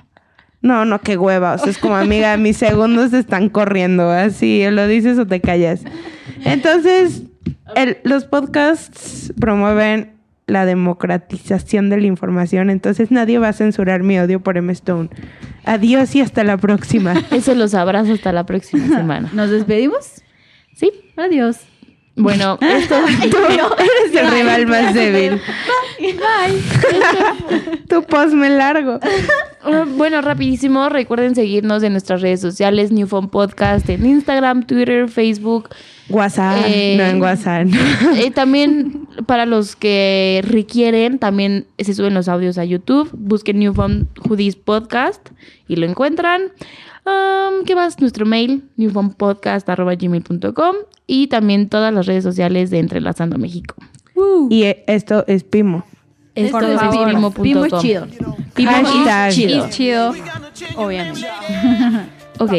No, 0.62 0.84
no, 0.86 1.00
qué 1.02 1.18
hueva. 1.18 1.54
O 1.54 1.58
sea, 1.60 1.70
es 1.70 1.78
como, 1.78 1.96
amiga, 1.96 2.38
mis 2.38 2.58
segundos 2.58 3.14
están 3.14 3.50
corriendo. 3.50 4.10
Así, 4.10 4.64
lo 4.72 4.88
dices 4.88 5.20
o 5.20 5.28
te 5.28 5.42
callas. 5.42 5.82
Entonces, 6.44 7.24
el- 7.76 7.98
los 8.04 8.26
podcasts 8.26 9.32
promueven 9.40 10.15
la 10.48 10.66
democratización 10.66 11.90
de 11.90 12.00
la 12.00 12.08
información. 12.08 12.70
Entonces, 12.70 13.12
nadie 13.12 13.40
va 13.40 13.50
a 13.50 13.54
censurar 13.54 14.04
mi 14.04 14.20
odio 14.20 14.42
por 14.42 14.58
M. 14.58 14.72
Stone. 14.74 15.10
Adiós 15.64 16.16
y 16.16 16.22
hasta 16.22 16.44
la 16.44 16.58
próxima. 16.58 17.14
Eso 17.32 17.56
los 17.56 17.74
abrazo 17.74 18.14
hasta 18.14 18.32
la 18.32 18.46
próxima 18.46 18.88
semana. 18.96 19.30
¿Nos 19.34 19.50
despedimos? 19.50 20.22
Sí. 20.76 20.92
Adiós. 21.18 21.58
Bueno, 22.18 22.58
esto 22.62 22.96
Tú 23.30 23.38
eres 23.48 24.16
el 24.16 24.32
rival 24.32 24.68
más 24.68 24.94
débil. 24.94 25.42
Bye. 26.00 26.62
Tu 27.90 28.02
post 28.04 28.34
me 28.34 28.50
largo. 28.50 29.00
Ah, 29.64 29.86
Bueno, 29.88 30.22
rapidísimo, 30.22 30.90
recuerden 30.90 31.36
seguirnos 31.36 31.84
en 31.84 31.92
nuestras 31.92 32.22
redes 32.22 32.42
sociales, 32.42 32.92
New 32.92 33.08
Phone 33.08 33.30
Podcast, 33.30 33.90
en 33.90 34.06
Instagram, 34.06 34.66
Twitter, 34.66 35.08
Facebook. 35.10 35.70
WhatsApp, 36.10 36.64
Eh, 36.68 36.96
no 36.98 37.04
en 37.06 37.22
WhatsApp. 37.22 37.68
Eh, 38.16 38.32
también 38.32 39.08
para 39.26 39.46
los 39.46 39.76
que 39.76 40.42
requieren, 40.48 41.18
también 41.20 41.66
se 41.80 41.94
suben 41.94 42.14
los 42.14 42.28
audios 42.28 42.58
a 42.58 42.66
YouTube. 42.66 43.10
Busquen 43.14 43.60
New 43.60 43.74
Phone 43.74 44.08
Hoodies 44.28 44.56
Podcast 44.56 45.30
y 45.68 45.76
lo 45.78 45.86
encuentran. 45.86 46.44
Um, 47.06 47.64
¿Qué 47.66 47.76
más? 47.76 48.00
Nuestro 48.00 48.26
mail, 48.26 48.64
newphonepodcast.gmail.com 48.78 50.76
y 51.08 51.28
también 51.28 51.70
todas 51.70 51.94
las 51.94 52.06
redes 52.08 52.24
sociales 52.24 52.70
de 52.72 52.80
Entrelazando 52.80 53.38
México. 53.38 53.76
y 54.50 54.64
esto 54.88 55.24
es 55.28 55.44
Pimo. 55.44 55.84
Esto 56.34 56.58
Por 56.60 56.64
es 56.64 56.80
pimo.com. 56.82 57.44
Pimo 57.44 57.66
es 57.66 57.74
chido. 57.80 58.08
Pimo 58.54 58.72
es 58.72 58.88
chido. 59.36 59.66
Es 59.66 59.70
chido, 59.76 60.14
obviamente. 60.76 61.28
Ok. 62.38 62.52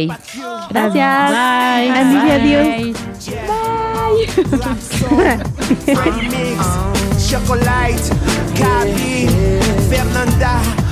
Gracias. 0.71 1.31
Bye. 1.31 1.91
Adiós. 2.33 2.97
Chocolate, 7.29 8.09
Gabi, 8.59 9.29
Fernanda, 9.91 10.53
Remix. 10.63 10.86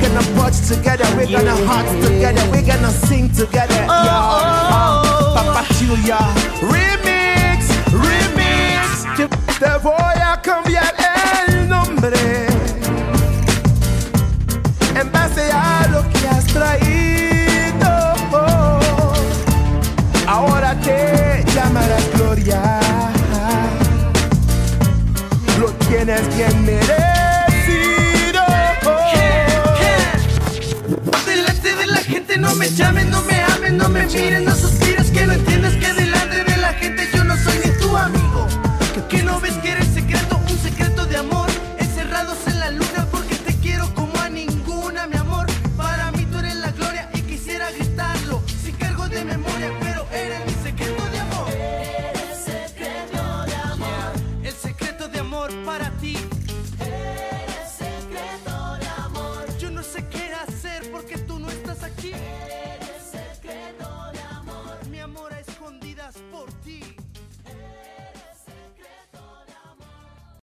We're 0.00 0.08
gonna 0.10 0.40
punch 0.40 0.60
together, 0.68 1.04
we're 1.16 1.26
gonna 1.26 1.56
heart 1.66 1.86
together, 2.00 2.40
we're 2.52 2.62
gonna 2.64 2.88
sing 2.90 3.28
together. 3.32 3.74
yeah. 3.74 3.88
Uh, 3.90 5.34
Papa 5.34 5.74
Julia, 5.74 6.18
Remix, 6.62 7.66
Remix. 7.90 9.04
Te 9.58 9.78
voy 9.82 10.20
a 10.22 10.40
cambiar 10.40 10.94
el 11.48 11.68
nombre 11.68 12.47
me 32.68 32.76
llamen, 32.76 33.10
no 33.10 33.22
me 33.22 33.42
amen, 33.54 33.76
no 33.76 33.88
me 33.88 34.06
miren, 34.06 34.47